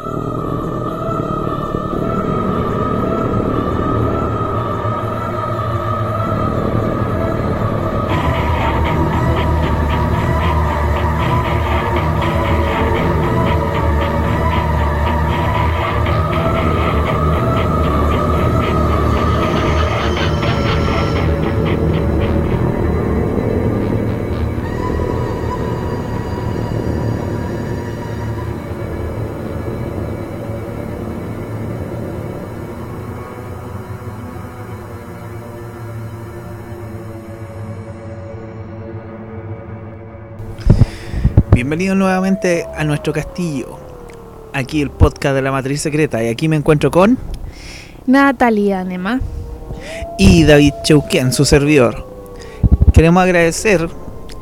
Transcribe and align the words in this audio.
Música 0.00 0.61
Bienvenidos 41.72 41.96
nuevamente 41.96 42.66
a 42.76 42.84
nuestro 42.84 43.14
castillo. 43.14 43.78
Aquí 44.52 44.82
el 44.82 44.90
podcast 44.90 45.34
de 45.34 45.40
la 45.40 45.50
matriz 45.50 45.80
secreta. 45.80 46.22
Y 46.22 46.28
aquí 46.28 46.46
me 46.46 46.56
encuentro 46.56 46.90
con. 46.90 47.16
Natalia 48.04 48.84
Nema. 48.84 49.22
Y 50.18 50.44
David 50.44 50.74
Cheuquén, 50.82 51.32
su 51.32 51.46
servidor. 51.46 52.06
Queremos 52.92 53.22
agradecer 53.22 53.88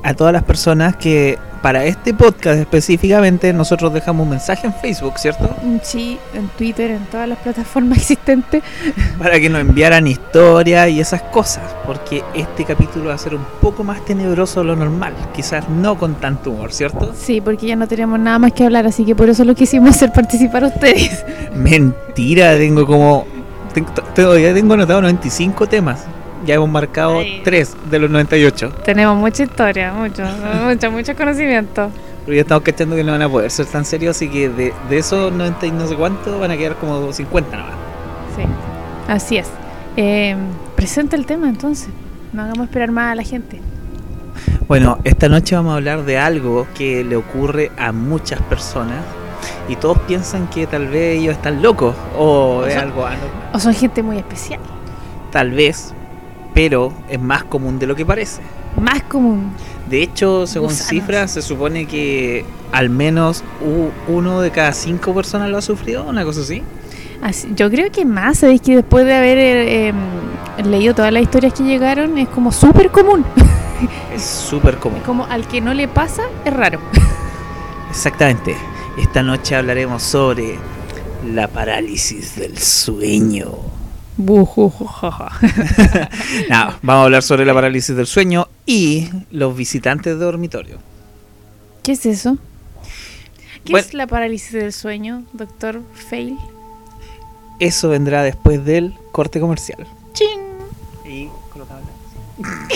a 0.03 0.15
todas 0.15 0.33
las 0.33 0.43
personas 0.43 0.97
que 0.97 1.39
para 1.63 1.85
este 1.85 2.15
podcast 2.15 2.59
específicamente 2.59 3.53
nosotros 3.53 3.93
dejamos 3.93 4.25
un 4.25 4.31
mensaje 4.31 4.67
en 4.67 4.73
Facebook, 4.73 5.19
¿cierto? 5.19 5.55
Mm, 5.63 5.77
sí, 5.83 6.19
en 6.35 6.49
Twitter, 6.49 6.91
en 6.91 7.05
todas 7.07 7.29
las 7.29 7.39
plataformas 7.39 7.99
existentes. 8.11 8.63
Para 9.19 9.39
que 9.39 9.51
nos 9.51 9.61
enviaran 9.61 10.07
historias 10.07 10.89
y 10.91 11.01
esas 11.01 11.23
cosas, 11.23 11.65
porque 11.87 12.25
este 12.35 12.65
capítulo 12.65 13.07
va 13.07 13.15
a 13.15 13.19
ser 13.19 13.35
un 13.35 13.45
poco 13.61 13.85
más 13.85 14.05
tenebroso 14.05 14.61
de 14.61 14.67
lo 14.67 14.77
normal, 14.77 15.15
quizás 15.35 15.69
no 15.69 15.99
con 15.99 16.15
tanto 16.15 16.51
humor, 16.51 16.73
¿cierto? 16.73 17.13
Sí, 17.17 17.41
porque 17.41 17.67
ya 17.67 17.77
no 17.77 17.87
tenemos 17.87 18.19
nada 18.19 18.39
más 18.39 18.53
que 18.53 18.65
hablar, 18.65 18.87
así 18.87 19.05
que 19.05 19.15
por 19.15 19.29
eso 19.29 19.45
lo 19.45 19.55
quisimos 19.55 19.91
hacer 19.97 20.13
participar 20.13 20.65
a 20.65 20.69
ustedes. 20.69 21.25
Mentira, 21.55 22.57
tengo 22.57 22.87
como... 22.87 23.27
Tengo, 23.73 24.37
ya 24.37 24.53
tengo 24.53 24.75
anotado 24.75 25.01
95 25.01 25.69
temas 25.69 26.05
ya 26.45 26.55
hemos 26.55 26.69
marcado 26.69 27.19
Ay. 27.19 27.41
3 27.45 27.77
de 27.91 27.99
los 27.99 28.11
98. 28.11 28.73
Tenemos 28.85 29.17
mucha 29.17 29.43
historia, 29.43 29.93
mucho, 29.93 30.23
mucho, 30.65 30.91
mucho 30.91 31.15
conocimiento. 31.15 31.91
Pero 32.25 32.35
ya 32.35 32.43
estamos 32.43 32.63
cachando 32.63 32.97
que 32.97 33.05
no 33.05 33.13
van 33.13 33.23
a 33.23 33.29
poder 33.29 33.51
ser 33.51 33.67
tan 33.67 33.85
serios, 33.85 34.17
así 34.17 34.29
que 34.29 34.49
de, 34.49 34.73
de 34.89 34.99
esos 34.99 35.33
90 35.33 35.67
y 35.67 35.71
no 35.71 35.87
sé 35.87 35.97
cuánto 35.97 36.39
van 36.39 36.51
a 36.51 36.57
quedar 36.57 36.77
como 36.77 37.13
50 37.13 37.57
nada 37.57 37.71
más. 37.71 37.79
Sí, 38.37 38.43
así 39.09 39.37
es. 39.39 39.49
Eh, 39.97 40.37
presenta 40.77 41.17
el 41.17 41.27
tema 41.27 41.49
entonces, 41.49 41.89
no 42.33 42.43
hagamos 42.43 42.67
esperar 42.67 42.91
más 42.91 43.13
a 43.13 43.15
la 43.15 43.23
gente. 43.23 43.61
Bueno, 44.69 44.99
esta 45.05 45.29
noche 45.29 45.57
vamos 45.57 45.73
a 45.73 45.77
hablar 45.77 46.05
de 46.05 46.19
algo 46.19 46.67
que 46.77 47.03
le 47.03 47.17
ocurre 47.17 47.73
a 47.77 47.91
muchas 47.93 48.41
personas 48.43 49.03
y 49.69 49.77
todos 49.77 49.99
piensan 50.01 50.49
que 50.49 50.67
tal 50.67 50.89
vez 50.89 51.19
ellos 51.19 51.35
están 51.35 51.63
locos 51.63 51.97
o, 52.17 52.59
o 52.59 52.67
es 52.67 52.75
son, 52.75 52.83
algo 52.85 53.07
anormal. 53.07 53.51
O 53.53 53.59
son 53.59 53.75
gente 53.75 54.03
muy 54.03 54.19
especial. 54.19 54.61
Tal 55.33 55.51
vez, 55.51 55.93
pero 56.55 56.93
es 57.09 57.21
más 57.21 57.45
común 57.45 57.79
de 57.79 57.87
lo 57.87 57.95
que 57.95 58.05
parece. 58.05 58.41
Más 58.81 59.03
común. 59.03 59.53
De 59.89 60.03
hecho, 60.03 60.47
según 60.47 60.69
Gusanos. 60.69 60.89
cifras, 60.89 61.31
se 61.33 61.43
supone 61.43 61.87
que 61.87 62.45
al 62.73 62.91
menos 62.91 63.43
uno 64.09 64.41
de 64.41 64.51
cada 64.51 64.73
cinco 64.73 65.15
personas 65.15 65.51
lo 65.51 65.59
ha 65.59 65.63
sufrido, 65.63 66.05
una 66.05 66.25
cosa 66.25 66.41
así. 66.41 66.63
así 67.23 67.49
yo 67.57 67.71
creo 67.71 67.91
que 67.91 68.05
más, 68.05 68.39
sabéis 68.39 68.61
que 68.61 68.77
después 68.77 69.05
de 69.05 69.15
haber 69.15 69.39
eh, 69.39 69.89
eh, 69.89 69.93
leído 70.65 70.95
todas 70.95 71.13
las 71.13 71.23
historias 71.23 71.53
que 71.55 71.65
llegaron, 71.65 72.19
es 72.19 72.29
como 72.29 72.53
súper 72.53 72.91
común. 72.91 73.25
Es 74.15 74.23
súper 74.23 74.77
común. 74.77 74.99
Es 74.99 75.05
como 75.05 75.25
al 75.25 75.49
que 75.49 75.63
no 75.63 75.73
le 75.73 75.89
pasa, 75.89 76.25
es 76.45 76.53
raro. 76.53 76.81
Exactamente. 77.89 78.55
Esta 78.99 79.23
noche 79.23 79.57
hablaremos 79.57 80.03
sobre 80.03 80.59
la 81.27 81.49
parálisis 81.49 82.37
del 82.37 82.59
sueño. 82.59 83.80
no, 86.51 86.75
vamos 86.83 87.03
a 87.03 87.05
hablar 87.05 87.23
sobre 87.23 87.45
la 87.45 87.55
parálisis 87.55 87.95
del 87.97 88.07
sueño 88.07 88.49
y 88.67 89.09
los 89.31 89.57
visitantes 89.57 90.19
de 90.19 90.25
dormitorio. 90.25 90.79
¿Qué 91.83 91.93
es 91.93 92.07
eso? 92.07 92.37
¿Qué 93.65 93.73
Bueno. 93.73 93.87
es 93.87 93.95
la 93.95 94.07
parálisis 94.07 94.53
del 94.53 94.73
sueño, 94.73 95.25
doctor 95.33 95.83
Fail? 96.09 96.37
Eso 97.59 97.89
vendrá 97.91 98.23
después 98.23 98.65
del 98.65 98.95
corte 99.13 99.41
comercial. 99.41 99.87
¡Ching! 100.13 100.41
Y 101.05 101.29
colocamos 101.53 101.83
la- 102.39 102.69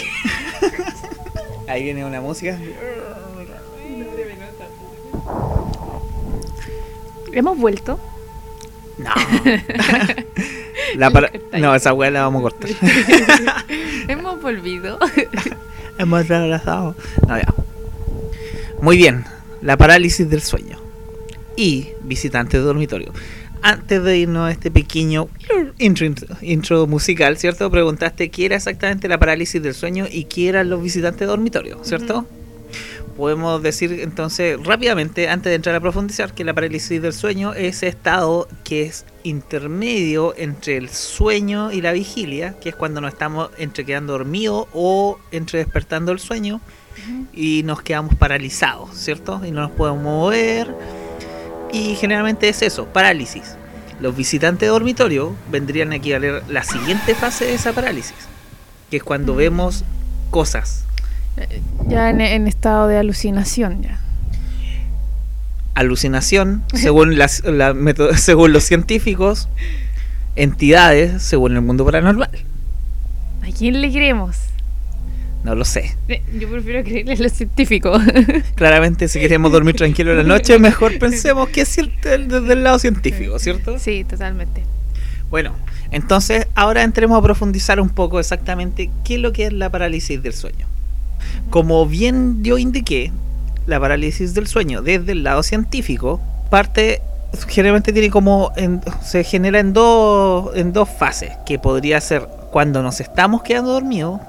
Ahí 1.72 1.84
viene 1.84 2.04
una 2.04 2.20
música. 2.20 2.58
¿Hemos 7.32 7.58
vuelto? 7.58 7.98
No. 8.98 9.10
La 10.96 11.10
para- 11.10 11.30
No, 11.58 11.74
esa 11.74 11.92
weá 11.92 12.10
la 12.10 12.22
vamos 12.22 12.40
a 12.40 12.42
cortar. 12.42 12.70
Hemos 14.08 14.40
volvido. 14.40 14.98
Hemos 15.98 16.30
abrazado. 16.30 16.94
No, 17.28 17.38
ya. 17.38 17.54
Muy 18.80 18.96
bien. 18.96 19.24
La 19.62 19.76
parálisis 19.76 20.28
del 20.28 20.42
sueño. 20.42 20.78
Y 21.56 21.88
visitantes 22.02 22.60
de 22.60 22.66
dormitorio. 22.66 23.12
Antes 23.62 24.02
de 24.02 24.18
irnos 24.18 24.48
a 24.48 24.50
este 24.50 24.70
pequeño 24.70 25.28
intro, 25.78 26.06
intro 26.42 26.86
musical, 26.86 27.38
¿cierto? 27.38 27.70
Preguntaste 27.70 28.28
qué 28.30 28.44
era 28.46 28.56
exactamente 28.56 29.08
la 29.08 29.18
parálisis 29.18 29.62
del 29.62 29.72
sueño 29.72 30.06
y 30.10 30.24
qué 30.24 30.48
eran 30.50 30.68
los 30.68 30.82
visitantes 30.82 31.20
de 31.20 31.26
dormitorio, 31.26 31.78
¿cierto? 31.82 32.26
Podemos 33.16 33.62
decir 33.62 34.00
entonces 34.00 34.58
rápidamente, 34.64 35.28
antes 35.28 35.50
de 35.50 35.54
entrar 35.54 35.76
a 35.76 35.80
profundizar, 35.80 36.34
que 36.34 36.42
la 36.42 36.52
parálisis 36.52 37.00
del 37.00 37.12
sueño 37.12 37.54
es 37.54 37.76
ese 37.76 37.88
estado 37.88 38.48
que 38.64 38.82
es 38.82 39.06
intermedio 39.22 40.34
entre 40.36 40.76
el 40.76 40.88
sueño 40.88 41.70
y 41.70 41.80
la 41.80 41.92
vigilia, 41.92 42.56
que 42.60 42.70
es 42.70 42.74
cuando 42.74 43.00
nos 43.00 43.12
estamos 43.12 43.50
entre 43.56 43.84
quedando 43.84 44.14
dormidos 44.14 44.66
o 44.72 45.18
entre 45.30 45.60
despertando 45.60 46.10
el 46.10 46.18
sueño 46.18 46.60
y 47.32 47.62
nos 47.64 47.82
quedamos 47.82 48.16
paralizados, 48.16 48.90
¿cierto? 48.94 49.40
Y 49.44 49.52
no 49.52 49.60
nos 49.60 49.70
podemos 49.70 50.02
mover. 50.02 50.74
Y 51.72 51.94
generalmente 51.94 52.48
es 52.48 52.62
eso, 52.62 52.86
parálisis. 52.86 53.56
Los 54.00 54.16
visitantes 54.16 54.66
de 54.66 54.72
dormitorio 54.72 55.34
vendrían 55.50 55.92
a 55.92 55.96
equivaler 55.96 56.42
la 56.48 56.64
siguiente 56.64 57.14
fase 57.14 57.46
de 57.46 57.54
esa 57.54 57.72
parálisis, 57.72 58.16
que 58.90 58.96
es 58.96 59.04
cuando 59.04 59.36
vemos 59.36 59.84
cosas. 60.30 60.83
Ya 61.88 62.10
en, 62.10 62.20
en 62.20 62.46
estado 62.48 62.86
de 62.88 62.96
alucinación, 62.98 63.82
ya. 63.82 63.98
Alucinación, 65.74 66.62
según, 66.74 67.18
las, 67.18 67.42
la 67.44 67.74
meto- 67.74 68.12
según 68.16 68.52
los 68.52 68.64
científicos, 68.64 69.48
entidades, 70.36 71.22
según 71.22 71.54
el 71.56 71.62
mundo 71.62 71.84
paranormal. 71.84 72.30
¿A 73.42 73.46
quién 73.56 73.80
le 73.80 73.90
creemos? 73.90 74.36
No 75.42 75.54
lo 75.54 75.66
sé. 75.66 75.94
Eh, 76.08 76.22
Yo 76.40 76.48
prefiero 76.48 76.82
creerle 76.82 77.12
a 77.12 77.16
los 77.16 77.32
científicos. 77.32 78.00
Claramente, 78.54 79.08
si 79.08 79.20
queremos 79.20 79.52
dormir 79.52 79.76
tranquilo 79.76 80.12
en 80.12 80.16
la 80.18 80.22
noche, 80.22 80.58
mejor 80.58 80.98
pensemos 80.98 81.50
que 81.50 81.62
es 81.62 81.68
cierto 81.68 82.08
desde 82.08 82.52
el 82.54 82.64
lado 82.64 82.78
científico, 82.78 83.38
¿cierto? 83.38 83.78
sí, 83.78 84.04
totalmente. 84.04 84.62
Bueno, 85.28 85.52
entonces 85.90 86.46
ahora 86.54 86.82
entremos 86.82 87.18
a 87.18 87.22
profundizar 87.22 87.78
un 87.80 87.90
poco 87.90 88.20
exactamente 88.20 88.90
qué 89.04 89.16
es 89.16 89.20
lo 89.20 89.32
que 89.32 89.46
es 89.46 89.52
la 89.52 89.68
parálisis 89.68 90.22
del 90.22 90.32
sueño. 90.32 90.66
Como 91.50 91.86
bien 91.86 92.42
yo 92.42 92.58
indiqué, 92.58 93.12
la 93.66 93.80
parálisis 93.80 94.34
del 94.34 94.46
sueño 94.46 94.82
desde 94.82 95.12
el 95.12 95.22
lado 95.22 95.42
científico 95.42 96.20
parte 96.50 97.00
generalmente 97.48 97.92
tiene 97.92 98.10
como 98.10 98.52
se 99.02 99.24
genera 99.24 99.58
en 99.58 99.72
dos 99.72 100.54
en 100.54 100.72
dos 100.72 100.88
fases, 100.88 101.32
que 101.46 101.58
podría 101.58 102.00
ser 102.00 102.28
cuando 102.52 102.82
nos 102.82 103.00
estamos 103.00 103.42
quedando 103.42 103.72
dormidos 103.72 104.20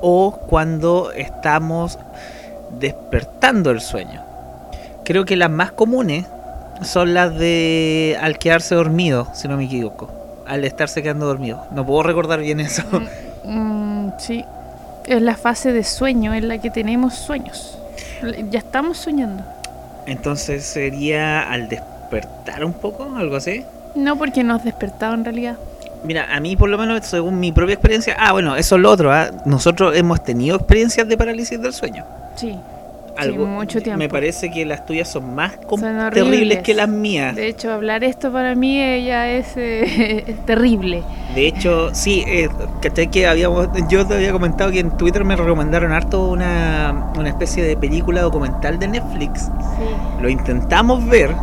o 0.00 0.32
cuando 0.48 1.12
estamos 1.12 1.98
despertando 2.78 3.70
el 3.70 3.80
sueño. 3.80 4.22
Creo 5.04 5.24
que 5.24 5.36
las 5.36 5.50
más 5.50 5.72
comunes 5.72 6.26
son 6.82 7.14
las 7.14 7.36
de 7.38 8.16
al 8.20 8.38
quedarse 8.38 8.74
dormido, 8.74 9.28
si 9.34 9.48
no 9.48 9.56
me 9.56 9.64
equivoco. 9.64 10.10
Al 10.46 10.64
estarse 10.64 11.02
quedando 11.02 11.26
dormido. 11.26 11.66
No 11.72 11.84
puedo 11.84 12.02
recordar 12.02 12.40
bien 12.40 12.60
eso. 12.60 12.82
Mm, 13.44 14.10
sí. 14.18 14.44
Es 15.08 15.22
la 15.22 15.36
fase 15.36 15.72
de 15.72 15.84
sueño 15.84 16.34
en 16.34 16.48
la 16.48 16.58
que 16.58 16.68
tenemos 16.68 17.14
sueños. 17.14 17.78
Ya 18.50 18.58
estamos 18.58 18.98
soñando. 18.98 19.42
Entonces 20.06 20.64
sería 20.64 21.50
al 21.50 21.70
despertar 21.70 22.62
un 22.62 22.74
poco, 22.74 23.16
algo 23.16 23.36
así. 23.36 23.64
No 23.94 24.18
porque 24.18 24.44
nos 24.44 24.64
despertado 24.64 25.14
en 25.14 25.24
realidad. 25.24 25.56
Mira, 26.04 26.28
a 26.30 26.40
mí 26.40 26.56
por 26.56 26.68
lo 26.68 26.76
menos 26.76 27.06
según 27.06 27.40
mi 27.40 27.52
propia 27.52 27.72
experiencia, 27.72 28.16
ah 28.18 28.32
bueno, 28.32 28.54
eso 28.56 28.76
es 28.76 28.82
lo 28.82 28.90
otro, 28.90 29.10
¿ah? 29.10 29.30
nosotros 29.46 29.96
hemos 29.96 30.22
tenido 30.22 30.56
experiencias 30.56 31.08
de 31.08 31.16
parálisis 31.16 31.58
del 31.58 31.72
sueño. 31.72 32.04
Sí. 32.36 32.54
Algo- 33.18 33.46
mucho 33.46 33.80
tiempo. 33.82 33.98
Me 33.98 34.08
parece 34.08 34.50
que 34.50 34.64
las 34.64 34.86
tuyas 34.86 35.08
son 35.08 35.34
más 35.34 35.52
Son 35.68 35.80
terribles 36.10 36.58
que 36.62 36.74
las 36.74 36.88
mías. 36.88 37.34
De 37.36 37.48
hecho, 37.48 37.72
hablar 37.72 38.04
esto 38.04 38.32
para 38.32 38.54
mí 38.54 38.76
ya 39.04 39.28
es, 39.30 39.56
eh, 39.56 40.24
es 40.28 40.46
terrible. 40.46 41.02
De 41.34 41.46
hecho, 41.46 41.94
sí, 41.94 42.24
eh, 42.26 42.48
¿cachai? 42.80 43.10
que 43.10 43.26
habíamos, 43.26 43.68
yo 43.88 44.06
te 44.06 44.14
había 44.14 44.32
comentado 44.32 44.70
que 44.70 44.80
en 44.80 44.90
Twitter 44.96 45.24
me 45.24 45.36
recomendaron 45.36 45.92
harto 45.92 46.28
una, 46.28 47.12
una 47.16 47.28
especie 47.28 47.62
de 47.62 47.76
película 47.76 48.22
documental 48.22 48.78
de 48.78 48.88
Netflix. 48.88 49.42
Sí. 49.42 49.50
Lo 50.22 50.28
intentamos 50.28 51.06
ver 51.06 51.34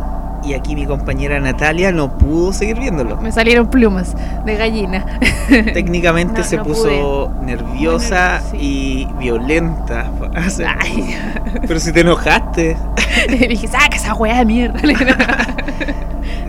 y 0.46 0.54
aquí 0.54 0.74
mi 0.74 0.86
compañera 0.86 1.40
Natalia 1.40 1.90
no 1.92 2.16
pudo 2.18 2.52
seguir 2.52 2.78
viéndolo. 2.78 3.16
Me 3.20 3.32
salieron 3.32 3.68
plumas 3.68 4.14
de 4.44 4.56
gallina. 4.56 5.04
Técnicamente 5.48 6.38
No, 6.40 6.44
se 6.44 6.56
no 6.56 6.62
puso 6.64 7.32
nerviosa 7.42 8.40
y 8.52 9.06
violenta. 9.18 10.10
Ay. 10.78 11.16
Pero 11.66 11.80
si 11.80 11.92
te 11.92 12.00
enojaste, 12.00 12.76
Le 13.28 13.48
dije, 13.48 13.66
saca 13.66 13.96
esa 13.96 14.14
weá 14.14 14.38
de 14.38 14.44
mierda. 14.44 14.78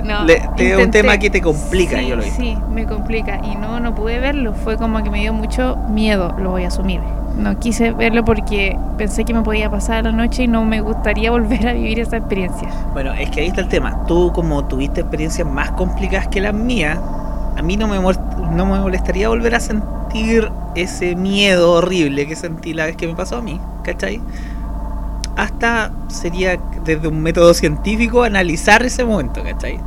no, 0.04 0.26
Le- 0.26 0.42
te- 0.56 0.72
es 0.74 0.78
un 0.86 0.92
tema 0.92 1.18
que 1.18 1.30
te 1.30 1.42
complica, 1.42 2.00
sí, 2.00 2.08
yo 2.08 2.16
lo 2.16 2.24
vi. 2.24 2.30
Sí, 2.32 2.58
me 2.72 2.86
complica. 2.86 3.40
Y 3.44 3.56
no, 3.56 3.80
no 3.80 3.96
pude 3.96 4.20
verlo. 4.20 4.54
Fue 4.54 4.78
como 4.78 5.02
que 5.04 5.10
me 5.10 5.20
dio 5.22 5.34
mucho 5.34 5.78
miedo, 5.90 6.36
lo 6.40 6.52
voy 6.52 6.64
a 6.64 6.68
asumir. 6.68 7.02
No 7.38 7.60
quise 7.60 7.92
verlo 7.92 8.26
porque 8.26 8.78
pensé 8.98 9.24
que 9.24 9.34
me 9.34 9.42
podía 9.44 9.70
pasar 9.70 10.04
la 10.06 10.12
noche 10.12 10.44
y 10.44 10.48
no 10.48 10.66
me 10.66 10.82
gustaría 10.82 11.32
volver 11.38 11.68
a 11.68 11.74
vivir 11.74 12.00
esa 12.00 12.18
experiencia. 12.18 12.70
Bueno, 12.94 13.14
es 13.14 13.30
que 13.30 13.42
ahí 13.42 13.48
está 13.48 13.62
el 13.62 13.68
tema. 13.70 14.06
Tú, 14.08 14.32
como 14.34 14.66
tuviste 14.66 15.02
experiencias 15.02 15.48
más 15.48 15.72
complicadas 15.72 16.28
que 16.30 16.42
las 16.42 16.54
mías, 16.54 16.98
a 17.58 17.62
mí 17.62 17.78
no 17.78 17.88
me, 17.88 18.00
muer- 18.00 18.50
no 18.52 18.66
me 18.66 18.80
molestaría 18.80 19.30
volver 19.30 19.56
a 19.56 19.60
sentir 19.60 20.50
ese 20.76 21.16
miedo 21.16 21.74
horrible 21.74 22.28
que 22.28 22.36
sentí 22.36 22.74
la 22.74 22.86
vez 22.86 22.96
que 22.96 23.08
me 23.08 23.16
pasó 23.16 23.38
a 23.38 23.42
mí, 23.42 23.60
¿cachai? 23.84 24.20
Hasta 25.36 25.92
sería 26.08 26.58
desde 26.84 27.08
un 27.08 27.22
método 27.22 27.54
científico 27.54 28.24
analizar 28.24 28.82
ese 28.84 29.06
momento, 29.06 29.44
¿cachai? 29.44 29.80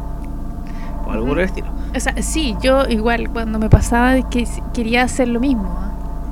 O 1.07 1.11
algo 1.11 1.27
por 1.27 1.39
el 1.41 1.47
estilo. 1.47 1.67
O 1.97 1.99
sea, 1.99 2.15
sí, 2.23 2.57
yo 2.63 2.85
igual 2.89 3.31
cuando 3.31 3.59
me 3.59 3.69
pasaba 3.69 4.29
que 4.31 4.47
quería 4.73 5.03
hacer 5.03 5.27
lo 5.29 5.41
mismo. 5.41 5.90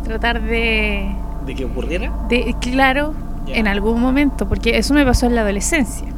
Tratar 0.09 0.41
de, 0.43 1.07
¿De 1.47 1.55
que 1.55 1.65
ocurriera? 1.67 2.11
de, 2.29 2.55
claro, 2.61 3.13
Ya. 3.47 3.57
en 3.57 3.69
algún 3.69 4.01
momento, 4.01 4.49
porque 4.49 4.79
eso 4.79 4.95
me 4.95 5.05
pasó 5.05 5.27
en 5.27 5.35
la 5.35 5.43
adolescencia. 5.43 6.09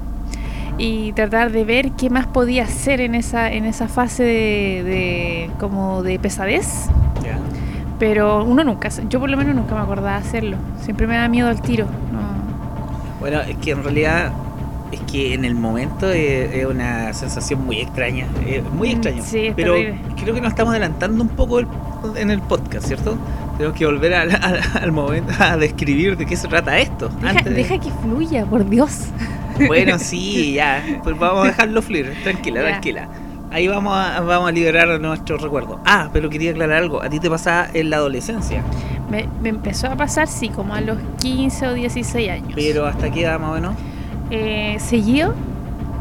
Y 0.79 1.13
tratar 1.13 1.51
de 1.53 1.65
ver 1.65 1.91
qué 1.93 2.09
más 2.09 2.27
podía 2.29 2.63
hacer 2.65 3.01
en 3.01 3.15
esa, 3.15 3.51
en 3.53 3.65
esa 3.67 3.89
fase 3.89 4.23
de, 4.23 4.83
de- 4.85 5.51
como 5.59 6.03
de 6.05 6.19
pesadez. 6.19 6.87
Ya. 7.25 7.37
Pero 7.99 8.45
uno 8.45 8.65
nunca, 8.65 8.89
yo 9.09 9.21
por 9.21 9.29
lo 9.29 9.37
menos 9.37 9.55
nunca 9.55 9.75
me 9.75 9.81
acordaba 9.83 10.13
de 10.13 10.27
hacerlo. 10.27 10.57
Siempre 10.81 11.07
me 11.07 11.17
da 11.17 11.29
miedo 11.29 11.49
al 11.49 11.61
tiro. 11.61 11.85
No. 12.13 12.21
Bueno, 13.21 13.41
es 13.43 13.57
que 13.57 13.73
en 13.73 13.83
realidad 13.85 14.33
es 14.91 15.01
que 15.01 15.35
en 15.35 15.45
el 15.45 15.55
momento 15.55 16.09
es, 16.11 16.55
es 16.55 16.65
una 16.65 17.13
sensación 17.13 17.67
muy 17.67 17.81
extraña, 17.81 18.27
es 18.47 18.63
muy 18.73 18.89
Mm, 18.89 18.93
extraño. 18.93 19.23
sí, 19.25 19.47
es 19.49 19.55
pero 19.55 19.75
terrible. 19.75 19.99
creo 20.23 20.35
que 20.35 20.41
nos 20.41 20.51
estamos 20.51 20.71
adelantando 20.71 21.23
un 21.23 21.29
poco 21.29 21.59
el- 21.59 21.67
en 22.17 22.31
el 22.31 22.41
podcast, 22.41 22.87
¿cierto? 22.87 23.17
Tenemos 23.61 23.79
que 23.79 23.85
volver 23.85 24.15
al, 24.15 24.31
al- 24.43 24.61
al 24.81 24.91
momento 24.93 25.35
a 25.39 25.59
describir 25.59 26.17
de 26.17 26.25
qué 26.25 26.35
se 26.35 26.49
trata 26.49 26.79
esto. 26.79 27.09
Deja, 27.11 27.29
antes 27.29 27.45
de- 27.45 27.51
deja 27.53 27.79
que 27.79 27.91
fluya, 28.03 28.47
por 28.47 28.67
Dios. 28.67 29.09
Bueno, 29.67 29.99
sí, 29.99 30.53
ya, 30.55 30.83
pues 31.03 31.19
vamos 31.19 31.45
a 31.45 31.49
dejarlo 31.49 31.83
fluir, 31.83 32.15
tranquila, 32.23 32.63
Ya. 32.63 32.69
tranquila. 32.69 33.09
Ahí 33.53 33.69
vamos 33.69 33.95
a, 33.95 34.21
vamos 34.21 34.49
a 34.49 34.53
liberar 34.53 34.99
nuestros 34.99 35.43
recuerdos. 35.43 35.79
Ah, 35.85 36.09
pero 36.13 36.31
quería 36.31 36.53
aclarar 36.53 36.79
algo. 36.79 37.03
A 37.03 37.11
ti 37.11 37.21
te 37.21 37.29
pasaba 37.29 37.67
en 37.75 37.91
la 37.91 37.97
adolescencia, 37.97 38.63
Me, 39.11 39.29
me 39.43 39.51
empezó 39.51 39.89
a 39.89 39.97
pasar, 39.97 40.27
sí, 40.29 40.49
como 40.49 40.73
a 40.75 40.81
los 40.81 40.97
15 41.21 41.67
o 41.67 41.75
16 41.75 42.31
años. 42.31 42.53
pero 42.55 42.87
¿hasta 42.87 43.11
qué 43.11 43.25
edad 43.25 43.39
más 43.41 43.51
o 43.51 43.55
menos? 43.55 43.75
Eh, 44.31 44.77
seguido 44.79 45.35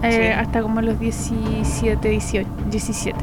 eh, 0.04 0.12
Sí. 0.32 0.40
hasta 0.40 0.62
como 0.62 0.80
a 0.80 0.82
los 0.84 0.98
17, 1.00 2.08
18, 2.08 2.48
17. 2.72 3.20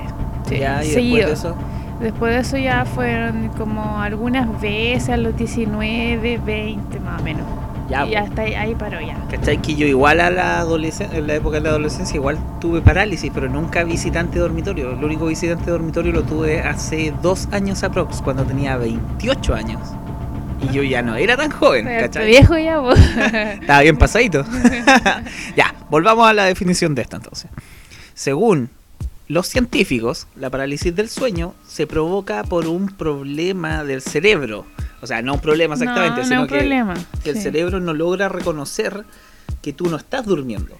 Sí, 0.48 0.58
ya, 0.58 0.84
y 0.84 0.88
seguido. 0.88 1.28
después 1.28 1.42
de 1.42 1.48
eso. 1.48 1.56
Después 2.00 2.34
de 2.34 2.40
eso 2.40 2.56
ya 2.58 2.84
fueron 2.84 3.48
como 3.56 4.00
algunas 4.00 4.60
veces 4.60 5.08
a 5.10 5.16
los 5.16 5.36
19, 5.36 6.38
20 6.38 7.00
más 7.00 7.20
o 7.20 7.24
menos. 7.24 7.46
Ya, 7.88 8.04
y 8.04 8.10
pues. 8.10 8.22
hasta 8.22 8.42
ahí, 8.42 8.54
ahí 8.54 8.74
paró 8.74 9.00
ya. 9.00 9.16
¿Cachai? 9.30 9.62
Que 9.62 9.76
yo 9.76 9.86
igual 9.86 10.20
a 10.20 10.30
la 10.30 10.58
adolescencia, 10.58 11.16
en 11.16 11.26
la 11.26 11.34
época 11.36 11.56
de 11.56 11.62
la 11.62 11.70
adolescencia, 11.70 12.16
igual 12.16 12.36
tuve 12.60 12.80
parálisis, 12.80 13.30
pero 13.32 13.48
nunca 13.48 13.84
visitante 13.84 14.38
dormitorio. 14.38 14.92
El 14.92 15.04
único 15.04 15.26
visitante 15.26 15.70
dormitorio 15.70 16.12
lo 16.12 16.22
tuve 16.24 16.60
hace 16.60 17.14
dos 17.22 17.48
años 17.52 17.82
aprox, 17.84 18.20
cuando 18.22 18.44
tenía 18.44 18.76
28 18.76 19.54
años. 19.54 19.80
Y 20.60 20.74
yo 20.74 20.82
ya 20.82 21.02
no 21.02 21.16
era 21.16 21.36
tan 21.36 21.50
joven, 21.50 21.84
Pero 21.84 22.00
¿cachai? 22.02 22.26
viejo 22.26 22.58
ya, 22.58 22.78
vos. 22.78 22.98
Estaba 23.60 23.82
bien 23.82 23.96
pasadito. 23.96 24.44
ya, 25.56 25.74
volvamos 25.88 26.26
a 26.26 26.32
la 26.32 26.44
definición 26.44 26.94
de 26.94 27.02
esta 27.02 27.16
entonces. 27.16 27.50
Según 28.14 28.70
los 29.28 29.48
científicos, 29.48 30.26
la 30.36 30.50
parálisis 30.50 30.94
del 30.94 31.08
sueño 31.08 31.54
se 31.66 31.86
provoca 31.86 32.44
por 32.44 32.66
un 32.66 32.88
problema 32.88 33.84
del 33.84 34.02
cerebro. 34.02 34.66
O 35.02 35.06
sea, 35.06 35.22
no 35.22 35.34
un 35.34 35.40
problema 35.40 35.74
exactamente, 35.74 36.22
no, 36.22 36.26
sino 36.26 36.46
que 36.46 36.58
problema. 36.58 36.94
que 37.22 37.30
el 37.30 37.40
cerebro 37.40 37.80
no 37.80 37.92
logra 37.92 38.28
reconocer 38.28 39.04
que 39.62 39.72
tú 39.72 39.88
no 39.88 39.96
estás 39.96 40.24
durmiendo, 40.26 40.78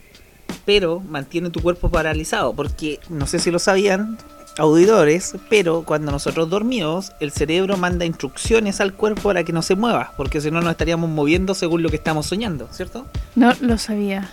pero 0.65 1.01
mantiene 1.01 1.51
tu 1.51 1.61
cuerpo 1.61 1.91
paralizado, 1.91 2.55
porque 2.55 3.01
no 3.09 3.27
sé 3.27 3.39
si 3.39 3.51
lo 3.51 3.59
sabían, 3.59 4.17
auditores, 4.59 5.35
pero 5.51 5.83
cuando 5.83 6.13
nosotros 6.13 6.49
dormimos, 6.49 7.13
el 7.21 7.31
cerebro 7.31 7.77
manda 7.77 8.05
instrucciones 8.05 8.81
al 8.81 8.95
cuerpo 8.95 9.23
para 9.23 9.45
que 9.45 9.53
no 9.53 9.63
se 9.63 9.75
mueva, 9.75 10.13
porque 10.17 10.41
si 10.41 10.51
no 10.51 10.61
nos 10.61 10.71
estaríamos 10.71 11.11
moviendo 11.11 11.55
según 11.55 11.83
lo 11.83 11.91
que 11.91 11.97
estamos 11.97 12.27
soñando, 12.27 12.69
¿cierto? 12.73 13.07
No 13.35 13.53
lo 13.61 13.77
sabía. 13.77 14.31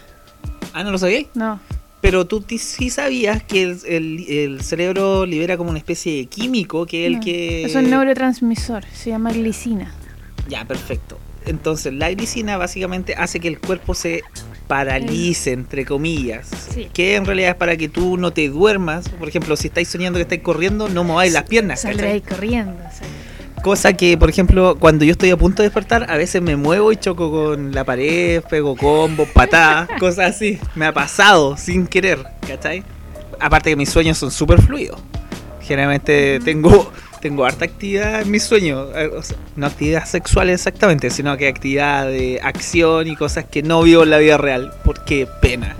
Ah, 0.73 0.83
¿no 0.83 0.91
lo 0.91 0.97
sabíais? 0.97 1.27
No. 1.33 1.59
Pero 2.03 2.27
tú 2.27 2.43
sí 2.59 2.89
sabías 2.89 3.41
que 3.43 3.63
el, 3.63 3.79
el- 3.87 4.25
el 4.29 4.61
cerebro 4.61 5.25
libera 5.25 5.55
como 5.55 5.69
una 5.69 5.79
especie 5.79 6.17
de 6.17 6.25
químico 6.25 6.85
que 6.85 7.05
es 7.07 7.13
el 7.13 7.19
que... 7.21 7.63
Es 7.63 7.75
un 7.75 7.89
neurotransmisor, 7.89 8.83
se 8.93 9.11
llama 9.11 9.31
glicina. 9.31 9.93
Ya, 10.49 10.65
perfecto. 10.65 11.17
Entonces, 11.45 11.93
la 11.93 12.11
glicina 12.11 12.57
básicamente 12.57 13.15
hace 13.15 13.39
que 13.39 13.47
el 13.47 13.57
cuerpo 13.59 13.93
se 13.95 14.21
paralice, 14.67 15.53
entre 15.53 15.85
comillas. 15.85 16.49
Sí. 16.73 16.89
Que 16.93 17.15
en 17.15 17.25
realidad 17.25 17.51
es 17.51 17.55
para 17.55 17.77
que 17.77 17.87
tú 17.87 18.17
no 18.17 18.31
te 18.33 18.49
duermas. 18.49 19.07
Por 19.07 19.29
ejemplo, 19.29 19.55
si 19.55 19.67
estáis 19.67 19.87
soñando 19.87 20.17
que 20.17 20.23
estáis 20.23 20.41
corriendo, 20.41 20.89
no 20.89 21.05
mováis 21.05 21.31
las 21.31 21.43
piernas. 21.43 21.81
Saldré 21.81 21.99
¿cachai? 22.03 22.13
ahí 22.15 22.21
corriendo. 22.21 22.73
Cosa 23.63 23.93
que, 23.93 24.17
por 24.17 24.29
ejemplo, 24.29 24.75
cuando 24.77 25.05
yo 25.05 25.13
estoy 25.13 25.31
a 25.31 25.37
punto 25.37 25.63
de 25.63 25.69
despertar, 25.69 26.05
a 26.11 26.17
veces 26.17 26.41
me 26.41 26.57
muevo 26.57 26.91
y 26.91 26.97
choco 26.97 27.31
con 27.31 27.71
la 27.73 27.85
pared, 27.85 28.43
pego 28.49 28.75
combos, 28.75 29.29
patadas, 29.29 29.87
cosas 29.99 30.35
así. 30.35 30.59
Me 30.75 30.85
ha 30.85 30.91
pasado 30.93 31.55
sin 31.55 31.87
querer, 31.87 32.19
¿cachai? 32.45 32.83
Aparte 33.39 33.69
que 33.69 33.77
mis 33.77 33.89
sueños 33.89 34.17
son 34.17 34.31
súper 34.31 34.61
fluidos. 34.61 34.99
Generalmente 35.61 36.35
Ujú. 36.37 36.45
tengo, 36.45 36.91
tengo 37.21 37.45
harta 37.45 37.63
actividad 37.63 38.21
en 38.23 38.31
mis 38.31 38.43
sueños. 38.43 38.89
eh, 38.95 39.09
o 39.17 39.23
sea, 39.23 39.37
no 39.55 39.65
actividad 39.67 40.03
sexual 40.03 40.49
exactamente, 40.49 41.09
sino 41.09 41.37
que 41.37 41.47
actividad 41.47 42.05
de 42.07 42.41
acción 42.43 43.07
y 43.07 43.15
cosas 43.15 43.45
que 43.45 43.63
no 43.63 43.81
vivo 43.83 44.03
en 44.03 44.09
la 44.09 44.17
vida 44.17 44.37
real. 44.37 44.73
Porque 44.83 45.25
pena. 45.41 45.77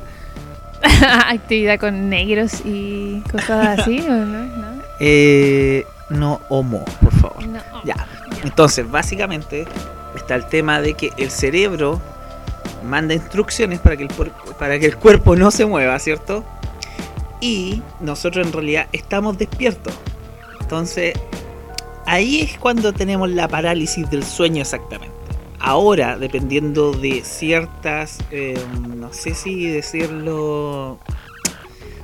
Actividad 1.28 1.78
con 1.82 2.10
negros 2.10 2.62
y 2.63 3.20
cosas 3.30 3.80
así, 3.80 4.00
¿o 4.00 4.10
no? 4.10 4.46
¿No? 4.46 4.74
Eh, 5.06 5.86
no 6.12 6.40
homo, 6.50 6.86
por 7.02 7.12
favor. 7.13 7.33
Ya. 7.84 8.08
Entonces, 8.43 8.89
básicamente 8.89 9.65
está 10.15 10.36
el 10.36 10.48
tema 10.48 10.82
de 10.82 10.93
que 10.93 11.12
el 11.17 11.32
cerebro 11.32 12.01
manda 12.84 13.13
instrucciones 13.13 13.79
para 13.79 13.98
que 13.98 14.03
el, 14.03 14.10
para 14.60 14.79
que 14.79 14.86
el 14.86 14.98
cuerpo 14.98 15.36
no 15.36 15.51
se 15.51 15.65
mueva, 15.65 15.98
¿cierto? 16.00 16.43
Y 17.39 17.82
nosotros 18.00 18.46
en 18.46 18.53
realidad 18.53 18.88
estamos 18.91 19.38
despiertos. 19.38 19.93
Entonces, 20.62 21.13
ahí 22.05 22.41
es 22.41 22.58
cuando 22.58 22.93
tenemos 22.93 23.29
la 23.29 23.48
parálisis 23.48 24.10
del 24.10 24.24
sueño 24.24 24.62
exactamente. 24.62 25.13
Ahora, 25.60 26.17
dependiendo 26.17 26.91
de 26.91 27.24
ciertas, 27.24 28.20
eh, 28.32 28.60
no 28.98 29.13
sé 29.13 29.34
si 29.34 29.67
decirlo, 29.67 31.00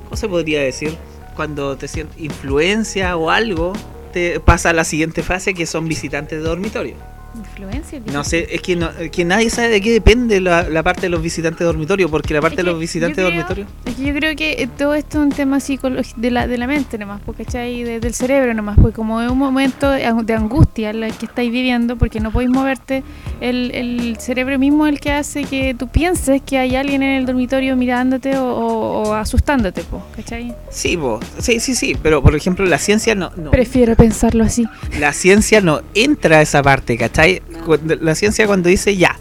¿cómo 0.06 0.16
se 0.16 0.30
podría 0.30 0.62
decir? 0.62 0.98
Cuando 1.36 1.76
te 1.78 1.90
sientes 1.90 2.20
influencia 2.20 3.18
o 3.18 3.30
algo, 3.30 3.74
pasa 4.46 4.70
a 4.70 4.74
la 4.74 4.84
siguiente 4.84 5.24
fase 5.24 5.54
que 5.54 5.66
son 5.66 5.88
visitantes 5.88 6.42
de 6.42 6.48
dormitorio. 6.48 6.96
Influencia. 7.36 8.00
No 8.12 8.24
sé, 8.24 8.48
es 8.56 8.62
que, 8.62 8.76
no- 8.76 8.90
que 9.12 9.24
nadie 9.26 9.50
sabe 9.50 9.70
de 9.70 9.82
qué 9.82 9.92
depende 9.92 10.42
la, 10.42 10.68
la 10.68 10.82
parte 10.84 11.02
de 11.02 11.10
los 11.10 11.22
visitantes 11.22 11.60
de 11.60 11.66
dormitorio, 11.66 12.10
porque 12.10 12.34
la 12.34 12.42
parte 12.42 12.62
Es 12.62 12.66
de 12.66 12.72
los 12.72 12.80
visitantes 12.80 13.18
de 13.18 13.24
dormitorio... 13.24 13.66
Es 13.86 13.96
que 13.96 14.04
yo 14.04 14.14
creo 14.16 14.36
que 14.36 14.52
eh, 14.64 14.68
todo 14.78 14.96
esto 14.96 15.20
es 15.20 15.26
un 15.26 15.32
tema 15.32 15.60
psicológico 15.60 16.20
de 16.20 16.32
la, 16.32 16.48
de 16.48 16.58
la 16.58 16.66
mente 16.68 16.98
nomás, 16.98 17.22
porque 17.26 17.46
¿cachai? 17.46 17.84
De- 17.84 18.00
del 18.00 18.14
cerebro 18.14 18.54
nomás, 18.54 18.78
porque 18.80 18.96
como 18.96 19.22
es 19.22 19.30
un 19.30 19.38
momento 19.38 19.90
de 19.92 20.06
ang- 20.06 20.26
de 20.26 20.34
angustia 20.34 20.90
el 20.90 21.14
que 21.18 21.26
estáis 21.28 21.52
viviendo, 21.52 21.98
porque 21.98 22.20
no 22.20 22.32
podéis 22.32 22.50
moverte, 22.52 23.04
el, 23.42 23.72
el 23.76 24.18
cerebro 24.20 24.58
mismo 24.58 24.88
es 24.88 24.94
el 24.94 25.00
que 25.00 25.12
hace 25.12 25.44
que 25.44 25.76
tú 25.78 25.88
pienses 25.88 26.42
que 26.42 26.58
hay 26.58 26.76
alguien 26.76 27.04
en 27.04 27.12
el 27.20 27.26
dormitorio 27.26 27.76
mirándote 27.76 28.38
o, 28.38 28.44
o- 28.46 29.04
o 29.10 29.14
asustándote, 29.14 29.84
po, 29.84 30.04
¿cachai? 30.16 30.54
Sí, 30.72 30.98
po, 30.98 31.20
sí, 31.38 31.60
sí, 31.60 31.76
sí, 31.76 31.96
pero 32.02 32.22
por 32.24 32.36
ejemplo 32.36 32.66
la 32.66 32.78
ciencia 32.80 33.14
no, 33.16 33.32
no- 33.38 33.52
Prefiero 33.52 33.96
pensarlo 33.96 34.44
así. 34.44 34.66
la 35.00 35.14
ciencia 35.14 35.62
no 35.62 35.82
entra 35.94 36.40
a 36.40 36.42
esa 36.42 36.64
parte, 36.64 36.98
¿cachai? 36.98 37.19
Cuando- 37.66 37.96
la 37.96 38.16
ciencia 38.16 38.46
cuando 38.48 38.70
dice 38.70 38.96
ya, 38.96 39.20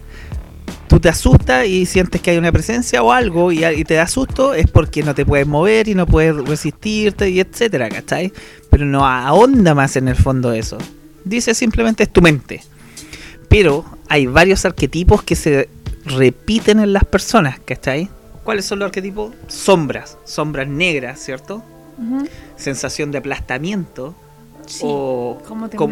tú 0.88 1.00
te 1.00 1.09
asustas 1.09 1.67
y 1.67 1.87
sientes 1.87 2.21
que 2.21 2.31
hay 2.31 2.38
una 2.38 2.52
presencia 2.52 3.02
o 3.02 3.12
algo 3.12 3.52
y, 3.52 3.64
y 3.64 3.85
te 3.85 3.95
da 3.95 4.07
susto, 4.07 4.55
es 4.55 4.67
porque 4.71 5.02
no 5.02 5.14
te 5.14 5.25
puedes 5.26 5.47
mover 5.47 5.88
y 5.88 5.95
no 5.95 6.07
puedes 6.07 6.35
resistirte 6.37 7.28
y 7.31 7.40
etcétera, 7.40 7.88
¿cachai? 7.88 8.33
Pero 8.71 8.85
no 8.85 9.07
ahonda 9.07 9.75
más 9.75 9.97
en 9.97 10.09
el 10.09 10.17
fondo 10.17 10.52
eso. 10.52 10.78
Dice 11.25 11.55
simplemente 11.55 12.05
es 12.05 12.12
tu 12.12 12.23
mente. 12.23 12.62
Pero 13.49 13.85
hay 14.09 14.26
varios 14.26 14.64
arquetipos 14.64 15.23
que 15.23 15.37
se 15.37 15.69
repiten 16.05 16.81
en 16.81 16.93
las 16.93 17.05
personas, 17.05 17.59
¿cachai? 17.64 18.09
¿Cuáles 18.45 18.64
son 18.64 18.78
los 18.78 18.87
arquetipos? 18.87 19.33
Sombras, 19.47 20.17
sombras 20.25 20.69
negras, 20.69 21.21
¿cierto? 21.21 21.62
Sensación 22.57 23.11
de 23.11 23.19
aplastamiento 23.19 24.14
Sí, 24.67 24.81
o 24.85 25.40
como 25.49 25.69
com- 25.71 25.90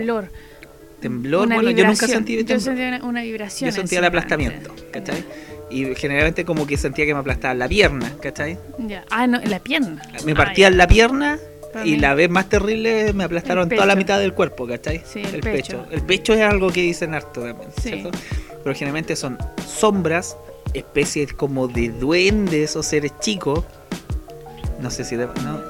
temblor. 1.07 1.47
Una 1.47 1.55
bueno, 1.57 1.71
yo 1.71 1.87
nunca 1.87 2.07
sentí 2.09 2.33
Yo 2.37 2.45
temblor. 2.45 2.61
sentía 2.61 3.01
una, 3.05 3.23
vibración. 3.23 3.71
Yo 3.71 3.75
sentía 3.77 3.99
el 4.01 4.05
aplastamiento, 4.07 4.75
¿cachai? 4.93 5.25
Y 5.71 5.95
generalmente 5.97 6.45
como 6.45 6.67
que 6.67 6.77
sentía 6.77 7.05
que 7.07 7.15
me 7.15 7.21
aplastaba 7.21 7.55
la 7.55 7.69
pierna, 7.69 8.13
¿cachai? 8.23 8.59
Ya. 8.79 9.05
Ah, 9.11 9.27
no, 9.27 9.41
la 9.41 9.59
pierna. 9.61 10.03
Me 10.25 10.33
Ah, 10.33 10.37
partían 10.37 10.73
ya. 10.73 10.77
la 10.79 10.87
pierna 10.87 11.39
y 11.85 11.93
mí. 11.93 11.97
la 11.99 12.15
vez 12.15 12.31
más 12.31 12.49
terrible 12.49 13.13
me 13.13 13.25
aplastaron 13.25 13.69
toda 13.69 13.85
la 13.87 13.97
mitad 13.97 14.19
del 14.19 14.33
cuerpo, 14.33 14.67
¿cachai? 14.67 15.03
Sí, 15.05 15.23
el 15.33 15.41
pecho. 15.41 15.85
El 15.91 16.03
pecho 16.03 16.35
es 16.35 16.41
algo 16.43 16.71
que 16.71 16.83
dicen 16.83 17.15
harto 17.15 17.41
también, 17.43 17.71
Sí. 17.81 17.89
¿cierto? 17.91 18.11
Pero 18.63 18.75
generalmente 18.75 19.15
son 19.17 19.39
sombras, 19.67 20.37
especies 20.75 21.33
como 21.33 21.69
de 21.69 21.89
duendes 21.91 22.75
o 22.77 22.83
seres 22.83 23.13
chicos. 23.21 23.65
No 24.81 24.91
sé 24.91 25.05
si... 25.05 25.17
de- 25.17 25.27
¿no? 25.27 25.61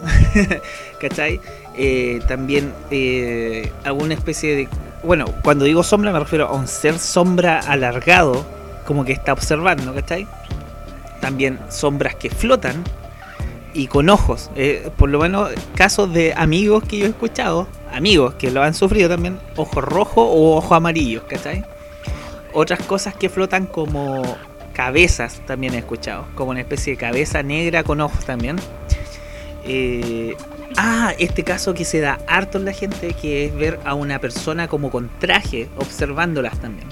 ¿Cachai? 1.00 1.40
Eh, 1.78 2.20
también 2.28 2.72
eh, 2.90 3.70
alguna 3.84 4.14
especie 4.14 4.56
de... 4.56 4.68
Bueno, 5.02 5.26
cuando 5.42 5.64
digo 5.64 5.82
sombra 5.82 6.12
me 6.12 6.18
refiero 6.18 6.48
a 6.48 6.52
un 6.52 6.66
ser 6.66 6.98
sombra 6.98 7.60
alargado, 7.60 8.44
como 8.86 9.04
que 9.04 9.12
está 9.12 9.32
observando, 9.32 9.94
¿cachai? 9.94 10.26
También 11.20 11.58
sombras 11.68 12.14
que 12.14 12.30
flotan 12.30 12.82
y 13.74 13.88
con 13.88 14.08
ojos. 14.08 14.50
Eh, 14.56 14.90
por 14.96 15.10
lo 15.10 15.18
menos 15.18 15.50
casos 15.74 16.12
de 16.12 16.32
amigos 16.34 16.84
que 16.84 16.98
yo 16.98 17.06
he 17.06 17.10
escuchado, 17.10 17.68
amigos 17.92 18.34
que 18.34 18.50
lo 18.50 18.62
han 18.62 18.74
sufrido 18.74 19.08
también, 19.08 19.38
ojos 19.56 19.84
rojos 19.84 20.26
o 20.28 20.56
ojos 20.56 20.72
amarillos, 20.72 21.24
¿cachai? 21.24 21.64
Otras 22.52 22.80
cosas 22.82 23.14
que 23.14 23.28
flotan 23.28 23.66
como 23.66 24.22
cabezas 24.72 25.40
también 25.46 25.74
he 25.74 25.78
escuchado, 25.78 26.26
como 26.34 26.50
una 26.50 26.60
especie 26.60 26.94
de 26.94 26.98
cabeza 26.98 27.42
negra 27.42 27.84
con 27.84 28.00
ojos 28.00 28.24
también. 28.24 28.56
Eh, 29.64 30.36
ah, 30.76 31.12
este 31.18 31.42
caso 31.42 31.74
que 31.74 31.84
se 31.84 32.00
da 32.00 32.18
harto 32.26 32.58
en 32.58 32.64
la 32.64 32.72
gente, 32.72 33.14
que 33.20 33.46
es 33.46 33.54
ver 33.54 33.78
a 33.84 33.94
una 33.94 34.18
persona 34.20 34.68
como 34.68 34.90
con 34.90 35.10
traje, 35.18 35.68
observándolas 35.76 36.58
también. 36.60 36.88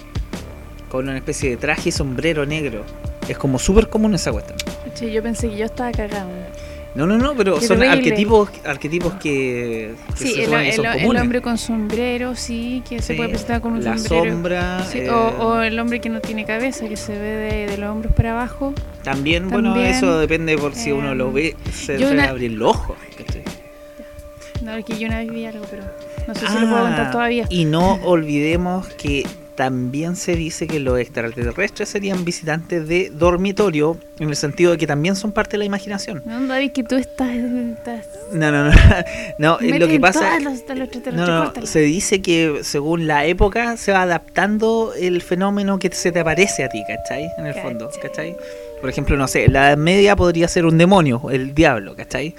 Con 0.90 1.08
una 1.08 1.16
especie 1.18 1.50
de 1.50 1.56
traje 1.56 1.88
y 1.88 1.92
sombrero 1.92 2.46
negro. 2.46 2.84
Es 3.28 3.38
como 3.38 3.58
súper 3.58 3.88
común 3.88 4.14
esa 4.14 4.30
cuestión. 4.32 4.58
Sí, 4.94 5.10
yo 5.10 5.22
pensé 5.22 5.48
que 5.48 5.56
yo 5.56 5.64
estaba 5.64 5.90
cagado. 5.92 6.28
No, 6.94 7.08
no, 7.08 7.18
no, 7.18 7.34
pero 7.34 7.58
Qué 7.58 7.66
son 7.66 7.82
arquetipos, 7.82 8.50
arquetipos 8.64 9.14
que, 9.14 9.94
que 10.16 10.24
Sí, 10.28 10.34
se 10.34 10.44
el, 10.44 10.50
son 10.74 10.86
el- 10.86 10.92
el 10.94 11.00
comunes. 11.00 11.22
hombre 11.22 11.42
con 11.42 11.58
sombrero, 11.58 12.36
sí, 12.36 12.84
que 12.88 13.02
se 13.02 13.14
puede 13.14 13.30
presentar 13.30 13.60
con 13.60 13.72
un 13.72 13.82
la 13.82 13.98
sombrero. 13.98 14.32
sombra, 14.32 14.84
Sí, 14.84 14.98
eh, 14.98 15.10
o, 15.10 15.16
o 15.44 15.60
el 15.62 15.76
hombre 15.80 16.00
que 16.00 16.08
no 16.08 16.20
tiene 16.20 16.44
cabeza, 16.44 16.86
que 16.88 16.96
se 16.96 17.10
ve 17.18 17.18
de, 17.34 17.66
de 17.66 17.76
los 17.78 17.90
hombros 17.90 18.12
para 18.14 18.30
abajo. 18.30 18.72
también, 19.02 19.48
bueno, 19.50 19.70
también, 19.72 19.92
eso 19.92 20.20
depende 20.20 20.56
por 20.56 20.76
si 20.76 20.92
uno 20.92 21.10
eh, 21.10 21.14
lo 21.16 21.32
ve, 21.32 21.56
se 21.72 21.94
debe 21.94 22.12
una- 22.12 22.28
abrir 22.28 22.52
los 22.52 22.70
ojos. 22.76 22.96
¿Cachai? 24.64 24.80
No, 24.80 24.84
que 24.84 24.98
yo 24.98 25.06
una 25.08 25.18
vez 25.18 25.30
vi 25.30 25.44
algo, 25.46 25.64
pero 25.70 25.82
no 26.26 26.34
sé 26.34 26.40
si 26.46 26.54
lo 26.54 26.68
puedo 26.68 26.82
contar 26.82 27.06
Ah, 27.06 27.10
todavía. 27.10 27.46
Y 27.50 27.64
no 27.64 27.94
olvidemos 28.04 28.88
que 28.94 29.26
también 29.54 30.16
se 30.16 30.34
dice 30.34 30.66
que 30.66 30.80
los 30.80 30.98
extraterrestres 30.98 31.88
serían 31.88 32.24
visitantes 32.24 32.88
de 32.88 33.10
dormitorio, 33.14 33.96
en 34.18 34.28
el 34.30 34.34
sentido 34.34 34.72
de 34.72 34.78
que 34.78 34.86
también 34.88 35.14
son 35.14 35.30
parte 35.30 35.52
de 35.52 35.58
la 35.58 35.64
imaginación. 35.64 36.22
No, 36.26 36.44
David, 36.48 36.72
que 36.72 36.82
tú 36.82 36.96
estás. 36.96 37.30
estás 37.30 38.04
No, 38.32 38.50
no, 38.50 38.64
no. 38.64 38.72
no 39.38 39.58
lo 39.60 39.86
que 39.86 40.00
pasa. 40.00 40.40
los- 40.40 40.64
los 40.76 40.88
No, 41.14 41.52
no, 41.54 41.66
se 41.66 41.80
dice 41.82 42.20
que 42.20 42.60
según 42.64 43.06
la 43.06 43.26
época 43.26 43.76
se 43.76 43.92
va 43.92 44.02
adaptando 44.02 44.92
el 44.98 45.22
fenómeno 45.22 45.78
que 45.78 45.88
se 45.92 46.10
te 46.10 46.18
aparece 46.18 46.64
a 46.64 46.68
ti, 46.68 46.82
¿cachai? 46.88 47.30
En 47.38 47.46
el 47.46 47.54
fondo, 47.54 47.90
Cachai. 48.02 48.34
Por 48.80 48.90
ejemplo, 48.90 49.16
no 49.16 49.26
sé, 49.28 49.48
la 49.48 49.68
Edad 49.68 49.76
media 49.78 50.14
podría 50.14 50.46
ser 50.46 50.66
un 50.66 50.76
demonio, 50.76 51.30
el 51.30 51.54
diablo, 51.54 51.96
¿cachai? 51.96 52.34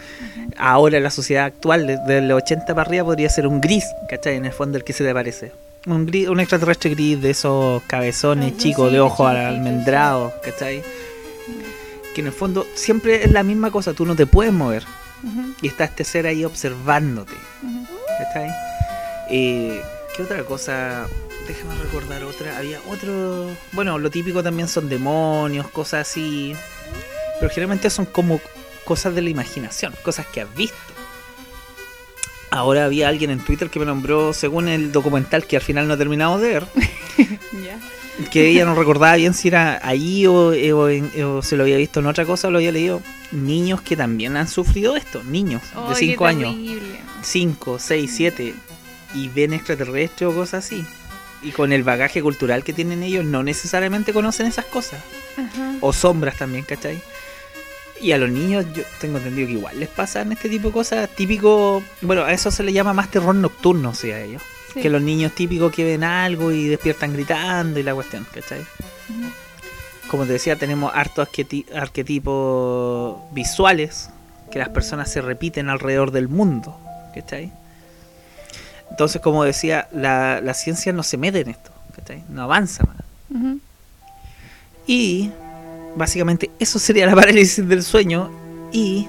Ahora 0.57 0.97
en 0.97 1.03
la 1.03 1.09
sociedad 1.09 1.45
actual, 1.45 1.87
desde 1.87 2.21
los 2.21 2.43
80 2.43 2.65
para 2.67 2.81
arriba, 2.81 3.03
podría 3.05 3.29
ser 3.29 3.47
un 3.47 3.59
gris, 3.61 3.85
¿cachai? 4.09 4.35
En 4.35 4.45
el 4.45 4.51
fondo 4.51 4.77
el 4.77 4.83
que 4.83 4.93
se 4.93 5.03
te 5.03 5.09
aparece. 5.09 5.51
Un, 5.87 6.05
gris, 6.05 6.27
un 6.27 6.39
extraterrestre 6.39 6.91
gris 6.91 7.21
de 7.21 7.31
esos 7.31 7.81
cabezones 7.83 8.51
Ajá, 8.51 8.57
chicos, 8.57 8.89
sí, 8.89 8.93
de 8.93 8.99
ojos 9.01 9.27
almendrados, 9.27 10.33
¿cachai? 10.43 10.83
Que 12.13 12.21
en 12.21 12.27
el 12.27 12.33
fondo 12.33 12.65
siempre 12.75 13.23
es 13.23 13.31
la 13.31 13.43
misma 13.43 13.71
cosa, 13.71 13.93
tú 13.93 14.05
no 14.05 14.15
te 14.15 14.25
puedes 14.25 14.53
mover 14.53 14.83
y 15.61 15.67
está 15.67 15.85
este 15.85 16.03
ser 16.03 16.27
ahí 16.27 16.45
observándote. 16.45 17.33
ujú. 17.63 17.87
¿Cachai? 18.19 18.49
Eh, 19.29 19.81
¿Qué 20.15 20.23
otra 20.23 20.43
cosa? 20.43 21.07
Déjame 21.47 21.75
recordar 21.75 22.23
otra. 22.23 22.57
Había 22.57 22.79
otro. 22.89 23.49
Bueno, 23.71 23.97
lo 23.99 24.09
típico 24.09 24.41
también 24.41 24.67
son 24.67 24.89
demonios, 24.89 25.67
cosas 25.69 26.07
así. 26.09 26.53
Pero 27.39 27.49
generalmente 27.49 27.89
son 27.89 28.05
como 28.05 28.39
cosas 28.83 29.13
de 29.15 29.21
la 29.21 29.29
imaginación, 29.29 29.93
cosas 30.03 30.25
que 30.27 30.41
has 30.41 30.55
visto. 30.55 30.75
Ahora 32.51 32.85
había 32.85 33.09
alguien 33.09 33.31
en 33.31 33.39
Twitter 33.43 33.69
que 33.69 33.79
me 33.79 33.85
nombró, 33.85 34.31
según 34.33 34.69
el 34.69 34.91
documental 34.91 35.45
que 35.45 35.57
al 35.57 35.61
final 35.61 35.87
no 35.87 35.95
he 35.95 35.97
terminado 35.97 36.37
de 36.39 36.47
ver, 36.53 36.65
Ya. 37.65 37.79
que 38.31 38.47
ella 38.47 38.63
no 38.63 38.75
recordaba 38.75 39.15
bien 39.15 39.33
si 39.33 39.49
era 39.49 39.79
ahí 39.83 40.25
o, 40.25 40.53
eh, 40.53 40.71
o 40.71 41.37
o 41.37 41.41
se 41.41 41.57
lo 41.57 41.63
había 41.63 41.75
visto 41.75 41.99
en 41.99 42.05
otra 42.05 42.25
cosa 42.25 42.47
o 42.47 42.51
lo 42.51 42.59
había 42.59 42.71
leído. 42.71 43.01
Niños 43.31 43.81
que 43.81 43.97
también 43.97 44.37
han 44.37 44.47
sufrido 44.47 44.95
esto, 44.95 45.21
niños 45.25 45.61
de 45.63 45.79
Ay, 45.89 45.95
5 45.95 46.23
qué 46.23 46.29
años. 46.29 46.53
terrible. 46.55 46.99
5, 47.23 47.77
6, 47.79 48.11
7 48.15 48.55
y 49.15 49.27
ven 49.29 49.53
extraterrestres 49.53 50.29
o 50.29 50.33
cosas 50.33 50.63
así. 50.65 50.85
Y 51.45 51.51
con 51.51 51.71
el 51.71 51.83
bagaje 51.83 52.21
cultural 52.21 52.63
que 52.63 52.73
tienen 52.73 53.03
ellos, 53.03 53.23
no 53.23 53.43
necesariamente 53.43 54.11
conocen 54.11 54.47
esas 54.47 54.65
cosas. 54.65 54.99
Ajá. 55.37 55.75
O 55.79 55.93
sombras 55.93 56.37
también, 56.37 56.65
¿cachai? 56.65 56.99
Y 58.01 58.11
a 58.11 58.17
los 58.17 58.29
niños, 58.29 58.65
yo 58.73 58.83
tengo 58.99 59.17
entendido 59.19 59.47
que 59.47 59.53
igual 59.53 59.79
les 59.79 59.87
pasan 59.89 60.31
este 60.31 60.49
tipo 60.49 60.67
de 60.69 60.73
cosas. 60.73 61.09
Típico, 61.15 61.81
bueno, 62.01 62.23
a 62.23 62.33
eso 62.33 62.51
se 62.51 62.63
le 62.63 62.73
llama 62.73 62.93
más 62.93 63.09
terror 63.11 63.33
nocturno, 63.35 63.91
o 63.91 63.93
sea, 63.93 64.17
a 64.17 64.21
ellos. 64.21 64.41
Sí. 64.73 64.81
Que 64.81 64.89
los 64.89 65.01
niños 65.01 65.31
típicos 65.33 65.71
que 65.71 65.83
ven 65.85 66.03
algo 66.03 66.51
y 66.51 66.67
despiertan 66.67 67.13
gritando 67.13 67.79
y 67.79 67.83
la 67.83 67.93
cuestión, 67.93 68.27
¿cachai? 68.33 68.65
Como 70.09 70.25
te 70.25 70.33
decía, 70.33 70.55
tenemos 70.55 70.91
hartos 70.93 71.29
arqueti- 71.29 71.65
arquetipos 71.73 73.17
visuales 73.31 74.09
que 74.51 74.59
las 74.59 74.69
personas 74.69 75.11
se 75.11 75.21
repiten 75.21 75.69
alrededor 75.69 76.11
del 76.11 76.27
mundo. 76.27 76.79
¿Cachai? 77.13 77.51
Entonces, 78.91 79.21
como 79.21 79.43
decía, 79.43 79.87
la, 79.91 80.41
la 80.41 80.53
ciencia 80.53 80.93
no 80.93 81.03
se 81.03 81.17
mete 81.17 81.41
en 81.41 81.49
esto. 81.49 81.71
¿Cachai? 81.95 82.23
No 82.29 82.43
avanza 82.43 82.83
más. 82.85 82.97
Y 84.87 85.31
básicamente 85.95 86.51
eso 86.59 86.79
sería 86.79 87.05
la 87.05 87.15
parálisis 87.15 87.67
del 87.67 87.83
sueño 87.83 88.29
y 88.71 89.07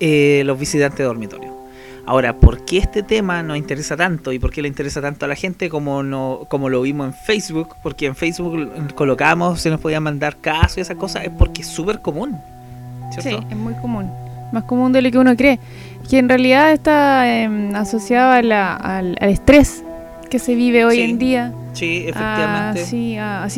eh, 0.00 0.42
los 0.44 0.58
visitantes 0.58 0.98
de 0.98 1.04
dormitorio. 1.04 1.56
Ahora, 2.04 2.36
¿por 2.36 2.64
qué 2.64 2.78
este 2.78 3.02
tema 3.02 3.42
nos 3.42 3.56
interesa 3.56 3.96
tanto 3.96 4.32
y 4.32 4.38
por 4.38 4.52
qué 4.52 4.62
le 4.62 4.68
interesa 4.68 5.00
tanto 5.00 5.24
a 5.24 5.28
la 5.28 5.34
gente 5.34 5.68
como, 5.68 6.04
no, 6.04 6.46
como 6.48 6.68
lo 6.68 6.82
vimos 6.82 7.08
en 7.08 7.14
Facebook? 7.14 7.74
Porque 7.82 8.06
en 8.06 8.14
Facebook 8.14 8.94
colocamos, 8.94 9.60
se 9.60 9.70
nos 9.70 9.80
podían 9.80 10.04
mandar 10.04 10.36
casos 10.36 10.78
y 10.78 10.80
esas 10.82 10.96
cosas, 10.96 11.24
es 11.24 11.30
porque 11.30 11.62
es 11.62 11.68
súper 11.68 12.00
común. 12.00 12.38
Sí, 13.20 13.36
es 13.50 13.56
muy 13.56 13.74
común. 13.74 14.08
Más 14.52 14.64
común 14.64 14.92
de 14.92 15.02
lo 15.02 15.10
que 15.10 15.18
uno 15.18 15.36
cree. 15.36 15.58
Que 16.08 16.18
en 16.18 16.28
realidad 16.28 16.72
está 16.72 17.28
em, 17.42 17.74
asociado 17.74 18.32
a 18.32 18.42
la- 18.42 18.74
al, 18.76 19.16
al 19.20 19.28
estrés 19.30 19.82
que 20.30 20.38
se 20.38 20.54
vive 20.54 20.84
hoy 20.84 20.96
Sí, 20.96 21.02
en 21.02 21.18
día. 21.18 21.52
Sí, 21.72 22.04
A, 22.06 22.10
efectivamente. 22.10 22.80
Ah, 22.80 22.84
sí, 22.86 23.16
a, 23.16 23.42
a 23.44 23.50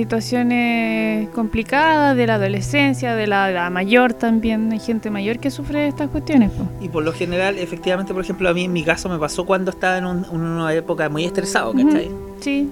situaciones 0.58 1.28
complicadas 1.30 2.16
de 2.16 2.26
la 2.26 2.34
adolescencia, 2.34 3.14
de 3.14 3.26
la 3.26 3.50
edad 3.50 3.70
mayor 3.70 4.12
también. 4.14 4.72
Hay 4.72 4.78
gente 4.80 5.10
mayor 5.10 5.38
que 5.38 5.50
sufre 5.50 5.80
de 5.80 5.88
estas 5.88 6.08
cuestiones. 6.10 6.50
Y 6.80 6.88
por 6.88 7.04
lo 7.04 7.12
general, 7.12 7.58
efectivamente, 7.58 8.12
por 8.12 8.22
ejemplo, 8.22 8.48
a 8.48 8.54
mí 8.54 8.64
en 8.64 8.72
mi 8.72 8.82
caso 8.82 9.08
me 9.08 9.18
pasó 9.18 9.44
cuando 9.46 9.70
estaba 9.70 9.98
en, 9.98 10.06
un- 10.06 10.24
en 10.30 10.40
una 10.40 10.72
época 10.74 11.08
muy 11.08 11.24
estresado, 11.24 11.72
¿cachai? 11.72 12.06
Ujú, 12.08 12.34
Sí. 12.40 12.68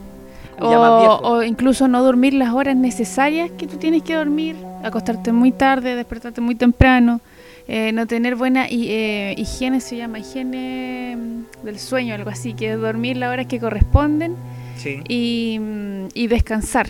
Ya 0.58 0.78
más 0.78 0.90
O, 0.90 1.20
o 1.23 1.42
incluso 1.42 1.87
no 1.87 2.02
dormir 2.02 2.32
las 2.32 2.54
horas 2.54 2.75
necesarias 2.76 3.50
que 3.58 3.66
tú 3.66 3.76
tienes 3.76 4.02
que 4.02 4.14
dormir, 4.14 4.56
acostarte 4.82 5.30
muy 5.30 5.52
tarde, 5.52 5.94
despertarte 5.94 6.40
muy 6.40 6.54
temprano, 6.54 7.20
eh, 7.68 7.92
no 7.92 8.06
tener 8.06 8.37
buena 8.37 8.66
eh, 8.70 9.35
higiene, 9.37 9.80
se 9.80 9.96
llama 9.96 10.18
higiene 10.18 11.16
mm, 11.16 11.64
del 11.64 11.78
sueño, 11.78 12.14
algo 12.14 12.30
así, 12.30 12.54
que 12.54 12.73
es 12.73 12.78
dormir 12.80 13.16
las 13.16 13.32
horas 13.32 13.46
que 13.46 13.58
corresponden 13.61 14.37
Sí. 14.76 15.00
y, 15.08 15.58
mm, 15.58 16.08
y 16.14 16.26
descansar. 16.28 16.88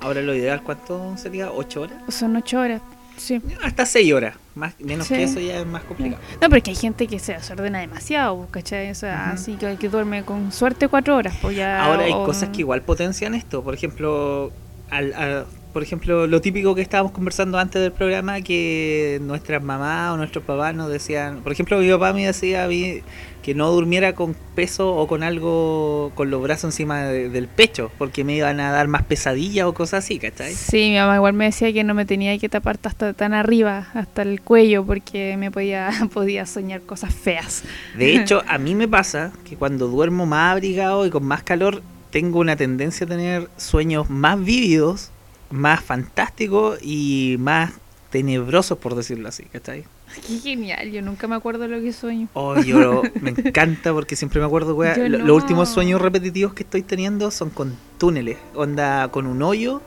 Ahora 0.00 0.20
lo 0.22 0.34
ideal, 0.34 0.62
¿cuánto 0.62 1.16
sería? 1.16 1.50
¿8 1.50 1.76
horas? 1.80 2.14
Son 2.14 2.34
ocho 2.36 2.60
horas, 2.60 2.80
sí. 3.16 3.40
Hasta 3.62 3.86
6 3.86 4.12
horas. 4.12 4.36
Más, 4.54 4.74
menos 4.80 5.06
Sí. 5.06 5.14
que 5.14 5.22
eso 5.24 5.38
ya 5.40 5.60
es 5.60 5.66
más 5.66 5.82
complicado. 5.84 6.20
No, 6.40 6.48
porque 6.48 6.70
hay 6.70 6.76
gente 6.76 7.06
que 7.06 7.18
se 7.18 7.34
desordena 7.34 7.80
demasiado, 7.80 8.46
¿cachai? 8.50 8.90
O 8.90 8.94
sea, 8.94 9.30
así 9.32 9.52
que, 9.56 9.76
que 9.76 9.88
duerme 9.90 10.22
con 10.22 10.50
suerte 10.50 10.88
cuatro 10.88 11.14
horas, 11.16 11.34
pues 11.42 11.56
ya... 11.56 11.84
Ahora 11.84 12.04
hay 12.04 12.12
o- 12.12 12.24
cosas 12.24 12.48
que 12.48 12.60
igual 12.60 12.80
potencian 12.82 13.34
esto. 13.34 13.62
Por 13.62 13.74
ejemplo, 13.74 14.50
al, 14.90 15.12
a- 15.12 15.44
por 15.76 15.82
ejemplo, 15.82 16.26
lo 16.26 16.40
típico 16.40 16.74
que 16.74 16.80
estábamos 16.80 17.12
conversando 17.12 17.58
antes 17.58 17.82
del 17.82 17.92
programa, 17.92 18.40
que 18.40 19.18
nuestras 19.20 19.62
mamás 19.62 20.14
o 20.14 20.16
nuestros 20.16 20.42
papás 20.42 20.74
nos 20.74 20.88
decían, 20.90 21.42
por 21.42 21.52
ejemplo, 21.52 21.78
mi 21.78 21.90
papá 21.90 22.14
me 22.14 22.24
decía 22.24 22.64
a 22.64 22.66
mí 22.66 23.00
que 23.42 23.54
no 23.54 23.70
durmiera 23.70 24.14
con 24.14 24.34
peso 24.54 24.96
o 24.96 25.06
con 25.06 25.22
algo, 25.22 26.12
con 26.14 26.30
los 26.30 26.42
brazos 26.42 26.64
encima 26.72 27.02
de- 27.04 27.28
del 27.28 27.46
pecho, 27.46 27.90
porque 27.98 28.24
me 28.24 28.34
iban 28.36 28.58
a 28.58 28.72
dar 28.72 28.88
más 28.88 29.02
pesadillas 29.02 29.66
o 29.66 29.74
cosas 29.74 30.02
así, 30.02 30.18
¿cachai? 30.18 30.54
Sí, 30.54 30.92
mi 30.92 30.96
mamá 30.96 31.16
igual 31.16 31.34
me 31.34 31.44
decía 31.44 31.70
que 31.74 31.84
no 31.84 31.92
me 31.92 32.06
tenía 32.06 32.38
que 32.38 32.48
tapar 32.48 32.78
hasta 32.82 33.12
tan 33.12 33.34
arriba, 33.34 33.88
hasta 33.92 34.22
el 34.22 34.40
cuello, 34.40 34.82
porque 34.86 35.36
me 35.36 35.50
podía, 35.50 35.90
podía 36.14 36.46
soñar 36.46 36.80
cosas 36.80 37.14
feas. 37.14 37.64
De 37.98 38.14
hecho, 38.16 38.42
a 38.48 38.56
mí 38.56 38.74
me 38.74 38.88
pasa 38.88 39.30
que 39.46 39.56
cuando 39.56 39.88
duermo 39.88 40.24
más 40.24 40.52
abrigado 40.52 41.04
y 41.04 41.10
con 41.10 41.24
más 41.26 41.42
calor, 41.42 41.82
tengo 42.10 42.38
una 42.38 42.56
tendencia 42.56 43.04
a 43.04 43.08
tener 43.10 43.50
sueños 43.58 44.08
más 44.08 44.42
vívidos, 44.42 45.10
más 45.50 45.82
fantásticos 45.82 46.78
y 46.82 47.36
más 47.38 47.72
tenebrosos, 48.10 48.78
por 48.78 48.94
decirlo 48.94 49.28
así, 49.28 49.44
¿cachai? 49.44 49.84
Qué 50.26 50.38
genial, 50.38 50.90
yo 50.92 51.02
nunca 51.02 51.26
me 51.26 51.34
acuerdo 51.34 51.66
lo 51.68 51.80
que 51.80 51.92
sueño. 51.92 52.28
Oh, 52.34 52.58
yo 52.60 53.02
me 53.20 53.30
encanta 53.30 53.92
porque 53.92 54.16
siempre 54.16 54.40
me 54.40 54.46
acuerdo, 54.46 54.74
lo- 54.74 55.08
no. 55.18 55.24
Los 55.24 55.42
últimos 55.42 55.68
sueños 55.68 56.00
repetitivos 56.00 56.54
que 56.54 56.62
estoy 56.62 56.82
teniendo 56.82 57.30
son 57.30 57.50
con 57.50 57.76
túneles, 57.98 58.38
onda 58.54 59.08
con 59.08 59.26
un 59.26 59.42
hoyo 59.42 59.82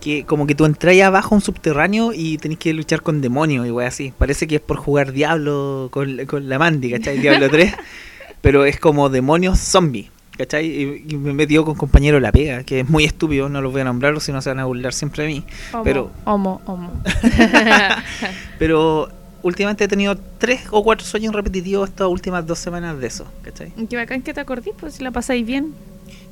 que 0.00 0.24
como 0.24 0.46
que 0.48 0.54
tú 0.56 0.64
entras 0.64 0.98
abajo 1.00 1.34
a 1.34 1.38
un 1.38 1.42
subterráneo 1.42 2.12
y 2.12 2.36
tenés 2.38 2.58
que 2.58 2.72
luchar 2.74 3.02
con 3.02 3.20
demonios 3.20 3.66
y 3.66 3.70
weá 3.70 3.86
así. 3.88 4.12
Parece 4.18 4.46
que 4.48 4.56
es 4.56 4.60
por 4.60 4.76
jugar 4.76 5.12
Diablo 5.12 5.88
con, 5.92 6.26
con 6.26 6.48
la 6.48 6.58
Mandy, 6.58 6.90
¿cachai? 6.90 7.18
Diablo 7.18 7.48
3, 7.48 7.72
pero 8.40 8.64
es 8.64 8.80
como 8.80 9.08
demonios 9.10 9.58
zombies. 9.60 10.10
¿Cachai? 10.36 10.66
Y, 10.66 11.04
y 11.10 11.16
me 11.16 11.30
he 11.30 11.34
metido 11.34 11.64
con 11.64 11.74
compañero 11.74 12.18
La 12.18 12.32
Pega, 12.32 12.64
que 12.64 12.80
es 12.80 12.88
muy 12.88 13.04
estúpido, 13.04 13.48
no 13.48 13.60
los 13.60 13.70
voy 13.72 13.82
a 13.82 13.84
nombrar, 13.84 14.18
si 14.20 14.32
no 14.32 14.40
se 14.40 14.48
van 14.50 14.60
a 14.60 14.64
burlar 14.64 14.92
siempre 14.94 15.24
de 15.24 15.28
mí. 15.28 15.44
Homo, 15.72 15.84
Pero- 15.84 16.10
Homo, 16.24 16.60
homo. 16.66 16.90
Pero 18.58 19.08
últimamente 19.42 19.84
he 19.84 19.88
tenido 19.88 20.16
tres 20.38 20.62
o 20.70 20.82
cuatro 20.82 21.06
sueños 21.06 21.34
repetitivos 21.34 21.88
estas 21.88 22.08
últimas 22.08 22.46
dos 22.46 22.58
semanas 22.58 22.98
de 22.98 23.06
eso, 23.06 23.26
¿cachai? 23.42 23.72
Qué 23.88 23.96
bacán 23.96 24.22
que 24.22 24.32
te 24.32 24.40
acordís, 24.40 24.74
pues 24.78 24.94
si 24.94 25.02
la 25.04 25.10
pasáis 25.10 25.44
bien. 25.44 25.74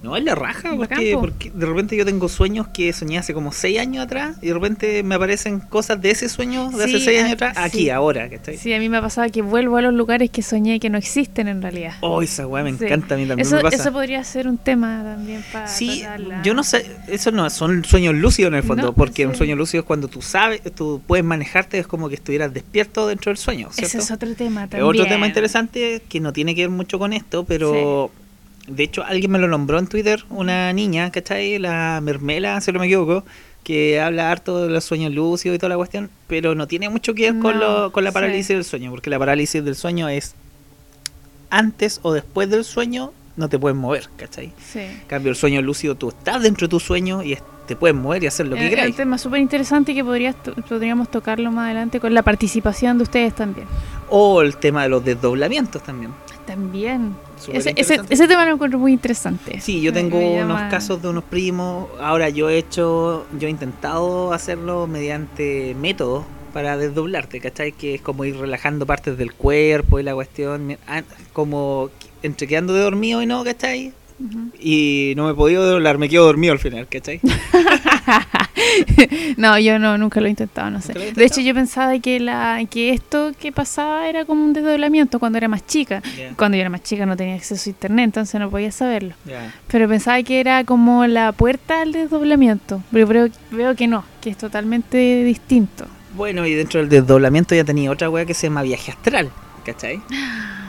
No, 0.02 0.16
es 0.16 0.24
la 0.24 0.34
raja, 0.34 0.74
porque, 0.76 1.12
po. 1.14 1.20
porque 1.20 1.50
de 1.50 1.66
repente 1.66 1.96
yo 1.96 2.04
tengo 2.06 2.28
sueños 2.28 2.68
que 2.68 2.92
soñé 2.92 3.18
hace 3.18 3.34
como 3.34 3.52
seis 3.52 3.78
años 3.78 4.02
atrás 4.04 4.36
y 4.40 4.46
de 4.46 4.54
repente 4.54 5.02
me 5.02 5.14
aparecen 5.16 5.60
cosas 5.60 6.00
de 6.00 6.10
ese 6.10 6.28
sueño 6.28 6.70
de 6.70 6.84
hace 6.84 6.98
Sí, 6.98 7.04
seis 7.04 7.20
años 7.20 7.32
atrás, 7.34 7.54
sí. 7.56 7.62
aquí, 7.62 7.90
ahora, 7.90 8.28
¿cachai? 8.30 8.56
Sí, 8.56 8.72
a 8.72 8.78
mí 8.78 8.88
me 8.88 8.96
ha 8.96 9.02
pasado 9.02 9.30
que 9.30 9.42
vuelvo 9.42 9.76
a 9.76 9.82
los 9.82 9.92
lugares 9.92 10.30
que 10.30 10.40
soñé 10.42 10.80
que 10.80 10.88
no 10.88 10.96
existen 10.96 11.48
en 11.48 11.60
realidad. 11.60 11.94
Oh, 12.00 12.22
esa 12.22 12.46
weá 12.46 12.64
me 12.64 12.72
Sí. 12.76 12.84
encanta, 12.84 13.14
a 13.14 13.18
mí 13.18 13.26
también 13.26 13.46
Eso, 13.46 13.56
me 13.56 13.62
pasa. 13.62 13.76
eso 13.76 13.92
podría 13.92 14.24
ser 14.24 14.48
un 14.48 14.56
tema 14.58 15.02
también 15.04 15.44
para 15.52 15.66
Sí, 15.68 16.00
tratarla. 16.00 16.42
yo 16.42 16.54
no 16.54 16.62
sé, 16.64 16.86
eso 17.08 17.30
no, 17.30 17.50
son 17.50 17.84
sueños 17.84 18.14
lúcidos 18.14 18.52
en 18.52 18.56
el 18.56 18.62
fondo, 18.62 18.82
No, 18.84 18.92
porque 18.94 19.26
un 19.26 19.34
sueño 19.34 19.54
lúcido 19.56 19.82
es 19.82 19.86
cuando 19.86 20.08
tú 20.08 20.22
sabes, 20.22 20.62
tú 20.74 21.02
puedes 21.06 21.24
manejarte, 21.26 21.78
es 21.78 21.86
como 21.86 22.08
que 22.08 22.14
estuvieras 22.14 22.54
despierto 22.54 23.06
dentro 23.06 23.30
del 23.30 23.36
sueño, 23.36 23.68
¿cierto? 23.70 23.86
Ese 23.86 23.98
es 23.98 24.10
otro 24.10 24.34
tema 24.34 24.64
Es 24.64 24.70
también. 24.70 24.88
Otro 24.88 25.06
tema 25.06 25.26
interesante 25.26 26.02
que 26.08 26.20
no 26.20 26.32
tiene 26.32 26.54
que 26.54 26.62
ver 26.62 26.70
mucho 26.70 26.98
con 26.98 27.12
esto, 27.12 27.44
pero 27.44 28.10
de 28.70 28.82
hecho 28.84 29.02
alguien 29.04 29.30
me 29.30 29.38
lo 29.38 29.48
nombró 29.48 29.78
en 29.78 29.86
Twitter, 29.86 30.24
una 30.30 30.72
niña, 30.72 31.10
¿cachai? 31.10 31.58
La 31.58 32.00
Mermela, 32.02 32.60
si 32.60 32.72
no 32.72 32.78
me 32.80 32.86
equivoco, 32.86 33.24
que 33.64 34.00
habla 34.00 34.30
harto 34.30 34.62
de 34.62 34.70
los 34.70 34.84
sueños 34.84 35.12
lúcidos 35.12 35.56
y 35.56 35.58
toda 35.58 35.68
la 35.70 35.76
cuestión, 35.76 36.08
pero 36.26 36.54
no 36.54 36.66
tiene 36.66 36.88
mucho 36.88 37.12
que 37.14 37.30
ver 37.30 37.40
con, 37.40 37.60
lo- 37.60 37.92
con 37.92 38.04
la 38.04 38.10
sí. 38.10 38.14
parálisis 38.14 38.48
del 38.56 38.64
sueño, 38.64 38.90
porque 38.90 39.10
la 39.10 39.18
parálisis 39.18 39.62
del 39.64 39.74
sueño 39.76 40.08
es 40.08 40.34
antes 41.50 42.00
o 42.02 42.12
después 42.12 42.48
del 42.48 42.64
sueño 42.64 43.12
no 43.36 43.48
te 43.48 43.58
puedes 43.58 43.76
mover, 43.76 44.08
¿cachai? 44.16 44.52
Sí. 44.72 44.80
En 44.80 45.00
cambio, 45.06 45.30
el 45.30 45.36
sueño 45.36 45.62
lúcido, 45.62 45.94
tú 45.94 46.10
estás 46.10 46.42
dentro 46.42 46.66
de 46.66 46.70
tu 46.70 46.80
sueño 46.80 47.22
y 47.22 47.38
te 47.66 47.76
puedes 47.76 47.96
mover 47.96 48.22
y 48.24 48.26
hacer 48.26 48.46
lo 48.48 48.56
que 48.56 48.66
Eh, 48.66 48.80
Es 48.80 48.86
un 48.90 48.92
tema 48.96 49.16
súper 49.18 49.40
interesante 49.40 49.94
que 49.94 50.04
podrías 50.04 50.34
podríamos 50.68 51.10
tocarlo 51.10 51.50
más 51.52 51.66
adelante 51.66 52.00
con 52.00 52.12
la 52.12 52.22
participación 52.22 52.98
de 52.98 53.04
ustedes 53.04 53.34
también. 53.34 53.66
O 54.08 54.42
el 54.42 54.56
tema 54.56 54.82
de 54.82 54.88
los 54.88 55.04
desdoblamientos 55.04 55.82
también. 55.82 56.12
También. 56.46 57.14
Ese, 57.52 57.74
ese, 57.76 58.28
tema 58.28 58.44
lo 58.44 58.54
encuentro 58.54 58.78
muy 58.78 58.92
interesante. 58.92 59.60
Sí, 59.60 59.80
yo 59.80 59.92
tengo 59.92 60.18
unos 60.18 60.58
llama- 60.58 60.68
casos 60.68 61.00
de 61.02 61.08
unos 61.08 61.24
primos. 61.24 61.88
Ahora 62.00 62.28
yo 62.28 62.50
he 62.50 62.58
hecho, 62.58 63.26
yo 63.38 63.48
he 63.48 63.50
intentado 63.50 64.32
hacerlo 64.32 64.86
mediante 64.86 65.74
métodos 65.80 66.24
para 66.52 66.76
desdoblarte, 66.76 67.40
¿cachai? 67.40 67.72
Que 67.72 67.94
es 67.94 68.00
como 68.00 68.24
ir 68.24 68.36
relajando 68.36 68.86
partes 68.86 69.16
del 69.16 69.32
cuerpo 69.32 70.00
y 70.00 70.02
la 70.02 70.14
cuestión, 70.14 70.76
ah, 70.86 71.02
como 71.32 71.90
entre 72.22 72.46
quedando 72.46 72.74
de 72.74 72.82
dormido 72.82 73.22
y 73.22 73.26
no, 73.26 73.44
¿cachai? 73.44 73.92
Ujú. 74.20 74.50
Y 74.60 75.14
no 75.16 75.24
me 75.24 75.32
he 75.32 75.34
podido 75.34 75.66
doblar, 75.66 75.96
me 75.96 76.08
quedo 76.08 76.26
dormido 76.26 76.52
al 76.52 76.58
final, 76.58 76.86
¿cachai? 76.88 77.20
no, 79.38 79.58
yo 79.58 79.78
no, 79.78 79.96
nunca 79.96 80.20
lo 80.20 80.26
he 80.26 80.30
intentado, 80.30 80.70
no 80.70 80.82
sé. 80.82 80.88
¿Nunca 80.88 81.00
lo 81.00 81.06
he 81.06 81.12
De 81.12 81.24
hecho, 81.24 81.40
yo 81.40 81.54
pensaba 81.54 81.98
que 81.98 82.20
la 82.20 82.60
que 82.70 82.90
esto 82.90 83.32
que 83.38 83.50
pasaba 83.50 84.08
era 84.08 84.26
como 84.26 84.44
un 84.44 84.52
desdoblamiento 84.52 85.18
cuando 85.18 85.38
era 85.38 85.48
más 85.48 85.66
chica. 85.66 86.02
Cuando 86.36 86.56
yo 86.56 86.60
era 86.60 86.70
más 86.70 86.82
chica 86.82 87.06
no 87.06 87.16
tenía 87.16 87.34
acceso 87.34 87.70
a 87.70 87.72
internet, 87.72 88.04
entonces 88.04 88.38
no 88.38 88.50
podía 88.50 88.72
saberlo. 88.72 89.14
Pero 89.68 89.88
pensaba 89.88 90.22
que 90.22 90.40
era 90.40 90.64
como 90.64 91.06
la 91.06 91.32
puerta 91.32 91.80
al 91.80 91.92
desdoblamiento. 91.92 92.82
Pero 92.92 93.06
veo, 93.06 93.28
veo 93.50 93.74
que 93.74 93.86
no, 93.86 94.04
que 94.20 94.30
es 94.30 94.36
totalmente 94.36 95.24
distinto. 95.24 95.86
Bueno, 96.14 96.46
y 96.46 96.54
dentro 96.54 96.80
del 96.80 96.90
desdoblamiento 96.90 97.54
ya 97.54 97.64
tenía 97.64 97.90
otra 97.90 98.10
wea 98.10 98.26
que 98.26 98.34
se 98.34 98.48
llama 98.48 98.62
viaje 98.62 98.90
astral, 98.90 99.30
¿cachai? 99.64 100.00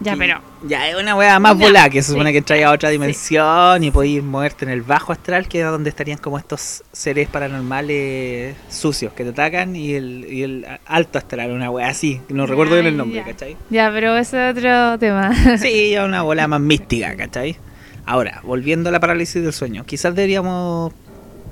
Ya, 0.00 0.14
Y- 0.14 0.18
pero 0.18 0.40
Ya 0.66 0.88
es 0.88 0.96
una 0.96 1.14
wea 1.16 1.38
más 1.38 1.56
volada, 1.56 1.88
que 1.88 2.02
se 2.02 2.08
sí. 2.08 2.12
supone 2.12 2.32
que 2.32 2.42
trae 2.42 2.64
a 2.64 2.70
otra 2.72 2.88
Sí. 2.90 2.94
dimensión 2.94 3.82
y 3.84 3.90
podéis 3.90 4.22
moverte 4.22 4.64
en 4.64 4.70
el 4.70 4.82
bajo 4.82 5.12
astral, 5.12 5.48
que 5.48 5.60
es 5.60 5.66
donde 5.66 5.90
estarían 5.90 6.18
como 6.18 6.38
estos 6.38 6.82
seres 6.92 7.28
paranormales 7.28 8.56
sucios 8.68 9.12
que 9.12 9.24
te 9.24 9.30
atacan, 9.30 9.76
y 9.76 9.94
el, 9.94 10.26
y 10.30 10.42
el 10.42 10.66
alto 10.86 11.18
astral, 11.18 11.50
una 11.52 11.70
wea 11.70 11.88
así, 11.88 12.20
no 12.28 12.46
recuerdo 12.46 12.74
bien 12.74 12.86
el 12.86 12.96
nombre, 12.96 13.18
ya. 13.20 13.24
¿cachai? 13.24 13.56
Ya, 13.70 13.90
pero 13.92 14.16
ese 14.16 14.50
es 14.50 14.56
otro 14.56 14.98
tema. 14.98 15.30
Sí, 15.58 15.94
es 15.94 16.00
una 16.00 16.22
bola 16.22 16.46
más 16.48 16.60
mística, 16.60 17.16
¿cachai? 17.16 17.56
Ahora, 18.04 18.40
volviendo 18.44 18.88
a 18.88 18.92
la 18.92 19.00
parálisis 19.00 19.42
del 19.42 19.52
sueño, 19.52 19.84
quizás 19.84 20.14
deberíamos... 20.14 20.92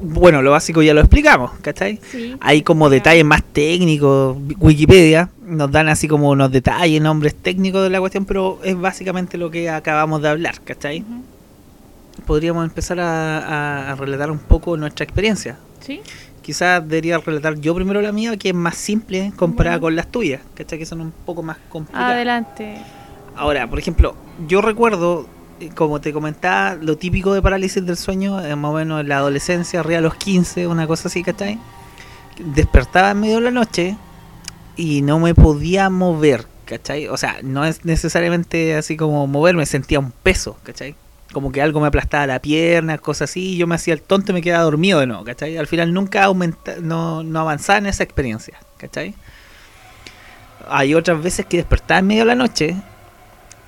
Bueno, 0.00 0.42
lo 0.42 0.50
básico 0.50 0.83
ya 0.83 0.92
lo 0.92 1.00
explicamos, 1.00 1.52
¿cachai? 1.62 1.98
Sí. 2.11 2.37
Hay 2.40 2.62
como 2.62 2.90
detalles 2.90 3.24
más 3.24 3.42
técnicos. 3.42 4.37
Wikipedia 4.59 5.30
nos 5.46 5.70
dan 5.70 5.88
así 5.88 6.09
como 6.09 6.30
unos 6.30 6.50
detalles, 6.50 7.00
nombres 7.00 7.35
técnicos 7.35 7.83
de 7.83 7.90
la 7.90 8.00
cuestión, 8.00 8.24
pero 8.24 8.59
es 8.64 8.78
básicamente 8.78 9.38
lo 9.38 9.50
que 9.50 9.70
acabamos 9.70 10.20
de 10.22 10.28
hablar, 10.28 10.61
¿cachai? 10.64 11.02
Ujú. 11.02 11.22
Podríamos 12.26 12.64
empezar 12.64 13.00
a, 13.00 13.38
a- 13.38 13.92
a 13.92 13.94
relatar 13.96 14.30
un 14.30 14.38
poco 14.38 14.76
nuestra 14.76 15.04
experiencia. 15.04 15.59
Sí. 15.80 16.00
Quizás 16.42 16.87
debería 16.87 17.18
relatar 17.18 17.59
yo 17.59 17.74
primero 17.74 18.00
la 18.02 18.12
mía, 18.12 18.37
que 18.37 18.50
es 18.50 18.54
más 18.54 18.76
simple 18.76 19.33
comparada 19.37 19.76
Bueno. 19.76 19.87
con 19.87 19.96
las 19.96 20.09
tuyas, 20.09 20.40
¿cachai? 20.54 20.78
Que 20.78 20.87
son 20.87 21.00
un 21.00 21.12
poco 21.24 21.42
más 21.42 21.57
complicadas. 21.68 22.12
Adelante. 22.12 22.76
Ahora, 23.37 23.68
por 23.68 23.78
ejemplo, 23.78 24.14
yo 24.46 24.61
recuerdo, 24.61 25.26
como 25.75 26.01
te 26.01 26.12
comentaba, 26.12 26.75
lo 26.75 26.97
típico 26.97 27.35
de 27.35 27.43
parálisis 27.43 27.85
del 27.85 27.97
sueño, 27.97 28.45
eh, 28.45 28.55
más 28.57 28.71
o 28.71 28.75
menos 28.75 29.01
en 29.01 29.09
la 29.09 29.19
adolescencia, 29.19 29.81
arriba 29.81 29.97
de 29.97 30.03
los 30.03 30.14
15, 30.14 30.67
una 30.67 30.87
cosa 30.87 31.09
así, 31.09 31.23
¿cachai? 31.23 31.59
Despertaba 32.38 33.11
en 33.11 33.21
medio 33.21 33.37
de 33.37 33.43
la 33.43 33.51
noche 33.51 33.97
y 34.77 35.03
no 35.03 35.19
me 35.19 35.35
podía 35.35 35.90
mover, 35.90 36.47
¿cachai? 36.64 37.09
O 37.09 37.17
sea, 37.17 37.37
no 37.43 37.64
es 37.64 37.85
necesariamente 37.85 38.77
así 38.77 38.97
como 38.97 39.27
moverme, 39.27 39.67
sentía 39.67 39.99
un 39.99 40.11
peso, 40.11 40.57
¿cachai? 40.62 40.95
Como 41.33 41.53
que 41.53 41.62
algo 41.62 41.81
me 41.81 41.88
aplastaba 41.88 42.27
la 42.27 42.40
pierna, 42.40 42.99
cosas 42.99 43.31
así, 43.31 43.55
y 43.55 43.57
yo 43.57 43.67
me 43.67 43.75
hacía 43.75 43.95
el 43.95 44.03
tonto 44.03 44.33
y 44.33 44.35
me 44.35 44.43
quedaba 44.43 44.64
dormido 44.64 45.01
de 45.01 45.07
nuevo, 45.07 45.25
¿cachai? 45.25 45.57
Al 45.57 45.67
final 45.67 45.93
nunca 45.93 46.25
aumenta, 46.25 46.77
no, 46.81 47.23
no 47.23 47.40
avanzaba 47.40 47.79
en 47.79 47.87
esa 47.87 48.03
experiencia, 48.03 48.59
¿cachai? 48.79 49.14
Hay 50.69 50.95
otras 50.95 51.23
veces 51.23 51.47
que 51.47 51.59
despertaba 51.59 52.01
en 52.01 52.07
medio 52.07 52.23
de 52.23 52.27
la 52.27 52.35
noche 52.35 52.77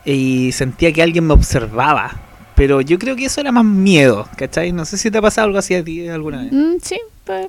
y 0.06 0.52
sentía 0.52 0.92
que 0.92 1.02
alguien 1.02 1.26
me 1.26 1.34
observaba. 1.34 2.22
Pero 2.54 2.80
yo 2.80 2.98
creo 2.98 3.16
que 3.16 3.26
eso 3.26 3.40
era 3.42 3.52
más 3.52 3.64
miedo, 3.66 4.26
¿cachai? 4.36 4.72
No 4.72 4.86
sé 4.86 4.96
si 4.96 5.10
te 5.10 5.18
ha 5.18 5.22
pasado 5.22 5.46
algo 5.46 5.58
así 5.58 5.74
a 5.74 5.84
ti 5.84 6.08
alguna 6.08 6.42
vez. 6.42 6.52
Mm, 6.52 6.76
sí, 6.80 6.98
pues, 7.24 7.48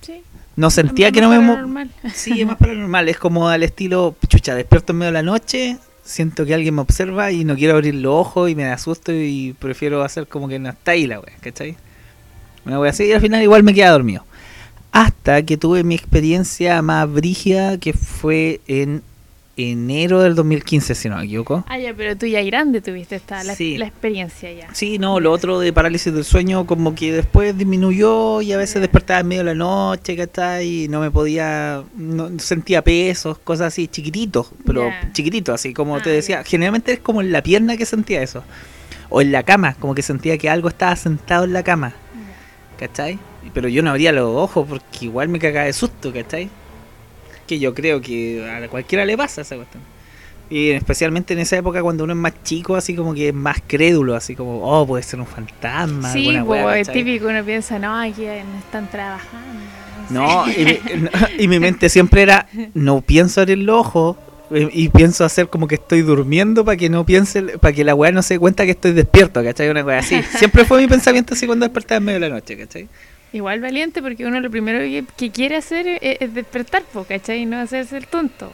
sí. 0.00 0.22
No 0.56 0.70
sentía 0.70 1.12
que 1.12 1.20
no 1.20 1.30
me... 1.30 1.36
paranormal. 1.36 1.90
Sí, 2.14 2.40
es 2.40 2.46
más 2.46 2.56
paranormal. 2.58 3.08
Es 3.08 3.18
como 3.18 3.48
al 3.48 3.62
estilo, 3.62 4.16
chucha, 4.26 4.56
despierto 4.56 4.92
en 4.92 4.98
medio 4.98 5.12
de 5.12 5.12
la 5.12 5.22
noche, 5.22 5.78
siento 6.02 6.44
que 6.44 6.54
alguien 6.54 6.74
me 6.74 6.80
observa 6.80 7.30
y 7.30 7.44
no 7.44 7.54
quiero 7.54 7.74
abrir 7.74 7.94
los 7.94 8.14
ojos 8.14 8.50
y 8.50 8.56
me 8.56 8.64
asusto 8.64 9.12
y 9.12 9.54
prefiero 9.58 10.02
hacer 10.02 10.26
como 10.26 10.48
que 10.48 10.58
no 10.58 10.70
está 10.70 10.92
ahí 10.92 11.06
la 11.06 11.20
wea, 11.20 11.34
¿cachai? 11.40 11.76
Una 12.64 12.80
wea 12.80 12.90
así 12.90 13.04
y 13.04 13.12
al 13.12 13.20
final 13.20 13.42
igual 13.42 13.62
me 13.62 13.74
queda 13.74 13.90
dormido. 13.90 14.24
Hasta 14.90 15.42
que 15.42 15.56
tuve 15.56 15.84
mi 15.84 15.94
experiencia 15.94 16.82
más 16.82 17.12
brígida 17.12 17.78
que 17.78 17.92
fue 17.92 18.60
en 18.66 19.02
enero 19.58 20.20
del 20.22 20.34
2015, 20.34 20.94
si 20.94 21.08
no 21.08 21.16
me 21.16 21.24
equivoco. 21.24 21.64
Ah, 21.68 21.78
ya, 21.78 21.92
pero 21.94 22.16
tú 22.16 22.26
ya 22.26 22.42
grande 22.42 22.80
tuviste 22.80 23.16
esta, 23.16 23.42
la, 23.44 23.54
Sí. 23.54 23.76
la 23.76 23.86
experiencia 23.86 24.52
ya. 24.52 24.68
Sí, 24.72 24.98
no, 24.98 25.18
lo 25.20 25.32
otro 25.32 25.58
de 25.58 25.72
parálisis 25.72 26.12
del 26.14 26.24
sueño 26.24 26.66
como 26.66 26.94
que 26.94 27.12
después 27.12 27.56
disminuyó 27.58 28.40
y 28.42 28.52
a 28.52 28.56
veces 28.56 28.80
despertaba 28.80 29.20
en 29.20 29.28
medio 29.28 29.40
de 29.42 29.50
la 29.50 29.54
noche, 29.54 30.16
¿cachai? 30.16 30.84
Y 30.84 30.88
no 30.88 31.00
me 31.00 31.10
podía, 31.10 31.82
no 31.96 32.30
sentía 32.38 32.82
pesos, 32.82 33.38
cosas 33.38 33.68
así, 33.68 33.88
chiquititos, 33.88 34.50
pero 34.64 34.88
Ya. 34.88 35.10
chiquititos, 35.12 35.54
así 35.54 35.72
como 35.74 35.96
Ah, 35.96 36.02
te 36.02 36.10
decía. 36.10 36.44
Generalmente 36.44 36.92
es 36.92 37.00
como 37.00 37.20
en 37.20 37.32
la 37.32 37.42
pierna 37.42 37.76
que 37.76 37.86
sentía 37.86 38.22
eso. 38.22 38.44
O 39.10 39.20
en 39.22 39.32
la 39.32 39.42
cama, 39.42 39.74
como 39.80 39.94
que 39.94 40.02
sentía 40.02 40.36
que 40.38 40.50
algo 40.50 40.68
estaba 40.68 40.94
sentado 40.94 41.44
en 41.44 41.52
la 41.54 41.62
cama, 41.62 41.94
¿cachai? 42.78 43.18
Pero 43.54 43.68
yo 43.68 43.82
no 43.82 43.90
abría 43.90 44.12
los 44.12 44.28
ojos 44.36 44.66
porque 44.68 45.06
igual 45.06 45.28
me 45.28 45.38
cagaba 45.38 45.66
de 45.66 45.72
susto, 45.72 46.12
¿cachai? 46.12 46.50
Que 47.48 47.58
yo 47.58 47.74
creo 47.74 48.00
que 48.00 48.48
a 48.48 48.68
cualquiera 48.68 49.04
le 49.04 49.16
pasa 49.16 49.40
esa 49.40 49.56
cuestión. 49.56 49.82
Y 50.50 50.70
especialmente 50.70 51.34
en 51.34 51.40
esa 51.40 51.56
época 51.56 51.82
cuando 51.82 52.04
uno 52.04 52.12
es 52.12 52.18
más 52.18 52.32
chico, 52.42 52.76
así 52.76 52.94
como 52.94 53.12
que 53.12 53.28
es 53.28 53.34
más 53.34 53.58
crédulo, 53.66 54.14
así 54.14 54.34
como, 54.34 54.62
oh, 54.62 54.86
puede 54.86 55.02
ser 55.02 55.20
un 55.20 55.26
fantasma. 55.26 56.12
Sí, 56.12 56.28
alguna 56.28 56.62
pues 56.62 56.76
es 56.76 56.86
¿cachai? 56.88 57.04
típico, 57.04 57.26
uno 57.26 57.44
piensa, 57.44 57.78
no, 57.78 57.98
aquí 57.98 58.22
no 58.22 58.58
están 58.58 58.88
trabajando. 58.90 59.60
No, 60.08 60.46
y 60.50 60.64
mi, 60.64 60.78
y 61.44 61.48
mi 61.48 61.58
mente 61.58 61.90
siempre 61.90 62.22
era, 62.22 62.46
no 62.72 63.02
pienso 63.02 63.42
abrir 63.42 63.58
los 63.58 63.80
ojos 63.80 64.16
eh, 64.50 64.68
y 64.72 64.88
pienso 64.88 65.24
hacer 65.24 65.48
como 65.48 65.68
que 65.68 65.74
estoy 65.74 66.02
durmiendo 66.02 66.64
para 66.64 66.76
que 66.76 66.88
no 66.88 67.04
piense, 67.04 67.42
para 67.58 67.74
que 67.74 67.84
la 67.84 67.94
weá 67.94 68.12
no 68.12 68.22
se 68.22 68.34
dé 68.34 68.38
cuenta 68.40 68.64
que 68.64 68.70
estoy 68.70 68.92
despierto, 68.92 69.42
¿cachai? 69.44 69.68
Una 69.68 69.84
weá 69.84 69.98
así. 69.98 70.22
Siempre 70.38 70.64
fue 70.64 70.80
mi 70.80 70.86
pensamiento 70.86 71.34
así 71.34 71.46
cuando 71.46 71.66
despertaba 71.66 71.98
en 71.98 72.04
medio 72.04 72.20
de 72.20 72.28
la 72.28 72.34
noche, 72.34 72.56
¿cachai? 72.56 72.88
Igual 73.32 73.60
valiente 73.60 74.02
porque 74.02 74.24
uno 74.26 74.40
lo 74.40 74.50
primero 74.50 74.78
que, 74.78 75.04
que 75.16 75.30
quiere 75.30 75.56
hacer 75.56 75.86
es, 75.86 75.98
es 76.20 76.34
despertar, 76.34 76.84
¿cachai? 77.08 77.42
Y 77.42 77.46
no 77.46 77.58
hacerse 77.58 77.96
el 77.96 78.06
tonto. 78.06 78.50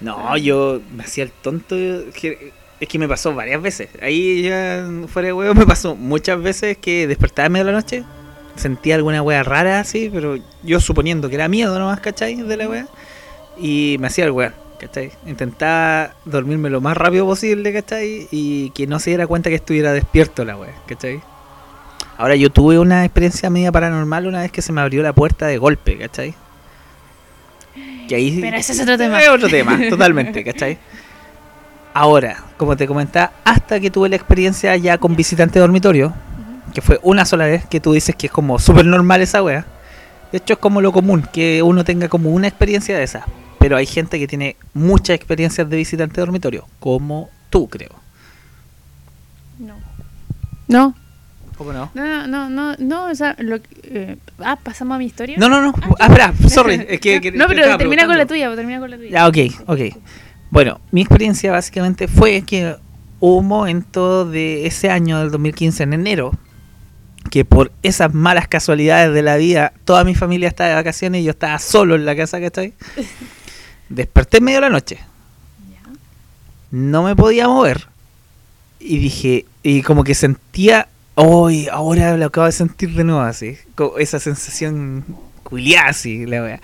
No, 0.00 0.36
yo 0.36 0.80
me 0.94 1.04
hacía 1.04 1.24
el 1.24 1.30
tonto. 1.30 1.76
Es 1.76 2.88
que 2.88 2.98
me 2.98 3.08
pasó 3.08 3.34
varias 3.34 3.62
veces. 3.62 3.88
Ahí 4.02 4.42
ya 4.42 4.86
fuera 5.08 5.26
de 5.26 5.32
huevo 5.32 5.54
me 5.54 5.66
pasó 5.66 5.94
muchas 5.96 6.42
veces 6.42 6.76
que 6.78 7.06
despertaba 7.06 7.46
en 7.46 7.52
medio 7.52 7.66
de 7.66 7.72
la 7.72 7.78
noche, 7.78 8.04
sentía 8.56 8.96
alguna 8.96 9.22
wea 9.22 9.42
rara 9.42 9.80
así, 9.80 10.10
pero 10.12 10.36
yo 10.62 10.80
suponiendo 10.80 11.28
que 11.28 11.36
era 11.36 11.48
miedo 11.48 11.78
nomás, 11.78 12.00
¿cachai? 12.00 12.34
De 12.34 12.56
la 12.56 12.68
wea. 12.68 12.86
Y 13.56 13.96
me 14.00 14.08
hacía 14.08 14.24
el 14.24 14.32
weón, 14.32 14.52
¿cachai? 14.78 15.12
Intentaba 15.26 16.14
dormirme 16.24 16.70
lo 16.70 16.80
más 16.80 16.96
rápido 16.96 17.24
posible, 17.24 17.72
¿cachai? 17.72 18.28
Y 18.30 18.70
que 18.70 18.86
no 18.86 18.98
se 18.98 19.10
diera 19.10 19.26
cuenta 19.26 19.48
que 19.48 19.56
estuviera 19.56 19.92
despierto 19.92 20.44
la 20.44 20.56
wea, 20.56 20.74
¿cachai? 20.86 21.22
Ahora 22.16 22.36
yo 22.36 22.50
tuve 22.50 22.78
una 22.78 23.04
experiencia 23.04 23.50
media 23.50 23.72
paranormal 23.72 24.26
una 24.26 24.40
vez 24.40 24.52
que 24.52 24.62
se 24.62 24.72
me 24.72 24.80
abrió 24.80 25.02
la 25.02 25.12
puerta 25.12 25.46
de 25.46 25.58
golpe, 25.58 25.98
¿cachai? 25.98 26.34
Que 28.08 28.14
ahí 28.14 28.40
Pero 28.40 28.56
ese 28.56 28.72
es 28.72 28.80
otro 28.82 28.96
tema. 28.96 29.20
Es 29.20 29.28
otro 29.28 29.48
tema, 29.48 29.78
totalmente, 29.88 30.44
¿cachai? 30.44 30.78
Ahora, 31.92 32.42
como 32.56 32.76
te 32.76 32.86
comentaba, 32.86 33.32
hasta 33.44 33.80
que 33.80 33.90
tuve 33.90 34.08
la 34.08 34.16
experiencia 34.16 34.76
ya 34.76 34.98
con 34.98 35.16
visitante 35.16 35.54
de 35.54 35.60
dormitorio, 35.60 36.12
que 36.72 36.80
fue 36.80 36.98
una 37.02 37.24
sola 37.24 37.46
vez, 37.46 37.64
que 37.66 37.80
tú 37.80 37.92
dices 37.92 38.14
que 38.16 38.26
es 38.26 38.32
como 38.32 38.58
súper 38.58 38.84
normal 38.84 39.20
esa 39.20 39.42
wea. 39.42 39.64
De 40.32 40.38
hecho, 40.38 40.54
es 40.54 40.58
como 40.58 40.80
lo 40.80 40.92
común, 40.92 41.28
que 41.32 41.62
uno 41.62 41.84
tenga 41.84 42.08
como 42.08 42.30
una 42.30 42.48
experiencia 42.48 42.96
de 42.96 43.04
esa. 43.04 43.26
Pero 43.58 43.76
hay 43.76 43.86
gente 43.86 44.18
que 44.18 44.26
tiene 44.26 44.56
muchas 44.72 45.14
experiencias 45.14 45.68
de 45.70 45.76
visitante 45.76 46.16
de 46.16 46.22
dormitorio, 46.22 46.66
como 46.80 47.30
tú, 47.50 47.68
creo. 47.68 47.90
No. 49.58 49.76
No, 50.66 50.94
¿Cómo 51.56 51.72
no? 51.72 51.90
no, 51.94 52.26
no, 52.26 52.50
no, 52.50 52.74
no, 52.78 53.06
o 53.06 53.14
sea, 53.14 53.36
lo, 53.38 53.62
que- 53.62 53.68
eh, 53.84 54.16
ah, 54.40 54.56
pasamos 54.62 54.96
a 54.96 54.98
mi 54.98 55.06
historia. 55.06 55.36
No, 55.38 55.48
no, 55.48 55.60
no. 55.62 55.72
Ah, 56.00 56.06
espera, 56.06 56.34
sorry. 56.48 56.84
Es 56.88 57.00
que, 57.00 57.20
que- 57.20 57.32
no, 57.32 57.46
pero 57.46 57.76
termina 57.78 58.06
con 58.06 58.18
la 58.18 58.26
tuya, 58.26 58.54
termina 58.56 58.80
con 58.80 58.90
la 58.90 58.96
tuya. 58.96 59.10
Ya, 59.10 59.28
ok, 59.28 59.36
ok. 59.66 59.80
Bueno, 60.50 60.80
mi 60.90 61.00
experiencia 61.02 61.52
básicamente 61.52 62.08
fue 62.08 62.42
que 62.42 62.76
hubo 63.20 63.38
un 63.38 63.46
momento 63.46 64.24
de 64.28 64.66
ese 64.66 64.90
año, 64.90 65.20
del 65.20 65.30
2015, 65.30 65.82
en 65.84 65.92
enero, 65.92 66.32
que 67.30 67.44
por 67.44 67.72
esas 67.82 68.12
malas 68.12 68.48
casualidades 68.48 69.12
de 69.14 69.22
la 69.22 69.36
vida, 69.36 69.72
toda 69.84 70.04
mi 70.04 70.14
familia 70.14 70.48
estaba 70.48 70.70
de 70.70 70.74
vacaciones 70.76 71.20
y 71.22 71.24
yo 71.24 71.30
estaba 71.30 71.58
solo 71.58 71.94
en 71.94 72.04
la 72.04 72.14
casa 72.16 72.38
que 72.38 72.46
estoy. 72.46 72.74
Desperté 73.88 74.38
en 74.38 74.44
medio 74.44 74.58
de 74.58 74.62
la 74.62 74.70
noche, 74.70 74.98
no 76.70 77.02
me 77.02 77.14
podía 77.14 77.46
mover 77.48 77.86
y 78.80 78.98
dije, 78.98 79.46
y 79.62 79.82
como 79.82 80.04
que 80.04 80.14
sentía, 80.14 80.88
hoy, 81.14 81.68
ahora 81.68 82.16
lo 82.16 82.26
acabo 82.26 82.46
de 82.46 82.52
sentir 82.52 82.94
de 82.94 83.04
nuevo 83.04 83.20
así, 83.20 83.56
esa 83.98 84.18
sensación 84.18 85.04
culiada 85.42 85.90
así, 85.90 86.26
la 86.26 86.42
wea. 86.42 86.60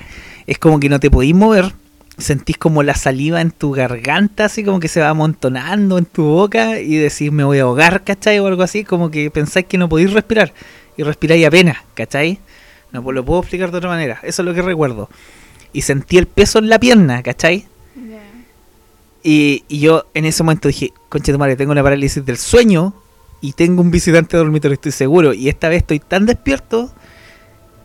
Es 0.47 0.59
como 0.59 0.81
que 0.81 0.89
no 0.89 0.99
te 0.99 1.11
podís 1.11 1.35
mover, 1.35 1.73
sentís 2.19 2.59
como 2.59 2.83
la 2.83 2.95
saliva 2.95 3.41
en 3.41 3.51
tu 3.51 3.73
garganta, 3.73 4.47
así 4.47 4.65
como 4.65 4.81
que 4.81 4.89
se 4.89 5.01
va 5.01 5.09
amontonando 5.09 5.99
en 5.99 6.05
tu 6.05 6.25
boca 6.25 6.81
y 6.81 6.97
decís 6.97 7.31
me 7.33 7.45
voy 7.45 7.59
a 7.59 7.63
ahogar, 7.63 8.05
¿cachai? 8.05 8.39
O 8.41 8.47
algo 8.47 8.63
así, 8.63 8.85
como 8.85 9.11
que 9.11 9.31
pensáis 9.31 9.67
que 9.67 9.79
no 9.79 9.89
podéis 9.89 10.13
respirar 10.13 10.53
y 10.97 11.03
respiráis 11.03 11.47
apenas, 11.47 11.79
¿cachai? 11.95 12.41
No 12.93 13.03
pues, 13.03 13.15
lo 13.15 13.25
puedo 13.25 13.41
explicar 13.41 13.71
de 13.71 13.79
otra 13.79 13.91
manera, 13.91 14.19
eso 14.23 14.43
es 14.43 14.47
lo 14.47 14.55
que 14.55 14.63
recuerdo. 14.63 15.09
Y 15.73 15.83
sentí 15.83 16.19
el 16.19 16.27
peso 16.27 16.59
en 16.59 16.69
la 16.69 16.81
pierna, 16.81 17.23
¿cachai? 17.23 17.67
Y, 19.23 19.65
y 19.69 19.81
yo 19.81 20.07
en 20.15 20.25
ese 20.25 20.43
momento 20.43 20.69
dije, 20.69 20.93
conche 21.11 21.31
tu 21.31 21.39
madre, 21.39 21.55
tengo 21.55 21.73
una 21.73 21.83
parálisis 21.83 22.25
del 22.25 22.39
sueño 22.39 22.95
y 23.40 23.53
tengo 23.53 23.81
un 23.83 23.90
visitante 23.90 24.37
de 24.37 24.42
dormitorio, 24.42 24.74
estoy 24.74 24.92
seguro. 24.92 25.33
Y 25.33 25.48
esta 25.48 25.68
vez 25.68 25.79
estoy 25.79 25.98
tan 26.00 26.26
despierto 26.26 26.92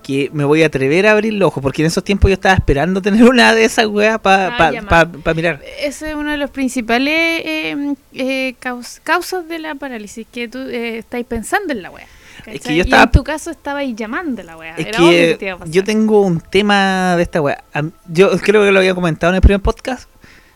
que 0.03 0.29
me 0.33 0.43
voy 0.45 0.61
a 0.61 0.67
atrever 0.67 1.07
a 1.07 1.13
abrir 1.13 1.33
los 1.33 1.47
ojos, 1.47 1.63
porque 1.63 1.81
en 1.81 1.87
esos 1.87 2.03
tiempos 2.03 2.29
yo 2.29 2.33
estaba 2.35 2.53
esperando 2.53 3.01
tener 3.01 3.23
una 3.29 3.55
de 3.55 3.65
esas 3.65 3.87
weas 3.87 4.19
para 4.19 4.47
Ah, 4.53 4.57
pa, 4.57 4.71
ya, 4.71 4.81
pa- 4.83 5.05
pa 5.07 5.33
mirar. 5.33 5.61
Ese 5.81 6.09
es 6.09 6.15
uno 6.15 6.29
de 6.31 6.37
los 6.37 6.49
principales 6.51 7.13
eh, 7.43 7.95
eh, 8.13 8.55
caus- 8.59 8.99
causas 9.03 9.47
de 9.47 9.57
la 9.59 9.73
parálisis, 9.75 10.27
que 10.31 10.47
tú 10.47 10.59
eh, 10.59 10.99
estáis 10.99 11.25
pensando 11.25 11.73
en 11.73 11.81
la 11.81 11.89
wea. 11.89 12.05
Es 12.45 12.61
que 12.61 12.79
en 12.79 13.11
tu 13.11 13.23
caso 13.23 13.49
estabais 13.49 13.95
llamando 13.95 14.43
la 14.43 14.55
wea. 14.57 14.75
Es 14.75 14.85
Era 14.87 14.99
obvio 14.99 15.09
que 15.09 15.35
te 15.39 15.45
iba 15.45 15.55
a 15.55 15.57
pasar. 15.57 15.73
yo 15.73 15.83
tengo 15.83 16.21
un 16.21 16.39
tema 16.39 17.15
de 17.15 17.23
esta 17.23 17.41
wea. 17.41 17.63
Yo 18.07 18.29
creo 18.39 18.63
que 18.63 18.71
lo 18.71 18.77
había 18.79 18.93
comentado 18.93 19.31
en 19.31 19.35
el 19.37 19.41
primer 19.41 19.61
podcast. 19.61 20.07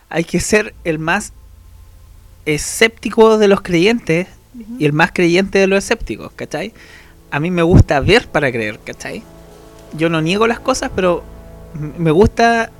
Hay 0.08 0.22
que 0.22 0.38
ser 0.38 0.74
el 0.84 1.00
más 1.00 1.32
escéptico 2.46 3.38
de 3.38 3.48
los 3.48 3.60
creyentes 3.62 4.28
Y 4.78 4.84
el 4.84 4.92
más 4.92 5.12
creyente 5.12 5.58
de 5.58 5.66
los 5.66 5.78
escépticos, 5.84 6.32
¿cachai? 6.32 6.72
A 7.30 7.38
mí 7.38 7.50
me 7.50 7.62
gusta 7.62 8.00
ver 8.00 8.26
para 8.28 8.50
creer, 8.50 8.80
¿cachai? 8.84 9.22
Yo 9.96 10.08
no 10.08 10.20
niego 10.20 10.46
las 10.46 10.60
cosas, 10.60 10.90
pero 10.94 11.22
me 11.98 12.10
gusta... 12.10 12.70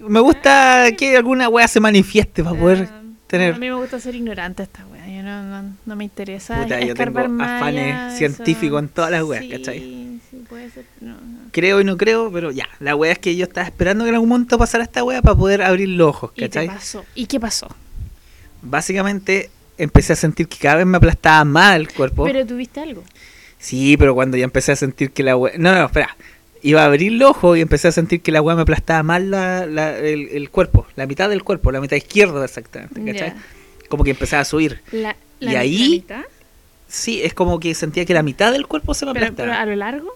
Me 0.00 0.20
gusta 0.20 0.86
que 0.96 1.16
alguna 1.16 1.48
wea 1.50 1.68
se 1.68 1.78
manifieste 1.80 2.42
para 2.42 2.58
poder 2.58 2.88
Ah, 2.90 3.02
tener... 3.26 3.54
A 3.54 3.58
mí 3.58 3.68
me 3.68 3.74
gusta 3.74 4.00
ser 4.00 4.14
ignorante 4.14 4.62
esta 4.62 4.86
wea. 4.86 5.06
Yo 5.06 5.22
no, 5.22 5.42
no, 5.42 5.74
no 5.84 5.96
me 5.96 6.04
interesa. 6.04 6.62
Puta, 6.62 6.80
yo 6.80 6.94
tengo 6.94 7.20
afanes 7.20 8.16
científicos 8.16 8.82
en 8.82 8.88
todas 8.88 9.10
las 9.10 9.22
weas, 9.22 9.44
Sí, 9.44 9.50
¿cachai? 9.50 9.78
Sí, 10.30 10.44
puede 10.48 10.70
ser. 10.70 10.86
No, 11.02 11.12
no. 11.12 11.38
Creo 11.52 11.82
y 11.82 11.84
no 11.84 11.98
creo, 11.98 12.32
pero 12.32 12.50
ya. 12.50 12.66
La 12.78 12.96
wea 12.96 13.12
es 13.12 13.18
que 13.18 13.36
yo 13.36 13.44
estaba 13.44 13.66
esperando 13.66 14.04
que 14.04 14.08
en 14.08 14.14
algún 14.14 14.30
momento 14.30 14.56
pasara 14.56 14.84
esta 14.84 15.04
wea 15.04 15.20
para 15.20 15.36
poder 15.36 15.60
abrir 15.60 15.90
los 15.90 16.08
ojos, 16.08 16.32
¿Y 16.36 16.40
¿cachai? 16.40 16.68
pasó? 16.68 17.04
¿Y 17.14 17.26
qué 17.26 17.38
pasó? 17.38 17.68
Básicamente 18.62 19.50
empecé 19.82 20.12
a 20.12 20.16
sentir 20.16 20.48
que 20.48 20.56
cada 20.58 20.76
vez 20.76 20.86
me 20.86 20.96
aplastaba 20.96 21.44
más 21.44 21.76
el 21.76 21.92
cuerpo. 21.92 22.24
Pero 22.24 22.46
tuviste 22.46 22.80
algo. 22.80 23.02
Sí, 23.58 23.96
pero 23.96 24.14
cuando 24.14 24.36
ya 24.36 24.44
empecé 24.44 24.72
a 24.72 24.76
sentir 24.76 25.10
que 25.10 25.22
la 25.22 25.36
wea... 25.36 25.52
No, 25.58 25.74
no, 25.74 25.84
espera. 25.84 26.16
Iba 26.62 26.82
a 26.82 26.86
abrir 26.86 27.12
los 27.12 27.30
ojos 27.30 27.58
y 27.58 27.60
empecé 27.62 27.88
a 27.88 27.92
sentir 27.92 28.20
que 28.22 28.32
la 28.32 28.42
wea 28.42 28.54
me 28.56 28.62
aplastaba 28.62 29.02
más 29.02 29.22
la, 29.22 29.66
la- 29.66 29.98
el, 29.98 30.28
el 30.28 30.50
cuerpo, 30.50 30.86
la 30.96 31.06
mitad 31.06 31.28
del 31.28 31.42
cuerpo, 31.42 31.70
la 31.72 31.80
mitad 31.80 31.96
izquierda 31.96 32.44
exactamente, 32.44 33.02
¿cachai? 33.04 33.30
Ya. 33.30 33.36
Como 33.88 34.04
que 34.04 34.10
empezaba 34.10 34.42
a 34.42 34.44
subir. 34.44 34.80
La, 34.92 35.16
Y 35.40 35.46
la, 35.46 35.60
ahí- 35.60 35.78
la 35.78 35.88
mitad, 35.90 36.22
Sí, 36.86 37.22
es 37.22 37.34
como 37.34 37.60
que 37.60 37.74
sentía 37.74 38.04
que 38.04 38.14
la 38.14 38.22
mitad 38.22 38.50
del 38.52 38.66
cuerpo 38.66 38.94
se 38.94 39.04
me 39.06 39.12
aplastaba. 39.12 39.36
pero 39.36 39.52
a 39.54 39.64
lo 39.66 39.76
largo. 39.76 40.12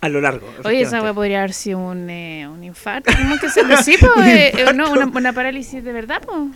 a 0.00 0.08
lo 0.08 0.20
largo. 0.20 0.48
Oye, 0.64 0.82
esa 0.82 1.02
wea 1.02 1.12
podría 1.12 1.38
haber 1.40 1.52
sido 1.52 1.78
un, 1.78 2.08
eh, 2.08 2.46
un 2.48 2.62
infarto. 2.64 3.10
¿Cómo 3.16 3.38
que 3.38 3.48
se 3.50 3.60
Un 4.16 4.24
eh, 4.24 4.52
eh, 4.56 4.72
no, 4.74 4.90
una, 4.92 5.06
una 5.06 5.32
parálisis 5.32 5.82
de 5.84 5.92
verdad, 5.92 6.22
po. 6.22 6.48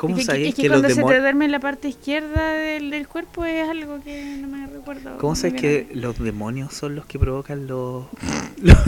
¿Cómo 0.00 0.14
es 0.16 0.20
que, 0.20 0.24
sabéis 0.26 0.48
es 0.48 0.54
que, 0.54 0.62
que, 0.62 0.68
los 0.68 0.80
cuando 0.80 0.94
se 0.94 1.02
te 1.04 1.20
duerme 1.20 1.44
en 1.44 1.52
la 1.52 1.60
parte 1.60 1.88
izquierda 1.88 2.52
del, 2.54 2.90
del 2.90 3.06
cuerpo 3.06 3.44
es 3.44 3.68
algo 3.68 4.00
que 4.02 4.36
no 4.40 4.48
me 4.48 4.66
recuerdo. 4.66 5.18
¿Cómo 5.18 5.36
sabes 5.36 5.60
que 5.60 5.86
los 5.92 6.18
demonios 6.18 6.72
son 6.72 6.96
los 6.96 7.04
que 7.06 7.18
provocan 7.18 7.66
los, 7.66 8.06
los, 8.62 8.78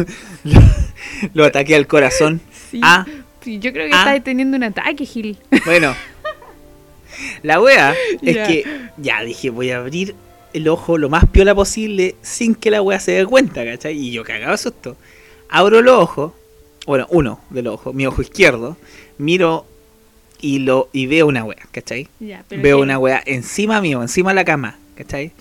los- 0.44 0.64
los 1.34 1.46
ataques 1.46 1.76
al 1.76 1.86
corazón? 1.86 2.40
Sí. 2.70 2.80
Ah, 2.82 3.04
Sí, 3.42 3.58
yo 3.58 3.72
creo 3.72 3.88
que 3.88 3.94
Ah. 3.94 4.04
estás 4.14 4.24
teniendo 4.24 4.56
un 4.56 4.62
ataque, 4.62 5.04
Gil. 5.04 5.36
bueno. 5.64 5.94
La 7.42 7.60
wea 7.60 7.94
es 8.22 8.34
Ya. 8.36 8.46
que 8.46 8.64
ya 8.96 9.22
dije, 9.22 9.50
voy 9.50 9.70
a 9.70 9.78
abrir 9.78 10.14
el 10.54 10.68
ojo 10.68 10.96
lo 10.96 11.08
más 11.10 11.26
piola 11.26 11.54
posible 11.54 12.14
sin 12.22 12.54
que 12.54 12.70
la 12.70 12.82
wea 12.82 13.00
se 13.00 13.12
dé 13.12 13.26
cuenta, 13.26 13.64
¿cachai? 13.64 13.96
Y 13.98 14.12
yo 14.12 14.22
cagaba 14.24 14.56
susto. 14.56 14.96
Abro 15.48 15.82
los 15.82 15.94
ojos, 16.02 16.32
bueno, 16.86 17.06
uno 17.10 17.40
de 17.50 17.62
los 17.62 17.74
ojos, 17.74 17.94
mi 17.94 18.06
ojo 18.06 18.22
izquierdo, 18.22 18.76
miro 19.18 19.66
y 20.42 20.58
lo 20.58 20.90
y 20.92 21.06
veo 21.06 21.26
una 21.26 21.44
wea, 21.44 21.56
¿cachai? 21.70 22.08
Ya, 22.20 22.44
pero 22.48 22.60
Veo 22.62 22.80
una 22.80 22.98
wea 22.98 23.22
encima 23.24 23.80
mío, 23.80 24.02
encima 24.02 24.32
de 24.32 24.34
la 24.34 24.44
cama, 24.44 24.76
¿cachai? 24.96 25.32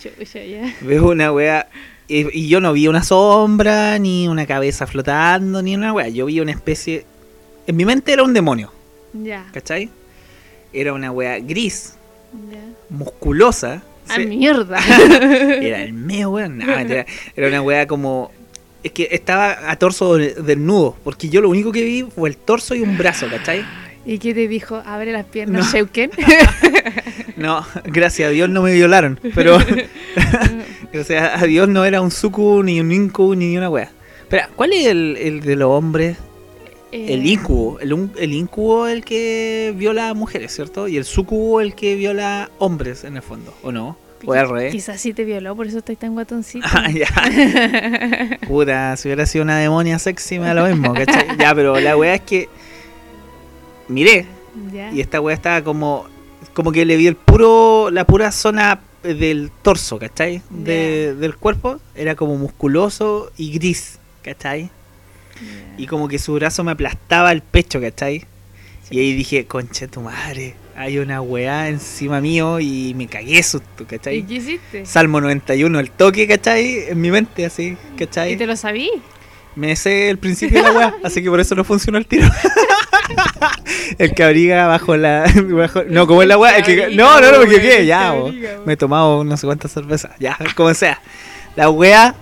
Veo 0.81 1.09
una 1.09 1.33
wea. 1.33 1.67
Y, 2.07 2.27
y 2.37 2.47
yo 2.47 2.59
no 2.61 2.71
vi 2.73 2.87
una 2.87 3.03
sombra, 3.03 3.97
ni 3.99 4.27
una 4.27 4.45
cabeza 4.45 4.85
flotando, 4.87 5.61
ni 5.61 5.75
una 5.75 5.91
wea. 5.93 6.07
Yo 6.07 6.25
vi 6.27 6.39
una 6.39 6.51
especie. 6.51 7.05
En 7.67 7.75
mi 7.75 7.83
mente 7.85 8.13
era 8.13 8.23
un 8.23 8.33
demonio, 8.33 8.71
Ya. 9.13 9.45
¿cachai? 9.53 9.89
Era 10.73 10.93
una 10.93 11.11
wea 11.11 11.39
gris, 11.39 11.95
ya. 12.51 12.59
musculosa. 12.89 13.81
Ah, 14.09 14.15
se- 14.15 14.25
mierda. 14.25 14.77
era 15.61 15.83
el 15.83 15.93
medio 15.93 16.29
weón. 16.31 16.57
No, 16.57 16.65
era 16.77 17.47
una 17.47 17.61
wea 17.61 17.87
como. 17.87 18.31
Es 18.83 18.91
que 18.93 19.07
estaba 19.11 19.69
a 19.69 19.75
torso 19.77 20.15
de- 20.17 20.33
desnudo, 20.33 20.97
porque 21.03 21.29
yo 21.29 21.39
lo 21.41 21.49
único 21.49 21.71
que 21.71 21.83
vi 21.83 22.03
fue 22.03 22.29
el 22.29 22.35
torso 22.37 22.73
y 22.75 22.81
un 22.81 22.97
brazo, 22.97 23.27
¿cachai? 23.29 23.63
¿Y 24.05 24.17
qué 24.19 24.33
te 24.33 24.47
dijo? 24.47 24.81
Abre 24.85 25.11
las 25.11 25.25
piernas, 25.25 25.65
No. 25.67 25.71
Sheuken. 25.71 26.11
No, 27.37 27.65
gracias 27.85 28.27
a 28.27 28.31
Dios 28.31 28.49
no 28.49 28.61
me 28.61 28.71
violaron, 28.73 29.19
pero 29.33 29.57
O 30.99 31.03
sea, 31.03 31.39
a 31.39 31.45
Dios 31.45 31.67
no 31.67 31.85
era 31.85 32.01
un 32.01 32.11
suku, 32.11 32.61
ni 32.61 32.79
un 32.79 32.91
incubo, 32.91 33.33
ni 33.33 33.57
una 33.57 33.69
wea. 33.69 33.89
Espera, 34.21 34.49
¿cuál 34.55 34.73
es 34.73 34.85
el, 34.87 35.17
el 35.17 35.41
de 35.41 35.55
los 35.55 35.69
hombres? 35.71 36.17
El 36.91 37.25
Eh, 37.25 37.31
incubo. 37.31 37.79
El, 37.79 38.09
el 38.17 38.33
incubo 38.33 38.85
el 38.87 39.03
que 39.05 39.73
viola 39.75 40.09
a 40.09 40.13
mujeres, 40.13 40.53
¿cierto? 40.53 40.87
Y 40.87 40.97
el 40.97 41.05
sucubo 41.05 41.61
el 41.61 41.73
que 41.73 41.95
viola 41.95 42.51
hombres, 42.59 43.05
en 43.05 43.15
el 43.15 43.23
fondo, 43.23 43.55
¿o 43.63 43.71
no? 43.71 43.97
O 44.25 44.33
revés. 44.33 44.71
Quizás 44.71 45.01
sí 45.01 45.13
te 45.13 45.23
violó, 45.23 45.55
por 45.55 45.65
eso 45.65 45.79
estás 45.79 45.97
tan 45.97 46.13
guatoncito. 46.13 46.67
Ah, 46.71 46.91
ya. 46.91 47.07
Puta, 48.47 48.95
si 48.97 49.07
hubiera 49.07 49.25
sido 49.25 49.43
una 49.43 49.57
demonia 49.57 49.97
sexy 49.97 50.37
me 50.37 50.45
da 50.47 50.53
lo 50.53 50.67
mismo, 50.67 50.93
¿cachai? 50.93 51.37
Ya, 51.39 51.55
pero 51.55 51.79
la 51.79 51.97
wea 51.97 52.13
es 52.15 52.21
que 52.21 52.49
miré 53.91 54.25
y 54.93 54.99
esta 55.01 55.21
wea 55.21 55.33
estaba 55.35 55.63
como 55.63 56.07
como 56.53 56.71
que 56.71 56.85
le 56.85 56.97
vi 56.97 57.07
el 57.07 57.15
puro 57.15 57.89
la 57.91 58.05
pura 58.05 58.31
zona 58.31 58.81
eh, 59.03 59.13
del 59.13 59.51
torso, 59.61 59.97
¿cachai? 59.99 60.41
De- 60.49 61.15
del 61.15 61.35
cuerpo 61.35 61.79
era 61.95 62.15
como 62.15 62.35
musculoso 62.37 63.31
y 63.37 63.51
gris, 63.53 63.99
¿cachai? 64.23 64.63
Ya. 64.63 65.75
Y 65.77 65.87
como 65.87 66.07
que 66.07 66.19
su 66.19 66.33
brazo 66.33 66.63
me 66.63 66.71
aplastaba 66.71 67.31
el 67.31 67.41
pecho, 67.41 67.79
¿cachai? 67.79 68.25
Y 68.89 68.99
ahí 68.99 69.13
dije, 69.13 69.45
conche 69.45 69.87
tu 69.87 70.01
madre, 70.01 70.55
hay 70.75 70.97
una 70.97 71.21
weá 71.21 71.69
encima 71.69 72.19
mío 72.19 72.59
y 72.59 72.93
me 72.95 73.07
cagué 73.07 73.41
susto, 73.41 73.83
¿Y 73.83 73.85
¿cachai? 73.85 74.23
qué 74.23 74.33
hiciste? 74.35 74.85
Salmo 74.85 75.21
91, 75.21 75.79
el 75.79 75.91
toque, 75.91 76.27
¿cachai? 76.27 76.89
En 76.89 76.99
mi 76.99 77.09
mente, 77.09 77.45
así, 77.45 77.77
¿cachai? 77.97 78.33
¿Y 78.33 78.37
te 78.37 78.45
lo 78.45 78.55
sabí? 78.57 78.89
Me 79.55 79.75
sé 79.77 80.09
el 80.09 80.17
principio 80.17 80.57
de 80.57 80.63
la 80.63 80.71
weá, 80.77 80.95
así 81.03 81.23
que 81.23 81.29
por 81.29 81.39
eso 81.39 81.55
no 81.55 81.63
funcionó 81.63 81.97
el 81.97 82.05
tiro. 82.05 82.27
el 83.97 84.13
que 84.13 84.23
abriga 84.23 84.67
bajo 84.67 84.97
la. 84.97 85.31
bajo- 85.49 85.83
no, 85.83 86.07
como 86.07 86.21
es 86.21 86.27
la 86.27 86.37
weá. 86.37 86.57
el 86.57 86.95
no, 86.95 87.19
no, 87.21 87.31
no, 87.31 87.39
me 87.39 87.45
equivoqué, 87.45 87.85
ya. 87.85 88.13
Me 88.65 88.73
he 88.73 88.77
tomado 88.77 89.23
no 89.23 89.37
sé 89.37 89.45
cuántas 89.45 89.71
cervezas, 89.71 90.11
ya, 90.19 90.37
como 90.55 90.73
sea. 90.73 91.01
La 91.55 91.69
weá 91.69 92.15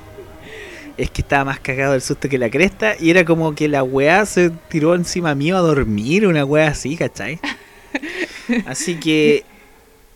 es 0.97 1.10
que 1.12 1.21
estaba 1.21 1.45
más 1.45 1.60
cagado 1.60 1.93
del 1.93 2.01
susto 2.01 2.27
que 2.27 2.38
la 2.38 2.49
cresta 2.49 2.95
y 2.99 3.10
era 3.10 3.23
como 3.23 3.55
que 3.55 3.67
la 3.69 3.84
weá 3.84 4.25
se 4.25 4.49
tiró 4.69 4.95
encima 4.95 5.36
mío 5.36 5.55
a 5.58 5.62
dormir, 5.62 6.27
una 6.27 6.43
weá 6.43 6.69
así, 6.69 6.97
¿cachai? 6.97 7.39
Así 8.65 8.95
que 8.99 9.45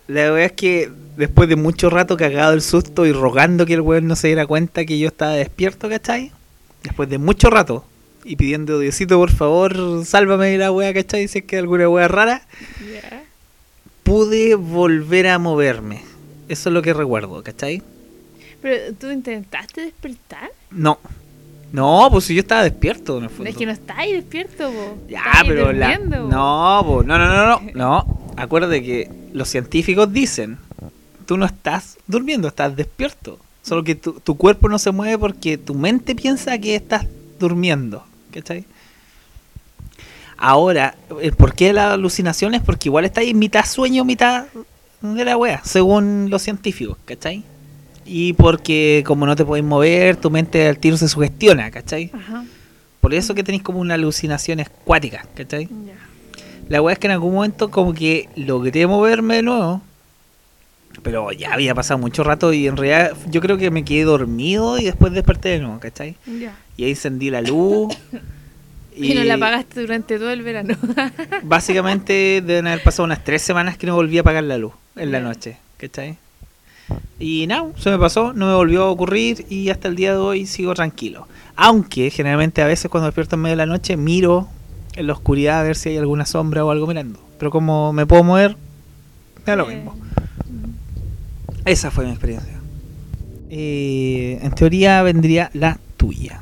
la 0.08 0.34
weá 0.34 0.46
es 0.46 0.52
que 0.52 0.90
después 1.16 1.48
de 1.48 1.56
mucho 1.56 1.90
rato 1.90 2.18
cagado 2.18 2.52
del 2.52 2.62
susto 2.62 3.06
y 3.06 3.14
rogando 3.14 3.66
que 3.66 3.76
el 3.76 3.82
weón 3.82 4.08
no 4.08 4.16
se 4.16 4.28
diera 4.28 4.46
cuenta 4.46 4.84
que 4.84 5.00
yo 5.00 5.08
estaba 5.08 5.34
despierto, 5.34 5.88
¿cachai? 5.88 6.32
Después 6.84 7.08
de 7.08 7.18
mucho 7.18 7.50
rato 7.50 7.86
y 8.24 8.36
pidiendo 8.36 8.80
Diosito, 8.80 9.18
por 9.18 9.32
favor, 9.32 10.06
sálvame 10.06 10.48
de 10.52 10.58
la 10.58 10.72
weá, 10.72 10.94
¿cachai? 10.94 11.28
Si 11.28 11.40
es 11.40 11.46
que 11.46 11.58
hay 11.58 11.62
alguna 11.62 11.90
weá 11.90 12.08
rara, 12.08 12.42
pude 14.04 14.56
volver 14.56 15.28
a 15.28 15.40
moverme. 15.40 16.02
Eso 16.48 16.70
es 16.70 16.74
lo 16.74 16.82
que 16.82 16.94
recuerdo, 16.94 17.42
¿cachai? 17.44 17.82
Pero 18.62 18.94
tú 18.96 19.12
intentaste 19.12 19.82
despertar. 19.82 20.52
No. 20.72 21.00
No, 21.72 22.08
pues 22.12 22.26
si 22.26 22.36
yo 22.36 22.42
estaba 22.42 22.64
despierto 22.64 23.18
en 23.18 23.24
el 23.24 23.30
fondo. 23.30 23.50
Es 23.50 23.58
que 23.58 23.66
no 23.66 23.72
estás 23.72 23.98
ahí 23.98 24.14
despierto, 24.14 24.72
po. 24.72 24.98
Ya, 25.10 25.24
pero 25.46 25.74
la... 25.74 25.98
po. 25.98 27.04
No, 27.04 27.04
no, 27.04 27.18
no, 27.18 27.18
no, 27.18 27.48
no. 27.48 27.62
No, 27.74 28.34
acuérdate 28.38 28.84
que 28.84 29.10
los 29.34 29.50
científicos 29.50 30.14
dicen, 30.14 30.60
tú 31.26 31.36
no 31.36 31.46
estás 31.46 31.98
durmiendo, 32.08 32.48
estás 32.48 32.76
despierto. 32.76 33.40
Solo 33.64 33.84
que 33.84 33.96
tu, 33.96 34.14
tu 34.20 34.36
cuerpo 34.36 34.70
no 34.70 34.78
se 34.78 34.92
mueve 34.92 35.18
porque 35.18 35.58
tu 35.58 35.74
mente 35.74 36.16
piensa 36.16 36.58
que 36.60 36.76
estás 36.76 37.08
durmiendo. 37.40 38.04
¿Cachai? 38.34 38.66
Ahora, 40.38 40.96
el 41.22 41.34
por 41.34 41.54
qué 41.54 41.72
la 41.72 41.94
alucinación 41.94 42.54
es 42.54 42.62
porque 42.62 42.90
igual 42.90 43.06
está 43.06 43.22
ahí 43.22 43.34
mitad 43.34 43.66
sueño, 43.66 44.04
mitad 44.04 44.46
de 45.02 45.26
la 45.26 45.38
wea, 45.38 45.62
según 45.64 46.30
los 46.30 46.42
científicos, 46.42 46.98
¿cachai? 47.06 47.44
Y 48.06 48.34
porque 48.34 49.04
como 49.06 49.26
no 49.26 49.36
te 49.36 49.46
podés 49.46 49.64
mover, 49.64 50.18
tu 50.18 50.30
mente 50.30 50.68
al 50.68 50.80
tiro 50.80 50.98
se 50.98 51.08
sugestiona, 51.08 51.72
¿cachai? 51.72 52.12
Ajá. 52.14 52.44
Por 53.00 53.14
eso 53.14 53.36
que 53.36 53.44
tenéis 53.44 53.64
como 53.64 53.80
una 53.80 53.94
alucinación 53.94 54.60
acuática, 54.60 55.26
¿cachai? 55.36 55.70
La 56.68 56.82
weá 56.82 56.94
es 56.94 57.00
que 57.00 57.08
en 57.08 57.12
algún 57.12 57.36
momento 57.36 57.70
como 57.70 57.94
que 57.94 58.30
logré 58.36 58.88
moverme 58.88 59.36
de 59.36 59.42
nuevo. 59.44 59.82
Pero 61.02 61.32
ya 61.32 61.54
había 61.54 61.74
pasado 61.76 61.98
mucho 61.98 62.24
rato 62.24 62.54
y 62.54 62.68
en 62.68 62.78
realidad 62.78 63.18
yo 63.30 63.42
creo 63.42 63.58
que 63.58 63.72
me 63.72 63.84
quedé 63.84 64.04
dormido 64.04 64.78
y 64.78 64.86
después 64.86 65.12
desperté 65.12 65.50
de 65.50 65.60
nuevo, 65.60 65.80
¿cachai? 65.80 66.16
Ya. 66.26 66.56
Y 66.78 66.86
ahí 66.86 66.92
encendí 66.92 67.30
la 67.30 67.42
luz. 67.42 67.94
Y, 68.96 69.16
no 69.16 69.24
la 69.24 69.34
apagaste 69.34 69.82
durante 69.82 70.20
todo 70.20 70.30
el 70.30 70.44
verano. 70.44 70.76
Básicamente 71.42 72.44
deben 72.46 72.68
haber 72.68 72.84
pasado 72.84 73.06
unas 73.06 73.24
tres 73.24 73.42
semanas 73.42 73.76
que 73.76 73.88
no 73.88 73.96
volví 73.96 74.20
a 74.20 74.22
apagar 74.22 74.44
la 74.44 74.60
luz 74.60 74.74
en 74.96 75.12
la 75.12 75.20
noche, 75.20 75.58
¿cachai? 75.78 76.18
Y 77.20 77.48
nada, 77.48 77.72
se 77.80 77.90
me 77.90 77.98
pasó, 77.98 78.34
no 78.34 78.46
me 78.46 78.54
volvió 78.54 78.84
a 78.84 78.92
ocurrir 78.92 79.48
y 79.50 79.70
hasta 79.70 79.88
el 79.88 79.96
día 79.96 80.12
de 80.12 80.18
hoy 80.20 80.46
sigo 80.46 80.76
tranquilo. 80.76 81.28
Aunque 81.56 82.12
generalmente 82.12 82.62
a 82.62 82.68
veces 82.68 82.92
cuando 82.92 83.08
despierto 83.08 83.36
en 83.36 83.42
medio 83.42 83.54
de 83.54 83.58
la 83.58 83.66
noche 83.66 83.98
miro 83.98 84.48
en 84.96 85.08
la 85.08 85.14
oscuridad 85.14 85.62
a 85.62 85.64
ver 85.64 85.76
si 85.76 85.90
hay 85.90 85.98
alguna 85.98 86.28
sombra 86.28 86.64
o 86.64 86.70
algo 86.70 86.86
mirando. 86.86 87.20
Pero 87.40 87.50
como 87.50 87.94
me 87.94 88.06
puedo 88.06 88.24
mover, 88.24 88.56
me 89.40 89.44
da 89.46 89.56
lo 89.56 89.72
Eh, 89.72 89.76
mismo. 89.76 89.98
Esa 91.66 91.92
fue 91.92 92.06
mi 92.06 92.12
experiencia. 92.12 92.54
Eh, 93.50 94.40
en 94.42 94.52
teoría 94.52 95.02
vendría 95.04 95.50
la 95.54 95.80
tuya. 95.98 96.42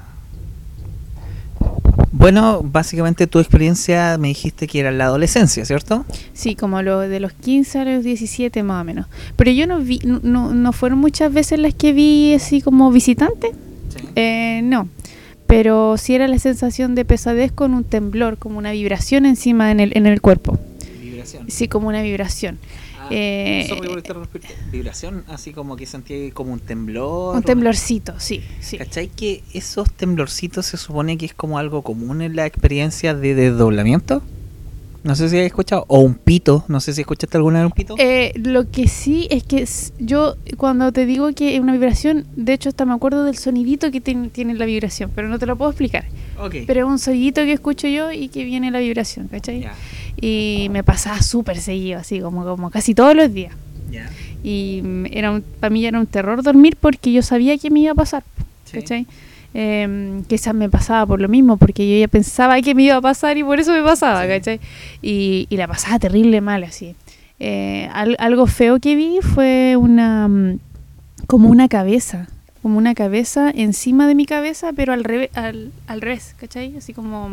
Bueno, 2.12 2.62
básicamente 2.64 3.28
tu 3.28 3.40
experiencia 3.40 4.18
me 4.18 4.30
dijiste 4.30 4.68
que 4.68 4.80
era 4.80 4.92
la 4.92 5.06
adolescencia, 5.06 5.66
¿cierto? 5.66 6.06
Sí, 6.34 6.56
como 6.56 6.82
lo 6.82 7.00
de 7.00 7.20
los 7.20 7.34
15 7.34 7.80
a 7.80 7.86
los 7.86 8.04
17 8.04 8.64
más 8.64 8.82
o 8.82 8.84
menos. 8.84 9.08
Pero 9.36 9.52
yo 9.52 9.68
no 9.68 9.80
vi, 9.80 10.00
no, 10.04 10.54
no, 10.54 10.74
fueron 10.74 11.00
muchas 11.00 11.34
veces 11.34 11.60
las 11.60 11.74
que 11.74 11.94
vi 11.94 12.34
así 12.34 12.62
como 12.62 12.92
visitante. 12.92 13.52
Eh, 14.16 14.62
no. 14.64 14.88
Pero 15.48 15.98
sí 15.98 16.16
era 16.16 16.28
la 16.28 16.40
sensación 16.40 16.96
de 16.96 17.06
pesadez 17.06 17.52
con 17.52 17.74
un 17.74 17.84
temblor, 17.84 18.38
como 18.38 18.58
una 18.58 18.72
vibración 18.72 19.26
encima 19.26 19.72
en 19.72 19.80
el, 19.80 19.92
en 19.96 20.06
el 20.06 20.22
cuerpo. 20.22 20.60
Vibración. 21.32 21.46
Sí, 21.50 21.68
como 21.68 21.88
una 21.88 22.02
vibración. 22.02 22.60
Ah, 23.00 23.08
Eh. 23.10 23.68
Vibración, 24.72 25.24
así 25.28 25.52
como 25.52 25.76
que 25.76 25.86
sentí 25.86 26.32
como 26.32 26.54
un 26.54 26.60
temblor. 26.60 27.36
Un 27.36 27.44
temblorcito, 27.44 28.20
sí, 28.20 28.42
sí. 28.60 28.78
¿Cachai 28.78 29.08
que 29.08 29.44
esos 29.54 29.92
temblorcitos 29.92 30.66
se 30.66 30.78
supone 30.78 31.18
que 31.18 31.26
es 31.26 31.34
como 31.34 31.58
algo 31.58 31.82
común 31.82 32.22
en 32.22 32.36
la 32.36 32.46
experiencia 32.46 33.14
de 33.14 33.36
desdoblamiento? 33.36 34.22
No 35.04 35.16
sé 35.16 35.30
si 35.30 35.40
has 35.40 35.46
escuchado. 35.48 35.86
O 35.88 36.00
un 36.00 36.14
pito. 36.14 36.64
No 36.68 36.80
sé 36.80 36.94
si 36.94 37.02
escuchaste 37.02 37.36
alguna 37.36 37.60
vez 37.60 37.66
un 37.66 37.72
pito. 37.72 37.96
Eh, 37.98 38.34
lo 38.36 38.70
que 38.70 38.88
sí 38.88 39.28
es 39.32 39.42
que 39.44 39.68
yo 39.98 40.36
cuando 40.58 40.92
te 40.92 41.08
digo 41.08 41.34
que 41.34 41.56
es 41.56 41.60
una 41.60 41.74
vibración, 41.74 42.28
de 42.36 42.54
hecho 42.54 42.70
hasta 42.70 42.86
me 42.86 42.94
acuerdo 42.94 43.26
del 43.26 43.36
sonidito 43.36 43.90
que 43.90 44.00
tiene, 44.00 44.30
tiene 44.30 44.54
la 44.54 44.66
vibración, 44.66 45.12
pero 45.16 45.28
no 45.28 45.40
te 45.40 45.48
lo 45.48 45.56
puedo 45.56 45.72
explicar. 45.72 46.06
ok. 46.40 46.56
Pero 46.68 46.82
es 46.82 46.86
un 46.86 47.00
sonidito 47.00 47.42
que 47.42 47.54
escucho 47.54 47.88
yo 47.88 48.12
y 48.12 48.28
que 48.28 48.44
viene 48.46 48.70
la 48.70 48.78
vibración, 48.78 49.28
¿cachai? 49.28 49.62
Ya, 49.62 49.74
Y 50.22 50.68
me 50.72 50.84
pasaba 50.84 51.22
súper 51.22 51.58
seguido, 51.60 52.00
así 52.00 52.20
como, 52.20 52.46
como 52.46 52.70
casi 52.70 52.94
todos 52.94 53.16
los 53.16 53.34
días. 53.34 53.54
Y 54.44 54.82
mm, 54.84 55.06
era 55.12 55.32
un- 55.32 55.44
para 55.60 55.70
mí 55.72 55.86
era 55.86 56.00
un 56.00 56.08
terror 56.08 56.42
dormir 56.44 56.78
porque 56.80 57.12
yo 57.12 57.22
sabía 57.22 57.58
que 57.58 57.70
me 57.70 57.82
iba 57.82 57.92
a 57.92 57.96
pasar, 57.96 58.24
Sí. 58.66 58.78
¿cachai? 58.80 59.06
Eh, 59.54 60.22
quizás 60.28 60.56
me 60.56 60.70
pasaba 60.70 61.06
por 61.06 61.20
lo 61.20 61.28
mismo, 61.28 61.58
porque 61.58 61.88
yo 61.92 62.00
ya 62.00 62.08
pensaba 62.08 62.60
que 62.62 62.74
me 62.74 62.84
iba 62.84 62.96
a 62.96 63.02
pasar 63.02 63.38
y 63.38 63.44
por 63.44 63.60
eso 63.60 63.74
me 63.74 63.84
pasaba, 63.84 64.22
Sí. 64.24 64.28
¿cachai? 64.30 64.60
Y, 65.02 65.46
y 65.50 65.58
la 65.58 65.68
pasaba 65.68 66.00
terrible 66.00 66.40
mal, 66.42 66.64
así. 66.64 66.96
Eh, 67.40 67.90
al- 67.94 68.16
algo 68.20 68.48
feo 68.48 68.80
que 68.80 68.96
vi 68.96 69.18
fue 69.22 69.76
una 69.78 70.28
mm, 70.28 70.60
como 71.28 71.50
una 71.50 71.68
cabeza, 71.68 72.28
como 72.62 72.78
una 72.78 72.94
cabeza 72.96 73.52
encima 73.54 74.08
de 74.08 74.16
mi 74.16 74.26
cabeza, 74.26 74.72
pero 74.76 74.94
al 74.94 75.04
revés, 75.04 75.30
al, 75.36 75.72
al 75.88 76.02
revés, 76.02 76.36
¿cachai? 76.40 76.78
Así 76.78 76.94
como 76.94 77.30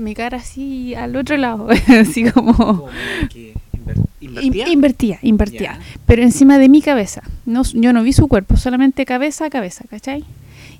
mi 0.00 0.14
cara 0.14 0.38
así 0.38 0.94
al 0.94 1.14
otro 1.16 1.36
lado, 1.36 1.68
así 1.88 2.24
como 2.30 2.88
que 3.32 3.54
inver- 3.84 4.06
in- 4.20 4.36
invertía. 4.44 4.68
invertía, 4.68 5.18
invertía 5.22 5.60
Ya. 5.74 5.80
pero 6.06 6.22
encima 6.22 6.58
de 6.58 6.68
mi 6.68 6.82
cabeza. 6.82 7.22
No, 7.46 7.62
yo 7.74 7.92
no 7.92 8.02
vi 8.02 8.12
su 8.12 8.28
cuerpo, 8.28 8.56
solamente 8.56 9.04
cabeza 9.06 9.46
a 9.46 9.50
cabeza, 9.50 9.84
¿cachai? 9.88 10.24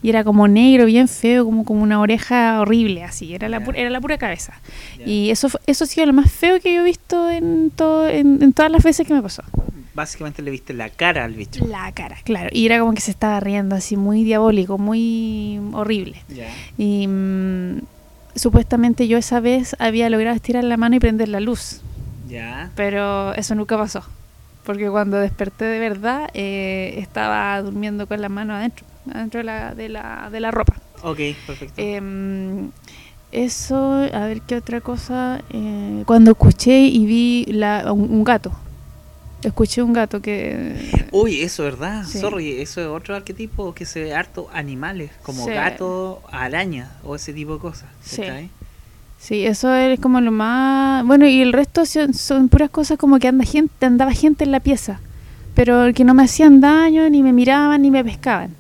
Y 0.03 0.09
era 0.09 0.25
como 0.25 0.49
negro, 0.49 0.87
bien 0.87 1.09
feo, 1.09 1.45
como, 1.45 1.63
como 1.65 1.83
una 1.83 2.01
oreja 2.01 2.59
horrible, 2.61 3.05
así. 3.05 3.35
Era 3.35 3.51
la, 3.51 3.59
Ya. 3.59 3.67
pu- 3.67 3.75
era 3.77 3.91
la 3.91 4.01
pura 4.01 4.17
cabeza. 4.17 4.59
Ya. 4.99 5.07
Y 5.07 5.31
eso, 5.31 5.49
eso 5.67 5.85
ha 5.85 5.87
sido 5.87 6.07
lo 6.07 6.15
más 6.15 6.33
feo 6.33 6.59
que 6.59 6.73
yo 6.75 6.81
he 6.81 6.85
visto 6.85 7.31
en, 7.31 7.71
todo, 7.77 8.09
en, 8.09 8.43
en 8.43 8.53
todas 8.55 8.73
las 8.73 8.83
veces 8.83 9.07
que 9.07 9.13
me 9.13 9.21
pasó. 9.21 9.43
Básicamente 9.93 10.41
le 10.41 10.51
viste 10.51 10.73
la 10.73 10.89
cara 10.89 11.25
al 11.27 11.35
bicho. 11.35 11.67
La 11.67 11.93
cara, 11.93 12.17
claro. 12.25 12.49
Y 12.51 12.65
era 12.65 12.79
como 12.81 12.95
que 12.95 13.03
se 13.03 13.11
estaba 13.11 13.41
riendo 13.41 13.75
así, 13.77 13.99
muy 13.99 14.25
diabólico, 14.25 14.79
muy 14.79 15.61
horrible. 15.75 16.23
Ya. 16.35 16.49
Y 16.79 17.07
mm, 17.07 17.81
supuestamente 18.35 19.09
yo 19.09 19.19
esa 19.19 19.41
vez 19.41 19.75
había 19.79 20.09
logrado 20.11 20.37
estirar 20.37 20.65
la 20.65 20.77
mano 20.77 20.97
y 20.97 21.01
prender 21.01 21.29
la 21.29 21.41
luz. 21.41 21.81
Ya. 22.29 22.71
pero 22.77 23.35
eso 23.35 23.57
nunca 23.57 23.77
pasó. 23.77 24.05
Porque 24.65 24.89
cuando 24.89 25.17
desperté 25.17 25.65
de 25.65 25.79
verdad, 25.81 26.29
eh, 26.33 26.95
estaba 26.99 27.61
durmiendo 27.61 28.07
con 28.07 28.21
la 28.21 28.29
mano 28.29 28.55
adentro, 28.55 28.87
adentro 29.13 29.39
de 29.39 29.45
la, 29.45 29.75
de 29.75 29.89
la, 29.89 30.29
de 30.31 30.39
la 30.39 30.51
ropa. 30.53 30.75
Ok, 31.03 31.19
perfecto. 31.47 31.75
Em, 31.77 32.71
eso, 33.33 33.95
a 34.13 34.27
ver 34.27 34.43
qué 34.43 34.57
otra 34.57 34.81
cosa. 34.81 35.41
eh, 35.51 36.03
cuando 36.07 36.31
escuché 36.33 36.79
y 36.83 37.05
vi 37.07 37.47
la, 37.49 37.93
un, 37.93 38.03
un 38.13 38.23
gato. 38.23 38.53
Escuché 39.43 39.83
un 39.83 39.93
gato 39.95 40.21
que... 40.21 41.07
Uy, 41.13 41.41
eso, 41.41 41.65
¿verdad? 41.65 42.05
Sí. 42.07 42.19
Sorry, 42.19 42.61
eso 42.61 42.81
es 42.81 42.87
otro 42.89 43.17
arquetipo 43.17 43.75
que 43.75 43.87
se 43.87 44.03
ve 44.03 44.15
harto 44.15 44.49
animales, 44.53 45.11
como 45.23 45.47
Sí. 45.47 45.53
gato, 45.53 46.21
araña 46.31 46.91
o 47.05 47.17
ese 47.17 47.33
tipo 47.33 47.55
de 47.55 47.59
cosas. 47.61 47.89
Sí. 48.03 48.23
Sí, 49.19 49.45
eso 49.47 49.75
es 49.75 49.99
como 50.01 50.21
lo 50.21 50.31
más... 50.31 51.05
Bueno, 51.07 51.27
y 51.27 51.41
el 51.43 51.53
resto 51.53 51.85
son, 51.87 52.15
son 52.15 52.49
puras 52.49 52.71
cosas 52.71 52.99
como 52.99 53.19
que 53.19 53.29
anda 53.29 53.45
gente, 53.45 53.87
andaba 53.87 54.13
gente 54.13 54.45
en 54.45 54.53
la 54.53 54.61
pieza, 54.61 55.01
pero 55.55 55.93
que 55.95 56.05
no 56.05 56.15
me 56.15 56.25
hacían 56.25 56.61
daño, 56.61 57.09
ni 57.11 57.23
me 57.23 57.33
miraban, 57.33 57.83
ni 57.83 57.91
me 57.91 58.03
pescaban. 58.05 58.55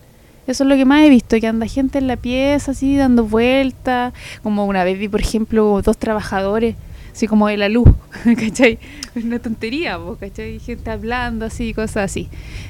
Eso 0.46 0.64
es 0.64 0.68
lo 0.68 0.76
que 0.76 0.84
más 0.84 1.02
he 1.02 1.08
visto, 1.10 1.38
que 1.38 1.46
anda 1.46 1.66
gente 1.66 1.98
en 1.98 2.06
la 2.08 2.16
pieza, 2.16 2.72
así, 2.72 2.96
dando 2.96 3.24
vueltas. 3.24 4.12
Como 4.42 4.66
una 4.66 4.82
vez 4.84 4.98
vi, 4.98 5.08
por 5.08 5.20
ejemplo, 5.20 5.80
dos 5.82 5.96
trabajadores, 5.96 6.74
así 7.12 7.26
como 7.26 7.48
de 7.48 7.56
la 7.56 7.68
luz, 7.68 7.88
¿cachai? 8.38 8.78
Una 9.14 9.38
tontería, 9.38 9.98
¿cachai? 10.18 10.58
Gente 10.60 10.90
hablando, 10.90 11.46
así, 11.46 11.74
cosas 11.74 12.04
así. 12.10 12.28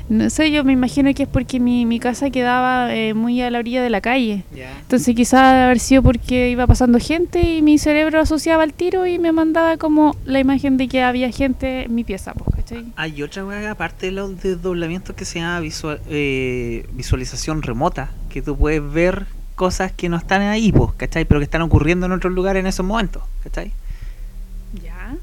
No 0.08 0.30
sé, 0.30 0.50
yo 0.50 0.64
me 0.64 0.72
imagino 0.72 1.12
que 1.14 1.24
es 1.24 1.28
porque 1.28 1.60
mi, 1.60 1.84
mi 1.86 2.00
casa 2.00 2.30
quedaba 2.30 2.94
eh, 2.94 3.14
muy 3.14 3.40
a 3.42 3.50
la 3.50 3.58
orilla 3.58 3.82
de 3.82 3.90
la 3.90 4.00
calle. 4.00 4.44
Entonces 4.80 5.14
quizás 5.14 5.40
haber 5.64 5.78
sido 5.78 6.02
porque 6.02 6.50
iba 6.50 6.66
pasando 6.66 6.98
gente 6.98 7.40
y 7.42 7.62
mi 7.62 7.78
cerebro 7.78 8.20
asociaba 8.20 8.62
al 8.62 8.72
tiro 8.72 9.06
y 9.06 9.18
me 9.18 9.32
mandaba 9.32 9.76
como 9.76 10.16
la 10.24 10.40
imagen 10.40 10.76
de 10.78 10.88
que 10.88 11.02
había 11.02 11.30
gente 11.30 11.84
en 11.84 11.94
mi 11.94 12.04
pieza, 12.04 12.32
po, 12.34 12.44
¿cachai? 12.50 12.86
Hay 12.96 13.22
otra 13.22 13.44
weá 13.44 13.70
aparte 13.70 14.06
de 14.06 14.12
los 14.12 14.42
desdoblamientos 14.42 15.14
que 15.14 15.24
se 15.24 15.40
llama 15.40 15.60
visual- 15.60 16.00
eh, 16.08 16.86
visualización 16.92 17.62
remota, 17.62 18.10
que 18.30 18.42
tú 18.42 18.56
puedes 18.56 18.82
ver 18.92 19.26
cosas 19.54 19.92
que 19.92 20.08
no 20.08 20.16
están 20.16 20.40
ahí, 20.42 20.72
pues, 20.72 20.92
¿cachai? 20.96 21.26
Pero 21.26 21.38
que 21.38 21.44
están 21.44 21.60
ocurriendo 21.62 22.06
en 22.06 22.12
otros 22.12 22.32
lugares 22.32 22.60
en 22.60 22.66
esos 22.66 22.84
momentos, 22.86 23.22
¿cachai? 23.44 23.72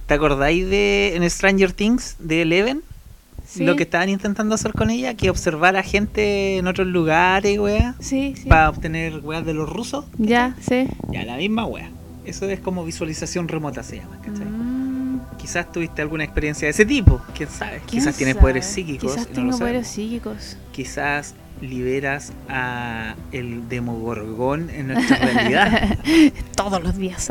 ¿Te 0.07 0.13
acordáis 0.13 0.67
de 0.69 1.15
en 1.15 1.29
Stranger 1.29 1.73
Things 1.73 2.15
de 2.19 2.41
Eleven? 2.43 2.81
Sí. 3.45 3.63
Lo 3.65 3.75
que 3.75 3.83
estaban 3.83 4.09
intentando 4.09 4.55
hacer 4.55 4.73
con 4.73 4.89
ella, 4.89 5.13
que 5.15 5.29
observar 5.29 5.77
a 5.77 5.83
gente 5.83 6.57
en 6.57 6.67
otros 6.67 6.87
lugares, 6.87 7.57
weá, 7.59 7.95
Sí, 7.99 8.33
sí. 8.35 8.47
para 8.49 8.69
obtener 8.69 9.19
weas 9.19 9.45
de 9.45 9.53
los 9.53 9.69
rusos. 9.69 10.05
Ya, 10.17 10.55
sí. 10.59 10.87
Ya, 11.11 11.23
la 11.23 11.37
misma 11.37 11.65
wea. 11.65 11.89
Eso 12.25 12.45
es 12.49 12.59
como 12.59 12.83
visualización 12.83 13.47
remota 13.47 13.83
se 13.83 13.97
llama, 13.97 14.17
¿cachai? 14.21 14.45
Mm, 14.45 15.19
Quizás 15.37 15.71
tuviste 15.71 16.01
alguna 16.01 16.25
experiencia 16.25 16.65
de 16.65 16.71
ese 16.71 16.85
tipo, 16.85 17.21
quién 17.35 17.47
sabe. 17.49 17.77
¿quién 17.87 18.01
Quizás 18.01 18.17
tienes 18.17 18.35
poderes 18.35 18.65
psíquicos. 18.65 19.13
Quizás 19.13 19.29
no 19.29 19.33
tengo 19.33 19.57
poderes 19.57 19.87
psíquicos. 19.87 20.57
Quizás 20.73 21.33
liberas 21.61 22.33
a 22.49 23.15
el 23.31 23.67
demogorgón 23.69 24.69
en 24.69 24.87
nuestra 24.87 25.17
realidad. 25.17 25.97
Todos 26.55 26.81
los 26.83 26.97
días. 26.97 27.29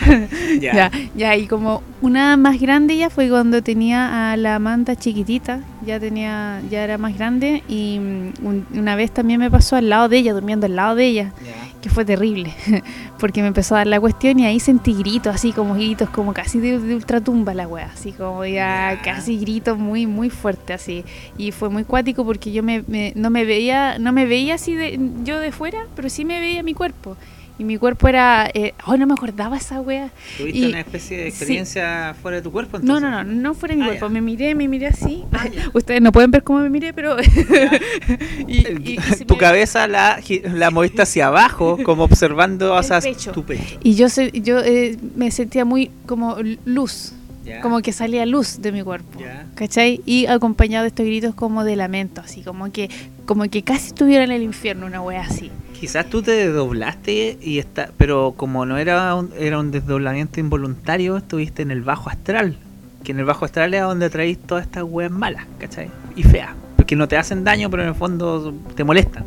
ya. 0.60 0.72
ya, 0.72 0.90
ya, 1.14 1.36
y 1.36 1.46
como 1.46 1.82
una 2.00 2.36
más 2.36 2.60
grande 2.60 2.96
ya 2.96 3.10
fue 3.10 3.28
cuando 3.28 3.62
tenía 3.62 4.32
a 4.32 4.36
la 4.36 4.58
manta 4.58 4.96
chiquitita, 4.96 5.60
ya 5.84 5.98
tenía, 6.00 6.60
ya 6.70 6.84
era 6.84 6.98
más 6.98 7.16
grande 7.16 7.62
y 7.68 7.98
mm, 7.98 8.46
un- 8.46 8.66
una 8.74 8.94
vez 8.96 9.10
también 9.10 9.40
me 9.40 9.50
pasó 9.50 9.76
al 9.76 9.88
lado 9.88 10.08
de 10.08 10.18
ella, 10.18 10.32
durmiendo 10.32 10.66
al 10.66 10.76
lado 10.76 10.94
de 10.94 11.06
ella, 11.06 11.32
que 11.80 11.90
fue 11.90 12.04
terrible, 12.04 12.54
porque 13.18 13.42
me 13.42 13.48
empezó 13.48 13.74
a 13.74 13.78
dar 13.78 13.86
la 13.88 14.00
cuestión 14.00 14.38
y 14.38 14.46
ahí 14.46 14.60
sentí 14.60 14.94
gritos, 14.94 15.34
así 15.34 15.52
como 15.52 15.74
gritos, 15.74 16.08
como 16.10 16.32
casi 16.32 16.60
de, 16.60 16.78
de 16.78 16.94
ultratumba 16.94 17.54
la 17.54 17.66
wea, 17.66 17.90
así 17.92 18.12
como 18.12 18.44
ya 18.44 18.94
Ya. 18.94 19.02
casi 19.02 19.38
gritos 19.38 19.76
muy, 19.78 20.06
muy 20.06 20.30
fuerte 20.30 20.72
así, 20.72 21.04
y 21.36 21.50
fue 21.52 21.68
muy 21.70 21.84
cuático 21.84 22.24
porque 22.24 22.52
yo 22.52 22.62
me, 22.62 22.84
me- 22.86 23.12
no 23.16 23.30
me 23.30 23.44
veía, 23.44 23.98
no 23.98 24.12
me 24.12 24.26
veía 24.26 24.54
así 24.54 24.74
de, 24.74 24.98
yo 25.24 25.40
de 25.40 25.50
fuera, 25.52 25.80
pero 25.96 26.08
sí 26.08 26.24
me 26.24 26.38
veía 26.40 26.62
mi 26.62 26.74
cuerpo. 26.74 27.16
Y 27.58 27.64
mi 27.64 27.76
cuerpo 27.76 28.08
era... 28.08 28.50
Eh, 28.54 28.74
oh, 28.86 28.96
no 28.96 29.06
me 29.06 29.12
acordaba 29.14 29.56
esa 29.56 29.80
wea. 29.80 30.10
¿Tuviste 30.38 30.58
Y- 30.58 30.64
una 30.66 30.80
especie 30.80 31.16
de 31.18 31.22
sí. 31.24 31.28
experiencia 31.28 32.14
fuera 32.20 32.38
de 32.38 32.42
tu 32.42 32.50
cuerpo? 32.50 32.78
No, 32.78 32.96
Entonces? 32.98 33.10
no, 33.10 33.24
no, 33.24 33.40
no 33.42 33.54
fuera 33.54 33.74
mi 33.76 33.82
Ah, 33.82 33.86
cuerpo. 33.86 34.06
ya. 34.06 34.12
Me 34.12 34.20
miré, 34.20 34.54
me 34.54 34.66
miré 34.68 34.86
así. 34.88 35.24
Ah. 35.32 35.44
Ustedes 35.74 36.00
no 36.00 36.10
pueden 36.12 36.30
ver 36.30 36.42
cómo 36.42 36.60
me 36.60 36.70
miré, 36.70 36.92
pero. 36.92 37.16
y, 38.48 38.92
y- 38.94 38.98
tu 39.26 39.36
cabeza 39.36 39.86
la, 39.86 40.20
la 40.54 40.70
moviste 40.70 41.02
hacia 41.02 41.26
abajo, 41.28 41.78
como 41.84 42.04
observando 42.04 42.74
hacia 42.76 43.00
pecho. 43.00 43.32
tu 43.32 43.44
pecho. 43.44 43.78
y 43.82 43.94
yo, 43.94 44.08
se- 44.08 44.30
yo 44.32 44.58
eh, 44.60 44.96
me 45.14 45.30
sentía 45.30 45.64
muy 45.64 45.90
como 46.06 46.36
luz, 46.64 47.12
Como 47.60 47.80
que 47.80 47.92
salía 47.92 48.24
luz 48.26 48.60
de 48.60 48.72
mi 48.72 48.82
cuerpo. 48.82 49.18
¿Cachai? 49.54 50.00
Y 50.06 50.26
acompañado 50.26 50.82
de 50.82 50.88
estos 50.88 51.06
gritos 51.06 51.34
como 51.34 51.64
de 51.64 51.76
lamento, 51.76 52.20
así 52.20 52.42
como 52.42 52.70
que 52.70 52.88
como 53.26 53.44
que 53.44 53.62
casi 53.62 53.88
estuviera 53.88 54.24
en 54.24 54.32
el 54.32 54.42
infierno, 54.42 54.86
una 54.86 55.00
wea 55.00 55.22
así. 55.22 55.50
Quizás 55.78 56.06
tú 56.06 56.22
te 56.22 56.32
desdoblaste 56.32 57.38
y 57.40 57.58
está, 57.58 57.90
pero 57.96 58.34
como 58.36 58.66
no 58.66 58.78
era 58.78 59.14
un, 59.14 59.30
era 59.38 59.58
un 59.58 59.70
desdoblamiento 59.70 60.38
involuntario, 60.38 61.16
estuviste 61.16 61.62
en 61.62 61.70
el 61.70 61.82
bajo 61.82 62.10
astral. 62.10 62.56
Que 63.02 63.12
en 63.12 63.18
el 63.18 63.24
bajo 63.24 63.44
astral 63.44 63.74
es 63.74 63.82
donde 63.82 64.08
traís 64.10 64.38
todas 64.38 64.64
estas 64.64 64.84
weas 64.84 65.10
malas, 65.10 65.44
¿cachai? 65.58 65.90
Y 66.14 66.22
feas. 66.22 66.50
Porque 66.76 66.94
no 66.94 67.08
te 67.08 67.16
hacen 67.16 67.42
daño, 67.42 67.68
pero 67.68 67.82
en 67.82 67.88
el 67.88 67.94
fondo 67.94 68.54
te 68.76 68.84
molestan. 68.84 69.24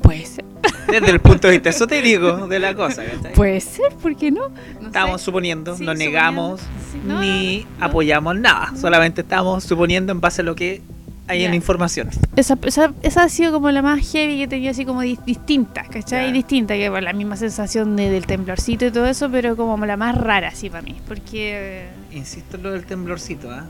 Puede 0.00 0.24
ser. 0.24 0.51
Desde 0.88 1.10
el 1.10 1.20
punto 1.20 1.46
de 1.48 1.54
vista 1.54 1.70
esotérico 1.70 2.46
de 2.48 2.58
la 2.58 2.74
cosa, 2.74 3.02
¿cachai? 3.04 3.32
Puede 3.34 3.60
ser, 3.60 3.92
¿por 3.94 4.14
qué 4.16 4.30
no? 4.30 4.48
No 4.80 4.86
Estamos 4.88 5.20
sé. 5.20 5.24
suponiendo, 5.24 5.76
Sí, 5.76 5.84
no 5.84 5.94
negamos. 5.94 6.60
Sí, 6.60 7.00
no, 7.04 7.20
ni 7.20 7.66
no, 7.78 7.86
apoyamos 7.86 8.36
nada. 8.38 8.72
Solamente 8.76 9.22
estamos 9.22 9.64
suponiendo 9.64 10.12
en 10.12 10.20
base 10.20 10.42
a 10.42 10.44
lo 10.44 10.54
que 10.54 10.82
hay 11.28 11.44
en 11.44 11.50
la 11.50 11.56
información. 11.56 12.10
Esa, 12.36 12.58
esa, 12.66 12.92
esa 13.02 13.22
ha 13.22 13.28
sido 13.28 13.52
como 13.52 13.70
la 13.70 13.80
más 13.80 14.00
heavy 14.12 14.36
que 14.36 14.42
he 14.44 14.48
tenido, 14.48 14.70
así 14.72 14.84
como 14.84 15.02
dis- 15.02 15.24
distinta, 15.24 15.84
¿cachai? 15.84 16.26
Ya. 16.26 16.32
Distinta, 16.32 16.74
que 16.74 16.90
bueno, 16.90 17.06
la 17.06 17.12
misma 17.14 17.36
sensación 17.36 17.96
de- 17.96 18.10
del 18.10 18.26
temblorcito 18.26 18.84
y 18.86 18.90
todo 18.90 19.06
eso, 19.06 19.30
pero 19.30 19.56
como 19.56 19.84
la 19.86 19.96
más 19.96 20.16
rara, 20.18 20.48
así 20.48 20.68
para 20.68 20.82
mí. 20.82 20.96
Porque. 21.08 21.86
Insisto 22.12 22.56
en 22.56 22.62
lo 22.64 22.72
del 22.72 22.84
temblorcito, 22.84 23.50
¿ah? 23.50 23.64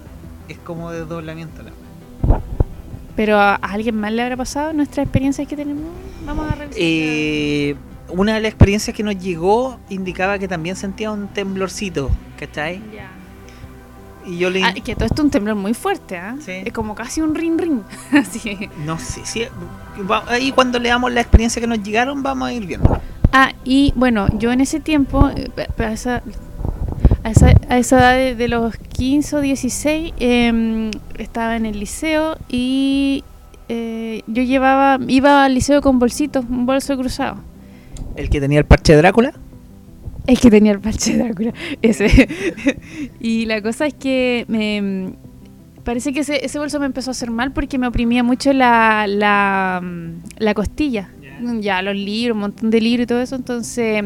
Es 0.48 0.58
como 0.58 0.90
desdoblamiento 0.90 1.62
la. 1.62 1.70
Pero 3.16 3.38
a, 3.38 3.54
alguien 3.56 3.96
más 3.96 4.12
le 4.12 4.22
habrá 4.22 4.36
pasado 4.36 4.72
nuestras 4.72 5.04
experiencias 5.04 5.46
que 5.46 5.56
tenemos. 5.56 5.84
Vamos 6.24 6.50
a 6.50 6.54
revisar. 6.54 6.78
Eh, 6.80 7.76
una 8.08 8.34
de 8.34 8.40
las 8.40 8.50
experiencias 8.50 8.96
que 8.96 9.02
nos 9.02 9.18
llegó 9.18 9.78
indicaba 9.88 10.38
que 10.38 10.48
también 10.48 10.76
sentía 10.76 11.10
un 11.10 11.28
temblorcito, 11.28 12.10
¿cachai? 12.38 12.80
Ya. 12.94 13.10
Y 14.24 14.38
yo 14.38 14.50
le... 14.50 14.62
Ah, 14.62 14.72
que 14.72 14.94
todo 14.94 15.06
esto 15.06 15.22
es 15.22 15.24
un 15.24 15.30
temblor 15.30 15.56
muy 15.56 15.74
fuerte, 15.74 16.16
¿ah? 16.16 16.36
Sí. 16.40 16.52
Es 16.64 16.72
como 16.72 16.94
casi 16.94 17.20
un 17.20 17.34
rin 17.34 17.58
rin. 17.58 17.82
Así. 18.12 18.68
No 18.84 18.98
sé 18.98 19.50
va- 20.10 20.24
Ahí 20.28 20.52
cuando 20.52 20.78
leamos 20.78 21.12
la 21.12 21.20
experiencia 21.20 21.60
que 21.60 21.66
nos 21.66 21.82
llegaron 21.82 22.22
vamos 22.22 22.48
a 22.48 22.52
ir 22.52 22.66
viendo. 22.66 23.00
Ah, 23.32 23.52
y 23.64 23.92
bueno, 23.96 24.28
yo 24.38 24.52
en 24.52 24.60
ese 24.60 24.78
tiempo, 24.78 25.30
eh, 25.34 25.50
a 25.78 25.92
esa, 25.92 26.22
a 27.24 27.30
esa, 27.30 27.54
a 27.68 27.78
esa 27.78 27.98
edad 27.98 28.14
de, 28.14 28.34
de 28.34 28.48
los 28.48 28.76
15 29.02 29.36
o 29.36 29.40
16, 29.40 30.14
em, 30.20 30.92
estaba 31.18 31.56
en 31.56 31.66
el 31.66 31.80
liceo 31.80 32.36
y 32.48 33.24
eh, 33.68 34.22
yo 34.28 34.44
llevaba, 34.44 35.04
iba 35.08 35.44
al 35.44 35.54
liceo 35.54 35.82
con 35.82 35.98
bolsitos, 35.98 36.44
un 36.48 36.66
bolso 36.66 36.96
cruzado. 36.96 37.38
El 38.14 38.30
que 38.30 38.40
tenía 38.40 38.60
el 38.60 38.64
parche 38.64 38.92
de 38.92 38.98
Drácula. 38.98 39.32
El 40.28 40.38
que 40.38 40.52
tenía 40.52 40.70
el 40.70 40.78
parche 40.78 41.16
de 41.16 41.24
Drácula, 41.24 41.52
ese. 41.82 42.28
y 43.18 43.46
la 43.46 43.60
cosa 43.60 43.86
es 43.86 43.94
que 43.94 44.44
me 44.46 45.14
parece 45.82 46.12
que 46.12 46.20
ese, 46.20 46.44
ese 46.44 46.60
bolso 46.60 46.78
me 46.78 46.86
empezó 46.86 47.10
a 47.10 47.12
hacer 47.12 47.32
mal 47.32 47.52
porque 47.52 47.78
me 47.78 47.88
oprimía 47.88 48.22
mucho 48.22 48.52
la, 48.52 49.08
la, 49.08 49.82
la 50.38 50.54
costilla. 50.54 51.10
Ya. 51.20 51.54
Ya, 51.58 51.82
los 51.82 51.96
libros, 51.96 52.36
un 52.36 52.40
montón 52.40 52.70
de 52.70 52.80
libros 52.80 53.02
y 53.02 53.06
todo 53.08 53.20
eso, 53.20 53.34
entonces 53.34 54.04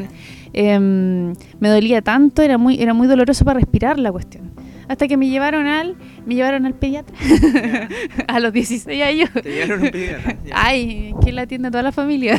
em, 0.54 1.34
me 1.60 1.68
dolía 1.68 2.00
tanto, 2.00 2.40
era 2.40 2.56
muy, 2.56 2.80
era 2.80 2.94
muy 2.94 3.06
doloroso 3.06 3.44
para 3.44 3.60
respirar 3.60 3.98
la 3.98 4.10
cuestión. 4.10 4.55
Hasta 4.88 5.08
que 5.08 5.16
me 5.16 5.28
llevaron 5.28 5.66
al, 5.66 5.96
me 6.26 6.34
llevaron 6.36 6.64
al 6.66 6.74
pediatra 6.74 7.16
a 8.28 8.40
los 8.40 8.52
16 8.52 9.02
años. 9.02 9.30
Te 9.42 9.50
llevaron 9.50 9.82
un 9.84 9.90
pediatra. 9.90 10.36
Ay, 10.52 11.12
que 11.24 11.32
la 11.32 11.42
atiende 11.42 11.68
a 11.68 11.70
toda 11.70 11.82
la 11.82 11.92
familia. 11.92 12.38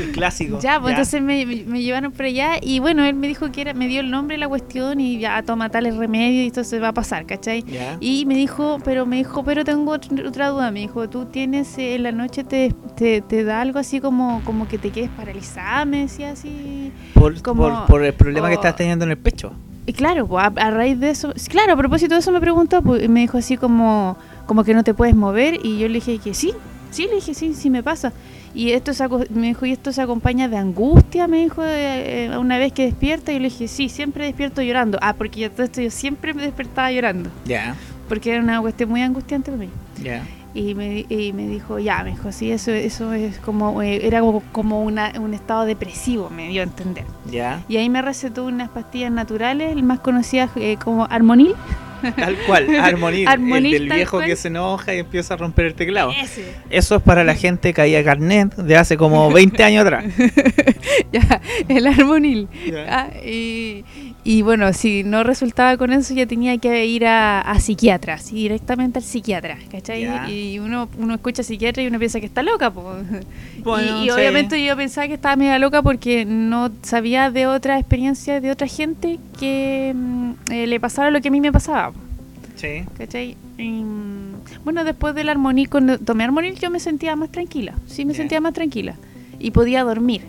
El 0.00 0.12
clásico. 0.12 0.58
Ya, 0.62 0.80
pues 0.80 0.92
entonces 0.92 1.20
me, 1.22 1.44
me- 1.46 1.64
me 1.64 1.82
llevaron 1.82 2.12
por 2.12 2.26
allá 2.26 2.52
y 2.62 2.78
bueno, 2.78 3.04
él 3.04 3.14
me 3.14 3.26
dijo 3.28 3.50
que 3.50 3.60
era, 3.62 3.74
me 3.74 3.88
dio 3.88 4.00
el 4.00 4.10
nombre 4.10 4.34
de 4.36 4.40
la 4.40 4.48
cuestión 4.48 5.00
y 5.00 5.18
ya 5.18 5.42
toma 5.42 5.68
tales 5.68 5.96
remedios 5.96 6.44
y 6.44 6.46
esto 6.46 6.64
se 6.64 6.78
va 6.78 6.88
a 6.88 6.94
pasar, 6.94 7.26
¿cachai? 7.26 7.64
Y 8.00 8.24
me 8.26 8.34
dijo, 8.36 8.78
pero 8.84 9.06
me 9.06 9.16
dijo, 9.16 9.42
pero 9.44 9.64
tengo 9.64 9.94
otr- 9.96 10.26
otra 10.26 10.48
duda, 10.48 10.70
me 10.70 10.80
dijo, 10.80 11.08
tú 11.08 11.26
tienes, 11.26 11.76
eh, 11.78 11.96
en 11.96 12.04
la 12.04 12.12
noche 12.12 12.44
te, 12.44 12.74
te, 12.96 13.20
te 13.20 13.44
da 13.44 13.60
algo 13.60 13.78
así 13.78 14.00
como, 14.00 14.42
como 14.44 14.68
que 14.68 14.78
te 14.78 14.90
quedes 14.90 15.10
paralizada, 15.10 15.84
me 15.84 16.00
decía 16.02 16.30
así. 16.32 16.92
Por, 17.14 17.40
como- 17.42 17.62
por, 17.62 17.86
por 17.86 18.04
el 18.04 18.12
problema 18.14 18.48
que 18.48 18.54
estás 18.54 18.76
teniendo 18.76 19.04
en 19.04 19.10
el 19.12 19.18
pecho. 19.18 19.52
Y 19.86 19.92
claro, 19.94 20.28
a, 20.38 20.46
a 20.46 20.70
raíz 20.70 20.98
de 21.00 21.10
eso, 21.10 21.32
claro, 21.48 21.72
a 21.72 21.76
propósito 21.76 22.14
de 22.14 22.20
eso 22.20 22.30
me 22.32 22.40
preguntó, 22.40 22.82
pues, 22.82 23.08
me 23.08 23.20
dijo 23.20 23.38
así 23.38 23.56
como, 23.56 24.16
como 24.46 24.62
que 24.64 24.74
no 24.74 24.84
te 24.84 24.94
puedes 24.94 25.16
mover 25.16 25.58
y 25.64 25.78
yo 25.78 25.88
le 25.88 25.94
dije 25.94 26.18
que 26.18 26.34
sí, 26.34 26.52
sí, 26.90 27.06
le 27.08 27.16
dije 27.16 27.34
sí, 27.34 27.54
sí 27.54 27.68
me 27.70 27.82
pasa. 27.82 28.12
Y 28.54 28.72
esto 28.72 28.92
se, 28.92 29.08
me 29.30 29.46
dijo, 29.48 29.64
y 29.66 29.72
esto 29.72 29.92
se 29.92 30.02
acompaña 30.02 30.46
de 30.46 30.58
angustia, 30.58 31.26
me 31.26 31.38
dijo, 31.38 31.64
eh, 31.64 32.26
eh, 32.26 32.38
una 32.38 32.58
vez 32.58 32.72
que 32.72 32.84
despierta, 32.84 33.32
y 33.32 33.36
yo 33.36 33.40
le 33.40 33.48
dije, 33.48 33.66
sí, 33.66 33.88
siempre 33.88 34.26
despierto 34.26 34.60
llorando. 34.62 34.98
Ah, 35.00 35.14
porque 35.14 35.40
yo 35.40 35.50
todo 35.50 35.62
esto 35.64 35.80
yo 35.80 35.90
siempre 35.90 36.34
me 36.34 36.42
despertaba 36.42 36.92
llorando, 36.92 37.30
Ya. 37.46 37.74
porque 38.08 38.30
era 38.30 38.42
una 38.42 38.60
cuestión 38.60 38.90
muy 38.90 39.00
angustiante 39.02 39.50
para 39.50 39.62
mí. 39.64 39.70
Ya. 40.02 40.22
Y 40.54 40.74
me, 40.74 41.06
y 41.08 41.32
me 41.32 41.46
dijo, 41.46 41.78
ya, 41.78 42.02
me 42.04 42.10
dijo, 42.10 42.30
sí, 42.30 42.52
eso, 42.52 42.72
eso 42.72 43.12
es 43.14 43.38
como, 43.38 43.82
eh, 43.82 44.06
era 44.06 44.20
como, 44.20 44.42
como 44.52 44.82
una, 44.82 45.12
un 45.18 45.32
estado 45.32 45.64
depresivo, 45.64 46.28
me 46.28 46.48
dio 46.48 46.60
a 46.60 46.64
entender. 46.64 47.04
Ya. 47.30 47.64
Y 47.68 47.78
ahí 47.78 47.88
me 47.88 48.02
recetó 48.02 48.44
unas 48.44 48.68
pastillas 48.68 49.12
naturales, 49.12 49.74
más 49.82 50.00
conocidas 50.00 50.50
eh, 50.56 50.76
como 50.82 51.06
Armonil. 51.06 51.54
Tal 52.16 52.36
cual, 52.46 52.74
armonil, 52.76 53.28
Armonil, 53.28 53.74
el 53.74 53.88
del 53.88 53.96
viejo 53.96 54.16
cual. 54.18 54.26
que 54.26 54.36
se 54.36 54.48
enoja 54.48 54.94
y 54.94 54.98
empieza 54.98 55.34
a 55.34 55.36
romper 55.36 55.66
el 55.66 55.74
teclado. 55.74 56.12
Ese. 56.20 56.52
Eso 56.70 56.96
es 56.96 57.02
para 57.02 57.24
la 57.24 57.34
gente 57.34 57.72
que 57.72 57.80
había 57.80 58.02
carnet 58.02 58.54
de 58.56 58.76
hace 58.76 58.96
como 58.96 59.30
20 59.30 59.62
años 59.64 59.86
atrás. 59.86 60.04
Ya, 61.12 61.42
el 61.68 61.86
armonil. 61.86 62.48
Ya. 62.66 62.86
Ah, 62.88 63.10
y, 63.22 63.84
y 64.24 64.42
bueno, 64.42 64.72
si 64.72 65.02
no 65.02 65.24
resultaba 65.24 65.76
con 65.76 65.92
eso, 65.92 66.14
ya 66.14 66.26
tenía 66.26 66.56
que 66.58 66.86
ir 66.86 67.06
a, 67.06 67.40
a 67.40 67.58
psiquiatra, 67.58 68.14
así, 68.14 68.36
directamente 68.36 69.00
al 69.00 69.04
psiquiatra, 69.04 69.58
¿cachai? 69.70 70.30
Y 70.30 70.60
uno, 70.60 70.88
uno 70.96 71.14
escucha 71.14 71.42
psiquiatra 71.42 71.82
y 71.82 71.88
uno 71.88 71.98
piensa 71.98 72.20
que 72.20 72.26
está 72.26 72.42
loca, 72.44 72.70
po. 72.70 72.94
Bueno, 73.64 73.98
y 73.98 74.02
y 74.02 74.04
sí. 74.04 74.10
obviamente 74.10 74.64
yo 74.64 74.76
pensaba 74.76 75.08
que 75.08 75.14
estaba 75.14 75.34
media 75.36 75.58
loca 75.58 75.82
porque 75.82 76.24
no 76.24 76.70
sabía 76.82 77.30
de 77.30 77.46
otra 77.46 77.78
experiencia 77.78 78.40
de 78.40 78.50
otra 78.52 78.66
gente 78.68 79.18
que 79.40 79.92
mm, 79.94 80.30
eh, 80.50 80.66
le 80.68 80.78
pasara 80.80 81.10
lo 81.10 81.20
que 81.20 81.28
a 81.28 81.30
mí 81.30 81.40
me 81.40 81.50
pasaba, 81.52 81.92
Sí. 82.56 82.84
¿cachai? 82.96 83.36
Y, 83.58 83.68
mm, 83.68 84.34
bueno, 84.64 84.84
después 84.84 85.16
del 85.16 85.28
armonil, 85.30 85.68
cuando 85.68 85.98
tomé 85.98 86.22
armonil 86.24 86.54
yo 86.60 86.70
me 86.70 86.78
sentía 86.78 87.16
más 87.16 87.30
tranquila, 87.30 87.74
sí 87.88 88.04
me 88.04 88.14
sentía 88.14 88.40
más 88.40 88.52
tranquila 88.52 88.94
y 89.40 89.50
podía 89.50 89.82
dormir. 89.82 90.22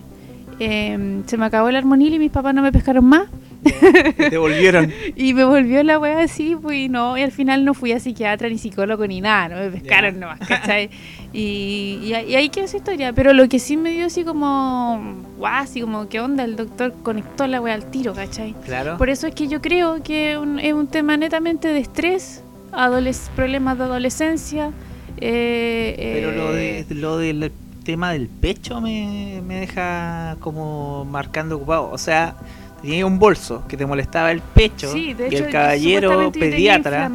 Eh, 0.59 1.21
se 1.27 1.37
me 1.37 1.45
acabó 1.45 1.69
el 1.69 1.75
armonil 1.75 2.13
y 2.15 2.19
mis 2.19 2.31
papás 2.31 2.53
no 2.55 2.61
me 2.63 2.71
pescaron 2.71 3.05
más 3.05 3.27
Y 4.19 4.29
Te 4.29 4.37
volvieron. 4.37 4.91
y 5.15 5.33
me 5.33 5.43
volvió 5.43 5.83
la 5.83 5.97
wea 5.99 6.21
así, 6.23 6.55
pues 6.61 6.77
y 6.77 6.89
no, 6.89 7.17
y 7.17 7.21
al 7.21 7.31
final 7.31 7.63
no 7.65 7.73
fui 7.73 7.91
a 7.91 7.99
psiquiatra 7.99 8.49
ni 8.49 8.57
psicólogo 8.57 9.05
ni 9.07 9.21
nada, 9.21 9.49
no 9.49 9.55
me 9.57 9.69
pescaron 9.79 10.19
nomás, 10.19 10.39
¿cachai? 10.47 10.89
Y, 11.35 11.99
y, 12.03 12.13
ahí- 12.13 12.29
y 12.31 12.35
ahí 12.35 12.49
quedó 12.49 12.65
esa 12.65 12.77
historia, 12.77 13.11
pero 13.11 13.33
lo 13.33 13.49
que 13.49 13.57
sí 13.57 13.75
me 13.75 13.89
dio 13.91 14.05
así 14.05 14.23
como, 14.23 15.15
guau, 15.39 15.63
así 15.63 15.81
como, 15.81 16.07
¿qué 16.07 16.19
onda? 16.19 16.43
El 16.43 16.55
doctor 16.55 16.93
conectó 17.01 17.47
la 17.47 17.59
wea 17.59 17.73
al 17.73 17.89
tiro, 17.89 18.13
¿cachai? 18.13 18.53
Claro. 18.65 18.97
Por 18.99 19.09
eso 19.09 19.25
es 19.25 19.33
que 19.33 19.47
yo 19.47 19.59
creo 19.59 20.03
que 20.03 20.37
un- 20.37 20.59
es 20.59 20.73
un 20.73 20.85
tema 20.85 21.17
netamente 21.17 21.69
de 21.69 21.79
estrés, 21.79 22.43
adoles- 22.71 23.29
problemas 23.35 23.79
de 23.79 23.83
adolescencia. 23.85 24.69
eh, 25.17 26.19
Pero 26.21 26.31
lo, 26.33 26.53
de, 26.53 26.79
eh, 26.81 26.85
lo 26.89 27.17
del 27.17 27.51
tema 27.83 28.11
del 28.13 28.27
pecho 28.27 28.79
me, 28.81 29.41
me 29.45 29.55
deja 29.61 30.37
como 30.39 31.05
marcando 31.05 31.55
ocupado. 31.57 31.89
O 31.91 31.97
sea, 31.97 32.35
tenía 32.83 33.05
un 33.05 33.17
bolso 33.17 33.63
que 33.67 33.77
te 33.77 33.85
molestaba 33.85 34.31
el 34.31 34.41
pecho 34.41 34.91
Sí, 34.91 35.13
de 35.13 35.29
y 35.29 35.35
hecho, 35.35 35.45
el 35.45 35.51
caballero 35.51 36.31
pediatra 36.31 37.09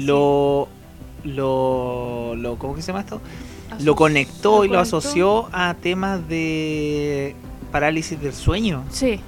lo, 0.00 0.68
lo, 1.24 2.34
lo... 2.36 2.56
¿Cómo 2.56 2.74
que 2.74 2.82
se 2.82 2.88
llama 2.88 3.00
esto? 3.00 3.20
Lo 3.80 3.94
conectó 3.94 4.64
y 4.64 4.68
lo 4.68 4.78
asoció 4.80 5.48
a 5.52 5.74
temas 5.74 6.26
de 6.28 7.36
parálisis 7.70 8.18
del 8.20 8.32
sueño. 8.32 8.82
Sí, 8.90 9.20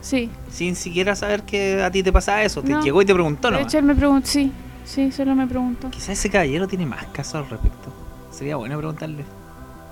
sí. 0.00 0.30
Sin 0.50 0.74
siquiera 0.74 1.14
saber 1.14 1.42
que 1.42 1.82
a 1.82 1.90
ti 1.90 2.02
te 2.02 2.12
pasaba 2.12 2.42
eso. 2.42 2.62
Te 2.62 2.70
No. 2.72 2.82
llegó 2.82 3.02
y 3.02 3.04
te 3.04 3.12
preguntó 3.12 3.48
De 3.48 3.52
nomás. 3.58 3.68
hecho, 3.68 3.78
él 3.78 3.84
me 3.84 3.94
preguntó, 3.94 4.26
sí, 4.26 4.50
sí, 4.84 5.12
solo 5.12 5.34
me 5.34 5.46
preguntó. 5.46 5.90
Quizás 5.90 6.10
ese 6.10 6.30
caballero 6.30 6.66
tiene 6.66 6.86
más 6.86 7.04
casos 7.08 7.34
al 7.36 7.50
respecto. 7.50 7.92
Sería 8.30 8.56
bueno 8.56 8.76
preguntarle. 8.78 9.24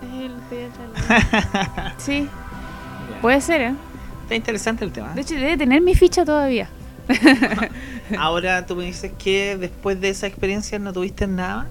Es 0.02 0.24
el 0.24 0.32
pediatra. 0.48 1.94
sí, 1.98 2.28
puede 3.20 3.40
ser, 3.40 3.60
¿eh? 3.60 3.74
Está 4.26 4.34
interesante 4.34 4.84
el 4.84 4.90
tema. 4.90 5.14
De 5.14 5.20
hecho, 5.20 5.34
debe 5.36 5.56
tener 5.56 5.80
mi 5.80 5.94
ficha 5.94 6.24
todavía. 6.24 6.68
Ahora 8.18 8.66
tú 8.66 8.74
me 8.74 8.84
dices 8.84 9.12
que 9.18 9.56
después 9.56 10.00
de 10.00 10.08
esa 10.08 10.26
experiencia 10.26 10.78
no 10.80 10.92
tuviste 10.92 11.28
nada. 11.28 11.68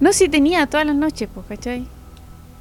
No, 0.00 0.12
sí 0.12 0.28
tenía 0.28 0.66
todas 0.66 0.86
las 0.86 0.94
noches, 0.94 1.28
pues, 1.34 1.46
¿cachai? 1.48 1.84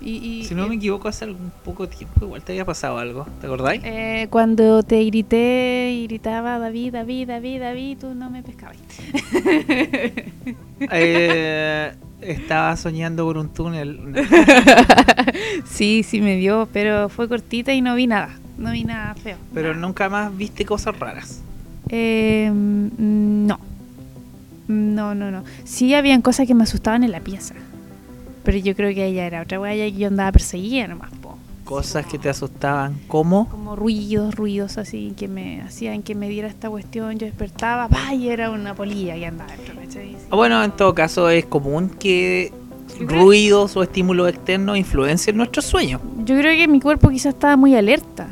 Y, 0.01 0.11
y- 0.39 0.45
Si 0.45 0.55
no 0.55 0.67
me 0.67 0.75
equivoco, 0.75 1.07
hace 1.09 1.25
algún 1.25 1.51
poco 1.63 1.87
tiempo 1.87 2.25
igual 2.25 2.41
te 2.41 2.53
había 2.53 2.65
pasado 2.65 2.97
algo. 2.97 3.27
¿Te 3.39 3.45
acordáis? 3.47 3.81
eh, 3.83 4.27
cuando 4.31 4.81
te 4.81 5.03
grité 5.05 5.91
y 5.93 6.07
gritaba 6.07 6.57
David, 6.57 6.93
David, 6.93 7.27
David, 7.27 7.59
David, 7.59 7.97
tú 7.99 8.15
no 8.15 8.29
me 8.29 8.41
pescabas. 8.41 8.77
Eh, 10.91 11.91
estaba 12.21 12.75
soñando 12.77 13.25
con 13.25 13.37
un 13.37 13.49
túnel. 13.49 13.99
Sí, 15.65 16.03
sí 16.03 16.21
me 16.21 16.35
dio, 16.37 16.67
pero 16.73 17.09
fue 17.09 17.27
cortita 17.27 17.73
y 17.73 17.81
no 17.81 17.95
vi 17.95 18.07
nada. 18.07 18.29
No 18.59 18.71
vi 18.71 18.83
nada 18.83 19.15
feo. 19.15 19.37
Pero 19.53 19.69
nada. 19.69 19.81
nunca 19.81 20.09
más 20.09 20.35
viste 20.35 20.65
cosas 20.65 20.99
raras. 20.99 21.41
Eh, 21.89 22.51
no. 22.53 23.59
No, 24.67 25.15
no, 25.15 25.31
no. 25.31 25.43
Sí 25.63 25.93
habían 25.95 26.21
cosas 26.21 26.45
que 26.45 26.53
me 26.53 26.63
asustaban 26.63 27.03
en 27.03 27.11
la 27.11 27.21
pieza. 27.21 27.55
Pero 28.43 28.57
yo 28.57 28.75
creo 28.75 28.93
que 28.93 29.05
ella 29.05 29.25
era 29.25 29.41
otra 29.41 29.59
wea 29.59 29.73
que 29.73 29.93
yo 29.93 30.07
andaba 30.07 30.31
perseguida 30.31 30.87
nomás, 30.87 31.11
po. 31.21 31.37
Cosas 31.63 32.05
que 32.05 32.17
te 32.17 32.29
asustaban. 32.29 32.95
¿Cómo? 33.07 33.47
Como 33.49 33.75
ruidos, 33.75 34.35
ruidos 34.35 34.77
así 34.77 35.13
que 35.15 35.27
me 35.27 35.61
hacían 35.61 36.03
que 36.03 36.15
me 36.15 36.27
diera 36.29 36.47
esta 36.47 36.69
cuestión. 36.69 37.17
Yo 37.17 37.25
despertaba, 37.27 37.89
y 38.13 38.29
era 38.29 38.49
una 38.49 38.75
polilla 38.75 39.15
que 39.15 39.25
andaba 39.25 39.51
dentro. 39.51 39.75
Sí. 39.89 40.15
Bueno, 40.29 40.63
en 40.63 40.71
todo 40.71 40.93
caso 40.93 41.29
es 41.29 41.45
común 41.45 41.89
que 41.89 42.51
ruidos 42.99 43.77
o 43.77 43.83
estímulos 43.83 44.29
externos 44.29 44.77
influencien 44.77 45.37
nuestros 45.37 45.65
sueños. 45.65 46.01
Yo 46.25 46.37
creo 46.37 46.55
que 46.57 46.67
mi 46.67 46.79
cuerpo 46.79 47.09
quizás 47.09 47.33
estaba 47.33 47.55
muy 47.55 47.75
alerta. 47.75 48.27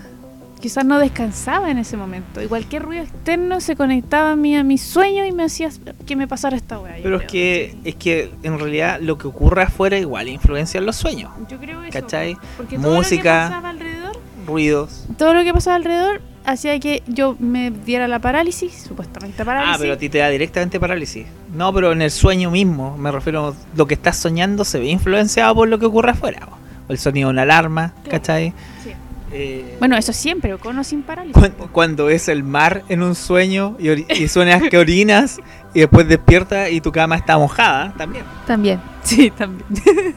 Quizás 0.60 0.86
no 0.86 1.00
descansaba 1.00 1.70
en 1.70 1.78
ese 1.78 1.98
momento. 1.98 2.42
Y 2.42 2.48
cualquier 2.48 2.84
ruido 2.84 3.04
externo 3.04 3.62
se 3.62 3.76
conectaba 3.76 4.32
a 4.32 4.36
mí 4.36 4.56
a 4.56 4.64
mis 4.64 4.82
sueños 4.82 5.28
y 5.28 5.32
me 5.32 5.44
hacía 5.44 5.70
que 6.06 6.16
me 6.16 6.28
pasara 6.28 6.56
esta 6.58 6.76
yo 6.78 6.84
Pero 7.04 7.18
es 7.18 7.22
creo, 7.24 7.28
que, 7.28 7.76
es 7.84 7.96
que 7.96 8.32
en 8.44 8.58
realidad 8.60 9.00
lo 9.02 9.18
que 9.18 9.28
ocurre 9.28 9.64
afuera 9.64 9.98
igual 9.98 10.28
influencia 10.30 10.80
en 10.80 10.86
los 10.86 10.96
sueños. 10.96 11.32
Yo 11.50 11.58
creo 11.60 11.84
eso. 11.84 11.92
¿cachai? 12.00 12.36
Porque 12.58 12.78
todo 12.78 12.90
lo 12.92 12.96
Música. 12.98 13.22
que 13.24 13.50
pasaba 13.50 13.70
alrededor, 13.70 14.20
Ruidos. 14.48 15.06
todo 15.18 15.34
lo 15.34 15.44
que 15.44 15.54
pasaba 15.54 15.76
alrededor 15.76 16.22
hacía 16.46 16.80
que 16.80 17.04
yo 17.08 17.36
me 17.40 17.70
diera 17.72 18.08
la 18.08 18.20
parálisis, 18.20 18.74
supuestamente 18.88 19.44
parálisis. 19.46 19.76
Ah, 19.76 19.78
pero 19.80 19.94
a 19.94 19.98
ti 19.98 20.08
te 20.10 20.20
da 20.20 20.30
directamente 20.30 20.80
parálisis. 20.80 21.28
No, 21.54 21.74
pero 21.74 21.92
en 21.92 22.02
el 22.02 22.10
sueño 22.12 22.50
mismo, 22.50 22.98
me 22.98 23.12
refiero, 23.12 23.54
lo 23.76 23.86
que 23.86 23.96
estás 23.96 24.18
soñando 24.18 24.64
se 24.64 24.80
ve 24.80 24.88
influenciado 24.88 25.54
por 25.56 25.68
lo 25.68 25.78
que 25.78 25.86
ocurre 25.86 26.12
afuera. 26.12 26.48
O 26.88 26.92
el 26.94 26.98
sonido 26.98 27.28
de 27.28 27.34
una 27.34 27.42
alarma, 27.42 27.94
Claro. 28.04 28.10
¿cachai? 28.12 28.54
Sí. 28.84 28.92
Eh, 29.32 29.76
Bueno, 29.80 29.98
eso 29.98 30.14
siempre, 30.14 30.56
con 30.58 30.78
o 30.80 30.84
sin 30.84 31.04
parálisis. 31.04 31.36
cuan- 31.38 31.54
cuando 31.72 32.10
es 32.10 32.30
el 32.30 32.44
mar 32.44 32.84
en 32.90 33.02
un 33.04 33.14
sueño 33.16 33.76
y, 33.80 33.90
y 34.14 34.28
suenas 34.30 34.64
que 34.70 34.78
orinas 34.78 35.40
y 35.74 35.82
después 35.82 36.08
despiertas 36.08 36.72
y 36.72 36.80
tu 36.82 36.92
cama 36.92 37.16
está 37.18 37.38
mojada, 37.38 37.94
también. 37.98 38.24
También, 38.46 38.80
sí, 39.04 39.30
también. 39.32 39.66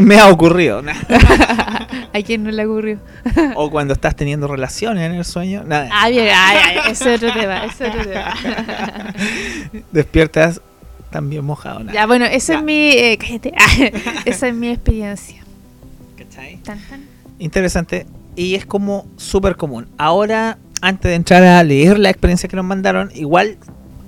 Me 0.00 0.18
ha 0.18 0.28
ocurrido. 0.28 0.82
¿A 2.12 2.22
quién 2.24 2.44
no 2.44 2.50
le 2.50 2.66
ocurrió? 2.66 2.98
O 3.56 3.68
cuando 3.70 3.94
estás 3.94 4.14
teniendo 4.14 4.46
relaciones 4.46 5.04
en 5.10 5.16
el 5.16 5.24
sueño, 5.24 5.64
nada. 5.64 5.88
Ah, 5.92 6.08
bien, 6.08 6.28
ay, 6.34 6.56
ay, 6.64 6.92
es 6.92 7.02
otro 7.02 7.32
tema, 7.32 7.64
es 7.64 7.80
otro 7.80 8.02
tema. 8.04 8.34
Despiertas 9.92 10.60
también 11.10 11.44
mojado. 11.44 11.80
nada. 11.80 11.92
ya, 11.92 12.06
bueno, 12.06 12.24
esa 12.26 12.54
Ya. 12.54 12.58
es 12.60 12.64
mi. 12.64 12.90
eh, 12.92 13.18
cállate. 13.18 13.52
esa 14.24 14.48
es 14.48 14.54
mi 14.54 14.68
experiencia. 14.68 15.42
¿Cachai? 16.16 16.56
Tan, 16.58 16.78
tan. 16.88 17.15
Interesante. 17.38 18.06
Y 18.34 18.54
es 18.54 18.66
como 18.66 19.06
súper 19.16 19.56
común. 19.56 19.86
Ahora, 19.98 20.58
antes 20.80 21.10
de 21.10 21.14
entrar 21.14 21.42
a 21.42 21.62
leer 21.62 21.98
la 21.98 22.10
experiencia 22.10 22.48
que 22.48 22.56
nos 22.56 22.64
mandaron, 22.64 23.10
igual 23.14 23.56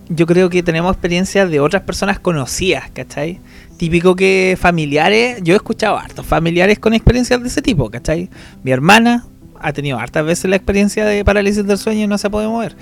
yo 0.08 0.26
creo 0.26 0.48
que 0.48 0.62
tenemos 0.62 0.92
experiencias 0.92 1.50
de 1.50 1.60
otras 1.60 1.82
personas 1.82 2.18
conocidas, 2.18 2.90
¿cachai? 2.92 3.40
Típico 3.76 4.16
que 4.16 4.56
familiares, 4.58 5.40
yo 5.42 5.54
he 5.54 5.56
escuchado 5.56 5.98
hartos 5.98 6.26
familiares 6.26 6.78
con 6.78 6.94
experiencias 6.94 7.40
de 7.40 7.48
ese 7.48 7.62
tipo, 7.62 7.90
¿cachai? 7.90 8.30
Mi 8.62 8.70
hermana 8.70 9.24
ha 9.60 9.72
tenido 9.72 9.98
hartas 9.98 10.24
veces 10.24 10.50
la 10.50 10.56
experiencia 10.56 11.04
de 11.04 11.24
parálisis 11.24 11.66
del 11.66 11.78
sueño 11.78 12.04
y 12.04 12.06
no 12.06 12.18
se 12.18 12.30
puede 12.30 12.48
mover. 12.48 12.76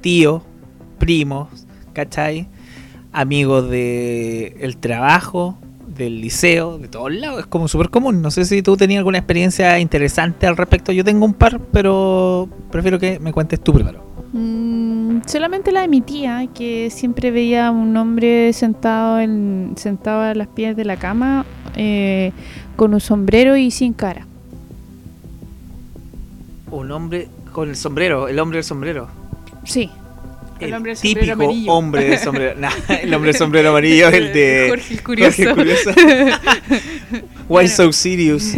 Tío, 0.00 0.42
primos, 0.98 1.48
¿cachai? 1.92 2.48
Amigos 3.12 3.70
de 3.70 4.56
el 4.60 4.76
trabajo, 4.76 5.58
del 5.94 6.20
liceo, 6.20 6.78
de 6.78 6.88
todos 6.88 7.12
lados, 7.12 7.40
es 7.40 7.46
como 7.46 7.68
súper 7.68 7.90
común. 7.90 8.22
No 8.22 8.30
sé 8.30 8.44
si 8.44 8.62
tú 8.62 8.76
tenías 8.76 8.98
alguna 8.98 9.18
experiencia 9.18 9.78
interesante 9.78 10.46
al 10.46 10.56
respecto. 10.56 10.92
Yo 10.92 11.04
tengo 11.04 11.24
un 11.24 11.34
par, 11.34 11.60
pero 11.72 12.48
prefiero 12.70 12.98
que 12.98 13.18
me 13.18 13.32
cuentes 13.32 13.60
tú 13.60 13.72
primero. 13.72 14.02
Mm, 14.32 15.20
solamente 15.26 15.72
la 15.72 15.82
de 15.82 15.88
mi 15.88 16.00
tía, 16.00 16.48
que 16.54 16.90
siempre 16.90 17.30
veía 17.30 17.70
un 17.70 17.96
hombre 17.96 18.52
sentado 18.52 19.20
en, 19.20 19.74
sentado 19.76 20.22
a 20.22 20.34
las 20.34 20.48
pies 20.48 20.74
de 20.76 20.84
la 20.84 20.96
cama 20.96 21.44
eh, 21.76 22.32
con 22.76 22.94
un 22.94 23.00
sombrero 23.00 23.56
y 23.56 23.70
sin 23.70 23.92
cara. 23.92 24.26
Un 26.70 26.90
hombre 26.90 27.28
con 27.52 27.68
el 27.68 27.76
sombrero, 27.76 28.28
el 28.28 28.38
hombre 28.38 28.56
del 28.56 28.64
sombrero. 28.64 29.08
Sí. 29.64 29.90
El 30.64 30.74
hombre 30.74 30.90
del 30.90 30.96
sombrero 30.96 31.20
típico 31.20 31.32
amarillo. 31.32 31.72
hombre 31.72 32.04
del 32.04 32.18
sombrero. 32.18 32.54
Nah, 32.58 32.70
el 32.88 33.14
hombre 33.14 33.28
del 33.32 33.38
sombrero 33.38 33.70
amarillo, 33.70 34.08
el 34.08 34.32
de 34.32 34.66
Jorge 34.68 34.94
el 34.94 35.02
Curioso. 35.02 35.36
Jorge 35.36 35.42
el 35.42 35.54
Curioso. 35.54 35.90
Why 37.48 37.68
so 37.68 37.92
serious? 37.92 38.54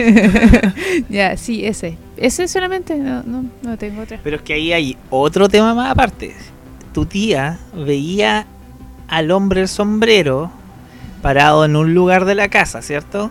ya, 1.09 1.37
sí, 1.37 1.65
ese. 1.67 1.97
Ese 2.17 2.47
solamente, 2.49 2.95
no, 2.95 3.23
no, 3.23 3.45
no 3.63 3.79
tengo 3.79 4.03
otra. 4.03 4.21
Pero 4.23 4.37
es 4.37 4.43
que 4.43 4.55
ahí 4.55 4.73
hay 4.73 4.97
otro 5.11 5.49
tema 5.49 5.75
más 5.75 5.91
aparte. 5.91 6.35
Tu 6.93 7.07
tía 7.07 7.59
veía 7.75 8.47
al 9.09 9.31
hombre 9.31 9.61
del 9.61 9.69
sombrero 9.69 10.51
parado 11.23 11.65
en 11.65 11.75
un 11.77 11.95
lugar 11.95 12.25
de 12.25 12.35
la 12.35 12.49
casa, 12.49 12.83
¿cierto? 12.83 13.31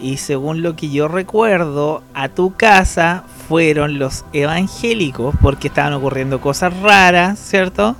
Y 0.00 0.16
según 0.16 0.62
lo 0.62 0.76
que 0.76 0.90
yo 0.90 1.08
recuerdo, 1.08 2.02
a 2.14 2.28
tu 2.28 2.54
casa 2.54 3.24
fueron 3.48 3.98
los 3.98 4.24
evangélicos 4.32 5.34
porque 5.40 5.68
estaban 5.68 5.92
ocurriendo 5.92 6.40
cosas 6.40 6.76
raras, 6.80 7.38
¿cierto? 7.38 7.96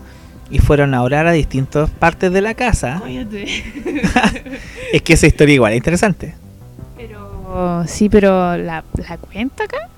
y 0.52 0.58
fueron 0.58 0.92
a 0.92 1.02
orar 1.02 1.26
a 1.26 1.32
distintas 1.32 1.88
partes 1.88 2.30
de 2.30 2.42
la 2.42 2.54
casa. 2.54 3.00
Cállate. 3.02 3.46
Es 4.92 5.00
que 5.00 5.14
esa 5.14 5.26
historia 5.26 5.54
igual 5.54 5.72
es 5.72 5.78
interesante. 5.78 6.34
Pero 6.98 7.84
sí, 7.86 8.10
pero 8.10 8.58
la, 8.58 8.84
la 9.08 9.16
cuenta 9.16 9.64
acá. 9.64 9.88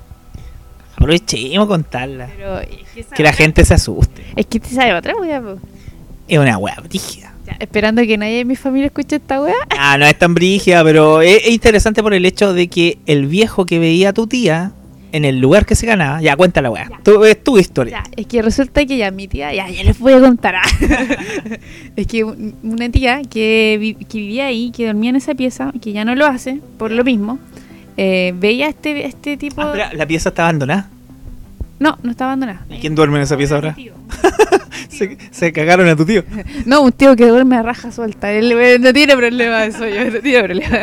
Aprovechemos 0.96 1.66
contarla. 1.66 2.28
Pero 2.36 2.60
es 2.60 3.06
que, 3.12 3.22
la 3.24 3.32
gente 3.32 3.64
se 3.64 3.74
asuste. 3.74 4.24
Es 4.36 4.46
que 4.46 4.60
te 4.60 4.68
sabe 4.68 4.94
otra 4.94 5.16
wea. 5.16 5.42
Es 6.28 6.38
una 6.38 6.56
wea 6.58 6.76
brígida. 6.76 7.33
Ya, 7.46 7.56
esperando 7.60 8.02
que 8.02 8.16
nadie 8.16 8.36
de 8.38 8.44
mi 8.44 8.56
familia 8.56 8.86
escuche 8.86 9.16
esta 9.16 9.40
wea. 9.42 9.54
Ah, 9.78 9.98
no 9.98 10.06
es 10.06 10.18
tan 10.18 10.34
brígida, 10.34 10.82
pero 10.84 11.20
es, 11.22 11.42
es 11.44 11.50
interesante 11.50 12.02
por 12.02 12.14
el 12.14 12.24
hecho 12.24 12.54
de 12.54 12.68
que 12.68 12.98
el 13.06 13.26
viejo 13.26 13.66
que 13.66 13.78
veía 13.78 14.10
a 14.10 14.12
tu 14.12 14.26
tía 14.26 14.72
en 15.12 15.24
el 15.24 15.38
lugar 15.38 15.64
que 15.64 15.76
se 15.76 15.86
ganaba, 15.86 16.20
ya 16.20 16.34
cuenta 16.36 16.60
la. 16.60 16.72
Ya. 16.74 16.90
Tu- 17.04 17.22
es 17.24 17.44
tu 17.44 17.56
historia. 17.58 18.02
Ya, 18.04 18.10
es 18.16 18.26
que 18.26 18.42
resulta 18.42 18.84
que 18.84 18.96
ya 18.96 19.10
mi 19.12 19.28
tía, 19.28 19.52
ya, 19.54 19.68
ya 19.68 19.84
les 19.84 19.96
voy 19.98 20.12
a 20.14 20.20
contar. 20.20 20.56
ah. 20.56 20.62
es 21.96 22.06
que 22.06 22.24
un- 22.24 22.54
una 22.62 22.88
tía 22.88 23.22
que, 23.22 23.76
vi- 23.80 23.94
que 24.06 24.18
vivía 24.18 24.46
ahí, 24.46 24.72
que 24.74 24.86
dormía 24.86 25.10
en 25.10 25.16
esa 25.16 25.34
pieza, 25.34 25.72
que 25.80 25.92
ya 25.92 26.04
no 26.04 26.14
lo 26.16 26.26
hace, 26.26 26.60
por 26.78 26.90
lo 26.90 27.04
mismo, 27.04 27.38
eh, 27.96 28.34
veía 28.36 28.66
este, 28.68 29.06
este 29.06 29.36
tipo... 29.36 29.62
Ah, 29.62 29.90
la 29.94 30.06
pieza 30.06 30.30
está 30.30 30.44
abandonada. 30.44 30.90
No, 31.78 31.98
no 32.02 32.10
está 32.10 32.24
abandonada. 32.24 32.64
¿Y 32.70 32.78
quién 32.78 32.94
duerme 32.94 33.16
en 33.16 33.22
esa 33.22 33.36
pieza 33.36 33.56
ahora? 33.56 33.76
Se, 34.88 35.18
se 35.32 35.52
cagaron 35.52 35.88
a 35.88 35.96
tu 35.96 36.04
tío. 36.04 36.22
No, 36.66 36.82
un 36.82 36.92
tío 36.92 37.16
que 37.16 37.26
duerme 37.26 37.56
a 37.56 37.62
raja 37.62 37.90
suelta. 37.90 38.30
Él 38.30 38.52
eh, 38.52 38.78
no 38.78 38.92
tiene 38.92 39.16
problema 39.16 39.64
eso, 39.64 39.88
yo 39.88 40.08
no 40.08 40.20
tiene 40.20 40.42
problema. 40.44 40.78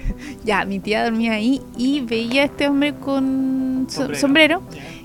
ya, 0.44 0.64
mi 0.66 0.80
tía 0.80 1.04
dormía 1.04 1.32
ahí 1.32 1.62
y 1.78 2.00
veía 2.00 2.42
a 2.42 2.44
este 2.46 2.68
hombre 2.68 2.94
con 2.94 3.86
so- 3.88 4.14
Sombrero. 4.14 4.58
sombrero. 4.58 4.62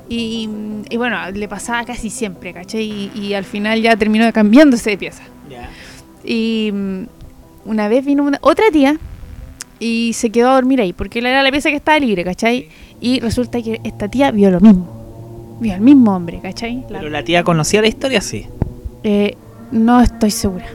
Y, 0.10 0.50
y 0.90 0.98
bueno, 0.98 1.18
le 1.32 1.48
pasaba 1.48 1.86
casi 1.86 2.10
siempre, 2.10 2.54
¿cachai? 2.54 2.84
Y, 2.84 3.12
y 3.20 3.34
al 3.34 3.46
final 3.46 3.82
ya 3.82 3.96
terminó 3.96 4.32
cambiándose 4.34 4.90
de 4.90 4.98
pieza. 4.98 5.24
Y 6.26 6.72
mm, 6.74 7.04
una 7.66 7.88
vez 7.88 8.04
vino 8.06 8.24
una- 8.24 8.40
otra 8.42 8.66
tía 8.74 8.98
y 9.80 10.12
se 10.14 10.32
quedó 10.32 10.50
a 10.50 10.56
dormir 10.56 10.82
ahí, 10.82 10.92
porque 10.92 11.20
era 11.20 11.42
la 11.44 11.52
pieza 11.52 11.70
que 11.70 11.78
estaba 11.78 11.98
libre, 12.00 12.26
¿cachai? 12.26 12.68
Y 13.00 13.22
resulta 13.22 13.62
que 13.62 13.80
esta 13.86 14.10
tía 14.10 14.32
vio 14.32 14.50
lo 14.52 14.60
mismo. 14.60 14.99
Vio 15.60 15.74
al 15.74 15.82
mismo 15.82 16.16
hombre, 16.16 16.39
¿cachai? 16.41 16.86
La- 16.89 16.99
Pero 16.99 17.10
la 17.10 17.24
tía 17.24 17.43
conocía 17.43 17.82
la 17.82 17.88
historia, 17.88 18.22
sí. 18.22 18.45
eh, 19.03 19.36
no 19.72 20.01
estoy 20.01 20.32
segura. 20.32 20.66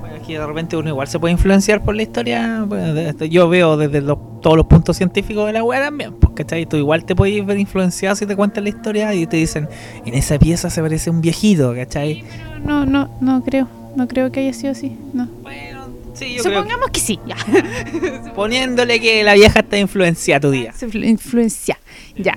Bueno, 0.00 0.16
que 0.26 0.38
de 0.38 0.46
repente 0.46 0.76
uno 0.76 0.88
igual 0.88 1.06
se 1.08 1.18
puede 1.18 1.32
influenciar 1.32 1.82
por 1.84 1.94
la 1.94 2.02
historia. 2.02 2.64
Bueno, 2.66 2.94
yo 3.26 3.48
veo 3.48 3.76
desde 3.76 4.00
los- 4.00 4.18
todos 4.40 4.56
los 4.56 4.66
puntos 4.66 4.96
científicos 4.96 5.46
de 5.46 5.52
la 5.52 5.62
wea 5.62 5.80
también. 5.80 6.12
Pues, 6.14 6.32
¿cachai? 6.34 6.66
Tú 6.66 6.76
igual 6.76 7.04
te 7.04 7.14
puedes 7.14 7.44
ver 7.46 7.58
influenciado 7.58 8.16
si 8.16 8.26
te 8.26 8.34
cuentan 8.34 8.64
la 8.64 8.70
historia 8.70 9.14
y 9.14 9.26
te 9.26 9.36
dicen, 9.36 9.68
en 10.04 10.14
esa 10.14 10.38
pieza 10.38 10.68
se 10.70 10.80
parece 10.82 11.10
un 11.10 11.20
viejito, 11.20 11.74
¿cachai? 11.74 12.24
Pero 12.48 12.58
no, 12.60 12.86
no, 12.86 13.10
no 13.20 13.42
creo. 13.44 13.68
No 13.94 14.08
creo 14.08 14.32
que 14.32 14.40
haya 14.40 14.52
sido 14.54 14.72
así. 14.72 14.96
No. 15.12 15.28
Bueno, 15.42 15.86
sí, 16.14 16.34
yo 16.36 16.42
creo 16.42 16.54
Supongamos 16.56 16.88
que 16.90 16.98
sí, 17.00 17.20
ya. 17.26 17.36
que 18.24 18.30
poniéndole 18.34 18.98
que 19.00 19.22
la 19.22 19.34
vieja 19.34 19.60
está 19.60 19.78
influenciada 19.78 20.40
tu 20.40 20.50
día. 20.50 20.72
Influencia. 21.04 21.78
Ya. 22.16 22.34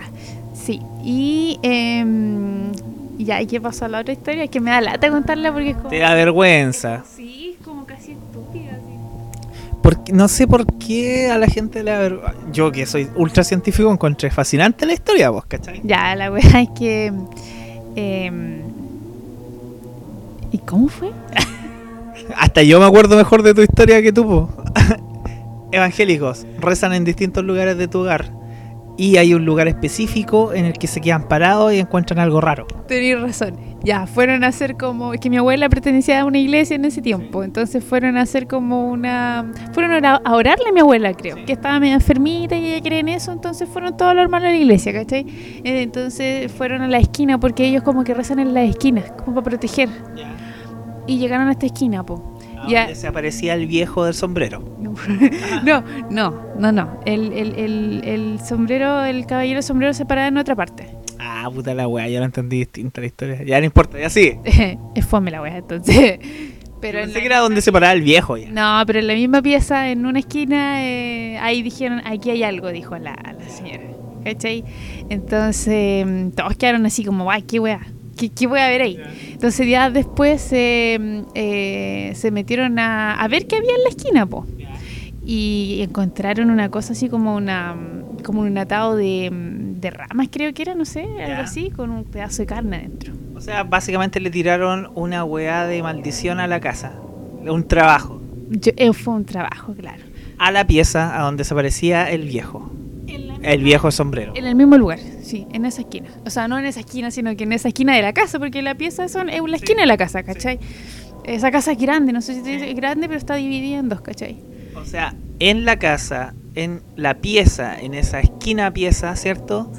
Sí. 0.65 0.81
Y 1.03 1.59
em, 1.61 2.71
ya, 3.19 3.41
¿y 3.41 3.45
qué 3.45 3.61
pasó 3.61 3.85
a 3.85 3.87
la 3.87 3.99
otra 3.99 4.13
historia? 4.13 4.43
Es 4.43 4.49
que 4.49 4.59
me 4.59 4.71
da 4.71 4.81
lata 4.81 5.09
contarla 5.09 5.53
porque 5.53 5.71
es 5.71 5.77
como. 5.77 5.89
Te 5.89 5.99
da 5.99 6.13
vergüenza. 6.15 7.03
Sí, 7.15 7.55
es 7.57 7.65
como 7.65 7.85
casi 7.85 8.13
estúpida. 8.13 8.79
Porque, 9.83 10.11
no 10.11 10.27
sé 10.27 10.47
por 10.47 10.65
qué 10.77 11.29
a 11.29 11.37
la 11.37 11.47
gente 11.47 11.83
le 11.83 11.91
da 11.91 11.99
vergüenza. 11.99 12.33
Yo 12.51 12.71
que 12.71 12.87
soy 12.87 13.07
ultra 13.15 13.43
científico 13.43 13.91
encontré 13.91 14.31
fascinante 14.31 14.87
la 14.87 14.93
historia, 14.93 15.29
vos, 15.29 15.45
¿cachai? 15.45 15.81
Ya, 15.83 16.15
la 16.15 16.31
wea 16.31 16.61
es 16.61 16.69
que. 16.77 17.13
em, 17.95 18.61
¿Y 20.51 20.57
cómo 20.59 20.87
fue? 20.87 21.11
Hasta 22.37 22.63
yo 22.63 22.79
me 22.79 22.85
acuerdo 22.85 23.17
mejor 23.17 23.43
de 23.43 23.53
tu 23.53 23.61
historia 23.61 24.01
que 24.01 24.11
tú, 24.11 24.23
po. 24.25 24.49
Evangélicos 25.71 26.47
rezan 26.59 26.93
en 26.93 27.03
distintos 27.03 27.43
lugares 27.43 27.77
de 27.77 27.87
tu 27.87 27.99
hogar. 27.99 28.31
Y 28.97 29.17
hay 29.17 29.33
un 29.33 29.43
lugar 29.43 29.67
específico 29.67 30.53
en 30.53 30.63
el 30.65 30.73
que 30.73 30.87
se 30.87 31.01
quedan 31.01 31.27
parados 31.27 31.73
y 31.73 31.79
encuentran 31.79 32.17
algo 32.19 32.39
raro. 32.39 32.65
Tenéis 32.87 33.19
razón. 33.19 33.55
Ya, 33.83 34.07
fueron 34.07 34.43
a 34.43 34.47
hacer 34.47 34.77
como. 34.77 35.13
Es 35.13 35.19
que 35.19 35.29
mi 35.29 35.35
abuela 35.37 35.67
pertenecía 35.69 36.21
a 36.21 36.25
una 36.25 36.37
iglesia 36.39 36.75
en 36.75 36.85
ese 36.85 37.01
tiempo. 37.01 37.43
Entonces 37.43 37.83
fueron 37.83 38.17
a 38.17 38.21
hacer 38.21 38.47
como 38.47 38.87
una. 38.89 39.51
Fueron 39.73 39.91
a 39.91 39.97
ora- 39.97 40.21
a 40.23 40.33
orarle 40.35 40.69
a 40.69 40.71
mi 40.71 40.79
abuela, 40.79 41.13
creo. 41.13 41.35
Que 41.45 41.51
estaba 41.53 41.79
medio 41.79 41.93
enfermita 41.95 42.55
y 42.55 42.65
ella 42.71 42.81
cree 42.81 42.99
en 42.99 43.09
eso. 43.09 43.31
Entonces 43.33 43.67
fueron 43.67 43.97
todos 43.97 44.15
los 44.15 44.23
hermanos 44.23 44.47
a 44.47 44.51
la 44.51 44.57
iglesia, 44.57 44.93
¿cachai? 44.93 45.25
Eh, 45.63 45.81
Entonces 45.83 46.49
fueron 46.51 46.81
a 46.81 46.87
la 46.87 46.97
esquina 46.97 47.37
porque 47.39 47.65
ellos 47.67 47.83
como 47.83 48.03
que 48.05 48.13
rezan 48.13 48.39
en 48.39 48.53
las 48.53 48.69
esquinas, 48.69 49.11
como 49.23 49.35
para 49.35 49.43
proteger. 49.43 49.89
Y 51.07 51.17
llegaron 51.19 51.47
a 51.49 51.51
esta 51.51 51.67
esquina, 51.67 52.03
po. 52.03 52.34
Ya. 52.67 52.81
Donde 52.81 52.95
se 52.95 53.07
aparecía 53.07 53.53
el 53.53 53.67
viejo 53.67 54.05
del 54.05 54.13
sombrero. 54.13 54.63
No, 55.63 55.83
no, 56.09 56.41
no, 56.57 56.71
no. 56.71 56.99
El, 57.05 57.31
el, 57.33 57.53
el, 57.55 58.01
el 58.05 58.39
sombrero, 58.39 59.03
el 59.03 59.25
caballero 59.25 59.61
sombrero 59.61 59.93
se 59.93 60.05
paraba 60.05 60.27
en 60.27 60.37
otra 60.37 60.55
parte. 60.55 60.95
Ah, 61.19 61.49
puta 61.53 61.73
la 61.73 61.87
weá, 61.87 62.07
ya 62.07 62.19
lo 62.19 62.25
entendí 62.25 62.57
distinta 62.59 63.01
la 63.01 63.07
historia. 63.07 63.43
Ya 63.43 63.59
no 63.59 63.65
importa, 63.65 63.99
ya 63.99 64.09
sigue. 64.09 64.39
es 64.95 65.05
fome 65.05 65.31
la 65.31 65.41
wea, 65.41 65.57
entonces. 65.57 66.19
Pero 66.81 66.99
en 66.99 67.05
pensé 67.05 67.15
la- 67.15 67.19
que 67.21 67.25
era 67.27 67.39
donde 67.39 67.61
se 67.61 67.71
paraba 67.71 67.93
el 67.93 68.01
viejo 68.01 68.37
ya. 68.37 68.49
No, 68.51 68.83
pero 68.85 68.99
en 68.99 69.07
la 69.07 69.13
misma 69.13 69.41
pieza, 69.41 69.89
en 69.89 70.05
una 70.05 70.19
esquina, 70.19 70.83
eh, 70.85 71.37
ahí 71.39 71.61
dijeron, 71.63 72.01
aquí 72.05 72.29
hay 72.29 72.43
algo, 72.43 72.69
dijo 72.69 72.97
la, 72.97 73.15
la 73.39 73.49
señora. 73.49 73.81
¿Cachai? 74.23 74.63
Entonces, 75.09 76.05
mm, 76.05 76.29
todos 76.31 76.55
quedaron 76.57 76.85
así 76.85 77.03
como, 77.05 77.31
ay, 77.31 77.43
qué 77.43 77.59
wea, 77.59 77.79
qué, 78.17 78.29
qué 78.29 78.47
voy 78.47 78.59
a 78.59 78.67
ver 78.69 78.81
ahí. 78.81 78.99
Entonces, 79.31 79.65
días 79.65 79.93
después 79.93 80.47
eh, 80.51 81.23
eh, 81.35 82.11
se 82.15 82.31
metieron 82.31 82.79
a, 82.79 83.13
a 83.13 83.27
ver 83.27 83.47
qué 83.47 83.57
había 83.57 83.75
en 83.75 83.83
la 83.83 83.89
esquina, 83.89 84.25
po. 84.25 84.45
Y 85.27 85.79
encontraron 85.81 86.51
una 86.51 86.69
cosa 86.69 86.93
así 86.93 87.09
como 87.09 87.35
una 87.35 87.75
como 88.23 88.41
un 88.41 88.57
atado 88.57 88.95
de, 88.95 89.29
mm, 89.31 89.79
de 89.81 89.91
ramas, 89.91 90.29
creo 90.31 90.51
que 90.53 90.63
era, 90.63 90.73
no 90.73 90.83
sé, 90.85 91.01
algo 91.01 91.17
Ya. 91.27 91.41
así, 91.41 91.69
con 91.69 91.91
un 91.91 92.03
pedazo 92.05 92.41
de 92.41 92.45
carne 92.47 92.77
adentro. 92.77 93.13
O 93.35 93.41
sea, 93.41 93.63
básicamente 93.63 94.19
le 94.19 94.31
tiraron 94.31 94.89
una 94.95 95.23
weá 95.23 95.65
de 95.67 95.83
maldición 95.83 96.39
a 96.39 96.47
la 96.47 96.59
casa. 96.59 96.93
Un 97.47 97.67
trabajo. 97.67 98.19
Yo- 98.49 98.71
eh, 98.77 98.93
fue 98.93 99.13
un 99.13 99.25
trabajo, 99.25 99.73
claro. 99.75 100.01
A 100.39 100.51
la 100.51 100.65
pieza 100.65 101.19
a 101.19 101.23
donde 101.23 101.43
se 101.43 101.53
aparecía 101.53 102.09
el 102.09 102.23
viejo. 102.27 102.71
El 103.43 103.61
viejo 103.63 103.91
sombrero. 103.91 104.33
En 104.35 104.45
el 104.45 104.55
mismo 104.55 104.75
lugar, 104.75 104.97
sí, 105.25 105.47
en 105.51 105.65
esa 105.65 105.81
esquina. 105.81 106.07
O 106.25 106.29
sea, 106.29 106.47
no 106.47 106.57
en 106.59 106.65
esa 106.65 106.79
esquina, 106.79 107.11
sino 107.11 107.35
que 107.35 107.43
en 107.43 107.53
esa 107.53 107.67
esquina 107.69 107.95
de 107.95 108.01
la 108.01 108.13
casa, 108.13 108.39
porque 108.39 108.61
la 108.61 108.75
pieza 108.75 109.07
son, 109.07 109.29
es 109.29 109.41
la 109.45 109.57
esquina 109.57 109.81
de 109.81 109.87
la 109.87 109.97
casa, 109.97 110.23
¿cachai? 110.23 110.59
Esa 111.23 111.49
casa 111.51 111.71
es 111.71 111.79
grande, 111.79 112.13
no 112.13 112.21
sé 112.21 112.35
si 112.35 112.41
dice 112.41 112.73
grande, 112.73 113.07
pero 113.07 113.17
está 113.17 113.35
dividida 113.35 113.79
en 113.79 113.89
dos, 113.89 114.01
¿cachai? 114.01 114.37
O 114.75 114.85
sea, 114.85 115.15
en 115.39 115.65
la 115.65 115.77
casa, 115.77 116.33
en 116.53 116.81
la 116.95 117.15
pieza, 117.15 117.79
en 117.79 117.93
esa 117.95 118.19
esquina 118.19 118.71
pieza, 118.71 119.15
¿cierto? 119.15 119.71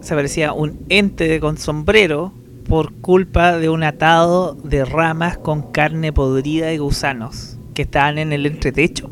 Se 0.00 0.14
aparecía 0.14 0.52
un 0.54 0.78
ente 0.88 1.38
con 1.40 1.58
sombrero 1.58 2.32
por 2.66 2.94
culpa 2.94 3.58
de 3.58 3.68
un 3.68 3.82
atado 3.82 4.54
de 4.54 4.84
ramas 4.84 5.36
con 5.36 5.70
carne 5.72 6.12
podrida 6.12 6.72
y 6.72 6.78
gusanos 6.78 7.58
que 7.74 7.82
estaban 7.82 8.16
en 8.18 8.32
el 8.32 8.46
entretecho. 8.46 9.10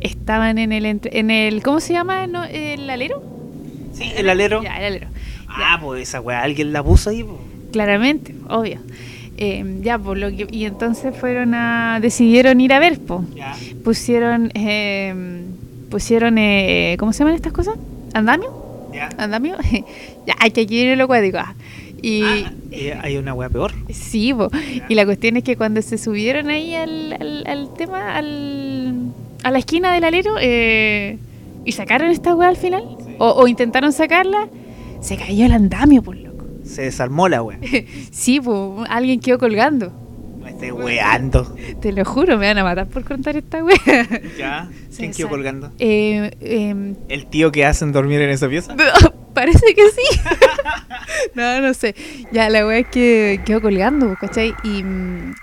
Estaban 0.00 0.58
en 0.58 0.72
el, 0.72 0.86
entre- 0.86 1.18
en 1.18 1.30
el 1.30 1.62
¿cómo 1.62 1.80
se 1.80 1.92
llama? 1.92 2.24
¿El 2.50 2.88
alero? 2.90 3.37
Sí, 3.98 4.12
el 4.16 4.28
alero. 4.28 4.62
Ya, 4.62 4.78
el 4.78 4.84
alero. 4.84 5.08
Ah, 5.48 5.78
pues 5.82 6.02
esa 6.08 6.20
weá, 6.20 6.42
alguien 6.42 6.72
la 6.72 6.82
puso 6.82 7.10
ahí. 7.10 7.22
po. 7.24 7.38
Claramente, 7.72 8.34
obvio. 8.48 8.78
Eh, 9.36 9.64
ya, 9.82 9.98
por 9.98 10.16
lo 10.16 10.28
que, 10.30 10.46
y 10.50 10.64
entonces 10.64 11.14
fueron 11.16 11.54
a, 11.54 11.98
decidieron 12.00 12.60
ir 12.60 12.72
a 12.72 12.78
ver, 12.78 12.98
po. 13.00 13.24
Ya. 13.36 13.54
Pusieron, 13.84 14.50
eh, 14.54 15.42
pusieron, 15.90 16.38
eh, 16.38 16.96
¿cómo 16.98 17.12
se 17.12 17.20
llaman 17.20 17.34
estas 17.34 17.52
cosas? 17.52 17.74
¿Andamio? 18.14 18.88
Ya. 18.92 19.08
¿Andamio? 19.18 19.56
ya, 20.26 20.34
hay 20.40 20.50
que 20.50 20.64
viene 20.66 20.96
lo 20.96 21.06
cuático. 21.06 21.38
ah. 21.38 21.54
Y 22.00 22.22
Ah, 22.22 22.52
y 22.70 22.88
hay 22.90 23.16
una 23.16 23.34
weá 23.34 23.48
peor. 23.48 23.72
sí, 23.90 24.32
po. 24.32 24.50
y 24.88 24.94
la 24.94 25.04
cuestión 25.04 25.36
es 25.36 25.42
que 25.44 25.56
cuando 25.56 25.82
se 25.82 25.98
subieron 25.98 26.48
ahí 26.48 26.74
al, 26.74 27.12
al, 27.18 27.44
al 27.46 27.74
tema, 27.74 28.14
al, 28.16 28.94
a 29.42 29.50
la 29.50 29.58
esquina 29.58 29.92
del 29.92 30.04
alero, 30.04 30.34
eh, 30.40 31.18
y 31.64 31.72
sacaron 31.72 32.10
esta 32.10 32.34
weá 32.36 32.48
al 32.50 32.56
final, 32.56 32.84
o, 33.18 33.30
o 33.30 33.48
intentaron 33.48 33.92
sacarla, 33.92 34.48
se 35.00 35.16
cayó 35.16 35.46
el 35.46 35.52
andamio, 35.52 36.02
por 36.02 36.16
loco. 36.16 36.46
Se 36.64 36.82
desarmó 36.82 37.28
la 37.28 37.42
weá. 37.42 37.58
Sí, 38.10 38.40
po, 38.40 38.84
alguien 38.88 39.20
quedó 39.20 39.38
colgando. 39.38 39.92
Me 40.42 40.50
estoy 40.50 40.70
weando. 40.70 41.56
Te 41.80 41.92
lo 41.92 42.04
juro, 42.04 42.38
me 42.38 42.46
van 42.46 42.58
a 42.58 42.64
matar 42.64 42.88
por 42.88 43.04
contar 43.04 43.36
esta 43.36 43.62
weá. 43.62 43.76
¿Ya? 44.38 44.70
Se 44.90 44.98
¿Quién 44.98 45.12
quedó 45.12 45.28
colgando? 45.28 45.72
Eh, 45.78 46.30
em, 46.40 46.96
¿El 47.08 47.26
tío 47.26 47.52
que 47.52 47.64
hacen 47.66 47.92
dormir 47.92 48.20
en 48.20 48.30
esa 48.30 48.48
pieza? 48.48 48.74
Parece 49.34 49.74
que 49.74 49.88
sí. 49.90 50.20
no, 51.34 51.60
no 51.60 51.74
sé. 51.74 51.94
Ya, 52.32 52.48
la 52.48 52.66
wea 52.66 52.78
es 52.78 52.88
que 52.88 53.40
quedó 53.44 53.60
colgando, 53.60 54.16
¿cachai? 54.20 54.54
Y, 54.64 54.82
mm, 54.82 55.34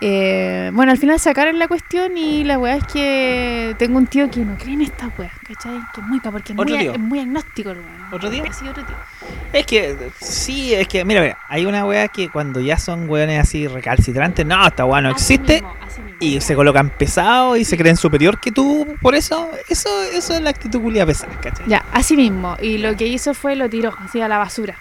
Eh, 0.00 0.70
bueno, 0.74 0.92
al 0.92 0.98
final 0.98 1.18
sacaron 1.18 1.58
la 1.58 1.66
cuestión 1.68 2.16
y 2.16 2.44
la 2.44 2.58
weá 2.58 2.76
es 2.76 2.84
que 2.84 3.74
tengo 3.78 3.98
un 3.98 4.06
tío 4.06 4.30
que 4.30 4.40
no 4.40 4.56
cree 4.56 4.74
en 4.74 4.82
esta 4.82 5.10
weá, 5.18 5.30
¿cachai? 5.46 5.78
Que 5.94 6.00
es 6.00 6.06
muy 6.06 6.20
pa, 6.20 6.30
porque 6.30 6.52
es 6.52 6.58
¿Otro 6.58 6.74
muy, 6.76 6.86
es 6.86 6.98
muy 6.98 7.18
agnóstico 7.20 7.70
el 7.70 7.78
weón. 7.78 8.12
¿Otro 8.12 8.30
tío? 8.30 8.44
Sí, 8.52 8.68
otro 8.68 8.84
tío. 8.84 8.96
Es 9.52 9.66
que, 9.66 9.96
sí, 10.20 10.74
es 10.74 10.86
que, 10.88 11.04
mira, 11.04 11.20
mira, 11.20 11.38
hay 11.48 11.66
una 11.66 11.84
wea 11.84 12.08
que 12.08 12.28
cuando 12.28 12.60
ya 12.60 12.78
son 12.78 13.08
weones 13.08 13.40
así 13.40 13.66
recalcitrantes, 13.66 14.44
no, 14.46 14.66
esta 14.66 14.84
wea 14.84 15.00
no 15.00 15.08
Así 15.10 15.34
existe. 15.34 15.54
mismo, 15.54 15.74
así 15.84 16.00
mismo. 16.00 16.16
Y 16.20 16.40
se 16.40 16.54
colocan 16.54 16.90
pesados 16.90 17.58
y 17.58 17.64
se 17.64 17.76
creen 17.76 17.96
superior 17.96 18.38
que 18.40 18.52
tú, 18.52 18.86
por 19.02 19.14
eso, 19.14 19.50
eso, 19.68 19.88
eso 20.12 20.34
es 20.34 20.40
la 20.40 20.50
actitud 20.50 20.80
culia 20.80 21.04
pesada, 21.06 21.32
¿cachai? 21.40 21.66
Ya, 21.66 21.84
así 21.92 22.16
mismo. 22.16 22.56
Y 22.60 22.78
lo 22.78 22.96
que 22.96 23.06
hizo 23.06 23.34
fue 23.34 23.56
lo 23.56 23.68
tiró 23.68 23.94
así 24.04 24.20
a 24.20 24.28
la 24.28 24.38
basura. 24.38 24.76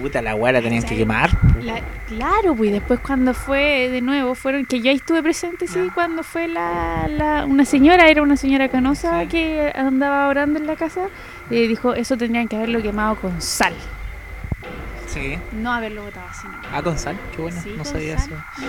Puta, 0.00 0.20
la 0.20 0.34
wea 0.34 0.52
la 0.52 0.60
tenían 0.60 0.82
que 0.82 0.96
quemar. 0.96 1.30
La- 1.62 1.80
claro, 2.08 2.54
pues 2.56 2.72
después 2.72 2.98
cuando 3.00 3.32
fue 3.34 3.88
de 3.88 4.00
nuevo, 4.02 4.34
fueron 4.34 4.66
que 4.66 4.80
yo 4.80 4.90
ahí 4.90 4.96
estuve 4.96 5.22
presente, 5.22 5.66
sí, 5.68 5.90
cuando 5.94 6.22
fue 6.22 6.48
la, 6.48 7.06
la- 7.08 7.44
una 7.46 7.64
señora, 7.64 8.08
era 8.08 8.22
una 8.22 8.36
señora 8.36 8.68
canosa 8.68 9.22
Sí. 9.22 9.28
que 9.28 9.72
andaba 9.74 10.28
orando 10.28 10.58
en 10.58 10.66
la 10.66 10.76
casa, 10.76 11.02
eh, 11.50 11.68
dijo, 11.68 11.94
eso 11.94 12.16
tendrían 12.16 12.48
que 12.48 12.56
haberlo 12.56 12.82
quemado 12.82 13.14
con 13.16 13.40
sal, 13.40 13.74
Sí. 15.06 15.38
no 15.52 15.72
haberlo 15.72 16.02
botado 16.02 16.26
así. 16.28 16.46
nomás". 16.48 16.66
Ah, 16.72 16.82
con 16.82 16.98
sal, 16.98 17.16
qué 17.34 17.42
bueno, 17.42 17.60
Sí, 17.62 17.74
no 17.78 17.84
sabía 17.84 18.18
sal. 18.18 18.32
eso. 18.32 18.66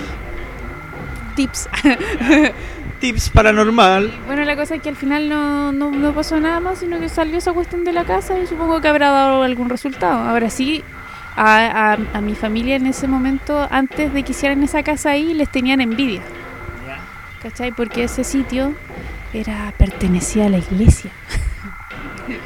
Tips. 1.35 1.69
Tips 2.99 3.29
paranormal. 3.29 4.11
bueno, 4.25 4.43
la 4.43 4.55
cosa 4.55 4.75
es 4.75 4.81
que 4.81 4.89
al 4.89 4.95
final 4.95 5.29
no, 5.29 5.71
no, 5.71 5.91
no 5.91 6.13
pasó 6.13 6.39
nada 6.39 6.59
más, 6.59 6.79
sino 6.79 6.99
que 6.99 7.09
salió 7.09 7.37
esa 7.37 7.53
cuestión 7.53 7.83
de 7.83 7.93
la 7.93 8.05
casa 8.05 8.39
y 8.39 8.47
supongo 8.47 8.81
que 8.81 8.87
habrá 8.87 9.11
dado 9.11 9.43
algún 9.43 9.69
resultado. 9.69 10.27
Ahora 10.27 10.49
sí, 10.49 10.83
a, 11.37 11.93
a, 11.93 11.97
a 12.17 12.21
mi 12.21 12.35
familia 12.35 12.75
en 12.75 12.87
ese 12.87 13.07
momento, 13.07 13.67
antes 13.69 14.13
de 14.13 14.23
que 14.23 14.31
hicieran 14.31 14.63
esa 14.63 14.83
casa 14.83 15.11
ahí, 15.11 15.33
les 15.33 15.49
tenían 15.49 15.79
envidia. 15.79 16.21
¿Cachai? 17.41 17.71
Porque 17.71 18.03
ese 18.03 18.23
sitio 18.23 18.73
era 19.33 19.73
pertenecía 19.77 20.47
a 20.47 20.49
la 20.49 20.57
iglesia. 20.57 21.11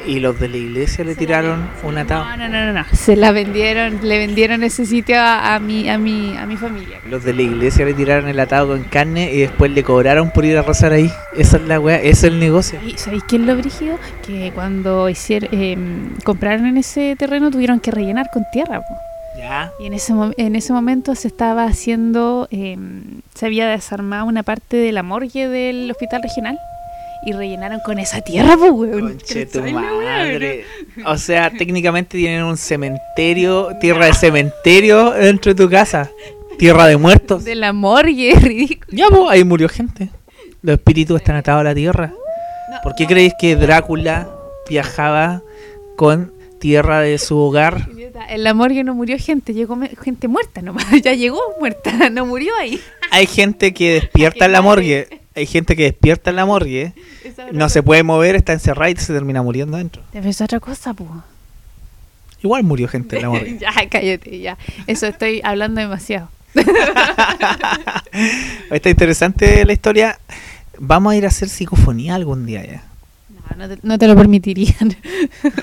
Y 0.06 0.20
los 0.20 0.38
de 0.38 0.48
la 0.48 0.56
iglesia 0.56 1.04
le 1.04 1.14
tiraron 1.14 1.68
un 1.82 1.98
atado. 1.98 2.24
No, 2.24 2.48
no, 2.48 2.48
no, 2.48 2.72
no. 2.72 2.84
Se 2.92 3.16
la 3.16 3.32
vendieron, 3.32 4.00
le 4.02 4.18
vendieron 4.18 4.62
ese 4.62 4.86
sitio 4.86 5.18
a, 5.18 5.54
a 5.54 5.58
mi, 5.60 5.88
a 5.88 5.98
mi, 5.98 6.36
a 6.36 6.46
mi 6.46 6.56
familia. 6.56 6.98
Los 7.08 7.24
de 7.24 7.34
la 7.34 7.42
iglesia 7.42 7.84
le 7.84 7.94
tiraron 7.94 8.28
el 8.28 8.38
atado 8.38 8.68
con 8.68 8.84
carne 8.84 9.32
y 9.32 9.40
después 9.40 9.70
le 9.70 9.82
cobraron 9.82 10.30
por 10.30 10.44
ir 10.44 10.56
a 10.58 10.62
rezar 10.62 10.92
ahí. 10.92 11.10
Esa 11.36 11.56
es 11.56 11.62
la 11.64 11.80
wea, 11.80 11.96
ese 11.96 12.10
es 12.10 12.24
el 12.24 12.38
negocio. 12.38 12.78
¿Y 12.86 12.96
sabéis 12.98 13.24
es 13.30 13.40
lo 13.40 13.56
brígido? 13.56 13.98
Que 14.26 14.52
cuando 14.54 15.08
hicieron, 15.08 15.48
em, 15.52 16.16
compraron 16.24 16.66
en 16.66 16.76
ese 16.76 17.16
terreno 17.16 17.50
tuvieron 17.50 17.80
que 17.80 17.90
rellenar 17.90 18.30
con 18.32 18.44
tierra. 18.52 18.80
po. 18.80 18.94
Ya. 19.38 19.72
Y 19.80 19.86
en 19.86 19.94
ese, 19.94 20.12
en 20.36 20.56
ese 20.56 20.72
momento 20.72 21.14
se 21.14 21.28
estaba 21.28 21.64
haciendo, 21.64 22.48
em, 22.50 23.22
se 23.34 23.46
había 23.46 23.66
desarmado 23.68 24.26
una 24.26 24.42
parte 24.42 24.76
de 24.76 24.92
la 24.92 25.02
morgue 25.02 25.48
del 25.48 25.90
hospital 25.90 26.22
regional 26.22 26.58
y 27.24 27.32
rellenaron 27.32 27.80
con 27.80 27.98
esa 27.98 28.20
tierra, 28.20 28.56
pues, 28.56 28.72
weón. 28.72 29.00
Conche 29.00 29.46
tu 29.46 29.58
¿Cachai 29.60 29.72
la 29.72 29.80
weá, 29.80 30.18
madre. 30.18 30.64
O 31.06 31.16
sea, 31.16 31.50
técnicamente 31.58 32.16
tienen 32.16 32.42
un 32.42 32.56
cementerio, 32.56 33.70
tierra 33.80 34.06
de 34.06 34.14
cementerio 34.14 35.12
dentro 35.12 35.54
de 35.54 35.64
tu 35.64 35.70
casa. 35.70 36.10
Tierra 36.58 36.86
de 36.86 36.96
muertos. 36.96 37.44
De 37.44 37.54
la 37.54 37.72
morgue, 37.72 38.34
ridículo. 38.40 38.86
Ya, 38.90 39.08
pues, 39.08 39.22
ahí 39.28 39.44
murió 39.44 39.68
gente. 39.68 40.10
Los 40.62 40.74
espíritus 40.74 41.20
están 41.20 41.36
atados 41.36 41.60
a 41.60 41.64
la 41.64 41.74
tierra. 41.74 42.12
¿Por 42.82 42.94
qué 42.94 43.06
creéis 43.06 43.34
que 43.38 43.56
Drácula 43.56 44.28
viajaba 44.68 45.42
con 45.96 46.32
tierra 46.58 47.00
de 47.00 47.18
su 47.18 47.36
hogar? 47.36 47.88
En 48.28 48.44
la 48.44 48.54
morgue 48.54 48.84
no 48.84 48.94
murió 48.94 49.18
gente, 49.18 49.52
llegó 49.52 49.78
gente 50.02 50.28
muerta 50.28 50.62
nomás. 50.62 50.86
Ya 51.02 51.14
llegó 51.14 51.40
muerta, 51.58 52.10
no 52.10 52.26
murió 52.26 52.52
ahí. 52.58 52.80
Hay 53.10 53.26
gente 53.26 53.74
que 53.74 53.94
despierta 53.94 54.46
en 54.46 54.52
la 54.52 54.62
morgue. 54.62 55.21
Hay 55.34 55.46
gente 55.46 55.76
que 55.76 55.84
despierta 55.84 56.30
en 56.30 56.36
la 56.36 56.46
morgue. 56.46 56.92
Es 57.24 57.34
No 57.52 57.68
se 57.68 57.82
puede 57.82 58.02
mover, 58.02 58.34
está 58.36 58.52
encerrada 58.52 58.90
y 58.90 58.96
se 58.96 59.12
termina 59.12 59.42
muriendo 59.42 59.76
adentro. 59.76 60.02
Pero 60.12 60.28
es 60.28 60.40
otra 60.40 60.60
cosa, 60.60 60.92
pues. 60.94 61.08
Igual 62.42 62.64
murió 62.64 62.88
gente 62.88 63.16
en 63.16 63.22
la 63.22 63.28
morgue. 63.30 63.58
ya, 63.60 63.70
cállate, 63.88 64.40
ya. 64.40 64.58
Eso 64.86 65.06
estoy 65.06 65.40
hablando 65.44 65.80
demasiado. 65.80 66.28
Está 68.70 68.90
interesante 68.90 69.64
la 69.64 69.72
historia. 69.72 70.18
Vamos 70.78 71.12
a 71.12 71.16
ir 71.16 71.24
a 71.24 71.28
hacer 71.28 71.48
psicofonía 71.48 72.14
algún 72.14 72.44
día 72.46 72.64
ya. 72.64 72.84
No, 73.30 73.56
no 73.56 73.68
te, 73.68 73.78
no 73.82 73.98
te 73.98 74.06
lo 74.08 74.16
permitirían. 74.16 74.96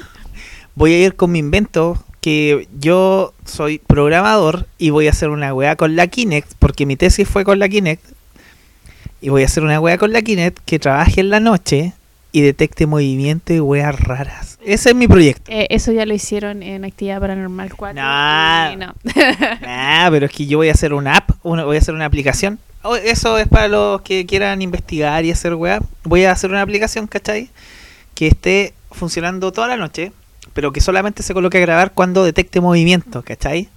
Voy 0.75 0.93
a 0.93 1.05
ir 1.05 1.15
con 1.15 1.31
mi 1.31 1.39
invento 1.39 2.03
que 2.21 2.67
yo 2.79 3.33
soy 3.45 3.79
programador 3.79 4.67
y 4.77 4.89
voy 4.89 5.07
a 5.07 5.11
hacer 5.11 5.29
una 5.29 5.53
weá 5.53 5.75
con 5.75 5.95
la 5.95 6.07
Kinect, 6.07 6.53
porque 6.59 6.85
mi 6.85 6.95
tesis 6.95 7.27
fue 7.27 7.43
con 7.43 7.59
la 7.59 7.69
Kinect. 7.69 8.03
Y 9.21 9.29
voy 9.29 9.43
a 9.43 9.45
hacer 9.45 9.63
una 9.63 9.79
weá 9.79 9.97
con 9.97 10.13
la 10.13 10.21
Kinect 10.21 10.59
que 10.65 10.79
trabaje 10.79 11.21
en 11.21 11.29
la 11.29 11.39
noche 11.39 11.93
y 12.31 12.41
detecte 12.41 12.85
movimiento 12.85 13.53
y 13.53 13.59
weas 13.59 13.99
raras. 13.99 14.57
Ese 14.63 14.89
es 14.89 14.95
mi 14.95 15.07
proyecto. 15.07 15.51
Eh, 15.51 15.67
eso 15.71 15.91
ya 15.91 16.05
lo 16.05 16.13
hicieron 16.13 16.61
en 16.63 16.85
Actividad 16.85 17.19
Paranormal 17.19 17.73
4. 17.75 18.01
No. 18.01 18.71
y 18.71 18.75
no. 18.75 18.93
Ah, 19.65 20.07
pero 20.11 20.27
es 20.27 20.31
que 20.31 20.45
yo 20.45 20.57
voy 20.59 20.69
a 20.69 20.73
hacer 20.73 20.93
una 20.93 21.15
app, 21.17 21.31
una- 21.43 21.65
voy 21.65 21.75
a 21.77 21.79
hacer 21.79 21.95
una 21.95 22.05
aplicación. 22.05 22.59
Oh, 22.83 22.95
Eso 22.95 23.37
es 23.39 23.47
para 23.47 23.67
los 23.67 24.01
que 24.01 24.25
quieran 24.25 24.61
investigar 24.61 25.25
y 25.25 25.31
hacer 25.31 25.53
weá. 25.55 25.79
Voy 26.03 26.23
a 26.25 26.31
hacer 26.31 26.49
una 26.51 26.61
aplicación, 26.61 27.07
¿cachai? 27.07 27.49
Que 28.15 28.27
esté 28.27 28.73
funcionando 28.91 29.51
toda 29.51 29.67
la 29.67 29.75
noche, 29.77 30.11
pero 30.53 30.71
que 30.71 30.79
solamente 30.81 31.23
se 31.23 31.33
coloque 31.33 31.57
a 31.57 31.61
grabar 31.61 31.91
cuando 31.93 32.23
detecte 32.23 32.61
movimiento, 32.61 33.21
¿cachai? 33.23 33.67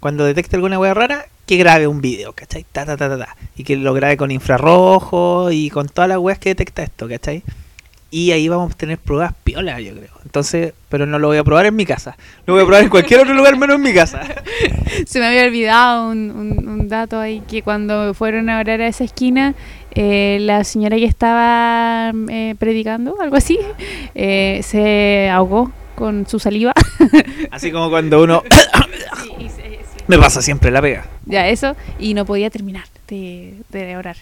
Cuando 0.00 0.24
detecte 0.24 0.56
alguna 0.56 0.78
weá 0.78 0.94
rara, 0.94 1.26
que 1.48 1.56
grabe 1.56 1.86
un 1.88 2.00
video, 2.00 2.32
¿cachai? 2.34 2.64
Ta, 2.70 2.84
ta, 2.86 2.96
ta, 2.96 3.08
ta, 3.08 3.18
ta. 3.18 3.36
Y 3.56 3.64
que 3.64 3.74
lo 3.76 3.92
grabe 3.94 4.16
con 4.16 4.30
infrarrojo 4.30 5.50
y 5.50 5.70
con 5.70 5.88
todas 5.88 6.08
las 6.08 6.18
weas 6.18 6.38
que 6.38 6.50
detecta 6.50 6.82
esto, 6.84 7.08
¿cachai? 7.08 7.42
Y 8.10 8.30
ahí 8.32 8.48
vamos 8.48 8.72
a 8.72 8.76
tener 8.76 8.96
pruebas 8.98 9.34
piolas, 9.44 9.82
yo 9.82 9.92
creo. 9.92 10.08
Entonces, 10.24 10.72
pero 10.88 11.04
no 11.04 11.18
lo 11.18 11.28
voy 11.28 11.36
a 11.36 11.44
probar 11.44 11.66
en 11.66 11.76
mi 11.76 11.84
casa. 11.84 12.16
Lo 12.46 12.54
voy 12.54 12.62
a 12.62 12.66
probar 12.66 12.84
en 12.84 12.88
cualquier 12.90 13.20
otro 13.20 13.34
lugar 13.34 13.56
menos 13.58 13.76
en 13.76 13.82
mi 13.82 13.92
casa. 13.92 14.22
Se 15.06 15.20
me 15.20 15.26
había 15.26 15.44
olvidado 15.44 16.08
un, 16.10 16.30
un- 16.30 16.68
un 16.68 16.88
dato 16.88 17.18
ahí 17.20 17.42
que 17.48 17.62
cuando 17.62 18.14
fueron 18.14 18.48
a 18.48 18.60
orar 18.60 18.80
a 18.80 18.86
esa 18.86 19.04
esquina, 19.04 19.54
eh, 19.94 20.38
la 20.40 20.64
señora 20.64 20.96
que 20.96 21.04
estaba 21.04 22.12
eh, 22.30 22.54
predicando, 22.58 23.20
algo 23.20 23.36
así, 23.36 23.58
eh, 24.14 24.60
se 24.62 25.28
ahogó 25.30 25.70
con 25.94 26.26
su 26.26 26.38
saliva. 26.38 26.72
Así 27.50 27.70
como 27.72 27.90
cuando 27.90 28.22
uno 28.22 28.42
sí. 29.37 29.37
Me 30.08 30.18
pasa 30.18 30.42
siempre 30.42 30.70
la 30.70 30.82
pega. 30.82 31.04
Ya, 31.26 31.48
eso, 31.48 31.76
y 31.98 32.14
no 32.14 32.24
podía 32.24 32.50
terminar 32.50 32.84
de, 33.06 33.54
de 33.70 33.96
orar. 33.96 34.16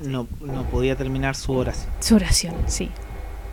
No, 0.00 0.26
no 0.40 0.62
podía 0.64 0.96
terminar 0.96 1.36
su 1.36 1.52
oración. 1.52 1.90
Su 2.00 2.16
oración, 2.16 2.54
sí. 2.66 2.90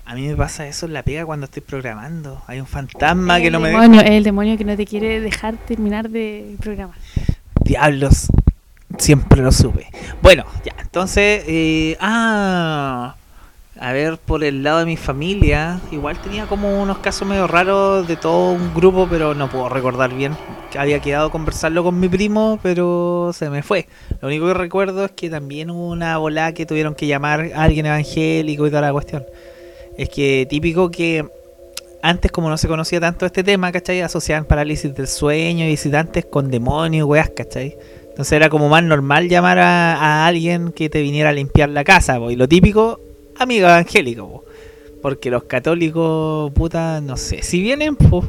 A 0.06 0.14
mí 0.14 0.28
me 0.28 0.36
pasa 0.36 0.68
eso 0.68 0.86
en 0.86 0.94
la 0.94 1.04
pega 1.04 1.26
cuando 1.26 1.46
estoy 1.46 1.64
programando. 1.64 2.42
Hay 2.48 2.60
un 2.60 2.68
fantasma 2.68 3.40
que 3.40 3.50
no 3.50 3.60
me 3.60 3.70
demonio, 3.70 4.02
El 4.02 4.24
demonio 4.24 4.56
que 4.58 4.64
no 4.64 4.78
te 4.78 4.86
quiere 4.86 5.20
dejar 5.20 5.56
terminar 5.58 6.10
de 6.10 6.56
programar. 6.62 6.96
Diablos. 7.64 8.28
Siempre 9.00 9.42
lo 9.42 9.52
supe. 9.52 9.88
Bueno, 10.22 10.46
ya, 10.64 10.76
entonces, 10.80 11.44
eh, 11.48 11.98
ah, 12.00 13.16
a 13.80 13.92
ver, 13.92 14.18
por 14.20 14.44
el 14.44 14.64
lado 14.64 14.80
de 14.80 14.86
mi 14.86 14.96
familia, 14.96 15.82
igual 15.92 16.18
tenía 16.20 16.46
como 16.46 16.82
unos 16.82 17.00
casos 17.00 17.28
medio 17.28 17.48
raros 17.48 18.08
de 18.08 18.16
todo 18.16 18.52
un 18.52 18.74
grupo, 18.74 19.08
pero 19.10 19.34
no 19.34 19.50
puedo 19.50 19.68
recordar 19.70 20.14
bien. 20.14 20.38
Había 20.78 21.00
quedado 21.00 21.32
conversarlo 21.32 21.84
con 21.84 22.00
mi 22.00 22.10
primo, 22.10 22.60
pero 22.62 23.32
se 23.34 23.50
me 23.50 23.64
fue. 23.64 23.88
Lo 24.22 24.28
único 24.28 24.48
que 24.48 24.54
recuerdo 24.54 25.06
es 25.06 25.12
que 25.12 25.30
también 25.30 25.70
hubo 25.70 25.90
una 25.90 26.18
volada 26.18 26.54
que 26.54 26.66
tuvieron 26.66 26.96
que 26.96 27.08
llamar 27.08 27.52
a 27.54 27.64
alguien 27.64 27.86
evangélico 27.86 28.68
y 28.68 28.70
toda 28.70 28.82
la 28.82 28.92
cuestión. 28.92 29.26
Es 29.98 30.10
que 30.10 30.46
típico 30.50 30.92
que 30.92 31.26
antes 32.02 32.32
como 32.32 32.50
no 32.50 32.58
se 32.58 32.68
conocía 32.68 33.00
tanto 33.00 33.26
este 33.26 33.44
tema, 33.44 33.72
¿cachai? 33.72 34.02
Asociaban 34.02 34.46
parálisis 34.46 34.94
del 34.94 35.08
sueño 35.08 35.66
y 35.66 35.70
visitantes 35.70 36.26
con 36.26 36.52
demonios, 36.52 37.08
weas, 37.08 37.32
¿cachai? 37.32 37.76
Entonces 38.10 38.34
era 38.34 38.50
como 38.50 38.70
más 38.70 38.84
normal 38.84 39.28
llamar 39.28 39.60
a, 39.60 39.96
a 39.96 40.28
alguien 40.28 40.72
que 40.72 40.90
te 40.90 41.02
viniera 41.02 41.30
a 41.30 41.34
limpiar 41.34 41.70
la 41.70 41.84
casa, 41.84 42.20
y 42.30 42.36
lo 42.36 42.48
típico, 42.48 43.00
amigo 43.38 43.68
evangélico, 43.68 44.30
po. 44.30 44.44
porque 45.02 45.30
los 45.32 45.44
católicos, 45.44 46.52
puta, 46.54 47.02
no 47.02 47.18
sé, 47.18 47.42
si 47.42 47.62
vienen, 47.62 47.96
pues, 47.96 48.26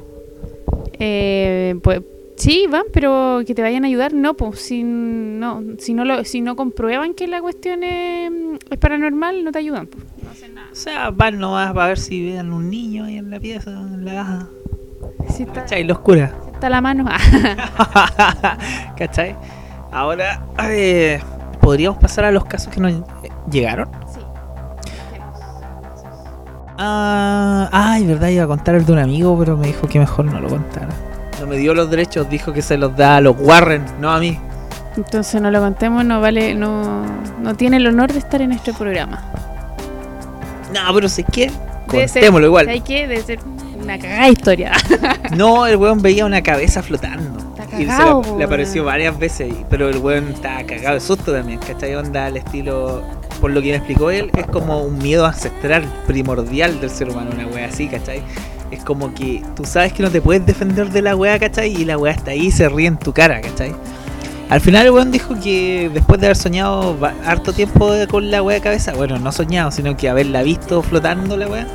Eh, 0.98 1.74
pues 1.82 2.00
sí, 2.36 2.66
van, 2.70 2.84
pero 2.92 3.40
que 3.46 3.54
te 3.54 3.62
vayan 3.62 3.84
a 3.84 3.88
ayudar, 3.88 4.12
no, 4.12 4.34
pues 4.34 4.60
si 4.60 4.82
no, 4.82 5.62
si 5.78 5.94
no 5.94 6.04
lo, 6.04 6.24
si 6.24 6.40
no 6.40 6.56
comprueban 6.56 7.14
que 7.14 7.26
la 7.26 7.40
cuestión 7.40 7.82
es, 7.82 8.30
es 8.70 8.78
paranormal, 8.78 9.44
no 9.44 9.52
te 9.52 9.58
ayudan. 9.58 9.86
Pues. 9.86 10.04
No 10.22 10.30
hacen 10.30 10.54
nada. 10.54 10.68
o 10.70 10.74
sea, 10.74 11.10
van 11.10 11.38
nomás 11.38 11.72
para 11.72 11.88
ver 11.88 11.98
si 11.98 12.24
vean 12.24 12.52
un 12.52 12.70
niño 12.70 13.04
ahí 13.04 13.16
en 13.18 13.30
la 13.30 13.40
pieza, 13.40 13.70
en 13.70 14.04
la 14.04 14.12
caja, 14.14 14.48
Si 15.28 15.42
está, 15.42 15.62
¿cachai? 15.62 15.84
Lo 15.84 15.94
oscura. 15.94 16.34
si 16.44 16.50
está 16.50 16.70
la 16.70 16.80
mano. 16.80 17.04
¿Cachai? 18.96 19.36
Ahora, 19.90 20.46
eh, 20.68 21.20
podríamos 21.60 21.98
pasar 21.98 22.24
a 22.24 22.30
los 22.30 22.44
casos 22.44 22.72
que 22.72 22.80
nos 22.80 22.92
llegaron. 23.50 23.88
sí. 24.12 24.20
Ah, 26.78 27.70
ay, 27.72 28.06
verdad, 28.06 28.28
iba 28.28 28.44
a 28.44 28.46
contar 28.46 28.74
el 28.74 28.84
de 28.84 28.92
un 28.92 28.98
amigo, 28.98 29.34
pero 29.38 29.56
me 29.56 29.68
dijo 29.68 29.88
que 29.88 29.98
mejor 29.98 30.26
no 30.26 30.40
lo 30.40 30.48
contara. 30.48 31.05
No 31.40 31.46
me 31.46 31.56
dio 31.56 31.74
los 31.74 31.90
derechos, 31.90 32.28
dijo 32.30 32.52
que 32.52 32.62
se 32.62 32.76
los 32.78 32.96
da 32.96 33.16
a 33.16 33.20
los 33.20 33.36
Warren, 33.38 33.84
no 34.00 34.10
a 34.10 34.18
mí. 34.18 34.38
Entonces 34.96 35.40
no 35.42 35.50
lo 35.50 35.60
contemos, 35.60 36.04
no 36.04 36.20
vale, 36.20 36.54
no, 36.54 37.04
no 37.40 37.54
tiene 37.54 37.76
el 37.76 37.86
honor 37.86 38.12
de 38.12 38.18
estar 38.18 38.40
en 38.40 38.52
este 38.52 38.72
programa. 38.72 39.22
No, 40.72 40.80
pero 40.94 41.08
si 41.08 41.22
es 41.22 41.26
que 41.30 41.50
Debe 41.90 42.08
ser- 42.08 42.22
contémoslo 42.22 42.46
igual. 42.46 42.68
Hay 42.68 42.80
que 42.80 43.06
debe 43.06 43.22
ser 43.22 43.38
una 43.80 43.98
cagada 43.98 44.28
historia. 44.28 44.72
No, 45.36 45.66
el 45.66 45.76
weón 45.76 46.00
veía 46.00 46.24
una 46.24 46.40
cabeza 46.42 46.82
flotando. 46.82 47.38
Está 47.60 47.76
Y 47.80 47.82
se 47.82 47.86
cagado, 47.88 48.22
le, 48.32 48.38
le 48.38 48.44
apareció 48.44 48.84
varias 48.84 49.18
veces, 49.18 49.52
pero 49.68 49.88
el 49.88 49.98
weón 49.98 50.28
estaba 50.28 50.62
cagado 50.62 50.94
de 50.94 51.00
susto 51.00 51.32
también, 51.32 51.58
¿cachai? 51.58 51.94
Onda 51.96 52.26
al 52.26 52.36
estilo, 52.36 53.02
por 53.40 53.50
lo 53.50 53.60
que 53.60 53.70
me 53.70 53.76
explicó 53.76 54.10
él, 54.10 54.30
es 54.36 54.46
como 54.46 54.82
un 54.82 54.96
miedo 54.98 55.26
ancestral, 55.26 55.84
primordial 56.06 56.80
del 56.80 56.90
ser 56.90 57.10
humano, 57.10 57.30
una 57.34 57.46
wea 57.48 57.66
así, 57.66 57.88
¿cachai? 57.88 58.22
Es 58.70 58.82
como 58.84 59.14
que 59.14 59.42
tú 59.54 59.64
sabes 59.64 59.92
que 59.92 60.02
no 60.02 60.10
te 60.10 60.20
puedes 60.20 60.44
defender 60.44 60.90
de 60.90 61.02
la 61.02 61.14
wea, 61.16 61.38
¿cachai? 61.38 61.72
Y 61.72 61.84
la 61.84 61.96
wea 61.98 62.12
está 62.12 62.32
ahí 62.32 62.46
y 62.46 62.50
se 62.50 62.68
ríe 62.68 62.86
en 62.86 62.98
tu 62.98 63.12
cara, 63.12 63.40
¿cachai? 63.40 63.74
Al 64.48 64.60
final 64.60 64.86
el 64.86 64.92
weón 64.92 65.10
dijo 65.10 65.34
que 65.42 65.90
después 65.92 66.20
de 66.20 66.26
haber 66.26 66.36
soñado 66.36 66.96
harto 67.24 67.52
tiempo 67.52 67.90
con 68.08 68.30
la 68.30 68.42
wea 68.42 68.60
cabeza, 68.60 68.92
bueno, 68.94 69.18
no 69.18 69.32
soñado, 69.32 69.72
sino 69.72 69.96
que 69.96 70.08
haberla 70.08 70.42
visto 70.42 70.82
flotando 70.82 71.36
la 71.36 71.48
wea, 71.48 71.66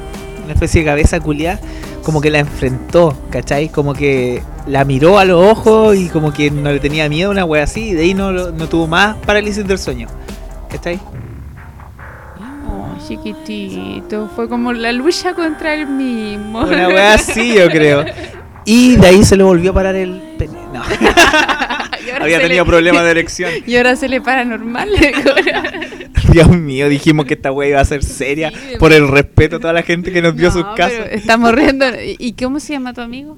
una 0.45 0.53
especie 0.53 0.81
de 0.81 0.85
cabeza 0.85 1.19
culiada, 1.19 1.59
como 2.01 2.21
que 2.21 2.29
la 2.29 2.39
enfrentó, 2.39 3.17
¿cachai? 3.29 3.67
Como 3.69 3.93
que 3.93 4.41
la 4.67 4.85
miró 4.85 5.19
a 5.19 5.25
los 5.25 5.45
ojos 5.45 5.97
y 5.97 6.07
como 6.07 6.31
que 6.31 6.49
no 6.49 6.71
le 6.71 6.79
tenía 6.79 7.09
miedo 7.09 7.29
a 7.29 7.31
una 7.31 7.45
wea 7.45 7.63
así, 7.63 7.89
y 7.89 7.93
de 7.93 8.03
ahí 8.03 8.13
no, 8.13 8.31
no 8.31 8.69
tuvo 8.69 8.87
más 8.87 9.17
parálisis 9.17 9.67
del 9.67 9.77
sueño, 9.77 10.07
¿cachai? 10.69 10.99
Chiquitito, 13.07 14.29
fue 14.35 14.47
como 14.49 14.73
la 14.73 14.91
lucha 14.91 15.33
contra 15.33 15.73
el 15.73 15.87
mismo. 15.87 16.59
Una 16.61 16.87
wea 16.87 17.13
así, 17.15 17.55
yo 17.55 17.69
creo. 17.69 18.05
Y 18.65 18.95
de 18.97 19.07
ahí 19.07 19.23
se 19.25 19.35
le 19.37 19.43
volvió 19.43 19.71
a 19.71 19.73
parar 19.73 19.95
el 19.95 20.21
pene. 20.37 20.53
No, 20.73 20.81
había 22.21 22.39
tenido 22.39 22.63
le- 22.63 22.69
problemas 22.69 23.03
de 23.03 23.11
erección. 23.11 23.51
Y 23.65 23.75
ahora 23.75 23.95
se 23.95 24.07
le 24.09 24.21
para 24.21 24.45
normal. 24.45 24.89
Dios 26.31 26.49
mío, 26.49 26.87
dijimos 26.87 27.25
que 27.25 27.33
esta 27.33 27.51
wea 27.51 27.69
iba 27.69 27.81
a 27.81 27.85
ser 27.85 28.03
seria 28.03 28.51
Sí, 28.51 28.77
por 28.79 28.93
el 28.93 29.07
respeto 29.07 29.57
a 29.57 29.59
toda 29.59 29.73
la 29.73 29.83
gente 29.83 30.11
que 30.13 30.21
nos 30.21 30.35
dio 30.35 30.47
No, 30.47 30.53
sus 30.53 30.65
casos. 30.75 30.99
Estamos 31.11 31.53
riendo. 31.53 31.85
¿Y 32.19 32.33
cómo 32.33 32.59
se 32.59 32.73
llama 32.73 32.93
tu 32.93 33.01
amigo? 33.01 33.37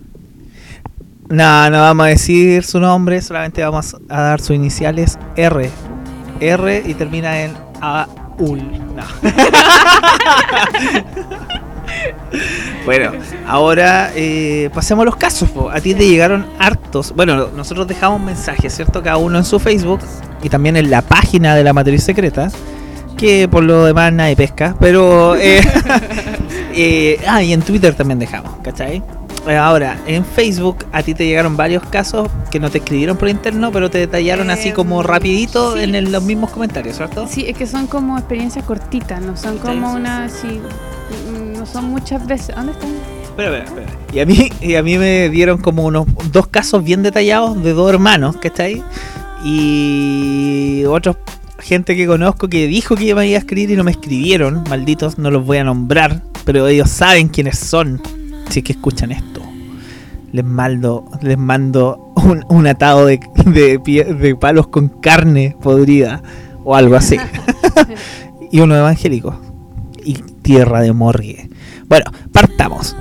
No, 1.30 1.70
no 1.70 1.80
vamos 1.80 2.05
a 2.05 2.09
decir 2.09 2.64
su 2.64 2.80
nombre, 2.80 3.22
solamente 3.22 3.64
vamos 3.64 3.95
a 4.09 4.22
dar 4.22 4.41
sus 4.41 4.55
iniciales 4.55 5.18
R. 5.36 5.70
R 6.39 6.84
y 6.86 6.93
termina 6.93 7.41
en 7.43 7.53
AUL. 8.39 8.95
No. 8.95 9.03
bueno, 12.86 13.11
ahora 13.47 14.11
eh, 14.15 14.69
pasemos 14.73 15.03
a 15.03 15.05
los 15.05 15.15
casos. 15.15 15.49
A 15.71 15.79
ti 15.81 15.93
te 15.93 16.07
llegaron 16.07 16.45
hartos. 16.59 17.13
Bueno, 17.15 17.49
nosotros 17.55 17.88
dejamos 17.88 18.21
mensajes, 18.21 18.75
¿cierto? 18.75 19.01
Cada 19.01 19.17
uno 19.17 19.38
en 19.38 19.45
su 19.45 19.59
Facebook 19.59 19.99
y 20.41 20.49
también 20.49 20.77
en 20.77 20.89
la 20.89 21.01
página 21.01 21.55
de 21.55 21.63
la 21.63 21.73
matriz 21.73 22.03
secreta. 22.03 22.49
Que 23.17 23.47
por 23.47 23.63
lo 23.63 23.86
demás 23.86 24.11
nadie 24.11 24.36
pesca. 24.36 24.75
Pero. 24.79 25.36
eh, 25.36 25.61
eh, 26.75 27.19
ah, 27.27 27.43
y 27.43 27.53
en 27.53 27.61
Twitter 27.61 27.93
también 27.93 28.19
dejamos, 28.19 28.51
¿cachai? 28.63 29.03
Eh, 29.48 29.58
Ahora, 29.58 30.00
en 30.08 30.24
Facebook 30.24 30.86
a 30.94 31.04
ti 31.04 31.14
te 31.14 31.26
llegaron 31.26 31.58
varios 31.58 31.84
casos 31.88 32.30
que 32.50 32.60
no 32.60 32.70
te 32.70 32.78
escribieron 32.78 33.18
por 33.18 33.28
interno, 33.28 33.72
pero 33.72 33.89
te 33.89 33.98
detallaron 33.98 34.50
así 34.50 34.72
como 34.72 35.02
Em, 35.02 35.08
rapidito 35.08 35.76
sí. 35.76 35.84
en 35.84 35.96
el- 35.96 36.12
los 36.12 36.24
mismos 36.24 36.52
comentarios, 36.52 36.96
¿cierto? 36.96 37.28
Sí, 37.28 37.46
es 37.48 37.58
que 37.58 37.68
son 37.68 37.88
como 37.88 38.18
experiencias 38.18 38.64
cortitas, 38.66 39.22
no 39.22 39.36
son 39.36 39.58
como 39.58 39.91
Sí. 39.91 39.96
una 39.98 40.24
así. 40.26 40.48
mm, 40.48 41.54
No 41.60 41.66
son 41.66 41.86
muchas 41.86 42.26
veces. 42.28 42.54
¿Dónde 42.56 42.74
están? 42.74 42.89
Espera, 43.24 43.58
espera, 43.60 43.86
espera. 43.86 44.00
Y 44.14 44.20
a 44.20 44.26
mí, 44.26 44.50
y 44.62 44.76
a 44.76 44.84
mí 44.84 44.98
me 44.98 45.30
dieron 45.30 45.58
como 45.60 45.84
unos 45.86 46.06
dos 46.32 46.48
casos 46.48 46.84
bien 46.84 47.04
detallados 47.04 47.62
de 47.64 47.72
dos 47.74 47.89
hermanos, 47.89 48.36
¿cachai? 48.38 48.82
Y 49.44 50.84
otros 50.86 51.18
gente 51.60 51.96
que 51.96 52.06
conozco 52.06 52.50
que 52.50 52.68
dijo 52.68 52.96
que 52.96 53.16
me 53.16 53.28
iba 53.28 53.38
a 53.38 53.39
escribir 53.39 53.72
y 53.72 53.76
no 53.78 53.84
me 53.86 53.91
escribieron, 53.91 54.64
malditos, 54.70 55.18
no 55.18 55.32
los 55.32 55.46
voy 55.46 55.58
a 55.58 55.64
nombrar, 55.64 56.22
pero 56.44 56.68
ellos 56.68 56.89
saben 56.89 57.30
quiénes 57.30 57.58
son, 57.60 58.02
si 58.54 58.60
es 58.60 58.66
que 58.66 58.74
escuchan 58.74 59.12
esto. 59.12 59.41
Les 60.32 60.45
mando, 60.45 61.06
les 61.22 61.38
mando 61.38 62.14
un, 62.16 62.43
un 62.49 62.68
atado 62.68 63.06
de, 63.06 63.20
de, 63.45 63.80
pie- 63.80 64.06
de 64.18 64.36
palos 64.36 64.68
con 64.68 64.88
carne 64.89 65.56
podrida 65.62 66.22
o 66.64 66.76
algo 66.76 66.95
así. 66.95 67.18
y 68.51 68.60
uno 68.60 68.76
evangélico. 68.76 69.39
Y 70.04 70.14
tierra 70.41 70.82
de 70.82 70.91
morgue. 70.93 71.49
Bueno, 71.88 72.06
partamos. 72.32 72.95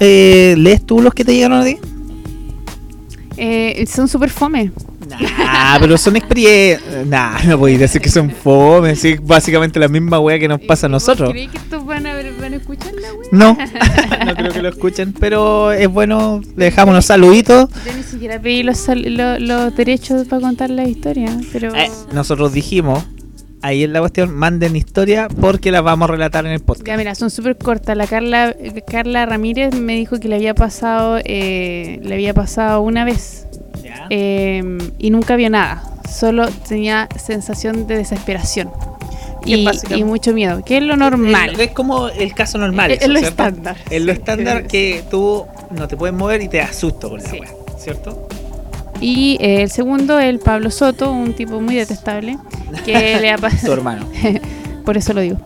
Eh, 0.00 0.54
¿Lees 0.58 0.84
tú 0.86 1.00
los 1.00 1.12
que 1.12 1.24
te 1.24 1.34
llegaron 1.34 1.60
a 1.60 1.64
ti? 1.64 1.78
Eh, 3.36 3.84
son 3.86 4.08
súper 4.08 4.30
fome. 4.30 4.72
Nah, 5.08 5.78
pero 5.80 5.96
son 5.96 6.16
experiencias. 6.16 7.06
Nah, 7.06 7.42
no 7.44 7.58
podéis 7.58 7.78
decir 7.78 8.00
que 8.00 8.10
son 8.10 8.30
fome. 8.30 8.94
Sí, 8.96 9.16
básicamente 9.22 9.78
la 9.80 9.88
misma 9.88 10.18
wea 10.20 10.38
que 10.38 10.48
nos 10.48 10.60
pasa 10.66 10.86
a 10.86 10.88
nosotros. 10.90 11.30
¿Crees 11.30 11.50
que 11.50 11.58
estos 11.58 11.84
van 11.84 11.97
a, 11.97 11.97
van 12.48 12.54
a 12.54 12.56
escuchar 12.56 12.94
la 12.94 13.12
wea? 13.14 13.28
No, 13.32 13.56
no 14.26 14.34
creo 14.34 14.52
que 14.52 14.62
lo 14.62 14.68
escuchen, 14.68 15.12
pero 15.20 15.72
es 15.72 15.88
bueno. 15.88 16.40
Le 16.56 16.66
dejamos 16.66 16.92
unos 16.92 17.04
saluditos. 17.04 17.68
Yo 17.84 17.92
ni 17.94 18.02
siquiera 18.02 18.40
pedí 18.40 18.62
los, 18.62 18.86
los 18.88 19.76
derechos 19.76 20.26
para 20.28 20.42
contar 20.42 20.70
la 20.70 20.88
historia, 20.88 21.36
pero... 21.52 21.74
Eh, 21.74 21.90
nosotros 22.12 22.52
dijimos, 22.52 23.04
ahí 23.62 23.84
es 23.84 23.90
la 23.90 24.00
cuestión, 24.00 24.34
manden 24.34 24.76
historia 24.76 25.28
porque 25.40 25.70
la 25.70 25.80
vamos 25.80 26.08
a 26.08 26.12
relatar 26.12 26.46
en 26.46 26.52
el 26.52 26.60
podcast. 26.60 26.86
Ya, 26.86 26.96
mira, 26.96 27.14
son 27.14 27.30
súper 27.30 27.56
cortas. 27.56 27.96
La 27.96 28.06
Carla, 28.06 28.54
Carla 28.86 29.26
Ramírez 29.26 29.74
me 29.74 29.96
dijo 29.96 30.18
que 30.18 30.28
le 30.28 30.36
había 30.36 30.54
pasado, 30.54 31.18
eh, 31.24 32.00
le 32.02 32.14
había 32.14 32.34
pasado 32.34 32.80
una 32.80 33.04
vez 33.04 33.46
eh, 34.10 34.78
y 34.98 35.10
nunca 35.10 35.36
vio 35.36 35.50
nada. 35.50 35.82
Solo 36.10 36.48
tenía 36.66 37.06
sensación 37.18 37.86
de 37.86 37.98
desesperación 37.98 38.70
y, 39.44 40.04
mucho 40.04 40.32
miedo, 40.32 40.62
que 40.64 40.78
es 40.78 40.82
lo 40.82 40.96
normal. 40.96 41.50
Es, 41.52 41.58
es 41.60 41.70
como 41.72 42.08
el 42.08 42.34
caso 42.34 42.58
normal. 42.58 42.90
Es- 42.90 42.98
eso, 42.98 43.06
es 43.06 43.12
lo 43.12 43.18
¿cierto? 43.20 43.42
estándar. 43.42 43.76
Es 43.90 44.02
lo 44.02 44.12
estándar 44.12 44.66
que 44.66 45.02
tú 45.10 45.46
no 45.70 45.88
te 45.88 45.96
puedes 45.96 46.14
mover 46.14 46.42
y 46.42 46.48
te 46.48 46.60
asusto 46.60 47.08
con 47.10 47.22
la 47.22 47.28
Sí. 47.30 47.38
wea, 47.40 47.50
¿cierto? 47.78 48.28
Y 49.00 49.36
eh, 49.40 49.62
el 49.62 49.70
segundo, 49.70 50.18
el 50.18 50.38
Pablo 50.40 50.70
Soto, 50.70 51.12
un 51.12 51.32
tipo 51.34 51.60
muy 51.60 51.76
detestable, 51.76 52.36
que 52.84 52.92
le 53.20 53.30
ha 53.30 53.36
Tu 53.36 53.42
pasado, 53.42 53.72
hermano. 53.74 54.06
por 54.84 54.96
eso 54.96 55.12
lo 55.12 55.20
digo, 55.20 55.36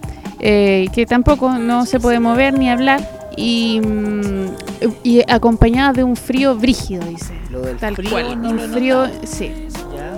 eh, 0.40 0.86
que 0.94 1.04
tampoco 1.06 1.50
no 1.58 1.84
se 1.86 2.00
puede 2.00 2.18
mover 2.18 2.54
ni 2.58 2.70
hablar 2.70 3.06
y, 3.36 3.80
mm, 3.80 4.46
y 5.04 5.20
acompañada 5.30 5.92
de 5.92 6.02
un 6.04 6.16
frío 6.16 6.56
brígido, 6.56 7.04
dice. 7.06 7.32
Lo 7.50 7.60
del 7.60 7.76
Tal 7.76 7.94
frío, 7.94 8.10
cual, 8.10 8.40
no 8.40 8.58
frío, 8.68 9.06
sí. 9.24 9.52
Ya. 9.94 10.11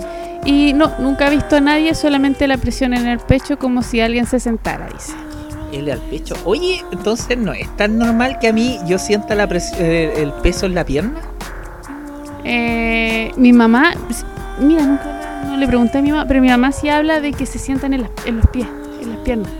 Y 0.45 0.73
no, 0.73 0.91
nunca 0.99 1.27
ha 1.27 1.29
visto 1.31 1.55
a 1.55 1.59
nadie, 1.61 1.93
solamente 1.95 2.47
la 2.47 2.57
presión 2.57 2.93
en 2.93 3.07
el 3.07 3.19
pecho 3.19 3.57
como 3.57 3.81
si 3.81 3.99
alguien 3.99 4.25
se 4.27 4.39
sentara, 4.39 4.87
dice. 4.93 5.13
L 5.73 5.91
al 5.91 5.99
pecho. 5.99 6.35
Oye, 6.45 6.85
entonces 6.91 7.37
no 7.37 7.51
es 7.51 7.67
tan 7.75 7.97
normal 7.97 8.37
que 8.39 8.49
a 8.49 8.53
mí 8.53 8.79
yo 8.85 8.99
sienta 8.99 9.33
la 9.35 9.45
eh, 9.79 10.13
el 10.17 10.31
peso 10.43 10.67
en 10.67 10.75
la 10.75 10.85
pierna. 10.85 11.19
Eh, 12.43 13.31
mi 13.37 13.51
mamá, 13.53 13.93
mira, 14.59 14.83
nunca 14.83 15.05
la- 15.05 15.49
no 15.49 15.57
le 15.57 15.67
pregunté 15.67 15.97
a 15.97 16.01
mi 16.01 16.11
mamá, 16.11 16.25
pero 16.27 16.41
mi 16.41 16.49
mamá 16.49 16.71
sí 16.71 16.89
habla 16.89 17.19
de 17.19 17.33
que 17.33 17.45
se 17.47 17.57
sientan 17.57 17.93
en, 17.93 18.03
las- 18.03 18.11
en 18.25 18.37
los 18.37 18.47
pies, 18.47 18.67
en 19.01 19.09
las 19.09 19.17
piernas. 19.19 19.51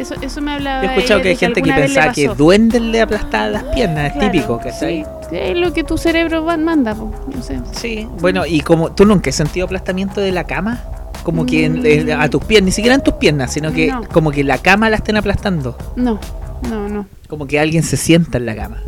Eso, 0.00 0.14
eso 0.20 0.40
me 0.40 0.52
hablaba. 0.52 0.82
Yo 0.84 0.90
he 0.90 0.94
escuchado 0.96 1.22
que 1.22 1.28
hay 1.30 1.36
gente 1.36 1.62
que 1.62 1.72
pensaba 1.72 2.12
que 2.12 2.28
duendes 2.28 2.80
le 2.80 3.00
aplastaban 3.00 3.52
las 3.52 3.62
piernas, 3.64 4.06
es 4.06 4.12
Claro, 4.14 4.30
típico, 4.32 4.58
¿cachai? 4.58 5.04
sí, 5.28 5.36
es 5.36 5.56
lo 5.58 5.72
que 5.72 5.84
tu 5.84 5.98
cerebro 5.98 6.42
manda, 6.44 6.94
po, 6.94 7.10
no 7.34 7.42
sé. 7.42 7.60
Sí. 7.72 8.06
Bueno, 8.20 8.46
y 8.46 8.60
como 8.62 8.92
tú 8.92 9.04
nunca 9.04 9.30
has 9.30 9.36
sentido 9.36 9.66
aplastamiento 9.66 10.20
de 10.20 10.32
la 10.32 10.44
cama, 10.44 10.80
como 11.22 11.44
que 11.44 11.66
en- 11.66 12.10
a 12.12 12.28
tus 12.30 12.42
pies, 12.44 12.62
ni 12.62 12.70
siquiera 12.72 12.94
en 12.94 13.02
tus 13.02 13.14
piernas, 13.14 13.52
sino 13.52 13.72
que 13.72 13.88
No. 13.88 14.02
como 14.08 14.30
que 14.30 14.42
la 14.42 14.58
cama 14.58 14.88
la 14.88 14.96
estén 14.96 15.16
aplastando, 15.16 15.76
No, 15.96 16.18
no, 16.68 16.88
no. 16.88 17.06
como 17.28 17.46
que 17.46 17.60
alguien 17.60 17.82
se 17.82 17.96
sienta 17.98 18.38
en 18.38 18.46
la 18.46 18.56
cama. 18.56 18.78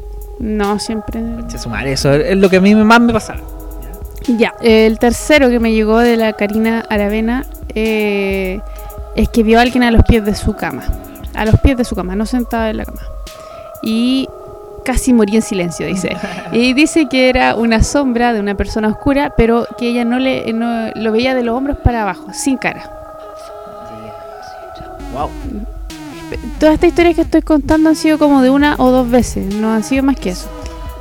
No, 0.40 0.78
siempre. 0.78 1.20
Che, 1.48 1.58
su 1.58 1.68
madre, 1.68 1.92
eso 1.92 2.12
es 2.14 2.36
lo 2.36 2.48
que 2.48 2.56
a 2.56 2.60
mí 2.60 2.74
más 2.74 3.00
me 3.00 3.12
pasaba. 3.12 3.40
Ya, 4.38 4.54
el 4.62 4.98
tercero 4.98 5.50
que 5.50 5.58
me 5.60 5.72
llegó 5.72 5.98
de 5.98 6.16
la 6.16 6.32
Karina 6.32 6.84
Aravena 6.88 7.44
eh, 7.74 8.60
es 9.16 9.28
que 9.28 9.42
vio 9.42 9.58
a 9.58 9.62
alguien 9.62 9.82
a 9.82 9.90
los 9.90 10.02
pies 10.04 10.24
de 10.24 10.34
su 10.34 10.54
cama. 10.54 10.84
A 11.34 11.44
los 11.44 11.58
pies 11.60 11.76
de 11.76 11.84
su 11.84 11.94
cama, 11.94 12.16
no 12.16 12.26
sentada 12.26 12.70
en 12.70 12.78
la 12.78 12.84
cama. 12.84 13.00
Y 13.82 14.28
casi 14.84 15.12
moría 15.12 15.36
en 15.36 15.42
silencio, 15.42 15.86
dice. 15.86 16.16
Y 16.52 16.74
dice 16.74 17.06
que 17.08 17.28
era 17.28 17.54
una 17.54 17.82
sombra 17.82 18.32
de 18.32 18.40
una 18.40 18.54
persona 18.54 18.88
oscura, 18.88 19.32
pero 19.36 19.66
que 19.78 19.88
ella 19.88 20.04
no 20.04 20.18
le 20.18 20.52
no, 20.52 20.90
lo 20.94 21.12
veía 21.12 21.34
de 21.34 21.42
los 21.42 21.56
hombros 21.56 21.78
para 21.78 22.02
abajo, 22.02 22.26
sin 22.32 22.56
cara. 22.56 22.90
Wow. 25.12 25.30
Todas 26.58 26.74
estas 26.74 26.88
historias 26.88 27.14
que 27.14 27.22
estoy 27.22 27.42
contando 27.42 27.90
han 27.90 27.96
sido 27.96 28.18
como 28.18 28.40
de 28.40 28.48
una 28.48 28.76
o 28.78 28.90
dos 28.90 29.10
veces, 29.10 29.54
no 29.54 29.72
han 29.72 29.84
sido 29.84 30.02
más 30.02 30.16
que 30.16 30.30
eso. 30.30 30.48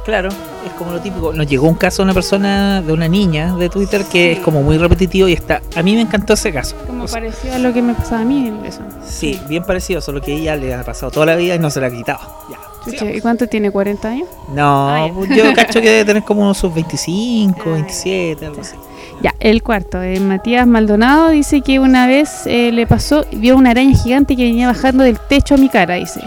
Claro, 0.04 0.30
es 0.66 0.72
como 0.74 0.92
lo 0.92 1.00
típico. 1.00 1.34
Nos 1.34 1.48
llegó 1.48 1.68
un 1.68 1.76
caso 1.76 2.02
de 2.02 2.06
una 2.06 2.14
persona, 2.14 2.82
de 2.82 2.94
una 2.94 3.08
niña 3.08 3.56
de 3.56 3.70
Twitter 3.70 4.04
que 4.06 4.34
es 4.34 4.40
como 4.40 4.62
muy 4.64 4.78
repetitivo 4.78 5.28
y 5.28 5.34
está. 5.34 5.62
A 5.76 5.82
mí 5.84 5.96
me 5.96 6.02
encantó 6.02 6.34
ese 6.34 6.52
caso. 6.52 6.76
Como 6.88 7.04
O 7.04 7.08
sea, 7.08 7.20
pareció 7.22 7.54
a 7.54 7.58
lo 7.60 7.74
que 7.74 7.82
me 7.82 7.94
pasaba 7.94 8.22
a 8.22 8.26
mí, 8.26 8.52
eso. 8.66 8.82
Sí, 9.06 9.40
bien 9.48 9.64
parecido, 9.64 10.02
solo 10.02 10.22
que 10.22 10.34
ella 10.34 10.56
le 10.56 10.74
ha 10.74 10.84
pasado 10.84 11.12
toda 11.12 11.26
la 11.26 11.36
vida 11.36 11.56
y 11.56 11.60
no 11.60 11.70
se 11.70 11.80
la 11.82 11.88
ha 11.88 11.92
quitado. 11.92 12.20
Ya. 12.50 12.58
Chucha, 12.84 13.06
¿Y 13.12 13.22
cuánto 13.22 13.46
tiene? 13.48 13.72
¿40 13.72 14.06
años? 14.06 14.28
No, 14.56 14.90
Ah, 14.90 15.08
pues 15.14 15.30
yo 15.30 15.54
cacho 15.56 15.82
que 15.82 15.90
debe 15.90 16.06
tener 16.06 16.24
como 16.24 16.42
unos 16.42 16.58
sus 16.58 16.74
25, 16.74 17.72
27, 17.74 18.46
algo 18.46 18.62
así. 18.62 18.76
Ya, 19.22 19.36
el 19.40 19.62
cuarto, 19.62 20.02
eh, 20.02 20.20
Matías 20.20 20.66
Maldonado 20.66 21.30
dice 21.30 21.62
que 21.62 21.80
una 21.80 22.08
vez 22.08 22.48
eh, 22.48 22.72
le 22.72 22.88
pasó, 22.88 23.24
vio 23.32 23.56
una 23.56 23.70
araña 23.70 23.96
gigante 23.96 24.36
que 24.36 24.44
venía 24.46 24.68
bajando 24.68 25.04
del 25.04 25.20
techo 25.20 25.54
a 25.54 25.58
mi 25.58 25.70
cara, 25.70 25.96
dice. 25.96 26.22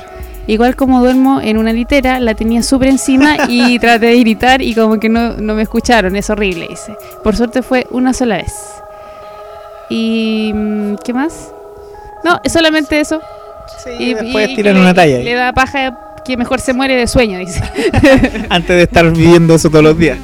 Igual 0.47 0.77
como 0.77 1.01
duermo 1.01 1.41
en 1.41 1.57
una 1.57 1.73
litera, 1.73 2.21
la 2.21 2.35
tenía 2.35 2.63
súper 2.63 2.89
encima 2.89 3.37
y 3.49 3.79
traté 3.81 4.07
de 4.07 4.21
gritar 4.21 4.61
y 4.63 4.75
como 4.75 4.99
que 5.01 5.09
no, 5.09 5.35
no 5.39 5.55
me 5.55 5.63
escucharon, 5.63 6.15
es 6.17 6.29
horrible, 6.31 6.67
dice. 6.69 6.95
Por 7.23 7.35
suerte 7.37 7.63
fue 7.63 7.87
una 7.91 8.13
sola 8.13 8.37
vez. 8.37 8.53
¿Y 9.91 10.53
mm, 10.55 10.95
qué 11.05 11.13
más? 11.13 11.51
No, 12.25 12.41
es 12.43 12.53
solamente 12.53 13.01
eso. 13.01 13.21
Sí, 13.83 13.91
Y, 13.99 14.15
después 14.15 14.49
y- 14.51 14.57
tiran 14.57 14.77
y 14.77 14.81
una 14.81 14.89
le, 14.91 14.95
talla 14.95 15.17
ahí. 15.17 15.25
le 15.25 15.35
da 15.35 15.53
paja 15.53 15.99
que 16.25 16.37
mejor 16.37 16.61
se 16.61 16.73
muere 16.73 16.97
de 16.97 17.07
sueño, 17.07 17.39
dice. 17.39 17.63
Antes 18.49 18.77
de 18.77 18.83
estar 18.83 19.11
viviendo 19.11 19.55
eso 19.55 19.69
todos 19.71 19.85
los 19.85 19.99
días. 19.99 20.19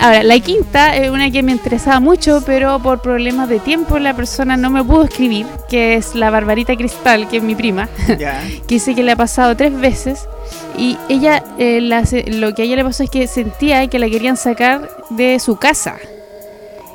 Ahora, 0.00 0.22
la 0.22 0.38
quinta 0.38 0.94
es 0.96 1.10
una 1.10 1.30
que 1.30 1.42
me 1.42 1.50
interesaba 1.50 1.98
mucho, 1.98 2.40
pero 2.46 2.78
por 2.78 3.02
problemas 3.02 3.48
de 3.48 3.58
tiempo 3.58 3.98
la 3.98 4.14
persona 4.14 4.56
no 4.56 4.70
me 4.70 4.84
pudo 4.84 5.04
escribir, 5.04 5.46
que 5.68 5.94
es 5.94 6.14
la 6.14 6.30
Barbarita 6.30 6.76
Cristal, 6.76 7.28
que 7.28 7.38
es 7.38 7.42
mi 7.42 7.56
prima, 7.56 7.88
que 8.06 8.62
dice 8.68 8.94
que 8.94 9.02
le 9.02 9.12
ha 9.12 9.16
pasado 9.16 9.56
tres 9.56 9.78
veces 9.78 10.28
y 10.76 10.96
ella 11.08 11.42
eh, 11.58 11.80
la 11.80 12.04
lo 12.26 12.54
que 12.54 12.62
a 12.62 12.64
ella 12.64 12.76
le 12.76 12.84
pasó 12.84 13.02
es 13.02 13.10
que 13.10 13.26
sentía 13.26 13.88
que 13.88 13.98
la 13.98 14.08
querían 14.08 14.36
sacar 14.36 14.88
de 15.10 15.40
su 15.40 15.56
casa. 15.56 15.96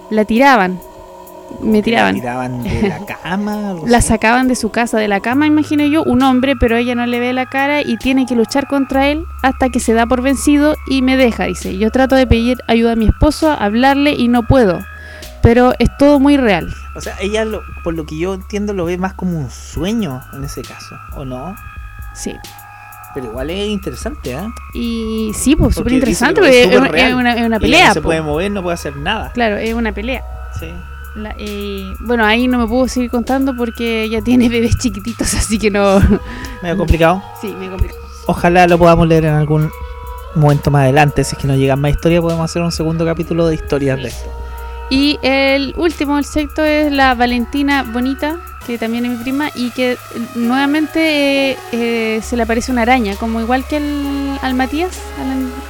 La 0.09 0.23
tiraban, 0.23 0.79
me 1.61 1.81
tiraban. 1.81 2.15
La 2.15 2.21
tiraban 2.21 2.63
de 2.63 2.87
la 2.89 3.05
cama. 3.23 3.75
La 3.85 4.01
sacaban 4.01 4.47
de 4.47 4.55
su 4.55 4.69
casa, 4.71 4.97
de 4.97 5.07
la 5.07 5.19
cama, 5.19 5.45
imagino 5.47 5.85
yo, 5.85 6.03
un 6.03 6.21
hombre, 6.23 6.55
pero 6.55 6.75
ella 6.77 6.95
no 6.95 7.05
le 7.05 7.19
ve 7.19 7.33
la 7.33 7.45
cara 7.47 7.81
y 7.81 7.97
tiene 7.97 8.25
que 8.25 8.35
luchar 8.35 8.67
contra 8.67 9.07
él 9.09 9.25
hasta 9.41 9.69
que 9.69 9.79
se 9.79 9.93
da 9.93 10.05
por 10.05 10.21
vencido 10.21 10.75
y 10.87 11.01
me 11.01 11.17
deja, 11.17 11.45
dice. 11.45 11.77
Yo 11.77 11.91
trato 11.91 12.15
de 12.15 12.27
pedir 12.27 12.57
ayuda 12.67 12.93
a 12.93 12.95
mi 12.95 13.05
esposo, 13.07 13.51
hablarle 13.51 14.13
y 14.13 14.27
no 14.27 14.43
puedo. 14.43 14.79
Pero 15.41 15.73
es 15.79 15.89
todo 15.97 16.19
muy 16.21 16.37
real. 16.37 16.73
O 16.95 17.01
sea, 17.01 17.15
ella, 17.19 17.43
lo- 17.43 17.63
por 17.83 17.93
lo 17.95 18.05
que 18.05 18.17
yo 18.17 18.33
entiendo, 18.33 18.73
lo 18.73 18.85
ve 18.85 18.97
más 18.97 19.13
como 19.13 19.37
un 19.37 19.49
sueño 19.49 20.21
en 20.33 20.43
ese 20.45 20.61
caso, 20.61 20.95
¿o 21.15 21.25
no? 21.25 21.53
Sí. 22.15 22.33
Pero 23.13 23.27
igual 23.27 23.49
es 23.49 23.67
interesante, 23.67 24.33
¿ah? 24.35 24.47
Y 24.73 25.31
sí, 25.35 25.55
pues 25.55 25.75
súper 25.75 25.93
interesante, 25.93 26.35
que 26.41 26.77
porque 26.79 27.07
es 27.07 27.13
una- 27.13 27.59
pelea. 27.59 27.87
No 27.89 27.93
se 27.93 28.01
po. 28.01 28.05
puede 28.07 28.21
mover, 28.21 28.51
no 28.51 28.63
puede 28.63 28.73
hacer 28.75 28.95
nada. 28.95 29.31
Claro, 29.33 29.57
es 29.57 29.73
una 29.73 29.91
pelea. 29.91 30.23
Sí. 30.59 30.67
La- 31.15 31.35
eh, 31.37 31.93
bueno, 31.99 32.25
ahí 32.25 32.47
no 32.47 32.57
me 32.59 32.67
puedo 32.67 32.87
seguir 32.87 33.09
contando 33.11 33.55
porque 33.55 34.03
ella 34.03 34.21
tiene 34.21 34.49
bebés 34.49 34.77
chiquititos, 34.77 35.33
así 35.33 35.59
que 35.59 35.69
no. 35.69 35.99
Medio 36.61 36.77
complicado. 36.77 37.21
Sí, 37.41 37.53
me 37.59 37.69
complica. 37.69 37.93
Ojalá 38.25 38.67
lo 38.67 38.77
podamos 38.77 39.07
leer 39.07 39.25
en 39.25 39.33
algún 39.33 39.69
momento 40.35 40.71
más 40.71 40.83
adelante. 40.83 41.23
Si 41.23 41.35
es 41.35 41.41
que 41.41 41.47
nos 41.47 41.57
llegan 41.57 41.79
más 41.81 41.91
historias, 41.91 42.21
podemos 42.21 42.45
hacer 42.49 42.61
un 42.61 42.71
segundo 42.71 43.05
capítulo 43.05 43.47
de 43.47 43.55
historias 43.55 43.97
de 44.01 44.07
esto. 44.09 44.29
Y 44.89 45.17
el 45.21 45.73
último, 45.77 46.17
el 46.17 46.25
sexto, 46.25 46.63
es 46.63 46.91
la 46.91 47.15
Valentina 47.15 47.83
Bonita, 47.83 48.37
que 48.67 48.77
también 48.77 49.05
es 49.05 49.11
mi 49.11 49.17
prima, 49.23 49.49
y 49.55 49.71
que 49.71 49.97
nuevamente 50.35 51.51
eh, 51.51 51.57
eh, 51.71 52.19
se 52.23 52.37
le 52.37 52.43
aparece 52.43 52.71
una 52.71 52.83
araña, 52.83 53.15
como 53.15 53.39
igual 53.41 53.65
que 53.65 53.77
al, 53.77 54.39
al 54.41 54.53
Matías, 54.53 54.99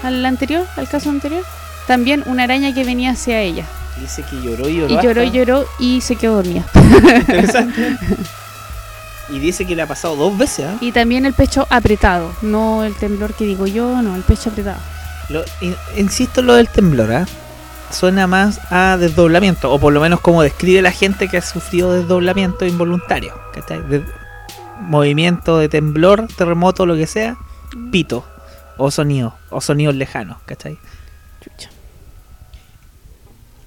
al, 0.03 0.07
al 0.15 0.25
anterior, 0.25 0.65
al 0.77 0.87
caso 0.89 1.09
anterior. 1.09 1.43
También 1.87 2.23
una 2.27 2.43
araña 2.43 2.73
que 2.73 2.83
venía 2.83 3.11
hacia 3.11 3.41
ella. 3.41 3.65
Dice 3.99 4.23
que 4.23 4.41
lloró 4.41 4.67
y 4.67 4.77
lloró. 4.77 4.93
Y 4.93 5.03
lloró 5.03 5.23
y 5.23 5.27
hasta- 5.27 5.37
lloró 5.37 5.65
y 5.79 6.01
se 6.01 6.15
quedó 6.15 6.35
dormida. 6.35 6.65
Interesante. 6.73 7.97
y 9.29 9.39
dice 9.39 9.65
que 9.65 9.75
le 9.75 9.81
ha 9.83 9.87
pasado 9.87 10.15
dos 10.15 10.37
veces, 10.37 10.65
¿ah? 10.65 10.77
Y 10.81 10.91
también 10.91 11.25
el 11.25 11.33
pecho 11.33 11.65
apretado, 11.69 12.31
no 12.41 12.83
el 12.83 12.93
temblor 12.95 13.33
que 13.33 13.45
digo 13.45 13.67
yo, 13.67 14.01
no, 14.01 14.15
el 14.15 14.21
pecho 14.23 14.49
apretado. 14.49 14.79
Lo- 15.29 15.43
in- 15.61 15.75
insisto 15.97 16.41
en 16.41 16.47
lo 16.47 16.55
del 16.55 16.67
temblor, 16.69 17.11
¿ah? 17.13 17.25
Suena 17.91 18.25
más 18.27 18.59
a 18.71 18.97
desdoblamiento, 18.97 19.71
o 19.71 19.79
por 19.79 19.93
lo 19.93 20.01
menos 20.01 20.19
como 20.19 20.41
describe 20.41 20.81
la 20.81 20.91
gente 20.91 21.27
que 21.29 21.37
ha 21.37 21.41
sufrido 21.41 21.93
desdoblamiento 21.93 22.65
involuntario. 22.65 23.33
¿cachai? 23.53 23.81
De- 23.87 24.03
movimiento 24.81 25.59
de 25.59 25.69
temblor, 25.69 26.27
terremoto, 26.35 26.85
lo 26.85 26.95
que 26.95 27.07
sea, 27.07 27.37
pito, 27.91 28.25
o 28.77 28.89
sonido, 28.91 29.35
o 29.51 29.61
sonidos 29.61 29.95
lejanos, 29.95 30.37
¿cachai? 30.45 30.77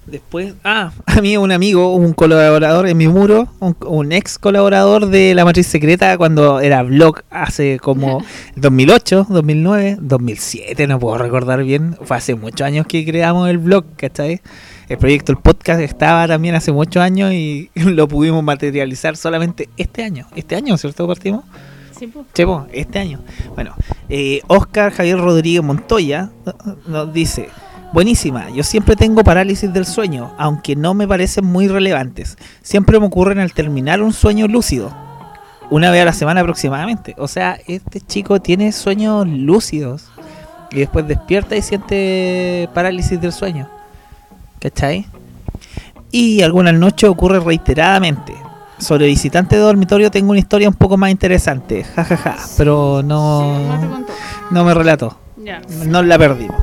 Después, 0.07 0.53
ah, 0.63 0.91
a 1.05 1.21
mí 1.21 1.35
un 1.35 1.51
amigo, 1.51 1.93
un 1.93 2.13
colaborador 2.13 2.87
en 2.87 2.97
mi 2.97 3.07
muro, 3.07 3.49
un, 3.59 3.75
un 3.85 4.11
ex 4.13 4.39
colaborador 4.39 5.07
de 5.07 5.35
La 5.35 5.43
Matriz 5.43 5.67
Secreta 5.67 6.17
cuando 6.17 6.61
era 6.61 6.81
blog 6.83 7.23
hace 7.29 7.77
como 7.79 8.23
2008, 8.55 9.27
2009, 9.29 9.97
2007, 9.99 10.87
no 10.87 10.97
puedo 10.97 11.17
recordar 11.17 11.63
bien, 11.63 11.97
fue 12.01 12.17
hace 12.17 12.35
muchos 12.35 12.61
años 12.61 12.87
que 12.87 13.05
creamos 13.05 13.49
el 13.49 13.57
blog, 13.57 13.83
¿cachai? 13.97 14.41
El 14.87 14.97
proyecto, 14.97 15.33
el 15.33 15.39
podcast 15.39 15.81
estaba 15.81 16.25
también 16.27 16.55
hace 16.55 16.71
muchos 16.71 17.03
años 17.03 17.33
y 17.33 17.69
lo 17.75 18.07
pudimos 18.07 18.41
materializar 18.41 19.17
solamente 19.17 19.67
este 19.75 20.03
año. 20.03 20.27
Este 20.35 20.55
año, 20.55 20.77
¿cierto? 20.77 21.05
Partimos. 21.05 21.43
Chepo, 22.33 22.67
este 22.71 22.99
año. 22.99 23.19
Bueno, 23.55 23.73
eh, 24.07 24.41
Oscar 24.47 24.93
Javier 24.93 25.17
Rodríguez 25.17 25.63
Montoya 25.63 26.29
nos 26.87 27.11
dice, 27.11 27.49
buenísima, 27.93 28.49
yo 28.49 28.63
siempre 28.63 28.95
tengo 28.95 29.23
parálisis 29.23 29.71
del 29.73 29.85
sueño, 29.85 30.33
aunque 30.37 30.75
no 30.75 30.93
me 30.93 31.07
parecen 31.07 31.45
muy 31.45 31.67
relevantes. 31.67 32.37
Siempre 32.61 32.99
me 32.99 33.05
ocurren 33.07 33.39
al 33.39 33.53
terminar 33.53 34.01
un 34.01 34.13
sueño 34.13 34.47
lúcido. 34.47 34.91
Una 35.69 35.91
vez 35.91 36.01
a 36.01 36.05
la 36.05 36.13
semana 36.13 36.41
aproximadamente. 36.41 37.13
O 37.17 37.27
sea, 37.27 37.57
este 37.67 37.99
chico 37.99 38.39
tiene 38.41 38.71
sueños 38.71 39.27
lúcidos 39.27 40.05
y 40.71 40.79
después 40.79 41.05
despierta 41.07 41.57
y 41.57 41.61
siente 41.61 42.69
parálisis 42.73 43.19
del 43.19 43.33
sueño. 43.33 43.67
¿Cachai? 44.61 45.05
Y 46.09 46.41
algunas 46.41 46.73
noches 46.73 47.09
ocurre 47.09 47.39
reiteradamente. 47.41 48.33
Sobre 48.79 49.07
visitantes 49.07 49.57
de 49.57 49.65
dormitorio 49.65 50.09
tengo 50.09 50.29
una 50.31 50.39
historia 50.39 50.69
un 50.69 50.75
poco 50.75 50.95
más 50.97 51.09
interesante. 51.09 51.83
jajaja, 51.83 52.37
Pero 52.57 53.01
no, 53.03 53.59
no 53.59 53.79
te 53.79 53.87
contó. 53.87 54.13
no 54.51 54.63
me 54.63 54.73
relato. 54.73 55.17
Ya. 55.43 55.61
No 55.85 56.01
la 56.01 56.17
perdimos. 56.17 56.55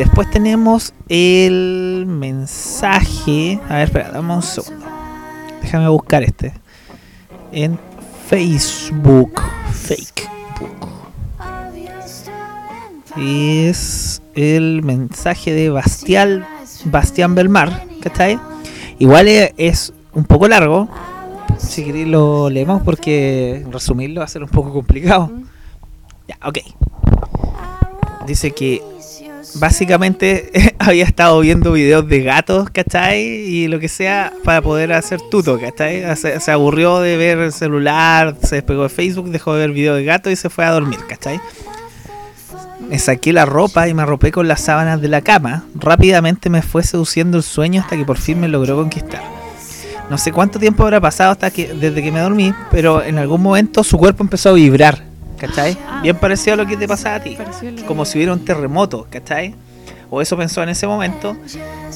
Después 0.00 0.30
tenemos 0.30 0.94
el 1.10 2.06
mensaje. 2.08 3.60
A 3.68 3.74
ver, 3.74 3.84
espera, 3.84 4.10
dame 4.10 4.32
un 4.32 4.42
segundo. 4.42 4.86
Déjame 5.60 5.88
buscar 5.88 6.22
este. 6.22 6.54
En 7.52 7.78
Facebook. 8.26 9.42
Facebook. 9.74 10.88
Es 13.14 14.22
el 14.34 14.82
mensaje 14.82 15.52
de 15.52 15.68
Bastial, 15.68 16.46
Bastián 16.86 17.34
Belmar. 17.34 17.84
¿Cachai? 18.00 18.40
Igual 18.98 19.28
es, 19.28 19.52
es 19.58 19.92
un 20.14 20.24
poco 20.24 20.48
largo. 20.48 20.88
Si 21.58 21.84
queréis 21.84 22.08
lo 22.08 22.48
leemos 22.48 22.80
porque 22.80 23.66
resumirlo 23.70 24.20
va 24.20 24.24
a 24.24 24.28
ser 24.28 24.44
un 24.44 24.48
poco 24.48 24.72
complicado. 24.72 25.30
Ya, 26.26 26.38
ok. 26.42 26.56
Dice 28.26 28.52
que 28.52 28.82
básicamente 29.54 30.74
había 30.78 31.04
estado 31.04 31.40
viendo 31.40 31.72
videos 31.72 32.08
de 32.08 32.22
gatos, 32.22 32.70
¿cachai? 32.70 33.20
Y 33.20 33.68
lo 33.68 33.78
que 33.78 33.88
sea 33.88 34.32
para 34.44 34.62
poder 34.62 34.92
hacer 34.92 35.20
tuto, 35.30 35.58
¿cachai? 35.58 36.04
Se, 36.16 36.50
aburrió 36.50 37.00
de 37.00 37.16
ver 37.16 37.38
el 37.38 37.52
celular, 37.52 38.36
se 38.42 38.56
despegó 38.56 38.84
de 38.84 38.88
Facebook, 38.88 39.30
dejó 39.30 39.54
de 39.54 39.60
ver 39.60 39.72
videos 39.72 39.96
de 39.96 40.04
gatos 40.04 40.32
y 40.32 40.36
se 40.36 40.50
fue 40.50 40.64
a 40.64 40.70
dormir, 40.70 41.00
¿cachai? 41.08 41.40
Me 42.88 42.98
saqué 42.98 43.32
la 43.32 43.46
ropa 43.46 43.88
y 43.88 43.94
me 43.94 44.02
arropé 44.02 44.32
con 44.32 44.48
las 44.48 44.60
sábanas 44.62 45.00
de 45.00 45.08
la 45.08 45.20
cama. 45.20 45.64
Rápidamente 45.74 46.50
me 46.50 46.62
fue 46.62 46.82
seduciendo 46.82 47.36
el 47.36 47.42
sueño 47.42 47.82
hasta 47.82 47.96
que 47.96 48.04
por 48.04 48.18
fin 48.18 48.40
me 48.40 48.48
logró 48.48 48.76
conquistar. 48.76 49.22
No 50.08 50.18
sé 50.18 50.32
cuánto 50.32 50.58
tiempo 50.58 50.82
habrá 50.82 51.00
pasado 51.00 51.30
hasta 51.30 51.52
que 51.52 51.72
desde 51.72 52.02
que 52.02 52.10
me 52.10 52.18
dormí, 52.18 52.52
pero 52.72 53.02
en 53.02 53.18
algún 53.18 53.42
momento 53.42 53.84
su 53.84 53.96
cuerpo 53.96 54.24
empezó 54.24 54.48
a 54.48 54.54
vibrar, 54.54 55.04
¿cachai? 55.40 55.76
Bien 56.02 56.16
parecido 56.16 56.54
a 56.54 56.56
lo 56.58 56.66
que 56.66 56.76
te 56.76 56.86
pasaba 56.86 57.16
a 57.16 57.20
ti 57.20 57.36
como 57.88 58.04
si 58.04 58.18
hubiera 58.18 58.32
un 58.32 58.44
terremoto, 58.44 59.06
¿cachai? 59.10 59.54
O 60.10 60.20
eso 60.20 60.36
pensó 60.36 60.62
en 60.62 60.68
ese 60.68 60.86
momento 60.86 61.36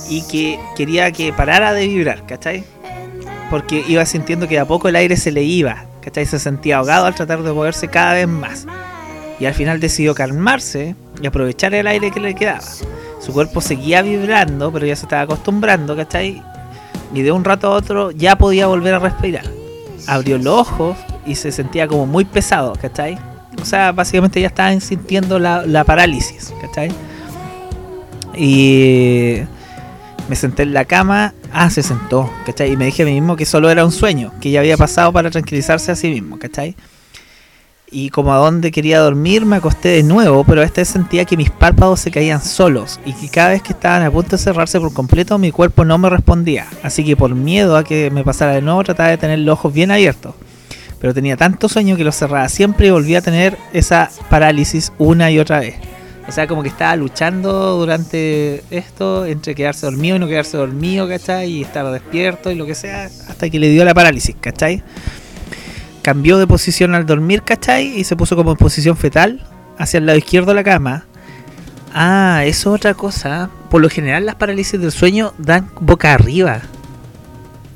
y 0.09 0.23
que 0.23 0.59
quería 0.77 1.13
que 1.13 1.33
parara 1.33 1.73
de 1.73 1.87
vibrar, 1.87 2.27
¿cachai? 2.27 2.65
Porque 3.51 3.85
iba 3.87 4.05
sintiendo 4.07 4.49
que 4.49 4.55
de 4.55 4.61
a 4.61 4.65
poco 4.65 4.89
el 4.89 4.97
aire 4.97 5.17
se 5.17 5.31
le 5.31 5.43
iba, 5.43 5.85
¿cachai? 6.01 6.25
Se 6.27 6.39
sentía 6.39 6.79
ahogado 6.79 7.07
al 7.07 7.15
tratar 7.15 7.43
de 7.43 7.53
moverse 7.53 7.89
cada 7.89 8.15
vez 8.15 8.29
más. 8.29 8.67
Y 9.39 9.47
al 9.47 9.55
final 9.55 9.81
decidió 9.81 10.15
calmarse 10.15 10.95
y 11.21 11.27
aprovechar 11.27 11.75
el 11.75 11.87
aire 11.87 12.11
que 12.11 12.21
le 12.21 12.35
quedaba. 12.35 12.63
Su 13.21 13.33
cuerpo 13.33 13.61
seguía 13.61 14.03
vibrando, 14.03 14.73
pero 14.73 14.87
ya 14.87 14.97
se 14.97 15.07
estaba 15.07 15.23
acostumbrando, 15.23 15.97
¿cachai? 15.97 16.43
Y 17.13 17.23
de 17.23 17.33
un 17.33 17.45
rato 17.45 17.69
a 17.69 17.71
otro 17.71 18.11
ya 18.11 18.37
podía 18.37 18.67
volver 18.67 18.95
a 18.95 18.99
respirar. 19.01 19.45
Abrió 20.07 20.39
los 20.39 20.61
ojos 20.61 20.97
y 21.27 21.35
se 21.35 21.51
sentía 21.51 21.89
como 21.89 22.07
muy 22.07 22.25
pesado, 22.25 22.75
¿cachai? 22.81 23.19
O 23.61 23.65
sea, 23.65 23.93
básicamente 23.93 24.41
ya 24.41 24.49
estaba 24.49 24.79
sintiendo 24.81 25.39
la, 25.39 25.65
la 25.67 25.85
parálisis, 25.85 26.53
¿cachai? 26.61 26.91
Y 28.37 29.39
me 30.29 30.37
senté 30.37 30.65
en 30.65 30.73
la 30.73 30.85
cama, 30.85 31.35
ah, 31.53 31.71
se 31.71 31.83
sentó, 31.83 32.31
¿cachai? 32.47 32.73
Y 32.73 32.77
me 32.77 32.87
dije 32.87 33.03
a 33.03 33.07
mí 33.07 33.13
mismo 33.13 33.37
que 33.37 33.45
solo 33.45 33.71
era 33.71 33.85
un 33.85 33.93
sueño, 33.93 34.33
que 34.41 34.51
ya 34.51 34.61
había 34.61 34.77
pasado 34.77 35.13
para 35.13 35.31
tranquilizarse 35.31 35.93
a 35.93 35.97
sí 35.97 36.09
mismo, 36.11 36.39
¿cachai? 36.39 36.77
Y 37.91 38.11
como 38.11 38.33
a 38.33 38.39
donde 38.39 38.73
quería 38.73 38.99
dormir, 38.99 39.45
me 39.47 39.57
acosté 39.57 39.91
de 39.91 40.03
nuevo, 40.03 40.43
pero 40.43 40.63
esta 40.63 40.85
sentía 40.85 41.25
que 41.25 41.37
mis 41.37 41.51
párpados 41.51 42.01
se 42.01 42.11
caían 42.11 42.43
solos 42.43 42.99
y 43.07 43.13
que 43.13 43.29
cada 43.29 43.51
vez 43.51 43.63
que 43.63 43.73
estaban 43.73 44.03
a 44.03 44.11
punto 44.11 44.31
de 44.31 44.39
cerrarse 44.39 44.81
por 44.81 44.93
completo, 44.93 45.39
mi 45.39 45.53
cuerpo 45.53 45.85
no 45.85 45.97
me 45.99 46.11
respondía. 46.11 46.67
Así 46.83 47.05
que 47.05 47.17
por 47.17 47.35
miedo 47.35 47.77
a 47.77 47.85
que 47.85 48.11
me 48.11 48.25
pasara 48.25 48.53
de 48.53 48.63
nuevo, 48.63 48.83
trataba 48.83 49.11
de 49.11 49.19
tener 49.19 49.39
los 49.41 49.53
ojos 49.53 49.73
bien 49.73 49.93
abiertos. 49.93 50.35
Pero 51.01 51.13
tenía 51.15 51.37
tanto 51.37 51.69
sueño 51.69 51.97
que 51.97 52.05
los 52.05 52.17
cerraba 52.17 52.49
siempre 52.49 52.87
y 52.87 52.91
volvía 52.91 53.19
a 53.19 53.23
tener 53.23 53.57
esa 53.73 54.11
parálisis 54.31 54.93
una 54.99 55.31
y 55.31 55.39
otra 55.39 55.61
vez. 55.61 55.75
O 56.27 56.33
sea, 56.33 56.47
como 56.47 56.63
que 56.63 56.71
estaba 56.71 56.97
luchando 56.97 57.77
durante 57.77 58.65
esto 58.71 59.27
entre 59.27 59.55
quedarse 59.55 59.85
dormido 59.85 60.17
y 60.17 60.19
no 60.19 60.27
quedarse 60.27 60.57
dormido, 60.57 61.07
¿cachai? 61.07 61.51
Y 61.51 61.63
estar 61.63 61.85
despierto 61.93 62.51
y 62.51 62.55
lo 62.55 62.65
que 62.65 62.75
sea, 62.75 63.05
hasta 63.29 63.51
que 63.51 63.59
le 63.59 63.69
dio 63.69 63.85
la 63.85 63.93
parálisis, 63.93 64.35
¿cachai? 64.41 64.83
Cambió 66.01 66.39
de 66.39 66.47
posición 66.47 66.95
al 66.95 67.05
dormir, 67.05 67.43
¿cachai? 67.43 67.99
Y 68.01 68.05
se 68.05 68.17
puso 68.17 68.37
como 68.37 68.53
en 68.53 68.57
posición 68.57 68.97
fetal 68.97 69.47
hacia 69.79 69.99
el 69.99 70.07
lado 70.07 70.19
izquierdo 70.19 70.49
de 70.53 70.55
la 70.55 70.65
cama. 70.65 71.05
Ah, 71.93 72.43
eso 72.47 72.71
es 72.75 72.77
otra 72.81 72.95
cosa. 72.95 73.51
Por 73.71 73.83
lo 73.83 73.91
general 73.91 74.25
las 74.25 74.35
parálisis 74.37 74.81
del 74.81 74.93
sueño 74.93 75.35
dan 75.39 75.71
boca 75.81 76.15
arriba. 76.15 76.63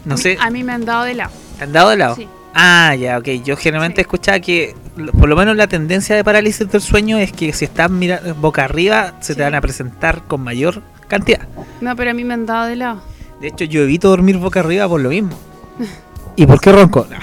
No 0.07 0.15
A 0.15 0.17
mí- 0.17 0.23
sé, 0.23 0.39
A 0.41 0.49
mí 0.51 0.65
me 0.65 0.73
han 0.73 0.85
dado 0.87 1.05
de 1.05 1.15
lado. 1.15 1.31
¿te 1.59 1.65
han 1.65 1.73
dado 1.73 1.91
de 1.91 1.97
lado? 1.97 2.17
Sí. 2.17 2.29
Ah, 2.61 2.95
ya, 2.97 3.19
ok. 3.19 3.29
Yo 3.45 3.57
generalmente 3.57 4.01
Sí. 4.01 4.03
escuchaba 4.03 4.41
que, 4.41 4.75
por 5.17 5.29
lo 5.29 5.37
menos 5.37 5.57
la 5.57 5.69
tendencia 5.69 6.17
de 6.17 6.25
parálisis 6.25 6.69
del 6.69 6.81
sueño 6.81 7.17
es 7.17 7.31
que 7.33 7.53
si 7.53 7.65
estás 7.65 7.89
mira 7.89 8.21
boca 8.41 8.65
arriba, 8.65 9.15
se 9.21 9.37
te 9.37 9.43
van 9.43 9.55
a 9.55 9.61
presentar 9.61 10.23
con 10.27 10.41
mayor 10.43 10.83
cantidad. 11.07 11.47
No, 11.81 11.95
pero 11.95 12.11
a 12.11 12.15
mí 12.15 12.25
me 12.25 12.35
han 12.35 12.47
dado 12.47 12.67
de 12.67 12.75
lado. 12.75 13.01
De 13.41 13.47
hecho, 13.47 13.65
yo 13.65 13.83
evito 13.83 14.09
dormir 14.09 14.39
boca 14.39 14.59
arriba 14.59 14.89
por 14.89 15.01
lo 15.01 15.11
mismo. 15.11 15.39
¿Y 16.37 16.47
por 16.47 16.61
qué 16.61 16.73
ronco? 16.73 17.07
No. 17.09 17.17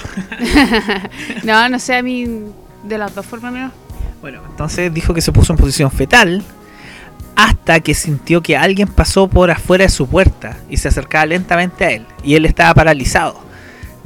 No, 1.44 1.70
no 1.70 1.80
sé, 1.80 1.96
a 1.98 2.02
mí 2.02 2.26
de 2.84 2.98
las 2.98 3.14
dos 3.14 3.26
formas 3.26 3.52
no. 3.54 3.72
Bueno, 4.22 4.40
entonces 4.50 4.94
dijo 4.94 5.14
que 5.14 5.22
se 5.22 5.34
puso 5.34 5.52
en 5.52 5.58
posición 5.58 5.92
fetal 5.92 6.44
hasta 7.36 7.82
que 7.82 7.94
sintió 7.94 8.42
que 8.42 8.56
alguien 8.56 8.88
pasó 8.88 9.28
por 9.28 9.52
afuera 9.52 9.84
de 9.84 9.90
su 9.90 10.08
puerta 10.08 10.56
y 10.70 10.78
se 10.78 10.88
acercaba 10.88 11.26
lentamente 11.26 11.84
a 11.84 11.90
él. 11.92 12.06
Y 12.24 12.36
él 12.36 12.46
estaba 12.46 12.74
paralizado. 12.74 13.44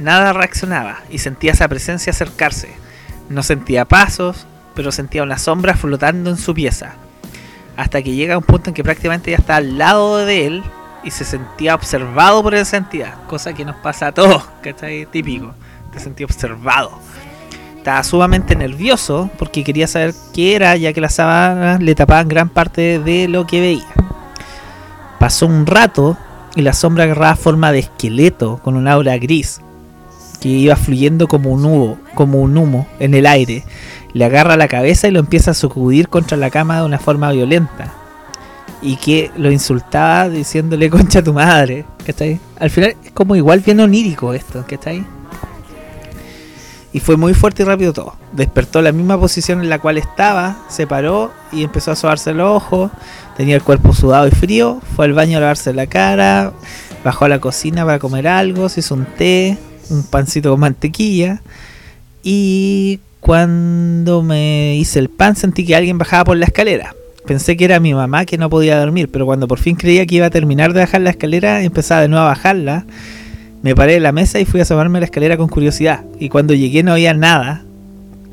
Nada 0.00 0.32
reaccionaba 0.32 1.00
y 1.10 1.18
sentía 1.18 1.52
esa 1.52 1.68
presencia 1.68 2.12
acercarse. 2.12 2.70
No 3.28 3.42
sentía 3.42 3.84
pasos, 3.84 4.46
pero 4.74 4.92
sentía 4.92 5.22
una 5.22 5.36
sombra 5.36 5.74
flotando 5.76 6.30
en 6.30 6.38
su 6.38 6.54
pieza. 6.54 6.94
Hasta 7.76 8.00
que 8.00 8.14
llega 8.14 8.38
un 8.38 8.42
punto 8.42 8.70
en 8.70 8.74
que 8.74 8.82
prácticamente 8.82 9.30
ya 9.30 9.36
está 9.36 9.56
al 9.56 9.76
lado 9.76 10.16
de 10.16 10.46
él 10.46 10.62
y 11.04 11.10
se 11.10 11.26
sentía 11.26 11.74
observado 11.74 12.42
por 12.42 12.54
esa 12.54 12.78
entidad. 12.78 13.12
Cosa 13.26 13.52
que 13.52 13.66
nos 13.66 13.76
pasa 13.76 14.06
a 14.06 14.12
todos, 14.12 14.42
¿cachai? 14.62 15.04
Típico. 15.04 15.52
Te 15.92 16.00
sentía 16.00 16.24
observado. 16.24 16.92
Estaba 17.76 18.02
sumamente 18.02 18.56
nervioso 18.56 19.28
porque 19.38 19.64
quería 19.64 19.86
saber 19.86 20.14
qué 20.32 20.56
era, 20.56 20.76
ya 20.76 20.94
que 20.94 21.02
las 21.02 21.16
sábanas 21.16 21.82
le 21.82 21.94
tapaban 21.94 22.28
gran 22.28 22.48
parte 22.48 23.00
de 23.00 23.28
lo 23.28 23.46
que 23.46 23.60
veía. 23.60 23.92
Pasó 25.18 25.44
un 25.44 25.66
rato 25.66 26.16
y 26.56 26.62
la 26.62 26.72
sombra 26.72 27.04
agarraba 27.04 27.36
forma 27.36 27.70
de 27.70 27.80
esqueleto 27.80 28.62
con 28.62 28.76
un 28.76 28.88
aura 28.88 29.18
gris 29.18 29.60
que 30.40 30.48
iba 30.48 30.76
fluyendo 30.76 31.28
como 31.28 31.50
un 31.50 31.64
humo, 31.64 31.98
como 32.14 32.40
un 32.40 32.56
humo 32.56 32.86
en 32.98 33.14
el 33.14 33.26
aire. 33.26 33.64
Le 34.12 34.24
agarra 34.24 34.56
la 34.56 34.68
cabeza 34.68 35.06
y 35.06 35.10
lo 35.10 35.20
empieza 35.20 35.52
a 35.52 35.54
sacudir 35.54 36.08
contra 36.08 36.36
la 36.36 36.50
cama 36.50 36.78
de 36.78 36.86
una 36.86 36.98
forma 36.98 37.30
violenta. 37.30 37.94
Y 38.82 38.96
que 38.96 39.30
lo 39.36 39.50
insultaba 39.50 40.28
diciéndole 40.28 40.90
concha 40.90 41.20
a 41.20 41.24
tu 41.24 41.32
madre. 41.32 41.84
¿Cachai? 42.04 42.40
Al 42.58 42.70
final 42.70 42.96
es 43.04 43.12
como 43.12 43.36
igual 43.36 43.60
bien 43.60 43.80
onírico 43.80 44.32
esto, 44.32 44.64
¿cachai? 44.66 45.04
Y 46.92 46.98
fue 46.98 47.16
muy 47.16 47.34
fuerte 47.34 47.62
y 47.62 47.66
rápido 47.66 47.92
todo. 47.92 48.14
Despertó 48.32 48.82
la 48.82 48.90
misma 48.90 49.18
posición 49.18 49.60
en 49.60 49.68
la 49.68 49.78
cual 49.78 49.96
estaba, 49.96 50.56
se 50.68 50.88
paró 50.88 51.30
y 51.52 51.62
empezó 51.62 51.92
a 51.92 51.96
sobarse 51.96 52.34
los 52.34 52.50
ojos. 52.50 52.90
Tenía 53.36 53.54
el 53.54 53.62
cuerpo 53.62 53.92
sudado 53.92 54.26
y 54.26 54.32
frío. 54.32 54.80
Fue 54.96 55.04
al 55.04 55.12
baño 55.12 55.36
a 55.36 55.40
lavarse 55.40 55.72
la 55.72 55.86
cara. 55.86 56.52
Bajó 57.04 57.26
a 57.26 57.28
la 57.28 57.38
cocina 57.38 57.84
para 57.84 58.00
comer 58.00 58.26
algo. 58.26 58.68
Se 58.68 58.80
hizo 58.80 58.96
un 58.96 59.04
té, 59.04 59.56
un 59.90 60.02
pancito 60.04 60.50
con 60.50 60.60
mantequilla. 60.60 61.42
Y 62.22 63.00
cuando 63.20 64.22
me 64.22 64.76
hice 64.76 64.98
el 64.98 65.08
pan 65.08 65.36
sentí 65.36 65.64
que 65.64 65.76
alguien 65.76 65.98
bajaba 65.98 66.24
por 66.24 66.36
la 66.36 66.46
escalera. 66.46 66.94
Pensé 67.26 67.56
que 67.56 67.64
era 67.64 67.80
mi 67.80 67.94
mamá 67.94 68.24
que 68.24 68.38
no 68.38 68.48
podía 68.48 68.78
dormir, 68.80 69.08
pero 69.12 69.26
cuando 69.26 69.46
por 69.46 69.58
fin 69.58 69.76
creía 69.76 70.06
que 70.06 70.16
iba 70.16 70.26
a 70.26 70.30
terminar 70.30 70.72
de 70.72 70.80
bajar 70.80 71.02
la 71.02 71.10
escalera, 71.10 71.62
empezaba 71.62 72.00
de 72.00 72.08
nuevo 72.08 72.24
a 72.24 72.28
bajarla. 72.28 72.86
Me 73.62 73.74
paré 73.74 73.94
de 73.94 74.00
la 74.00 74.12
mesa 74.12 74.40
y 74.40 74.46
fui 74.46 74.60
a 74.60 74.62
asomarme 74.62 74.98
a 74.98 75.00
la 75.00 75.04
escalera 75.04 75.36
con 75.36 75.48
curiosidad. 75.48 76.04
Y 76.18 76.30
cuando 76.30 76.54
llegué 76.54 76.82
no 76.82 76.92
había 76.92 77.12
nada. 77.12 77.62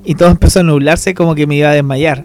Y 0.06 0.16
todo 0.16 0.30
empezó 0.30 0.62
a 0.62 0.64
nublarse 0.64 1.14
como 1.14 1.36
que 1.36 1.46
me 1.48 1.58
iba 1.58 1.70
a 1.70 1.74
desmayar. 1.74 2.24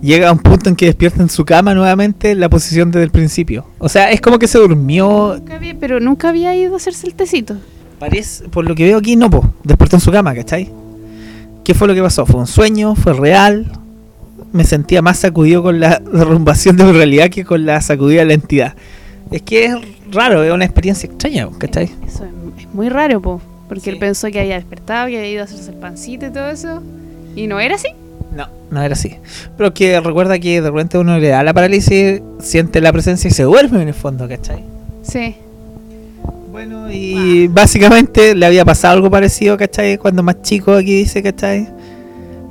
Llega 0.00 0.28
a 0.28 0.32
un 0.32 0.38
punto 0.38 0.70
en 0.70 0.76
que 0.76 0.86
despierta 0.86 1.22
en 1.22 1.28
su 1.28 1.44
cama 1.44 1.74
nuevamente 1.74 2.30
en 2.30 2.40
la 2.40 2.48
posición 2.48 2.90
desde 2.90 3.04
el 3.04 3.10
principio. 3.10 3.66
O 3.78 3.88
sea, 3.88 4.10
es 4.10 4.20
como 4.20 4.38
que 4.38 4.48
se 4.48 4.58
durmió. 4.58 5.42
Pero 5.78 6.00
nunca 6.00 6.30
había 6.30 6.54
ido 6.56 6.74
a 6.74 6.76
hacerse 6.78 7.06
el 7.06 7.14
tecito. 7.14 7.56
Parece, 7.98 8.48
por 8.48 8.66
lo 8.68 8.74
que 8.74 8.84
veo 8.84 8.98
aquí, 8.98 9.16
no, 9.16 9.30
po. 9.30 9.48
Despertó 9.64 9.96
en 9.96 10.00
su 10.00 10.10
cama, 10.10 10.34
¿cachai? 10.34 10.70
¿Qué 11.64 11.74
fue 11.74 11.88
lo 11.88 11.94
que 11.94 12.02
pasó? 12.02 12.26
¿Fue 12.26 12.38
un 12.40 12.46
sueño? 12.46 12.94
¿Fue 12.94 13.12
real? 13.12 13.66
Me 14.52 14.64
sentía 14.64 15.02
más 15.02 15.18
sacudido 15.18 15.62
con 15.62 15.80
la 15.80 15.98
derrumbación 16.12 16.76
de 16.76 16.84
mi 16.84 16.92
realidad 16.92 17.28
que 17.30 17.44
con 17.44 17.64
la 17.66 17.80
sacudida 17.80 18.20
de 18.20 18.26
la 18.26 18.34
entidad. 18.34 18.74
Es 19.30 19.42
que 19.42 19.64
es 19.66 19.74
raro, 20.12 20.44
es 20.44 20.52
una 20.52 20.64
experiencia 20.64 21.08
extraña, 21.08 21.48
¿cachai? 21.58 21.90
Eso 22.06 22.24
es, 22.24 22.62
es 22.62 22.74
muy 22.74 22.88
raro, 22.88 23.20
po. 23.20 23.40
Porque 23.68 23.82
Sí. 23.84 23.90
él 23.90 23.98
pensó 23.98 24.28
que 24.30 24.38
había 24.40 24.54
despertado, 24.54 25.08
que 25.08 25.16
había 25.18 25.28
ido 25.30 25.40
a 25.42 25.44
hacerse 25.44 25.70
el 25.72 25.76
pancito 25.78 26.26
y 26.26 26.30
todo 26.30 26.48
eso. 26.50 26.82
Y 27.34 27.48
no 27.48 27.58
era 27.58 27.74
así. 27.74 27.88
No, 28.36 28.46
no 28.70 28.80
era 28.82 28.92
así. 28.92 29.16
Pero 29.56 29.74
que 29.74 29.98
recuerda 30.00 30.38
que 30.38 30.60
de 30.60 30.70
repente 30.70 30.98
uno 30.98 31.18
le 31.18 31.28
da 31.28 31.42
la 31.42 31.52
parálisis, 31.52 32.20
siente 32.38 32.80
la 32.80 32.92
presencia 32.92 33.26
y 33.28 33.32
se 33.32 33.42
duerme 33.42 33.82
en 33.82 33.88
el 33.88 33.94
fondo, 33.94 34.28
¿cachai? 34.28 34.62
Sí. 35.02 35.34
Bueno, 36.56 36.90
y 36.90 37.48
básicamente 37.48 38.34
le 38.34 38.46
había 38.46 38.64
pasado 38.64 38.94
algo 38.94 39.10
parecido, 39.10 39.58
¿cachai? 39.58 39.98
Cuando 39.98 40.22
más 40.22 40.40
chico 40.40 40.72
aquí 40.72 41.00
dice, 41.00 41.22
¿cachai? 41.22 41.68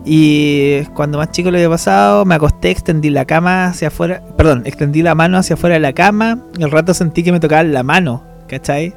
Y 0.05 0.83
cuando 0.93 1.17
más 1.17 1.31
chico 1.31 1.49
le 1.49 1.57
había 1.57 1.71
pasado, 1.71 2.23
me 2.23 2.35
acosté, 2.35 2.69
extendí 2.69 3.09
la 3.09 3.25
cama 3.25 3.65
hacia 3.65 3.87
afuera, 3.87 4.21
perdón, 4.37 4.61
extendí 4.65 5.01
la 5.01 5.15
mano 5.15 5.39
hacia 5.39 5.55
afuera 5.55 5.73
de 5.73 5.79
la 5.79 5.93
cama, 5.93 6.37
y 6.55 6.61
al 6.61 6.69
rato 6.69 6.93
sentí 6.93 7.23
que 7.23 7.31
me 7.31 7.39
tocaban 7.39 7.73
la 7.73 7.81
mano, 7.81 8.21
¿cachai? 8.47 8.93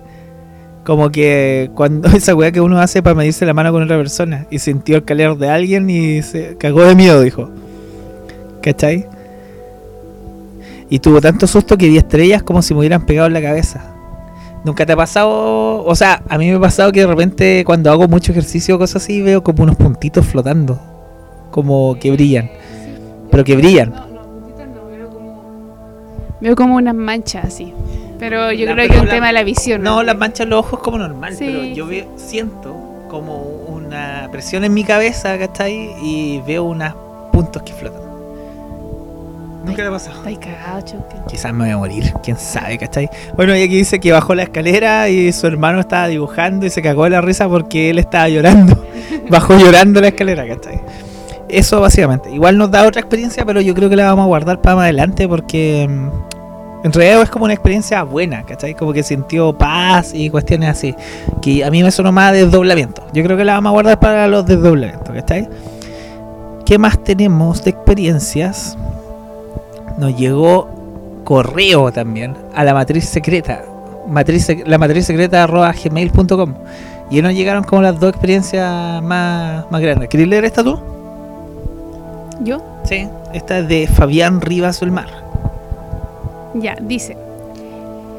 Como 0.85 1.11
que 1.11 1.71
cuando 1.75 2.09
esa 2.15 2.35
weá 2.35 2.53
que 2.53 2.61
uno 2.61 2.79
hace 2.79 3.03
para 3.03 3.15
medirse 3.15 3.47
la 3.47 3.55
mano 3.55 3.73
con 3.73 3.83
otra 3.83 3.97
persona, 3.97 4.47
y 4.51 4.59
sintió 4.59 4.97
el 4.97 5.05
calor 5.05 5.39
de 5.39 5.49
alguien 5.49 5.89
y 5.89 6.21
se 6.21 6.59
cagó 6.59 6.85
de 6.85 6.95
miedo, 6.95 7.23
dijo. 7.23 7.49
¿Cachai? 8.61 9.07
Y 10.91 10.99
tuvo 10.99 11.23
tanto 11.23 11.47
susto 11.47 11.79
que 11.79 11.89
vi 11.89 11.97
estrellas 11.97 12.43
como 12.43 12.61
si 12.61 12.75
me 12.75 12.81
hubieran 12.81 13.07
pegado 13.07 13.29
en 13.29 13.33
la 13.33 13.41
cabeza. 13.41 13.95
¿Nunca 14.69 14.85
te 14.85 14.93
ha 14.93 14.97
pasado? 14.97 15.83
O 15.83 15.95
sea, 15.95 16.23
a 16.29 16.37
mí 16.37 16.47
me 16.51 16.57
ha 16.57 16.61
pasado 16.61 16.93
que 16.93 17.01
de 17.01 17.07
repente 17.07 17.65
cuando 17.65 17.91
hago 17.91 18.07
mucho 18.07 18.33
ejercicio 18.33 18.77
o 18.77 18.79
cosas 18.79 19.03
así 19.03 19.23
veo 19.23 19.43
como 19.43 19.63
unos 19.63 19.77
puntitos 19.77 20.27
flotando. 20.27 20.79
Como 21.51 21.97
que 21.99 22.11
brillan. 22.11 22.51
Pero 23.31 23.45
que 23.45 23.57
brillan. 23.57 23.89
No, 23.91 24.07
no, 24.09 24.23
puntitos 24.25 24.67
no, 24.69 24.85
veo 24.91 25.09
como. 25.09 26.37
Veo 26.43 26.55
como 26.55 26.77
unas 26.77 26.95
manchas 26.95 27.47
así. 27.47 27.73
Pero 28.19 28.53
yo 28.53 28.67
La- 28.67 28.75
creo 28.75 28.89
que 28.89 28.95
es 28.97 29.01
un 29.01 29.07
la- 29.07 29.15
tema 29.15 29.27
de 29.29 29.33
la 29.33 29.43
visión. 29.45 29.83
No, 29.83 30.03
las 30.03 30.19
manchas 30.19 30.41
en 30.41 30.51
los 30.51 30.59
ojos 30.61 30.81
como 30.81 30.99
normal, 30.99 31.35
Sí, 31.35 31.47
pero 31.47 31.65
yo 31.75 31.87
veo, 31.87 32.07
siento 32.17 32.77
como 33.09 33.39
una 33.69 34.29
presión 34.31 34.65
en 34.65 34.75
mi 34.75 34.85
cabeza, 34.85 35.39
¿cachai? 35.39 35.93
Y 36.03 36.43
veo 36.47 36.65
unos 36.65 36.93
puntos 37.33 37.63
que 37.63 37.73
flotan. 37.73 38.03
Nunca 39.69 39.83
te 39.83 39.89
ha 39.89 39.91
pasado. 39.91 40.17
Está 40.17 40.29
ahí 40.29 40.37
cagado, 40.37 40.81
choque. 40.81 41.17
Quizás 41.29 41.53
me 41.53 41.65
voy 41.65 41.73
a 41.73 41.77
morir, 41.77 42.13
quién 42.23 42.37
sabe, 42.39 42.79
¿cachai? 42.79 43.11
Bueno, 43.37 43.57
y 43.57 43.63
aquí 43.63 43.77
dice 43.77 44.01
que 44.01 44.13
bajó 44.13 44.35
la 44.35 44.45
escalera 44.45 45.09
y 45.09 45.33
su 45.33 45.47
hermano 45.47 45.81
estaba 45.81 46.09
dibujando 46.09 46.67
y 46.67 46.71
se 46.71 46.83
cagó 46.83 47.05
de 47.05 47.11
la 47.11 47.21
risa 47.21 47.49
porque 47.49 47.91
él 47.91 47.99
estaba 47.99 48.29
llorando. 48.29 48.85
Bajó 49.31 49.59
llorando 49.59 50.01
la 50.01 50.09
escalera, 50.09 50.47
¿cachai? 50.49 50.81
Eso 51.49 51.81
básicamente. 51.81 52.31
Igual 52.31 52.57
nos 52.57 52.71
da 52.71 52.87
otra 52.87 53.01
experiencia, 53.01 53.45
pero 53.45 53.61
yo 53.61 53.75
creo 53.75 53.91
que 53.91 53.97
la 53.97 54.07
vamos 54.07 54.25
a 54.25 54.27
guardar 54.27 54.61
para 54.63 54.77
más 54.77 54.85
adelante 54.85 55.29
porque 55.29 55.87
mm, 55.89 56.87
en 56.87 56.93
realidad 56.93 57.23
es 57.23 57.31
como 57.31 57.45
una 57.45 57.55
experiencia 57.55 58.03
buena, 58.05 58.45
¿cachai? 58.45 58.75
Como 58.75 58.93
que 58.93 59.03
sintió 59.03 59.57
paz 59.57 60.13
y 60.15 60.31
cuestiones 60.31 60.71
así. 60.71 60.95
Que 61.43 61.65
a 61.65 61.71
mí 61.71 61.83
me 61.83 61.91
sonó 61.91 62.11
más 62.11 62.33
desdoblamiento. 62.33 63.03
Yo 63.13 63.23
creo 63.23 63.37
que 63.37 63.45
la 63.45 63.55
vamos 63.55 63.71
a 63.71 63.73
guardar 63.73 64.01
para 64.01 64.29
los 64.29 64.47
desdoblamientos, 64.47 65.15
¿cachai? 65.15 65.49
¿Qué 66.65 66.79
más 66.79 67.03
tenemos 67.03 67.65
de 67.65 67.71
experiencias? 67.71 68.77
Nos 69.99 70.17
llegó 70.17 70.69
correo 71.25 71.93
también 71.93 72.35
a 72.55 72.65
la 72.65 72.73
matriz 72.73 73.05
secreta. 73.05 73.63
Matriz, 74.09 74.49
la 74.67 74.79
matriz 74.79 75.07
secreta 75.07 75.43
arroba 75.43 75.73
gmail.com. 75.73 76.55
Y 77.11 77.21
nos 77.21 77.35
llegaron 77.35 77.65
como 77.65 77.83
las 77.83 77.99
dos 77.99 78.11
experiencias 78.11 79.03
más, 79.03 79.71
más 79.71 79.81
grandes. 79.81 80.09
¿Querés 80.09 80.29
leer 80.29 80.45
esta 80.45 80.63
tú? 80.63 80.79
¿Yo? 82.41 82.63
Sí. 82.85 83.09
Esta 83.33 83.59
es 83.59 83.69
de 83.69 83.87
Fabián 83.87 84.41
Rivas 84.41 84.81
del 84.81 84.93
Mar. 84.93 85.09
Ya, 86.55 86.77
dice. 86.81 87.17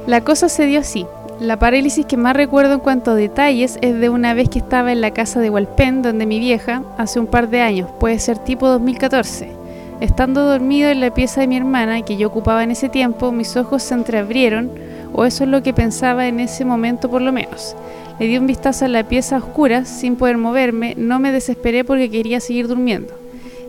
La 0.06 0.22
cosa 0.22 0.50
se 0.50 0.66
dio 0.66 0.80
así. 0.80 1.06
La 1.40 1.58
parálisis 1.58 2.06
que 2.06 2.18
más 2.18 2.36
recuerdo 2.36 2.74
en 2.74 2.80
cuanto 2.80 3.12
a 3.12 3.16
detalles 3.16 3.80
es 3.82 3.98
de 4.00 4.10
una 4.10 4.34
vez 4.34 4.50
que 4.50 4.60
estaba 4.60 4.92
en 4.92 5.02
la 5.02 5.12
casa 5.12 5.40
de 5.40 5.50
Hualpén, 5.50 6.02
donde 6.02 6.26
mi 6.26 6.40
vieja, 6.40 6.84
hace 6.98 7.20
un 7.20 7.28
par 7.28 7.50
de 7.50 7.62
años, 7.62 7.90
puede 8.00 8.20
ser 8.20 8.38
tipo 8.40 8.68
2014. 8.68 9.59
Estando 10.00 10.46
dormido 10.46 10.90
en 10.90 11.02
la 11.02 11.14
pieza 11.14 11.42
de 11.42 11.48
mi 11.48 11.58
hermana, 11.58 12.04
que 12.04 12.16
yo 12.16 12.30
ocupaba 12.30 12.64
en 12.64 12.72
ese 12.72 12.88
tiempo, 12.88 13.34
mis 13.34 13.58
ojos 13.58 13.84
se 13.84 13.96
entreabrieron, 13.96 14.72
o 15.12 15.26
eso 15.26 15.44
es 15.44 15.50
lo 15.50 15.62
que 15.62 15.74
pensaba 15.74 16.28
en 16.28 16.40
ese 16.40 16.64
momento 16.64 17.10
por 17.10 17.22
lo 17.22 17.34
menos. 17.34 17.76
Le 18.18 18.28
di 18.28 18.38
un 18.38 18.48
vistazo 18.48 18.86
a 18.86 18.88
la 18.88 19.04
pieza 19.04 19.38
oscura, 19.38 19.84
sin 19.84 20.16
poder 20.16 20.38
moverme, 20.38 20.94
no 20.98 21.20
me 21.20 21.34
desesperé 21.34 21.84
porque 21.84 22.10
quería 22.10 22.40
seguir 22.40 22.70
durmiendo. 22.70 23.14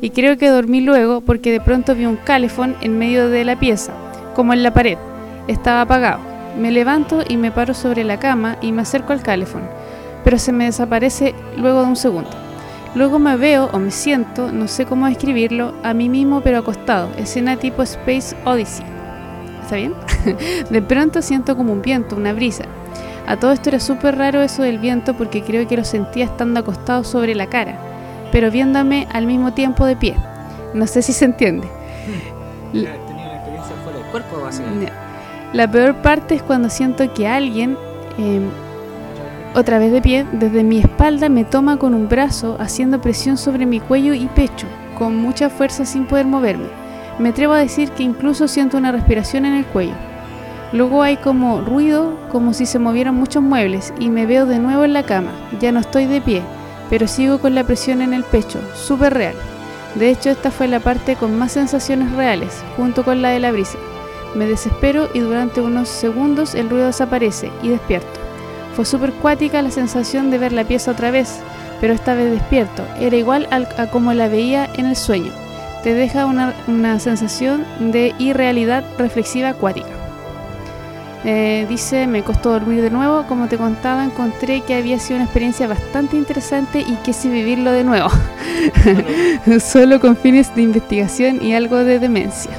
Y 0.00 0.10
creo 0.10 0.38
que 0.38 0.48
dormí 0.48 0.80
luego 0.80 1.20
porque 1.20 1.50
de 1.50 1.60
pronto 1.60 1.96
vi 1.96 2.06
un 2.06 2.16
calefón 2.16 2.76
en 2.80 2.96
medio 2.96 3.28
de 3.28 3.44
la 3.44 3.58
pieza, 3.58 3.92
como 4.36 4.52
en 4.52 4.62
la 4.62 4.72
pared. 4.72 4.98
Estaba 5.48 5.80
apagado. 5.80 6.20
Me 6.60 6.70
levanto 6.70 7.24
y 7.28 7.38
me 7.38 7.50
paro 7.50 7.74
sobre 7.74 8.04
la 8.04 8.20
cama 8.20 8.56
y 8.60 8.70
me 8.70 8.82
acerco 8.82 9.12
al 9.12 9.22
calefón, 9.22 9.62
pero 10.22 10.38
se 10.38 10.52
me 10.52 10.66
desaparece 10.66 11.34
luego 11.56 11.82
de 11.82 11.88
un 11.88 11.96
segundo. 11.96 12.49
Luego 12.94 13.18
me 13.20 13.36
veo 13.36 13.68
o 13.72 13.78
me 13.78 13.92
siento, 13.92 14.50
no 14.50 14.66
sé 14.66 14.84
cómo 14.84 15.06
describirlo, 15.06 15.74
a 15.84 15.94
mí 15.94 16.08
mismo 16.08 16.40
pero 16.40 16.58
acostado, 16.58 17.10
escena 17.16 17.56
tipo 17.56 17.82
Space 17.82 18.36
Odyssey. 18.44 18.84
¿Está 19.62 19.76
bien? 19.76 19.94
de 20.70 20.82
pronto 20.82 21.22
siento 21.22 21.56
como 21.56 21.72
un 21.72 21.82
viento, 21.82 22.16
una 22.16 22.32
brisa. 22.32 22.64
A 23.28 23.36
todo 23.36 23.52
esto 23.52 23.68
era 23.68 23.78
súper 23.78 24.18
raro 24.18 24.42
eso 24.42 24.62
del 24.62 24.80
viento 24.80 25.14
porque 25.14 25.42
creo 25.42 25.68
que 25.68 25.76
lo 25.76 25.84
sentía 25.84 26.24
estando 26.24 26.58
acostado 26.58 27.04
sobre 27.04 27.36
la 27.36 27.46
cara, 27.46 27.78
pero 28.32 28.50
viéndome 28.50 29.06
al 29.12 29.26
mismo 29.26 29.52
tiempo 29.52 29.86
de 29.86 29.94
pie. 29.94 30.16
No 30.74 30.88
sé 30.88 31.02
si 31.02 31.12
se 31.12 31.26
entiende. 31.26 31.68
Tenía 32.72 32.90
una 32.90 33.34
experiencia 33.36 33.76
fuera 33.84 33.98
del 33.98 34.06
cuerpo, 34.08 34.40
básicamente. 34.40 34.92
La 35.52 35.70
peor 35.70 35.96
parte 35.96 36.34
es 36.34 36.42
cuando 36.42 36.70
siento 36.70 37.12
que 37.14 37.28
alguien, 37.28 37.76
eh, 38.18 38.40
otra 39.54 39.78
vez 39.78 39.90
de 39.90 40.00
pie, 40.00 40.26
desde 40.32 40.62
mi 40.62 40.78
espalda 40.78 41.28
me 41.28 41.44
toma 41.44 41.76
con 41.76 41.92
un 41.92 42.08
brazo, 42.08 42.56
haciendo 42.60 43.00
presión 43.00 43.36
sobre 43.36 43.66
mi 43.66 43.80
cuello 43.80 44.14
y 44.14 44.26
pecho, 44.26 44.66
con 44.96 45.16
mucha 45.16 45.50
fuerza 45.50 45.84
sin 45.84 46.06
poder 46.06 46.26
moverme. 46.26 46.68
Me 47.18 47.30
atrevo 47.30 47.54
a 47.54 47.58
decir 47.58 47.90
que 47.90 48.04
incluso 48.04 48.46
siento 48.46 48.76
una 48.76 48.92
respiración 48.92 49.44
en 49.44 49.54
el 49.54 49.66
cuello. 49.66 49.94
Luego 50.72 51.02
hay 51.02 51.16
como 51.16 51.60
ruido, 51.62 52.16
como 52.30 52.54
si 52.54 52.64
se 52.64 52.78
movieran 52.78 53.16
muchos 53.16 53.42
muebles, 53.42 53.92
y 53.98 54.08
me 54.08 54.24
veo 54.24 54.46
de 54.46 54.60
nuevo 54.60 54.84
en 54.84 54.92
la 54.92 55.02
cama. 55.02 55.32
Ya 55.60 55.72
no 55.72 55.80
estoy 55.80 56.06
de 56.06 56.20
pie, 56.20 56.42
pero 56.88 57.08
sigo 57.08 57.40
con 57.40 57.56
la 57.56 57.64
presión 57.64 58.02
en 58.02 58.14
el 58.14 58.22
pecho, 58.22 58.60
súper 58.74 59.14
real. 59.14 59.34
De 59.96 60.10
hecho, 60.10 60.30
esta 60.30 60.52
fue 60.52 60.68
la 60.68 60.78
parte 60.78 61.16
con 61.16 61.36
más 61.36 61.52
sensaciones 61.52 62.12
reales, 62.12 62.62
junto 62.76 63.04
con 63.04 63.20
la 63.20 63.30
de 63.30 63.40
la 63.40 63.50
brisa. 63.50 63.78
Me 64.36 64.46
desespero 64.46 65.08
y 65.12 65.18
durante 65.18 65.60
unos 65.60 65.88
segundos 65.88 66.54
el 66.54 66.70
ruido 66.70 66.86
desaparece 66.86 67.50
y 67.64 67.70
despierto. 67.70 68.19
Fue 68.74 68.84
súper 68.84 69.12
cuática 69.12 69.62
la 69.62 69.70
sensación 69.70 70.30
de 70.30 70.38
ver 70.38 70.52
la 70.52 70.64
pieza 70.64 70.90
otra 70.92 71.10
vez, 71.10 71.40
pero 71.80 71.92
esta 71.92 72.14
vez 72.14 72.30
despierto. 72.30 72.82
Era 72.98 73.16
igual 73.16 73.46
al- 73.50 73.68
a 73.78 73.86
como 73.86 74.12
la 74.12 74.28
veía 74.28 74.68
en 74.76 74.86
el 74.86 74.96
sueño. 74.96 75.32
Te 75.82 75.94
deja 75.94 76.26
una, 76.26 76.54
una 76.68 76.98
sensación 77.00 77.64
de 77.78 78.14
irrealidad 78.18 78.84
reflexiva 78.98 79.48
acuática. 79.50 79.88
Eh, 81.24 81.66
dice, 81.68 82.06
me 82.06 82.22
costó 82.22 82.50
dormir 82.52 82.80
de 82.80 82.90
nuevo, 82.90 83.24
como 83.26 83.46
te 83.46 83.58
contaba, 83.58 84.04
encontré 84.04 84.62
que 84.62 84.74
había 84.74 84.98
sido 84.98 85.16
una 85.16 85.24
experiencia 85.24 85.66
bastante 85.66 86.16
interesante 86.16 86.80
y 86.80 86.94
quise 87.02 87.28
vivirlo 87.28 87.72
de 87.72 87.84
nuevo, 87.84 88.08
solo 89.60 90.00
con 90.00 90.16
fines 90.16 90.54
de 90.54 90.62
investigación 90.62 91.42
y 91.44 91.54
algo 91.54 91.76
de 91.84 91.98
demencia. 91.98 92.52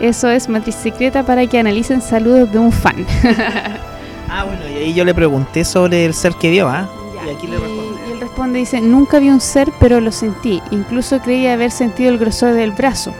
Eso 0.00 0.28
es 0.28 0.48
Matriz 0.48 0.74
Secreta 0.74 1.22
para 1.22 1.46
que 1.46 1.58
analicen 1.58 2.02
saludos 2.02 2.50
de 2.52 2.58
un 2.58 2.72
fan. 2.72 3.06
Ah, 4.28 4.44
bueno, 4.44 4.62
y 4.68 4.74
ahí 4.76 4.94
yo 4.94 5.04
le 5.04 5.14
pregunté 5.14 5.64
sobre 5.64 6.04
el 6.04 6.14
ser 6.14 6.34
que 6.34 6.50
vio, 6.50 6.68
¿ah? 6.68 6.88
Y 7.26 7.30
aquí 7.30 7.46
le 7.46 7.58
responde. 7.58 8.00
Y 8.08 8.12
él 8.12 8.20
responde, 8.20 8.58
dice, 8.58 8.80
nunca 8.80 9.18
vi 9.18 9.30
un 9.30 9.40
ser, 9.40 9.72
pero 9.78 10.00
lo 10.00 10.12
sentí. 10.12 10.62
Incluso 10.70 11.20
creía 11.20 11.54
haber 11.54 11.70
sentido 11.70 12.10
el 12.10 12.18
grosor 12.18 12.54
del 12.54 12.72
brazo. 12.72 13.12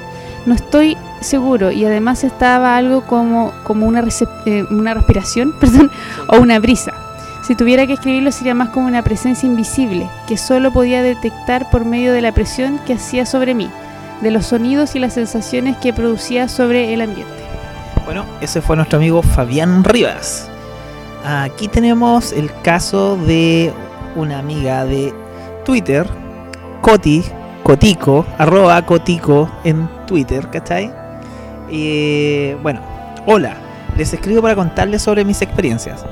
No 0.47 0.55
estoy 0.55 0.97
seguro 1.21 1.73
y 1.73 1.85
además 1.85 2.23
estaba 2.25 2.77
algo 2.77 3.03
como, 3.03 3.53
como 3.65 3.87
una, 3.87 4.05
eh, 4.47 4.65
una 4.71 4.95
respiración 4.95 5.53
perdón, 5.61 5.91
o 6.29 6.39
una 6.39 6.59
brisa. 6.59 6.93
Si 7.43 7.55
tuviera 7.55 7.87
que 7.87 7.93
escribirlo 7.93 8.33
sería 8.33 8.55
más 8.55 8.71
como 8.71 8.87
una 8.87 9.03
presencia 9.03 9.47
invisible 9.47 10.09
que 10.27 10.37
solo 10.37 10.73
podía 10.73 11.03
detectar 11.03 11.71
por 11.71 11.85
medio 11.85 12.13
de 12.13 12.21
la 12.21 12.33
presión 12.33 12.81
que 12.87 12.95
hacía 12.95 13.25
sobre 13.25 13.55
mí, 13.55 13.71
de 14.21 14.31
los 14.33 14.47
sonidos 14.47 14.97
y 14.97 14.99
las 14.99 15.15
sensaciones 15.15 15.77
que 15.77 15.93
producía 15.93 16.49
sobre 16.49 16.93
el 16.93 17.03
ambiente. 17.03 17.33
Bueno, 18.05 18.25
ese 18.41 18.61
fue 18.61 18.77
nuestro 18.77 18.99
amigo 18.99 19.23
Fabián 19.23 19.85
Rivas. 19.85 20.51
Aquí 21.29 21.66
tenemos 21.66 22.33
el 22.33 22.53
caso 22.62 23.16
de 23.16 23.72
una 24.14 24.39
amiga 24.39 24.85
de 24.85 25.12
Twitter, 25.64 26.07
Coti, 26.83 27.24
Cotico, 27.64 28.24
arroba 28.39 28.81
Cotico 28.87 29.51
en 29.64 29.89
Twitter, 30.07 30.49
¿cachai? 30.51 30.93
Y 31.68 32.53
bueno, 32.62 32.81
hola, 33.27 33.57
les 33.97 34.12
escribo 34.12 34.41
para 34.41 34.55
contarles 34.55 35.03
sobre 35.03 35.24
mis 35.24 35.43
experiencias. 35.43 36.07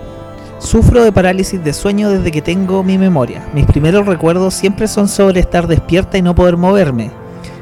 Sufro 0.59 1.05
de 1.05 1.13
parálisis 1.13 1.63
de 1.63 1.73
sueño 1.73 2.11
desde 2.11 2.33
que 2.33 2.43
tengo 2.43 2.83
mi 2.83 2.99
memoria. 2.99 3.47
Mis 3.55 3.67
primeros 3.67 4.07
recuerdos 4.07 4.55
siempre 4.55 4.89
son 4.89 5.07
sobre 5.07 5.39
estar 5.39 5.69
despierta 5.69 6.19
y 6.19 6.23
no 6.23 6.35
poder 6.35 6.57
moverme. 6.57 7.13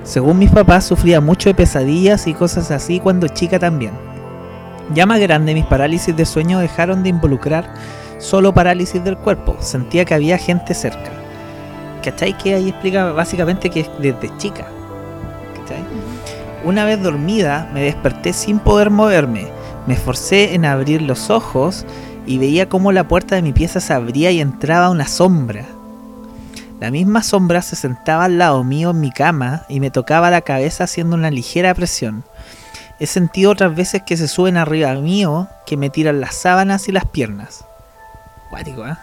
Según 0.05 0.39
mis 0.39 0.51
papás, 0.51 0.85
sufría 0.85 1.21
mucho 1.21 1.51
de 1.51 1.55
pesadillas 1.55 2.27
y 2.27 2.33
cosas 2.33 2.71
así 2.71 2.99
cuando 2.99 3.29
chica 3.29 3.59
también. 3.59 3.93
Ya 4.95 5.07
más 5.07 5.21
grande, 5.21 5.55
mis 5.55 5.65
parálisis 5.65 6.17
de 6.17 6.27
sueño 6.27 6.59
dejaron 6.59 7.03
de 7.03 7.09
involucrar 7.09 7.73
solo 8.19 8.53
parálisis 8.53 9.03
del 9.03 9.17
cuerpo. 9.17 9.57
Sentía 9.61 10.05
que 10.05 10.15
había 10.15 10.39
gente 10.39 10.75
cerca. 10.75 11.11
¿Cachai? 12.03 12.37
Que 12.37 12.55
ahí 12.55 12.69
explica 12.69 13.13
básicamente 13.13 13.71
que 13.71 13.81
es 13.81 13.91
desde 13.99 14.37
chica. 14.37 14.67
¿Cachai? 15.57 15.85
Una 16.65 16.85
vez 16.85 17.03
dormida, 17.03 17.71
me 17.73 17.83
desperté 17.83 18.33
sin 18.33 18.59
poder 18.59 18.91
moverme. 18.91 19.49
Me 19.87 19.95
esforcé 19.95 20.55
en 20.55 20.65
abrir 20.65 21.03
los 21.03 21.31
ojos 21.31 21.85
y 22.27 22.39
veía 22.39 22.69
cómo 22.69 22.93
la 22.93 23.09
puerta 23.09 23.35
de 23.35 23.43
mi 23.43 23.53
pieza 23.53 23.81
se 23.81 23.93
abría 23.93 24.31
y 24.31 24.41
entraba 24.41 24.91
una 24.91 25.07
sombra. 25.07 25.65
La 26.81 26.91
misma 26.91 27.23
sombra 27.23 27.63
se 27.63 27.77
sentaba 27.77 28.25
al 28.25 28.39
lado 28.39 28.65
mío 28.65 28.91
en 28.91 29.01
mi 29.01 29.13
cama 29.13 29.63
y 29.69 29.81
me 29.81 29.91
tocaba 29.91 30.31
la 30.31 30.41
cabeza 30.41 30.85
haciendo 30.85 31.17
una 31.17 31.31
ligera 31.31 31.75
presión. 31.75 32.25
He 32.99 33.07
sentido 33.07 33.51
otras 33.51 33.75
veces 33.75 34.03
que 34.03 34.17
se 34.17 34.29
suben 34.29 34.57
arriba 34.57 34.95
mío, 34.95 35.49
que 35.67 35.77
me 35.77 35.91
tiran 35.91 36.21
las 36.21 36.35
sábanas 36.35 36.89
y 36.89 36.93
las 36.93 37.07
piernas. 37.07 37.65
Cuático, 38.51 38.87
¿eh? 38.87 38.97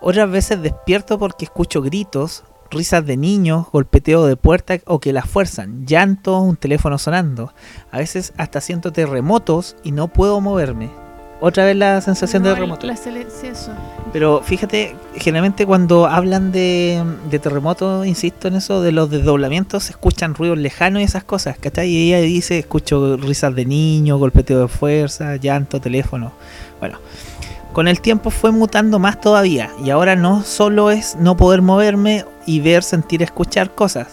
Otras 0.00 0.30
veces 0.30 0.62
despierto 0.62 1.18
porque 1.18 1.44
escucho 1.44 1.82
gritos, 1.82 2.44
risas 2.70 3.04
de 3.04 3.16
niños, 3.16 3.66
golpeteo 3.72 4.26
de 4.26 4.36
puerta 4.36 4.78
o 4.86 5.00
que 5.00 5.12
las 5.12 5.28
fuerzan, 5.28 5.86
llanto, 5.86 6.38
un 6.38 6.56
teléfono 6.56 6.98
sonando. 6.98 7.52
A 7.90 7.98
veces 7.98 8.32
hasta 8.36 8.60
siento 8.60 8.92
terremotos 8.92 9.76
y 9.82 9.92
no 9.92 10.08
puedo 10.08 10.40
moverme. 10.40 11.07
Otra 11.40 11.64
vez 11.64 11.76
la 11.76 12.00
sensación 12.00 12.42
de 12.42 12.52
terremoto. 12.52 12.86
la 12.86 12.94
eso. 12.94 13.72
Pero 14.12 14.42
fíjate, 14.42 14.96
generalmente 15.14 15.66
cuando 15.66 16.06
hablan 16.06 16.50
de, 16.50 17.02
de 17.30 17.38
terremotos, 17.38 18.06
insisto 18.06 18.48
en 18.48 18.56
eso, 18.56 18.82
de 18.82 18.90
los 18.90 19.10
desdoblamientos, 19.10 19.84
se 19.84 19.92
escuchan 19.92 20.34
ruidos 20.34 20.58
lejanos 20.58 21.00
y 21.00 21.04
esas 21.04 21.24
cosas, 21.24 21.56
¿cachai? 21.58 21.88
Y 21.88 22.12
ella 22.12 22.20
dice, 22.20 22.58
escucho 22.58 23.16
risas 23.16 23.54
de 23.54 23.66
niños, 23.66 24.18
golpeteo 24.18 24.60
de 24.62 24.68
fuerza, 24.68 25.36
llanto, 25.36 25.80
teléfono. 25.80 26.32
Bueno, 26.80 26.98
con 27.72 27.86
el 27.86 28.00
tiempo 28.00 28.30
fue 28.30 28.50
mutando 28.50 28.98
más 28.98 29.20
todavía, 29.20 29.70
y 29.84 29.90
ahora 29.90 30.16
no 30.16 30.42
solo 30.42 30.90
es 30.90 31.16
no 31.16 31.36
poder 31.36 31.62
moverme 31.62 32.24
y 32.46 32.60
ver, 32.60 32.82
sentir, 32.82 33.22
escuchar 33.22 33.74
cosas. 33.74 34.08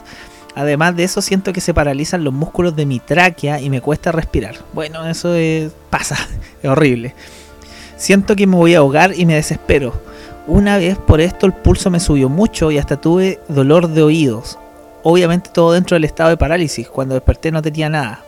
Además 0.56 0.96
de 0.96 1.04
eso, 1.04 1.22
siento 1.22 1.52
que 1.54 1.60
se 1.62 1.74
paralizan 1.74 2.24
los 2.24 2.34
músculos 2.34 2.76
de 2.76 2.86
mi 2.86 3.00
tráquea 3.00 3.60
y 3.60 3.70
me 3.70 3.82
cuesta 3.82 4.12
respirar. 4.12 4.56
Bueno, 4.74 5.06
eso 5.06 5.36
es- 5.36 5.72
pasa, 5.90 6.18
es 6.64 6.70
horrible. 6.70 7.14
Siento 7.98 8.36
que 8.36 8.48
me 8.48 8.56
voy 8.56 8.74
a 8.76 8.80
ahogar 8.80 9.14
y 9.18 9.26
me 9.26 9.36
desespero. 9.36 10.02
Una 10.48 10.78
vez 10.78 10.98
por 10.98 11.22
esto 11.22 11.46
el 11.46 11.54
pulso 11.54 11.90
me 11.90 12.00
subió 12.00 12.30
mucho 12.30 12.72
y 12.72 12.78
hasta 12.78 12.98
tuve 13.02 13.40
dolor 13.48 13.88
de 13.90 14.04
oídos. 14.04 14.58
Obviamente 15.04 15.50
todo 15.54 15.74
dentro 15.74 15.96
del 15.96 16.04
estado 16.04 16.30
de 16.30 16.38
parálisis. 16.38 16.88
Cuando 16.88 17.16
desperté 17.16 17.52
no 17.52 17.62
tenía 17.62 17.90
nada. 17.90 18.24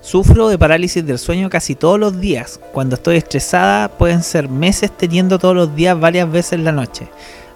Sufro 0.00 0.48
de 0.48 0.58
parálisis 0.58 1.04
del 1.06 1.18
sueño 1.18 1.50
casi 1.50 1.74
todos 1.74 1.98
los 1.98 2.20
días. 2.20 2.60
Cuando 2.72 2.96
estoy 2.96 3.16
estresada 3.16 3.88
pueden 3.88 4.22
ser 4.22 4.48
meses 4.48 4.90
teniendo 4.96 5.38
todos 5.38 5.54
los 5.54 5.74
días 5.74 5.98
varias 5.98 6.30
veces 6.30 6.60
la 6.60 6.72
noche. 6.72 7.06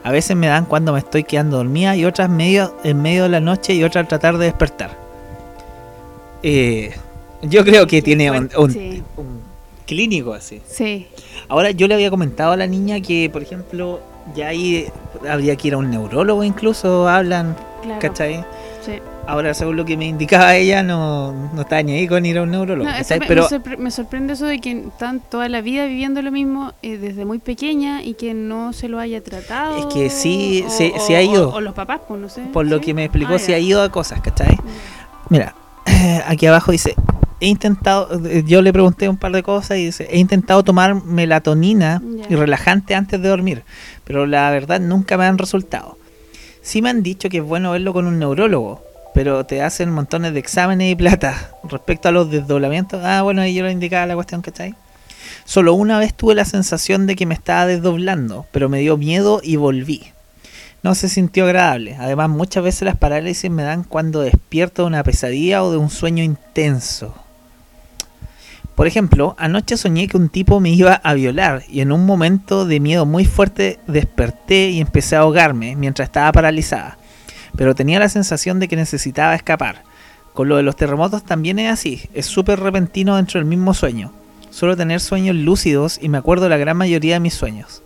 A 0.02 0.10
veces 0.12 0.36
me 0.36 0.46
dan 0.48 0.66
cuando 0.66 0.92
me 0.92 0.98
estoy 0.98 1.24
quedando 1.24 1.56
dormida 1.56 1.96
y 1.96 2.04
otras 2.04 2.28
medio, 2.28 2.76
en 2.84 3.00
medio 3.00 3.22
de 3.24 3.30
la 3.30 3.40
noche 3.40 3.72
y 3.74 3.82
otras 3.84 4.02
al 4.02 4.08
tratar 4.08 4.36
de 4.38 4.44
despertar. 4.46 4.90
Eh, 6.42 6.92
yo 7.42 7.64
creo 7.64 7.86
que 7.86 8.02
tiene 8.02 8.30
un, 8.30 8.50
un- 8.56 8.70
Sí. 8.72 9.02
un 9.16 9.40
clínico 9.86 10.34
así. 10.34 10.60
Sí. 10.68 11.06
Ahora 11.48 11.70
yo 11.70 11.88
le 11.88 11.94
había 11.94 12.10
comentado 12.10 12.52
a 12.52 12.56
la 12.56 12.66
niña 12.66 13.00
que, 13.00 13.30
por 13.32 13.42
ejemplo, 13.42 14.00
ya 14.34 14.48
ahí 14.48 14.86
habría 15.28 15.56
que 15.56 15.68
ir 15.68 15.74
a 15.74 15.78
un 15.78 15.90
neurólogo 15.90 16.44
incluso, 16.44 17.08
hablan, 17.08 17.56
Claro. 17.82 18.00
¿cachai? 18.00 18.44
Sí. 18.84 18.92
Ahora, 19.26 19.54
según 19.54 19.76
lo 19.76 19.84
que 19.86 19.96
me 19.96 20.06
indicaba 20.06 20.54
ella, 20.54 20.82
no, 20.82 21.32
no 21.54 21.62
estaba 21.62 21.82
ni 21.82 21.92
ahí 21.92 22.06
con 22.06 22.26
ir 22.26 22.36
a 22.38 22.42
un 22.42 22.50
neurólogo. 22.50 22.88
No, 22.90 22.94
me, 22.96 23.26
Pero 23.26 23.42
me 23.44 23.48
sorpre- 23.48 23.76
me 23.78 23.90
sorprende 23.90 24.32
eso 24.34 24.44
de 24.46 24.60
que 24.60 24.72
están 24.88 25.20
toda 25.20 25.48
la 25.48 25.62
vida 25.62 25.86
viviendo 25.86 26.20
lo 26.20 26.30
mismo 26.30 26.72
eh, 26.82 26.98
desde 26.98 27.24
muy 27.24 27.38
pequeña 27.38 28.02
y 28.02 28.14
que 28.14 28.34
no 28.34 28.72
se 28.74 28.88
lo 28.88 28.98
haya 28.98 29.22
tratado. 29.22 29.78
Es 29.78 29.86
que 29.94 30.10
sí, 30.10 30.62
o- 30.66 30.70
sí 30.70 31.14
ha 31.14 31.22
ido. 31.22 31.48
O, 31.48 31.54
o 31.54 31.60
los 31.62 31.72
papás, 31.74 32.00
pues 32.06 32.20
no 32.20 32.28
sé. 32.28 32.42
por 32.52 32.66
lo 32.66 32.80
que 32.82 32.92
me 32.92 33.04
explicó, 33.04 33.34
Ah, 33.34 33.38
ya. 33.38 33.54
ha 33.56 33.58
ido 33.58 33.82
a 33.82 33.90
cosas, 33.90 34.20
¿cachai? 34.20 34.56
Ya. 34.56 34.62
Mira, 35.30 35.54
aquí 36.26 36.44
abajo 36.46 36.70
dice, 36.72 36.94
he 37.40 37.46
intentado, 37.46 38.20
yo 38.44 38.60
le 38.60 38.72
pregunté 38.74 39.08
un 39.08 39.16
par 39.16 39.32
de 39.32 39.42
cosas 39.42 39.78
y 39.78 39.86
dice, 39.86 40.06
he 40.10 40.18
intentado 40.18 40.62
tomar 40.64 41.02
melatonina 41.02 42.02
y 42.28 42.34
relajante 42.34 42.94
antes 42.94 43.22
de 43.22 43.28
dormir, 43.30 43.62
pero 44.04 44.26
la 44.26 44.50
verdad 44.50 44.80
nunca 44.80 45.16
me 45.16 45.24
han 45.24 45.38
resultado. 45.38 45.96
Sí 46.60 46.82
me 46.82 46.90
han 46.90 47.02
dicho 47.02 47.28
que 47.30 47.38
es 47.38 47.44
bueno 47.44 47.72
verlo 47.72 47.92
con 47.94 48.06
un 48.06 48.18
neurólogo, 48.18 48.82
pero 49.14 49.46
te 49.46 49.62
hacen 49.62 49.90
montones 49.90 50.34
de 50.34 50.40
exámenes 50.40 50.92
y 50.92 50.96
plata. 50.96 51.52
Respecto 51.62 52.08
a 52.08 52.12
los 52.12 52.30
desdoblamientos, 52.30 53.00
ah, 53.04 53.22
bueno, 53.22 53.40
ahí 53.40 53.54
yo 53.54 53.62
lo 53.62 53.70
indicaba 53.70 54.06
la 54.06 54.16
cuestión, 54.16 54.42
¿cachai? 54.42 54.74
Solo 55.44 55.74
una 55.74 55.98
vez 55.98 56.12
tuve 56.12 56.34
la 56.34 56.44
sensación 56.44 57.06
de 57.06 57.16
que 57.16 57.24
me 57.24 57.34
estaba 57.34 57.66
desdoblando, 57.66 58.46
pero 58.50 58.68
me 58.68 58.80
dio 58.80 58.96
miedo 58.96 59.40
y 59.42 59.56
volví. 59.56 60.02
No 60.82 60.94
se 60.94 61.08
sintió 61.08 61.44
agradable. 61.44 61.96
Además, 61.98 62.28
muchas 62.28 62.64
veces 62.64 62.82
las 62.82 62.96
parálisis 62.96 63.50
me 63.50 63.62
dan 63.62 63.84
cuando 63.84 64.20
despierto 64.20 64.82
de 64.82 64.88
una 64.88 65.04
pesadilla 65.04 65.62
o 65.62 65.70
de 65.70 65.78
un 65.78 65.90
sueño 65.90 66.22
intenso. 66.22 67.14
Por 68.74 68.86
ejemplo, 68.88 69.36
anoche 69.38 69.76
soñé 69.76 70.08
que 70.08 70.16
un 70.16 70.28
tipo 70.28 70.58
me 70.58 70.70
iba 70.70 70.94
a 70.94 71.14
violar 71.14 71.62
y 71.68 71.80
en 71.80 71.92
un 71.92 72.04
momento 72.04 72.66
de 72.66 72.80
miedo 72.80 73.06
muy 73.06 73.24
fuerte 73.24 73.78
desperté 73.86 74.70
y 74.70 74.80
empecé 74.80 75.14
a 75.14 75.20
ahogarme 75.20 75.76
mientras 75.76 76.08
estaba 76.08 76.32
paralizada. 76.32 76.98
Pero 77.56 77.74
tenía 77.74 77.98
la 77.98 78.08
sensación 78.08 78.60
de 78.60 78.68
que 78.68 78.76
necesitaba 78.76 79.34
escapar. 79.34 79.82
Con 80.32 80.48
lo 80.48 80.56
de 80.56 80.62
los 80.62 80.76
terremotos 80.76 81.24
también 81.24 81.58
es 81.58 81.72
así, 81.72 82.08
es 82.12 82.26
súper 82.26 82.58
repentino 82.60 83.16
dentro 83.16 83.38
del 83.38 83.48
mismo 83.48 83.72
sueño. 83.74 84.12
Suelo 84.50 84.76
tener 84.76 85.00
sueños 85.00 85.36
lúcidos 85.36 85.98
y 86.00 86.08
me 86.08 86.18
acuerdo 86.18 86.48
la 86.48 86.56
gran 86.56 86.76
mayoría 86.76 87.14
de 87.14 87.20
mis 87.20 87.34
sueños. 87.34 87.82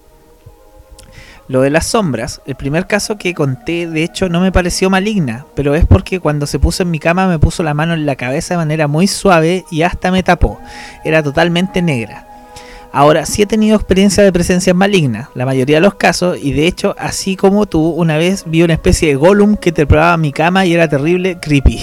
Lo 1.48 1.62
de 1.62 1.70
las 1.70 1.86
sombras, 1.86 2.42
el 2.44 2.56
primer 2.56 2.86
caso 2.86 3.16
que 3.16 3.32
conté 3.32 3.86
de 3.86 4.04
hecho 4.04 4.28
no 4.28 4.40
me 4.40 4.52
pareció 4.52 4.90
maligna, 4.90 5.46
pero 5.54 5.74
es 5.74 5.86
porque 5.86 6.20
cuando 6.20 6.46
se 6.46 6.58
puso 6.58 6.82
en 6.82 6.90
mi 6.90 6.98
cama 6.98 7.26
me 7.26 7.38
puso 7.38 7.62
la 7.62 7.72
mano 7.72 7.94
en 7.94 8.04
la 8.04 8.16
cabeza 8.16 8.52
de 8.52 8.58
manera 8.58 8.86
muy 8.86 9.06
suave 9.06 9.64
y 9.70 9.80
hasta 9.80 10.10
me 10.10 10.22
tapó. 10.22 10.60
Era 11.04 11.22
totalmente 11.22 11.80
negra. 11.80 12.27
Ahora, 12.92 13.26
sí 13.26 13.42
he 13.42 13.46
tenido 13.46 13.76
experiencia 13.76 14.22
de 14.24 14.32
presencias 14.32 14.74
malignas, 14.74 15.28
la 15.34 15.44
mayoría 15.44 15.76
de 15.76 15.82
los 15.82 15.94
casos, 15.94 16.38
y 16.42 16.52
de 16.52 16.66
hecho, 16.66 16.94
así 16.98 17.36
como 17.36 17.66
tú, 17.66 17.88
una 17.90 18.16
vez 18.16 18.44
vi 18.46 18.62
una 18.62 18.72
especie 18.72 19.08
de 19.08 19.14
Gollum 19.16 19.56
que 19.56 19.72
te 19.72 19.86
probaba 19.86 20.16
mi 20.16 20.32
cama 20.32 20.64
y 20.64 20.72
era 20.72 20.88
terrible, 20.88 21.38
creepy. 21.40 21.76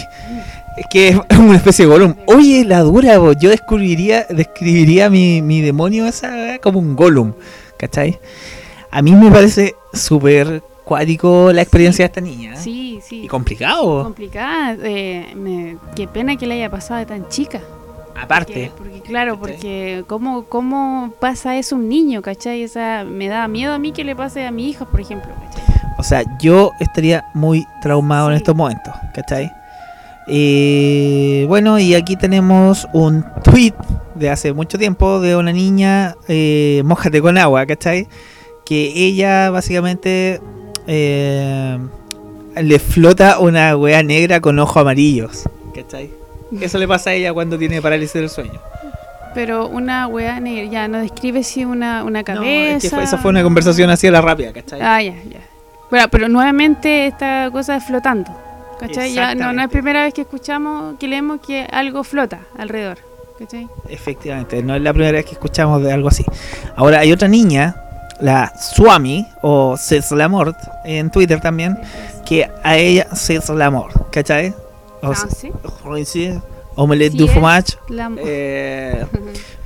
Es 0.77 0.85
que 0.89 1.07
es 1.09 1.19
una 1.39 1.55
especie 1.57 1.85
de 1.85 1.91
Gollum. 1.91 2.15
Oye, 2.25 2.65
la 2.65 2.79
dura, 2.81 3.17
bo, 3.19 3.33
yo 3.33 3.49
describiría, 3.51 4.25
describiría 4.29 5.09
mi, 5.09 5.41
mi 5.41 5.61
demonio 5.61 6.07
esa 6.07 6.57
como 6.59 6.79
un 6.79 6.95
Gollum, 6.95 7.33
¿cachai? 7.77 8.19
A 8.91 9.01
mí 9.01 9.11
me 9.11 9.29
parece 9.29 9.75
súper 9.93 10.63
cuático 10.83 11.51
la 11.53 11.61
experiencia 11.61 12.03
de 12.03 12.07
esta 12.07 12.21
niña. 12.21 12.53
¿eh? 12.53 12.57
Sí, 12.57 12.99
sí. 13.07 13.23
Y 13.23 13.27
complicado, 13.27 14.03
complicada. 14.03 14.75
eh, 14.83 15.33
me- 15.35 15.77
qué 15.95 16.07
pena 16.07 16.35
que 16.35 16.45
le 16.47 16.55
haya 16.55 16.69
pasado 16.69 16.99
de 16.99 17.05
tan 17.05 17.27
chica. 17.29 17.61
Aparte. 18.19 18.71
Porque, 18.75 18.91
porque, 18.91 19.01
claro, 19.01 19.39
porque 19.39 20.03
¿cómo, 20.07 20.45
¿cómo 20.45 21.13
pasa 21.19 21.57
eso 21.57 21.75
un 21.75 21.89
niño, 21.89 22.21
cachai? 22.21 22.63
Esa, 22.63 23.03
me 23.03 23.27
da 23.27 23.47
miedo 23.47 23.73
a 23.73 23.79
mí 23.79 23.91
que 23.91 24.03
le 24.03 24.15
pase 24.15 24.45
a 24.45 24.51
mi 24.51 24.69
hija, 24.69 24.85
por 24.85 25.01
ejemplo, 25.01 25.31
cachai. 25.33 25.65
O 25.97 26.03
sea, 26.03 26.23
yo 26.39 26.71
estaría 26.79 27.25
muy 27.33 27.65
traumado 27.81 28.29
en 28.29 28.37
estos 28.37 28.55
momentos, 28.55 28.93
¿cachai? 29.13 29.51
Eh, 30.27 31.45
bueno, 31.47 31.79
y 31.79 31.93
aquí 31.93 32.15
tenemos 32.15 32.87
un 32.93 33.23
tweet 33.43 33.73
de 34.15 34.29
hace 34.29 34.53
mucho 34.53 34.77
tiempo 34.77 35.19
de 35.19 35.35
una 35.35 35.53
niña, 35.53 36.15
eh, 36.27 36.81
mojate 36.85 37.21
con 37.21 37.37
agua, 37.37 37.65
¿cachai? 37.65 38.07
Que 38.65 38.91
ella 38.95 39.51
básicamente 39.51 40.41
eh, 40.87 41.77
le 42.55 42.79
flota 42.79 43.39
una 43.39 43.77
wea 43.77 44.01
negra 44.01 44.41
con 44.41 44.57
ojos 44.59 44.77
amarillos, 44.77 45.43
¿cachai? 45.73 46.24
Eso 46.61 46.77
le 46.77 46.87
pasa 46.87 47.09
a 47.09 47.13
ella 47.13 47.33
cuando 47.33 47.57
tiene 47.57 47.81
parálisis 47.81 48.13
del 48.13 48.29
sueño. 48.29 48.59
Pero 49.33 49.67
una 49.67 50.07
weá 50.07 50.39
negra, 50.39 50.63
ya, 50.71 50.87
no 50.87 50.99
describe 50.99 51.43
si 51.43 51.65
una, 51.65 52.03
una 52.03 52.19
No, 52.19 52.25
cabeza. 52.25 52.75
es 52.77 52.83
que 52.83 52.89
fue- 52.89 53.03
esa 53.03 53.17
fue 53.17 53.31
una 53.31 53.43
conversación 53.43 53.89
así 53.89 54.07
a 54.07 54.11
la 54.11 54.21
rápida, 54.21 54.53
¿cachai? 54.53 54.79
Ah, 54.81 55.01
ya, 55.01 55.13
ya. 55.29 55.39
Bueno, 55.89 56.07
pero 56.09 56.29
nuevamente 56.29 57.07
esta 57.07 57.49
cosa 57.51 57.75
es 57.75 57.83
flotando. 57.83 58.31
¿Cachai? 58.79 59.13
Ya 59.13 59.35
no, 59.35 59.53
no 59.53 59.61
es 59.61 59.69
primera 59.69 60.03
vez 60.03 60.13
que 60.13 60.21
escuchamos, 60.21 60.97
que 60.99 61.07
leemos 61.07 61.39
que 61.45 61.65
algo 61.71 62.03
flota 62.03 62.39
alrededor. 62.57 62.97
¿Cachai? 63.39 63.67
Efectivamente, 63.89 64.61
no 64.63 64.75
es 64.75 64.81
la 64.81 64.93
primera 64.93 65.13
vez 65.13 65.25
que 65.25 65.33
escuchamos 65.33 65.81
de 65.83 65.91
algo 65.91 66.07
así. 66.07 66.23
Ahora 66.75 66.99
hay 66.99 67.11
otra 67.11 67.27
niña, 67.27 67.75
la 68.21 68.53
Swami 68.57 69.27
o 69.41 69.75
Lamort 70.11 70.57
en 70.85 71.09
Twitter 71.09 71.41
también, 71.41 71.77
que 72.25 72.49
a 72.63 72.77
ella 72.77 73.07
Lamort, 73.53 74.09
¿cachai? 74.11 74.53
O 75.01 75.11
Ah, 75.11 75.15
sí. 75.15 75.51
sí, 76.05 76.31
Omelette 76.75 77.11
Sí 77.13 77.17
du 77.17 77.25
es. 77.25 77.31
fromage, 77.31 77.77
eh, 78.17 79.05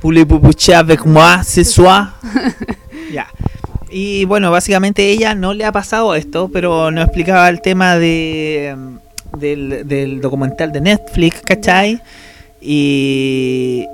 coucher 0.40 0.74
avec 0.74 1.04
moi 1.04 1.42
ce 1.42 1.64
soir? 1.64 2.14
ya. 3.12 3.26
Y 3.90 4.24
bueno, 4.26 4.50
básicamente 4.52 5.10
ella 5.10 5.34
no 5.34 5.52
le 5.52 5.64
ha 5.64 5.72
pasado 5.72 6.14
esto, 6.14 6.48
pero 6.52 6.90
nos 6.92 7.04
explicaba 7.04 7.48
el 7.48 7.60
tema 7.60 7.96
de 7.96 8.74
mm, 8.76 9.38
del, 9.38 9.88
del 9.88 10.20
documental 10.20 10.70
de 10.72 10.80
Netflix, 10.80 11.40
¿cachai? 11.42 12.00
Y... 12.60 13.86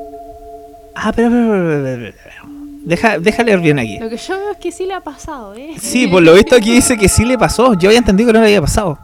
Ah, 0.94 1.12
pero, 1.14 1.30
pero, 1.30 1.82
pero, 1.82 2.12
pero. 2.22 2.46
Deja, 2.84 3.18
deja 3.18 3.42
leer 3.42 3.60
bien 3.60 3.78
aquí. 3.78 3.98
Lo 3.98 4.08
que 4.08 4.16
yo 4.16 4.38
veo 4.38 4.52
es 4.52 4.58
que 4.58 4.70
sí 4.72 4.86
le 4.86 4.94
ha 4.94 5.00
pasado, 5.00 5.54
¿eh? 5.54 5.74
Sí, 5.80 6.06
por 6.06 6.22
lo 6.22 6.34
visto 6.34 6.54
aquí 6.54 6.72
dice 6.72 6.96
que 6.96 7.08
sí 7.08 7.24
le 7.24 7.36
pasó. 7.36 7.74
Yo 7.74 7.88
había 7.88 7.98
entendido 7.98 8.28
que 8.28 8.32
no 8.34 8.40
le 8.40 8.46
había 8.46 8.60
pasado. 8.60 8.98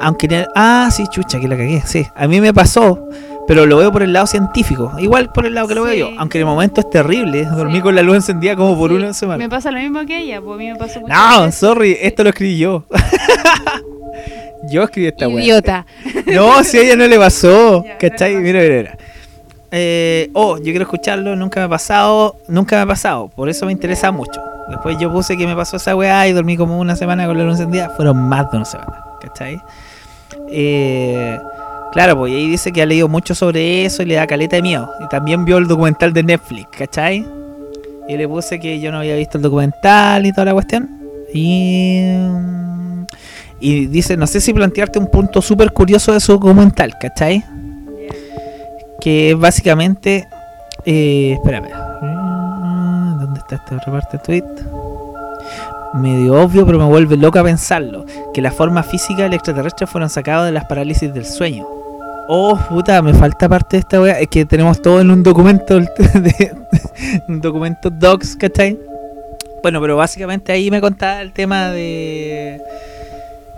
Aunque... 0.00 0.46
Ah, 0.54 0.88
sí, 0.92 1.04
chucha, 1.08 1.38
que 1.40 1.48
la 1.48 1.56
cagué. 1.56 1.82
Sí, 1.86 2.06
a 2.14 2.26
mí 2.26 2.40
me 2.40 2.52
pasó, 2.52 3.08
pero 3.46 3.66
lo 3.66 3.76
veo 3.78 3.92
por 3.92 4.02
el 4.02 4.12
lado 4.12 4.26
científico. 4.26 4.92
Igual 4.98 5.30
por 5.32 5.46
el 5.46 5.54
lado 5.54 5.68
que 5.68 5.74
lo 5.74 5.82
veo 5.84 5.94
yo. 5.94 6.10
Aunque 6.18 6.38
en 6.38 6.42
el 6.42 6.46
momento 6.46 6.80
es 6.80 6.90
terrible. 6.90 7.44
Dormí 7.44 7.76
Sí. 7.76 7.80
con 7.82 7.94
la 7.94 8.02
luz 8.02 8.16
encendida 8.16 8.56
como 8.56 8.76
por 8.78 8.90
Sí, 8.90 8.96
una 8.96 9.12
semana. 9.14 9.38
Me 9.38 9.48
pasa 9.48 9.70
lo 9.70 9.78
mismo 9.78 10.04
que 10.06 10.18
ella, 10.18 10.40
pues 10.40 10.54
a 10.54 10.58
mí 10.58 10.70
me 10.72 10.76
pasó 10.76 11.00
muchas 11.00 11.16
No, 11.18 11.42
veces. 11.44 11.54
sorry, 11.60 11.96
esto 12.00 12.22
lo 12.24 12.30
escribí 12.30 12.58
yo. 12.58 12.84
yo 14.70 14.82
escribí 14.84 15.08
esta 15.08 15.28
weá. 15.28 15.44
Idiota. 15.44 15.86
No, 16.26 16.62
si 16.64 16.78
a 16.78 16.80
ella 16.82 16.96
no 16.96 17.06
le 17.06 17.18
pasó. 17.18 17.84
Ya, 17.94 17.98
¿Cachai? 17.98 18.34
no 18.34 18.40
Mira, 18.40 18.60
mira, 18.60 18.76
mira. 18.76 18.98
Eh, 19.76 20.30
oh, 20.34 20.56
yo 20.58 20.64
quiero 20.64 20.82
escucharlo, 20.82 21.34
nunca 21.34 21.58
me 21.60 21.66
ha 21.66 21.68
pasado, 21.68 22.36
nunca 22.46 22.76
me 22.76 22.82
ha 22.82 22.86
pasado, 22.86 23.28
por 23.28 23.48
eso 23.48 23.66
me 23.66 23.72
interesa 23.72 24.12
mucho. 24.12 24.40
Después 24.70 24.96
yo 25.00 25.10
puse 25.12 25.36
que 25.36 25.48
me 25.48 25.56
pasó 25.56 25.78
esa 25.78 25.96
weá 25.96 26.28
y 26.28 26.32
dormí 26.32 26.56
como 26.56 26.78
una 26.78 26.94
semana 26.94 27.26
con 27.26 27.36
la 27.36 27.42
luz 27.42 27.54
encendida, 27.58 27.90
fueron 27.90 28.16
más 28.16 28.48
de 28.52 28.56
una 28.58 28.64
semana, 28.66 29.02
¿cachai? 29.24 29.60
Eh, 30.50 31.38
claro, 31.92 32.18
pues 32.18 32.32
ahí 32.32 32.48
dice 32.48 32.72
que 32.72 32.82
ha 32.82 32.86
leído 32.86 33.08
mucho 33.08 33.34
sobre 33.34 33.84
eso 33.84 34.02
y 34.02 34.06
le 34.06 34.14
da 34.14 34.26
caleta 34.26 34.56
de 34.56 34.62
miedo. 34.62 34.90
Y 35.04 35.08
también 35.08 35.44
vio 35.44 35.58
el 35.58 35.66
documental 35.66 36.12
de 36.12 36.22
Netflix, 36.22 36.68
¿cachai? 36.76 37.26
Y 38.08 38.16
le 38.16 38.28
puse 38.28 38.60
que 38.60 38.80
yo 38.80 38.92
no 38.92 38.98
había 38.98 39.16
visto 39.16 39.38
el 39.38 39.42
documental 39.42 40.26
y 40.26 40.32
toda 40.32 40.46
la 40.46 40.52
cuestión. 40.52 40.88
Y, 41.32 42.06
dice, 43.60 44.16
no 44.16 44.26
sé 44.26 44.40
si 44.40 44.52
plantearte 44.52 44.98
un 44.98 45.06
punto 45.06 45.40
súper 45.40 45.72
curioso 45.72 46.12
de 46.12 46.20
su 46.20 46.32
documental, 46.32 46.94
¿cachai? 47.00 47.44
Que 49.00 49.30
es 49.30 49.38
básicamente... 49.38 50.28
Eh, 50.84 51.32
espérame. 51.32 51.70
¿Dónde 53.20 53.40
está 53.40 53.56
esta 53.56 53.76
otra 53.76 53.92
parte 53.92 54.18
del 54.18 54.42
tweet? 54.42 54.83
Medio 55.94 56.42
obvio, 56.42 56.66
pero 56.66 56.78
me 56.78 56.86
vuelve 56.86 57.16
loca 57.16 57.42
pensarlo. 57.42 58.04
Que 58.32 58.42
la 58.42 58.50
forma 58.50 58.82
física 58.82 59.22
del 59.22 59.34
extraterrestre 59.34 59.86
fueron 59.86 60.10
sacados 60.10 60.46
de 60.46 60.52
las 60.52 60.64
parálisis 60.64 61.14
del 61.14 61.24
sueño. 61.24 61.66
Oh, 62.26 62.58
puta, 62.68 63.00
me 63.02 63.14
falta 63.14 63.48
parte 63.48 63.76
de 63.76 63.80
esta 63.80 64.00
wea. 64.00 64.18
Es 64.18 64.28
que 64.28 64.44
tenemos 64.44 64.82
todo 64.82 65.00
en 65.00 65.10
un 65.10 65.22
documento, 65.22 65.78
de, 65.78 66.52
un 67.28 67.40
documento 67.40 67.90
docs, 67.90 68.34
¿cachai? 68.36 68.78
Bueno, 69.62 69.80
pero 69.80 69.96
básicamente 69.96 70.50
ahí 70.52 70.70
me 70.70 70.80
contaba 70.80 71.20
el 71.22 71.32
tema 71.32 71.70
de 71.70 72.60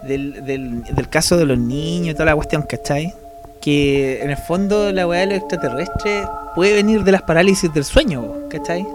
del, 0.02 0.44
del, 0.44 1.08
caso 1.08 1.36
de 1.36 1.46
los 1.46 1.58
niños 1.58 2.10
y 2.10 2.12
toda 2.12 2.26
la 2.26 2.34
cuestión, 2.34 2.62
¿cachai? 2.62 3.12
Que 3.60 4.22
en 4.22 4.30
el 4.30 4.36
fondo 4.36 4.92
la 4.92 5.06
weá 5.06 5.20
de 5.20 5.26
los 5.26 5.38
extraterrestres 5.38 6.28
puede 6.54 6.74
venir 6.74 7.02
de 7.02 7.12
las 7.12 7.22
parálisis 7.22 7.72
del 7.72 7.84
sueño, 7.84 8.24
¿cachai? 8.50 8.86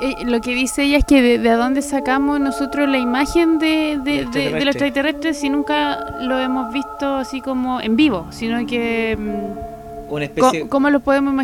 Eh, 0.00 0.24
lo 0.26 0.40
que 0.40 0.54
dice 0.54 0.82
ella 0.84 0.98
es 0.98 1.04
que 1.04 1.22
de, 1.22 1.38
de 1.38 1.50
dónde 1.52 1.80
sacamos 1.82 2.40
nosotros 2.40 2.88
la 2.88 2.98
imagen 2.98 3.58
de, 3.58 3.98
de, 4.02 4.02
de- 4.02 4.24
de 4.24 4.24
los 4.26 4.26
Extraterrestre. 4.36 4.70
extraterrestres 4.70 5.38
si 5.38 5.48
nunca 5.50 5.98
lo 6.20 6.38
hemos 6.38 6.72
visto 6.72 7.14
así 7.16 7.40
como 7.40 7.80
en 7.80 7.96
vivo, 7.96 8.26
sino 8.30 8.66
que... 8.66 9.16
mm, 9.18 10.12
una 10.12 10.24
especie 10.26 10.60
¿Cómo, 10.60 10.70
cómo 10.70 10.90
lo 10.90 11.00
podemos 11.00 11.34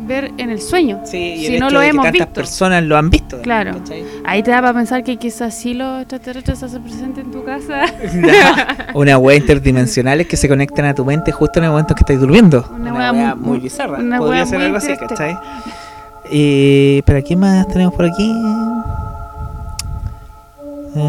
ver 0.00 0.30
en 0.36 0.50
el 0.50 0.60
sueño? 0.60 1.00
Sí, 1.04 1.16
y 1.38 1.46
si 1.46 1.54
el 1.54 1.60
no 1.60 1.70
lo 1.70 1.80
de 1.80 1.86
que 1.86 1.90
hemos 1.90 2.04
tantas 2.04 2.20
visto. 2.26 2.34
personas 2.34 2.82
lo 2.84 2.96
han 2.96 3.10
visto. 3.10 3.40
Claro. 3.42 3.72
¿cachai? 3.78 4.04
Ahí 4.24 4.42
te 4.42 4.50
da 4.50 4.60
para 4.60 4.74
pensar 4.74 5.02
que 5.02 5.16
quizás 5.16 5.54
sí 5.54 5.74
los 5.74 6.00
extraterrestres 6.02 6.58
se 6.58 6.66
hacen 6.66 6.82
presentes 6.82 7.24
en 7.24 7.30
tu 7.32 7.42
casa. 7.44 7.86
Una 8.94 9.18
wea 9.18 9.36
interdimensionales 9.36 10.26
que 10.26 10.36
se 10.36 10.48
conectan 10.48 10.84
a 10.84 10.94
tu 10.94 11.04
mente 11.04 11.32
justo 11.32 11.58
en 11.60 11.64
el 11.64 11.70
momento 11.70 11.94
que 11.94 12.00
estás 12.00 12.20
durmiendo. 12.20 12.64
Una 12.72 12.92
Una, 13.12 13.34
muy- 13.34 13.58
bizarra. 13.58 13.98
una 13.98 14.18
Podría 14.18 14.42
wea 14.42 14.46
ser 14.46 14.58
muy 14.58 14.66
algo 14.66 14.76
así, 14.78 14.92
interesante. 14.92 15.34
¿cachai? 15.34 15.79
Eh, 16.32 17.02
¿Pero 17.04 17.24
qué 17.24 17.36
más 17.36 17.66
tenemos 17.68 17.94
por 17.94 18.04
aquí? 18.04 18.32
Que 20.94 21.00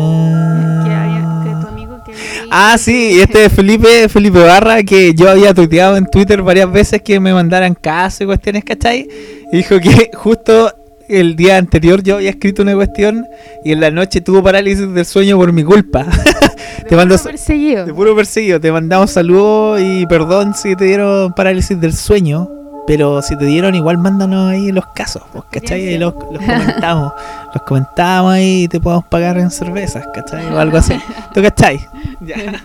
había, 0.94 1.44
que 1.44 1.62
tu 1.62 1.68
amigo 1.68 1.98
que 2.04 2.12
había 2.12 2.44
Ah, 2.52 2.78
sí, 2.78 3.20
este 3.20 3.46
es 3.46 3.54
Felipe, 3.54 4.10
Felipe 4.10 4.40
Barra, 4.40 4.84
que 4.84 5.14
yo 5.14 5.30
había 5.30 5.54
tuiteado 5.54 5.98
en 5.98 6.06
Twitter 6.06 6.42
varias 6.42 6.72
veces 6.72 7.02
que 7.02 7.20
me 7.20 7.34
mandaran 7.34 7.76
casos 7.76 8.22
y 8.22 8.26
cuestiones, 8.26 8.64
¿cachai? 8.64 9.08
Y 9.52 9.58
dijo 9.58 9.80
que 9.80 10.12
justo 10.14 10.74
el 11.08 11.36
día 11.36 11.58
anterior 11.58 12.02
yo 12.04 12.16
había 12.16 12.30
escrito 12.30 12.62
una 12.62 12.74
cuestión 12.74 13.26
y 13.64 13.74
en 13.74 13.82
la 13.82 13.92
noche 13.92 14.22
tuvo 14.22 14.42
parálisis 14.42 14.92
del 14.94 15.06
sueño 15.06 15.38
por 15.38 15.52
mi 15.52 15.64
culpa. 15.64 16.04
de 16.84 16.90
te 16.90 16.96
mando 16.96 17.16
puro 17.16 17.32
perseguido. 17.32 17.86
de 17.86 17.94
puro 17.94 18.16
perseguido, 18.16 18.60
te 18.60 18.72
mandamos 18.72 19.12
saludos 19.12 19.82
y 19.82 20.06
perdón 20.06 20.54
si 20.54 20.76
te 20.76 20.86
dieron 20.86 21.34
parálisis 21.34 21.80
del 21.80 21.94
sueño, 21.94 22.50
pero 22.92 23.22
si 23.22 23.38
te 23.38 23.46
dieron 23.46 23.74
igual 23.74 23.98
mándanos 24.00 24.52
ahí 24.52 24.70
los 24.70 24.86
casos, 24.88 25.24
pues, 25.32 25.46
¿cachai? 25.50 25.98
Los, 25.98 26.14
los 26.14 26.44
comentamos, 26.46 27.14
los 27.54 27.64
comentamos 27.64 28.34
ahí 28.34 28.64
y 28.64 28.68
te 28.68 28.82
podemos 28.82 29.06
pagar 29.06 29.38
en 29.38 29.50
cervezas, 29.50 30.06
¿cachai? 30.14 30.54
O 30.54 30.60
algo 30.60 30.76
así. 30.76 30.96
¿Tú 31.34 31.42
cachai? 31.42 31.80
Ya. 32.20 32.36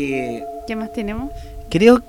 Eh, 0.00 0.44
¿Qué 0.64 0.76
más 0.76 0.92
tenemos? 0.92 1.32
creo, 1.68 2.00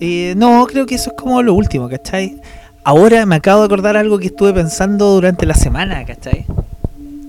eh, 0.00 0.32
no, 0.38 0.64
creo 0.64 0.86
que 0.86 0.94
eso 0.94 1.10
es 1.10 1.16
como 1.16 1.42
lo 1.42 1.52
último, 1.52 1.86
¿cachai? 1.86 2.40
Ahora 2.82 3.26
me 3.26 3.36
acabo 3.36 3.60
de 3.60 3.66
acordar 3.66 3.94
algo 3.98 4.18
que 4.18 4.28
estuve 4.28 4.54
pensando 4.54 5.10
durante 5.10 5.44
la 5.44 5.52
semana, 5.52 6.02
¿cachai? 6.06 6.46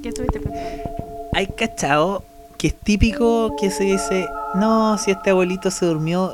¿Qué 0.01 0.07
estuviste 0.07 0.39
pensando? 0.39 1.27
hay 1.33 1.47
cachado 1.47 2.23
que 2.57 2.67
es 2.67 2.75
típico 2.75 3.55
que 3.59 3.69
se 3.69 3.83
dice, 3.83 4.27
no, 4.55 4.97
si 4.97 5.11
este 5.11 5.29
abuelito 5.29 5.69
se 5.69 5.85
durmió, 5.85 6.33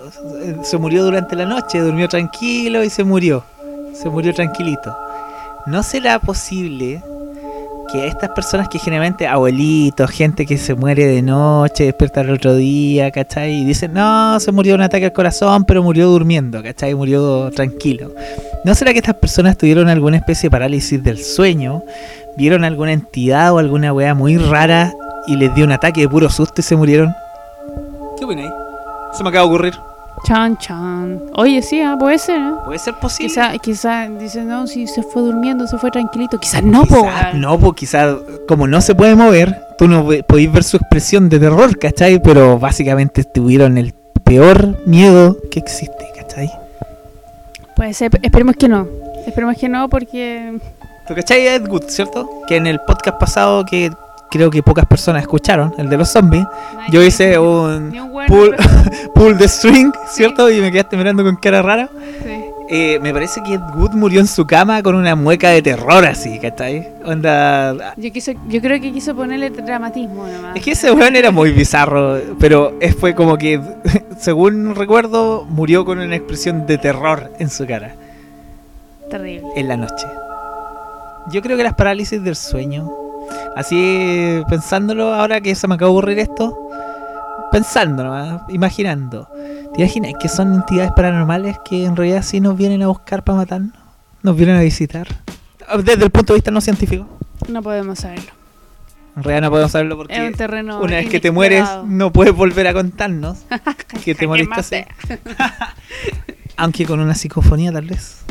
se 0.63 0.77
murió 0.77 1.03
durante 1.03 1.35
la 1.35 1.45
noche, 1.45 1.79
durmió 1.79 2.07
tranquilo 2.07 2.83
y 2.83 2.89
se 2.89 3.03
murió, 3.03 3.43
se 3.93 4.09
murió 4.09 4.33
tranquilito. 4.33 4.95
¿No 5.65 5.83
será 5.83 6.19
posible 6.19 7.01
que 7.91 8.07
estas 8.07 8.29
personas 8.31 8.69
que 8.69 8.79
generalmente, 8.79 9.27
abuelitos, 9.27 10.09
gente 10.09 10.45
que 10.45 10.57
se 10.57 10.73
muere 10.73 11.05
de 11.05 11.21
noche, 11.21 11.85
despierta 11.85 12.21
el 12.21 12.31
otro 12.31 12.55
día, 12.55 13.11
¿cachai? 13.11 13.61
Y 13.61 13.65
dicen, 13.65 13.93
no, 13.93 14.39
se 14.39 14.51
murió 14.51 14.73
de 14.73 14.75
un 14.75 14.81
ataque 14.81 15.05
al 15.05 15.13
corazón, 15.13 15.65
pero 15.65 15.83
murió 15.83 16.07
durmiendo, 16.07 16.63
¿cachai? 16.63 16.95
Murió 16.95 17.51
tranquilo. 17.51 18.11
¿No 18.65 18.73
será 18.75 18.93
que 18.93 18.99
estas 18.99 19.15
personas 19.15 19.57
tuvieron 19.57 19.89
alguna 19.89 20.17
especie 20.17 20.47
de 20.47 20.51
parálisis 20.51 21.03
del 21.03 21.19
sueño? 21.19 21.83
¿Vieron 22.37 22.63
alguna 22.63 22.93
entidad 22.93 23.53
o 23.53 23.57
alguna 23.59 23.93
weá 23.93 24.15
muy 24.15 24.37
rara 24.37 24.93
y 25.27 25.35
les 25.35 25.53
dio 25.55 25.65
un 25.65 25.71
ataque 25.71 26.01
de 26.01 26.09
puro 26.09 26.29
susto 26.29 26.55
y 26.61 26.63
se 26.63 26.75
murieron? 26.75 27.13
¿Qué 28.17 28.25
opináis? 28.25 28.51
Se 29.13 29.23
me 29.23 29.29
acaba 29.29 29.45
de 29.47 29.49
ocurrir. 29.53 29.73
Chan, 30.25 30.57
chan. 30.57 31.21
Oye, 31.35 31.61
sí, 31.61 31.81
ah, 31.81 31.97
puede 31.99 32.17
ser, 32.17 32.39
¿eh? 32.39 32.51
¿Puede 32.65 32.79
ser 32.79 32.93
posible? 32.95 33.27
Quizá, 33.29 33.57
quizá, 33.57 34.07
dice, 34.07 34.43
no, 34.43 34.67
si 34.67 34.87
se 34.87 35.03
fue 35.03 35.21
durmiendo, 35.21 35.67
se 35.67 35.77
fue 35.77 35.91
tranquilito. 35.91 36.39
Quizás 36.39 36.63
no, 36.63 36.85
po, 36.85 37.03
Quizá- 37.03 37.33
no, 37.33 37.59
pues 37.59 37.73
quizás 37.75 38.15
como 38.47 38.67
no 38.67 38.79
se 38.79 38.95
puede 38.95 39.15
mover, 39.15 39.65
tú 39.77 39.87
no 39.87 40.03
podéis 40.27 40.51
ver 40.51 40.63
su 40.63 40.77
expresión 40.77 41.27
de 41.29 41.39
terror, 41.39 41.77
¿cachai? 41.77 42.21
Pero 42.21 42.57
básicamente 42.57 43.23
tuvieron 43.23 43.77
el 43.77 43.93
peor 44.23 44.77
miedo 44.85 45.37
que 45.51 45.59
existe, 45.59 46.07
¿cachai? 46.15 46.49
Puede 47.75 47.93
ser, 47.93 48.11
esperemos 48.21 48.55
que 48.55 48.69
no. 48.69 48.87
Esperemos 49.27 49.57
que 49.57 49.67
no, 49.67 49.89
porque. 49.89 50.57
¿Tú 51.07 51.15
cachai 51.15 51.47
a 51.47 51.55
Ed 51.55 51.67
Wood, 51.67 51.83
cierto? 51.87 52.29
Que 52.47 52.55
en 52.57 52.67
el 52.67 52.79
podcast 52.81 53.19
pasado 53.19 53.65
que 53.65 53.91
creo 54.33 54.49
que 54.49 54.63
pocas 54.63 54.85
personas 54.87 55.21
escucharon, 55.21 55.73
el 55.77 55.89
de 55.89 55.97
los 55.97 56.09
zombies, 56.09 56.45
yo 56.89 57.03
hice 57.03 57.37
un 57.37 57.95
un 57.95 58.25
pull, 58.27 58.55
pull 59.15 59.37
the 59.37 59.47
string, 59.47 59.93
¿cierto? 60.09 60.49
Y 60.49 60.59
me 60.59 60.71
quedaste 60.71 60.97
mirando 60.97 61.23
con 61.23 61.35
cara 61.35 61.61
rara. 61.61 61.89
sí. 62.23 62.49
Eh, 62.69 62.97
me 63.01 63.13
parece 63.13 63.43
que 63.43 63.55
Ed 63.55 63.61
Wood 63.75 63.91
murió 63.91 64.19
en 64.21 64.25
su 64.25 64.47
cama 64.47 64.81
con 64.81 64.95
una 64.95 65.15
mueca 65.15 65.49
de 65.49 65.61
terror 65.61 66.05
así, 66.05 66.39
¿cachai? 66.39 66.87
Onda... 67.05 67.93
Yo, 67.97 68.11
quiso, 68.11 68.31
yo 68.47 68.61
creo 68.61 68.81
que 68.81 68.91
quiso 68.91 69.13
ponerle 69.15 69.49
dramatismo 69.49 70.25
nomás. 70.25 70.55
Es 70.55 70.63
que 70.63 70.71
ese 70.71 70.91
weón 70.91 71.15
era 71.15 71.29
muy 71.29 71.51
bizarro, 71.51 72.17
pero 72.39 72.73
fue 72.99 73.13
como 73.13 73.37
que, 73.37 73.61
según 74.17 74.73
recuerdo, 74.75 75.45
murió 75.47 75.85
con 75.85 75.99
una 75.99 76.15
expresión 76.15 76.65
de 76.65 76.77
terror 76.77 77.31
en 77.37 77.49
su 77.49 77.67
cara, 77.67 77.93
Terrible. 79.11 79.49
en 79.55 79.67
la 79.67 79.77
noche. 79.77 80.07
Yo 81.31 81.41
creo 81.41 81.57
que 81.57 81.63
las 81.63 81.75
parálisis 81.75 82.23
del 82.23 82.35
sueño, 82.35 82.89
así 83.55 84.41
pensándolo, 84.49 85.13
ahora 85.13 85.41
que 85.41 85.55
se 85.55 85.67
me 85.67 85.75
acaba 85.75 85.91
de 85.91 85.97
ocurrir 85.97 86.19
esto, 86.19 86.57
pensándolo, 87.51 88.13
¿ah? 88.13 88.45
imaginando, 88.49 89.29
¿te 89.73 89.81
imaginas 89.81 90.13
que 90.19 90.27
son 90.27 90.53
entidades 90.53 90.91
paranormales 90.91 91.57
que 91.65 91.85
en 91.85 91.95
realidad 91.95 92.23
sí 92.23 92.39
nos 92.39 92.57
vienen 92.57 92.81
a 92.83 92.87
buscar 92.87 93.23
para 93.23 93.37
matarnos? 93.37 93.73
¿Nos 94.21 94.35
vienen 94.35 94.55
a 94.55 94.61
visitar? 94.61 95.07
Desde 95.83 96.05
el 96.05 96.11
punto 96.11 96.33
de 96.33 96.37
vista 96.37 96.51
no 96.51 96.61
científico. 96.61 97.07
No 97.49 97.61
podemos 97.61 97.99
saberlo. 97.99 98.31
En 99.15 99.23
realidad 99.23 99.41
no 99.43 99.49
podemos 99.51 99.71
saberlo 99.71 99.97
porque... 99.97 100.15
es 100.15 100.31
un 100.31 100.33
terreno. 100.33 100.79
Una 100.79 100.95
vez 100.95 101.09
que 101.09 101.19
te 101.19 101.29
mueres, 101.29 101.67
no 101.85 102.11
puedes 102.11 102.33
volver 102.33 102.67
a 102.67 102.73
contarnos 102.73 103.39
que 104.03 104.15
te 104.15 104.25
moriste. 104.27 104.87
Aunque 106.57 106.85
con 106.85 106.99
una 106.99 107.13
psicofonía, 107.13 107.71
tal 107.71 107.85
vez. 107.85 108.23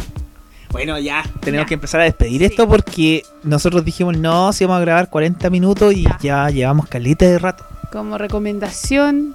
Bueno, 0.72 0.98
ya, 0.98 1.22
tenemos 1.40 1.64
Ya. 1.66 1.68
que 1.68 1.74
empezar 1.74 2.00
a 2.00 2.04
despedir 2.04 2.38
Sí. 2.40 2.46
esto 2.46 2.66
porque 2.66 3.24
nosotros 3.44 3.84
dijimos, 3.84 4.16
no, 4.16 4.52
si 4.52 4.64
vamos 4.64 4.78
a 4.78 4.80
grabar 4.80 5.08
40 5.10 5.50
minutos 5.50 5.94
y 5.94 6.02
Ya. 6.04 6.18
ya, 6.22 6.50
llevamos 6.50 6.86
calita 6.88 7.26
de 7.26 7.38
rato. 7.38 7.64
Como 7.92 8.16
recomendación, 8.18 9.34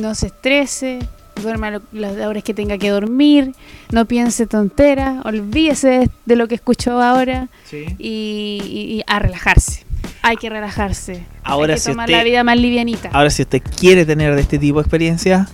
no 0.00 0.14
se 0.14 0.28
estrese, 0.28 1.00
duerma 1.42 1.80
las 1.92 2.16
horas 2.18 2.44
que 2.44 2.54
tenga 2.54 2.78
que 2.78 2.90
dormir, 2.90 3.52
no 3.90 4.04
piense 4.04 4.46
tonteras, 4.46 5.24
olvídese 5.26 6.08
de, 6.24 6.36
lo 6.36 6.46
que 6.46 6.54
escuchó 6.54 7.02
ahora 7.02 7.48
y, 7.72 7.76
y- 7.98 8.94
y 8.98 9.02
a 9.08 9.18
relajarse. 9.18 9.84
Hay 10.22 10.36
que 10.36 10.48
relajarse. 10.48 11.24
Ahora, 11.42 11.72
Hay 11.74 11.76
que 11.78 11.80
si 11.82 11.90
tomar 11.90 12.08
usted- 12.08 12.18
la 12.18 12.24
vida 12.24 12.44
más 12.44 12.56
livianita. 12.58 13.10
Ahora, 13.12 13.30
si 13.30 13.42
usted 13.42 13.60
quiere 13.78 14.06
tener 14.06 14.34
de 14.36 14.40
este 14.42 14.58
tipo 14.58 14.78
de 14.78 14.82
experiencia, 14.82 15.48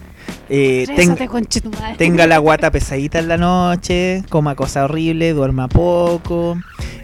eh, 0.50 0.84
ten- 0.96 1.16
tenga 1.96 2.26
la 2.26 2.38
guata 2.38 2.70
pesadita 2.70 3.18
en 3.20 3.28
la 3.28 3.36
noche, 3.36 4.22
coma 4.28 4.54
cosas 4.56 4.84
horribles, 4.84 5.34
duerma 5.34 5.68
poco, 5.68 6.58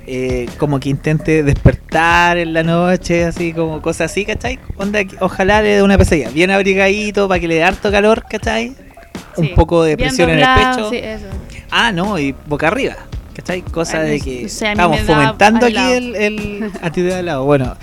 eh, 0.06 0.46
como 0.58 0.80
que 0.80 0.88
intente 0.88 1.42
despertar 1.44 2.38
en 2.38 2.52
la 2.52 2.62
noche, 2.62 3.24
así 3.24 3.52
como 3.52 3.80
cosas 3.82 4.10
así, 4.10 4.24
¿cachai? 4.24 4.58
Onda, 4.76 5.00
ojalá 5.20 5.62
le 5.62 5.76
dé 5.76 5.82
una 5.82 5.96
pesadilla, 5.96 6.30
bien 6.30 6.50
abrigadito 6.50 7.28
para 7.28 7.40
que 7.40 7.48
le 7.48 7.54
dé 7.56 7.64
harto 7.64 7.90
calor, 7.90 8.24
¿cachai? 8.28 8.74
Un 9.36 9.46
Sí. 9.46 9.52
poco 9.54 9.82
de 9.84 9.96
presión 9.96 10.30
en 10.30 10.38
el 10.40 10.44
pecho. 10.54 10.90
sí, 10.90 10.96
eso. 10.96 11.26
Ah, 11.70 11.92
no, 11.92 12.18
y 12.18 12.34
boca 12.46 12.68
arriba, 12.68 12.96
¿cachai? 13.34 13.62
Cosa 13.62 14.00
Ay, 14.00 14.10
de 14.10 14.18
no 14.18 14.24
que 14.24 14.48
sé, 14.48 14.70
estamos 14.72 15.00
fomentando 15.00 15.66
aquí 15.66 15.76
el, 15.92 16.16
el 16.16 16.70
a 16.82 16.90
ti 16.90 17.02
da 17.02 17.18
al 17.18 17.26
lado. 17.26 17.44
Bueno, 17.44 17.76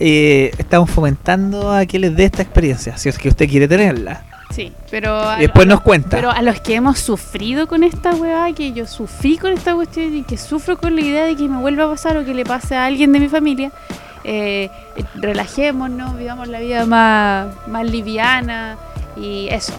eh, 0.00 0.50
estamos 0.58 0.90
fomentando 0.90 1.72
a 1.72 1.86
que 1.86 1.98
les 1.98 2.14
dé 2.16 2.24
esta 2.24 2.42
experiencia, 2.42 2.96
si 2.98 3.08
es 3.08 3.18
que 3.18 3.28
usted 3.28 3.48
quiere 3.48 3.68
tenerla. 3.68 4.24
Sí, 4.50 4.72
pero. 4.90 5.14
a- 5.14 5.36
después 5.36 5.66
nos 5.66 5.80
cuenta. 5.82 6.16
Pero 6.16 6.30
a 6.30 6.42
los 6.42 6.60
que 6.60 6.74
hemos 6.74 6.98
sufrido 6.98 7.66
con 7.68 7.84
esta 7.84 8.12
weá, 8.14 8.52
que 8.54 8.72
yo 8.72 8.86
sufrí 8.86 9.36
con 9.38 9.52
esta 9.52 9.74
cuestión 9.74 10.14
y 10.16 10.22
que 10.22 10.36
sufro 10.36 10.78
con 10.78 10.94
la 10.96 11.02
idea 11.02 11.24
de 11.24 11.36
que 11.36 11.48
me 11.48 11.58
vuelva 11.60 11.84
a 11.84 11.88
pasar 11.88 12.16
o 12.16 12.24
que 12.24 12.34
le 12.34 12.44
pase 12.44 12.74
a 12.76 12.86
alguien 12.86 13.12
de 13.12 13.20
mi 13.20 13.28
familia, 13.28 13.70
eh, 14.24 14.70
eh, 14.96 15.04
relajémonos, 15.16 16.16
vivamos 16.16 16.48
la 16.48 16.60
vida 16.60 16.86
más, 16.86 17.48
más 17.68 17.84
liviana 17.84 18.76
y 19.16 19.48
eso. 19.50 19.72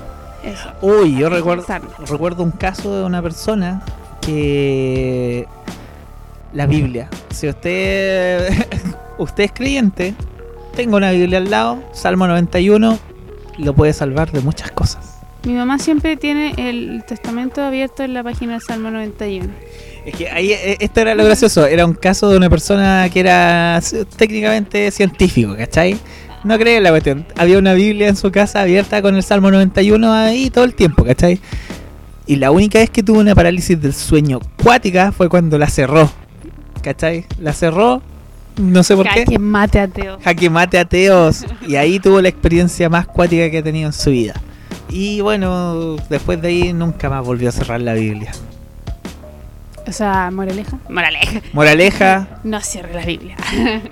eso. 0.44 0.70
Uy, 0.82 1.16
yo 1.18 1.30
recuerdo, 1.30 1.66
recuerdo 2.08 2.44
un 2.44 2.52
caso 2.52 2.96
de 2.96 3.04
una 3.04 3.22
persona 3.22 3.82
que 4.22 5.48
la 6.54 6.66
Biblia. 6.68 7.10
Si 7.32 7.48
usted 7.50 8.50
usted 9.18 9.44
es 9.46 9.52
creyente, 9.52 10.14
tengo 10.76 10.98
una 10.98 11.12
Biblia 11.12 11.40
al 11.40 11.50
lado, 11.50 11.80
Salmo 11.94 12.28
91, 12.28 12.98
lo 13.60 13.74
puede 13.74 13.94
salvar 13.94 14.32
de 14.32 14.42
muchas 14.42 14.72
cosas. 14.72 15.20
Mi 15.46 15.54
mamá 15.54 15.80
siempre 15.80 16.18
tiene 16.18 16.54
el 16.58 17.04
testamento 17.06 17.62
abierto 17.62 18.04
en 18.04 18.14
la 18.14 18.24
página 18.24 18.54
del 18.54 18.62
Salmo 18.62 18.92
91. 18.92 19.48
Es 20.06 20.16
que 20.16 20.30
ahí 20.30 20.52
eh, 20.52 20.78
esto 20.82 21.00
era 21.00 21.16
lo 21.16 21.24
gracioso, 21.24 21.66
era 21.66 21.86
un 21.86 21.94
caso 21.94 22.30
de 22.30 22.38
una 22.38 22.50
persona 22.50 23.10
que 23.12 23.22
era 23.22 23.80
técnicamente 24.18 24.92
científico, 24.92 25.56
¿cachai? 25.56 25.98
No 26.44 26.58
cree 26.58 26.78
en 26.78 26.84
la 26.84 26.90
cuestión. 26.90 27.26
Había 27.38 27.58
una 27.58 27.74
Biblia 27.74 28.10
en 28.10 28.18
su 28.18 28.32
casa 28.32 28.62
abierta 28.62 29.02
con 29.02 29.16
el 29.16 29.24
Salmo 29.24 29.50
91 29.50 30.12
ahí 30.12 30.50
todo 30.50 30.66
el 30.66 30.74
tiempo, 30.74 31.06
¿cachai? 31.06 31.40
Y 32.28 32.36
la 32.36 32.52
única 32.52 32.80
vez 32.80 32.90
que 32.90 33.02
tuvo 33.02 33.20
una 33.20 33.34
parálisis 33.34 33.82
del 33.82 33.94
sueño 33.94 34.40
cuática 34.62 35.12
fue 35.12 35.30
cuando 35.30 35.58
la 35.58 35.68
cerró, 35.68 36.12
¿cachai? 36.82 37.26
La 37.40 37.54
cerró, 37.54 38.02
no 38.60 38.84
sé 38.84 38.96
por 38.96 39.08
qué. 39.10 39.26
Que 39.26 39.40
mate 39.40 39.80
ateo. 39.80 40.20
Jaque 40.24 40.50
mate 40.50 40.78
ateos. 40.80 41.46
Y 41.68 41.76
ahí 41.76 42.00
tuvo 42.00 42.22
la 42.22 42.30
experiencia 42.30 42.90
más 42.90 43.08
cuática 43.08 43.50
que 43.50 43.58
ha 43.60 43.64
tenido 43.64 43.88
en 43.88 43.94
su 43.94 44.12
vida. 44.12 44.34
Y 44.90 45.22
bueno, 45.22 45.96
después 46.10 46.42
de 46.42 46.48
ahí 46.50 46.74
nunca 46.74 47.10
más 47.10 47.26
volvió 47.26 47.50
a 47.50 47.52
cerrar 47.52 47.80
la 47.82 47.94
Biblia. 47.94 48.32
O 49.88 49.92
sea, 49.92 50.30
moraleja. 50.32 50.78
Moraleja. 50.90 51.42
Moraleja, 51.54 52.28
No 52.44 52.60
cierre 52.62 52.94
la 52.94 53.06
Biblia. 53.06 53.36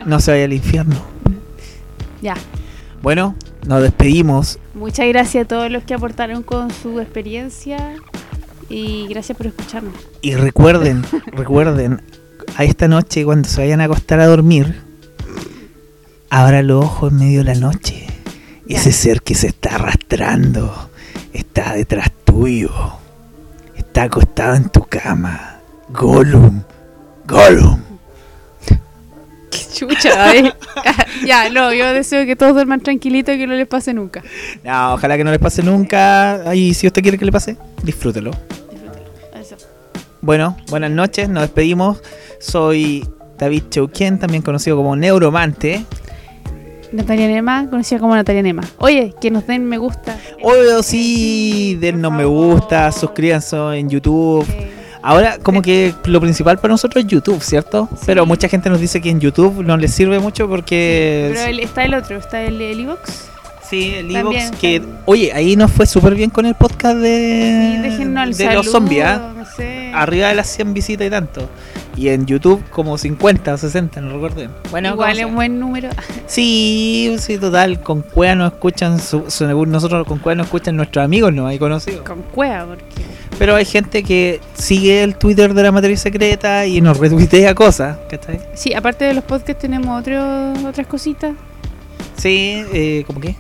no 0.06 0.20
se 0.20 0.32
vaya 0.32 0.46
al 0.46 0.54
infierno. 0.54 0.96
ya. 2.22 2.36
Bueno, 3.02 3.36
nos 3.66 3.82
despedimos. 3.82 4.60
Muchas 4.74 5.08
gracias 5.08 5.46
a 5.46 5.48
todos 5.48 5.72
los 5.72 5.84
que 5.84 5.94
aportaron 5.94 6.44
con 6.44 6.72
su 6.72 7.00
experiencia 7.00 7.96
y 8.70 9.08
gracias 9.08 9.38
por 9.38 9.48
escucharnos. 9.48 9.94
Y 10.22 10.34
recuerden, 10.36 11.04
recuerden, 11.32 12.02
a 12.58 12.64
esta 12.64 12.88
noche 12.88 13.24
cuando 13.24 13.48
se 13.48 13.62
vayan 13.62 13.82
a 13.82 13.84
acostar 13.84 14.20
a 14.20 14.26
dormir, 14.26 14.82
abra 16.32 16.64
los 16.64 16.84
ojos 16.84 17.12
en 17.12 17.20
medio 17.20 17.44
de 17.44 17.54
la 17.54 17.60
noche. 17.60 18.08
Ese 18.68 18.92
ser 18.92 19.22
que 19.22 19.36
se 19.36 19.48
está 19.48 19.76
arrastrando 19.76 20.90
está 21.34 21.74
detrás 21.74 22.12
tuyo. 22.26 22.72
Está 23.76 24.04
acostado 24.04 24.56
en 24.56 24.70
tu 24.70 24.84
cama. 24.86 25.60
Gollum. 25.90 26.64
Gollum. 27.28 27.80
Qué 29.52 29.60
chucha, 29.76 30.36
¿eh? 30.36 30.52
ya, 31.28 31.52
no, 31.52 31.72
yo 31.72 31.94
deseo 31.94 32.26
que 32.26 32.36
todos 32.36 32.56
duerman 32.56 32.82
tranquilitos 32.82 33.36
y 33.36 33.38
que 33.38 33.46
no 33.46 33.54
les 33.54 33.68
pase 33.68 33.94
nunca. 33.94 34.24
No, 34.64 34.96
ojalá 34.96 35.16
que 35.16 35.24
no 35.24 35.30
les 35.30 35.40
pase 35.40 35.62
nunca. 35.62 36.56
Y 36.56 36.74
si 36.74 36.88
usted 36.88 37.04
quiere 37.04 37.20
que 37.20 37.26
le 37.26 37.32
pase, 37.32 37.56
disfrútelo. 37.84 38.32
Bueno, 40.22 40.58
buenas 40.70 40.92
noches, 40.92 41.30
nos 41.30 41.44
despedimos. 41.44 42.02
Soy 42.40 43.06
David 43.38 43.64
Cheuquien, 43.70 44.20
también 44.20 44.42
conocido 44.44 44.76
como 44.78 44.96
Neuromante. 44.96 45.86
Natalia 46.92 47.28
Nema, 47.28 47.70
conocida 47.70 48.00
como 48.00 48.16
Natalia 48.16 48.42
Nema. 48.42 48.64
Oye, 48.78 49.14
que 49.20 49.30
nos 49.30 49.46
den 49.46 49.66
me 49.66 49.78
gusta. 49.78 50.18
Obvio, 50.42 50.82
sí, 50.84 51.78
dennos 51.80 52.12
me 52.14 52.26
gusta, 52.26 52.92
suscríbanse 52.92 53.58
en 53.78 53.90
YouTube. 53.90 54.46
Ahora, 55.04 55.38
como 55.42 55.62
que 55.62 55.94
lo 56.06 56.20
principal 56.20 56.58
para 56.58 56.74
nosotros 56.74 57.04
es 57.04 57.10
YouTube, 57.10 57.42
¿cierto? 57.42 57.88
Sí. 57.94 58.04
Pero 58.08 58.26
mucha 58.26 58.50
gente 58.50 58.70
nos 58.70 58.80
dice 58.82 59.00
que 59.02 59.10
en 59.10 59.20
YouTube 59.20 59.64
no 59.64 59.78
les 59.78 59.94
sirve 59.94 60.20
mucho 60.20 60.50
porque... 60.50 61.30
pero 61.34 61.46
el- 61.46 61.60
está 61.60 61.84
el 61.86 61.94
otro, 61.94 62.18
está 62.18 62.42
el 62.42 62.60
el 62.62 62.80
Evox. 62.82 63.30
Sí, 63.70 63.94
el 63.96 64.16
Evox, 64.16 64.52
que... 64.60 64.82
Oye, 65.06 65.32
ahí 65.34 65.56
nos 65.56 65.72
fue 65.72 65.86
súper 65.86 66.16
bien 66.16 66.30
con 66.30 66.46
el 66.46 66.56
podcast 66.56 66.98
de... 66.98 67.74
Sí, 67.76 67.82
déjennos 67.82 68.24
el 68.24 68.30
de 68.32 68.44
saludo, 68.44 68.64
los 68.64 68.72
zombies, 68.72 69.04
¿ah? 69.06 69.34
no 69.38 69.46
sé. 69.46 69.92
Arriba 69.94 70.28
de 70.30 70.36
las 70.36 70.48
100 70.48 70.74
visitas 70.74 71.08
y 71.08 71.10
tanto. 71.10 71.50
Y 71.96 72.10
en 72.10 72.28
YouTube 72.28 72.64
como 72.70 72.98
50 72.98 73.54
o 73.54 73.58
60, 73.58 74.02
no 74.02 74.14
recuerdo 74.14 74.36
bien. 74.38 74.52
Bueno, 74.70 74.90
Igual 74.90 75.18
es 75.20 75.26
un 75.26 75.34
buen 75.36 75.60
número. 75.60 75.90
Sí, 76.28 77.16
sí, 77.20 77.38
total. 77.40 77.82
Con 77.82 78.02
Cueva 78.04 78.36
nos 78.36 78.54
escuchan, 78.54 79.00
su- 79.00 79.26
según 79.30 79.72
nosotros 79.72 80.06
con 80.06 80.20
Cueva 80.20 80.36
nos 80.36 80.46
escuchan 80.48 80.76
nuestros 80.76 81.04
amigos, 81.04 81.34
no 81.34 81.48
hay 81.48 81.58
conocidos. 81.58 82.02
Con 82.02 82.22
cueva, 82.22 82.66
porque. 82.68 82.84
Pero 83.40 83.56
hay 83.56 83.66
gente 83.66 84.04
que 84.04 84.40
sigue 84.54 85.02
el 85.04 85.16
Twitter 85.16 85.54
de 85.56 85.64
la 85.64 85.72
matriz 85.72 86.00
secreta 86.00 86.66
y 86.68 86.82
nos 86.82 86.98
retuitea 87.00 87.56
cosas, 87.56 87.98
¿cachai? 88.10 88.40
Sí, 88.54 88.74
aparte 88.76 89.06
de 89.06 89.14
los 89.16 89.24
podcasts 89.24 89.60
tenemos 89.62 90.00
otro, 90.00 90.54
otras 90.68 90.86
cositas. 90.88 91.34
Sí, 92.16 92.64
eh, 92.74 93.04
¿cómo 93.08 93.20
qué? 93.20 93.36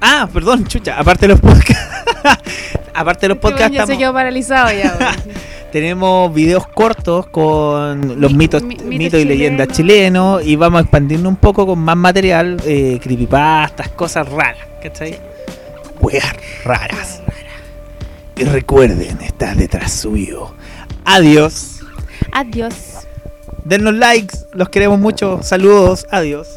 Ah, 0.00 0.28
perdón, 0.32 0.66
chucha, 0.66 0.98
aparte 0.98 1.26
de 1.26 1.34
los 1.34 1.40
podcasts. 1.40 2.04
aparte 2.94 3.22
de 3.26 3.28
los 3.30 3.38
podcasts 3.38 3.70
ya 3.72 3.86
se 3.86 3.92
estamos- 3.92 3.98
quedó 3.98 4.12
paralizado 4.12 4.70
ya. 4.72 4.96
tenemos 5.72 6.32
videos 6.34 6.66
cortos 6.66 7.26
con 7.26 8.20
los 8.20 8.32
Mi- 8.32 8.38
mitos, 8.38 8.62
mi- 8.62 8.76
mitos 8.76 9.20
y 9.20 9.24
leyendas 9.24 9.68
chilenos. 9.68 10.44
y 10.44 10.56
vamos 10.56 10.82
expandiendo 10.82 11.28
un 11.28 11.36
poco 11.36 11.66
con 11.66 11.78
más 11.78 11.96
material, 11.96 12.56
eh, 12.64 12.98
creepypastas, 13.02 13.88
cosas 13.90 14.28
raras, 14.28 14.66
¿cachai? 14.82 15.18
Weas 16.00 16.32
raras. 16.64 17.20
Y 18.36 18.44
recuerden, 18.44 19.20
estar 19.20 19.54
detrás 19.54 19.92
suyo. 19.92 20.54
Adiós. 21.04 21.80
Adiós. 22.32 22.74
Dennos 23.64 23.94
likes, 23.94 24.38
los 24.54 24.70
queremos 24.70 24.98
mucho. 24.98 25.40
Saludos, 25.42 26.06
adiós. 26.10 26.48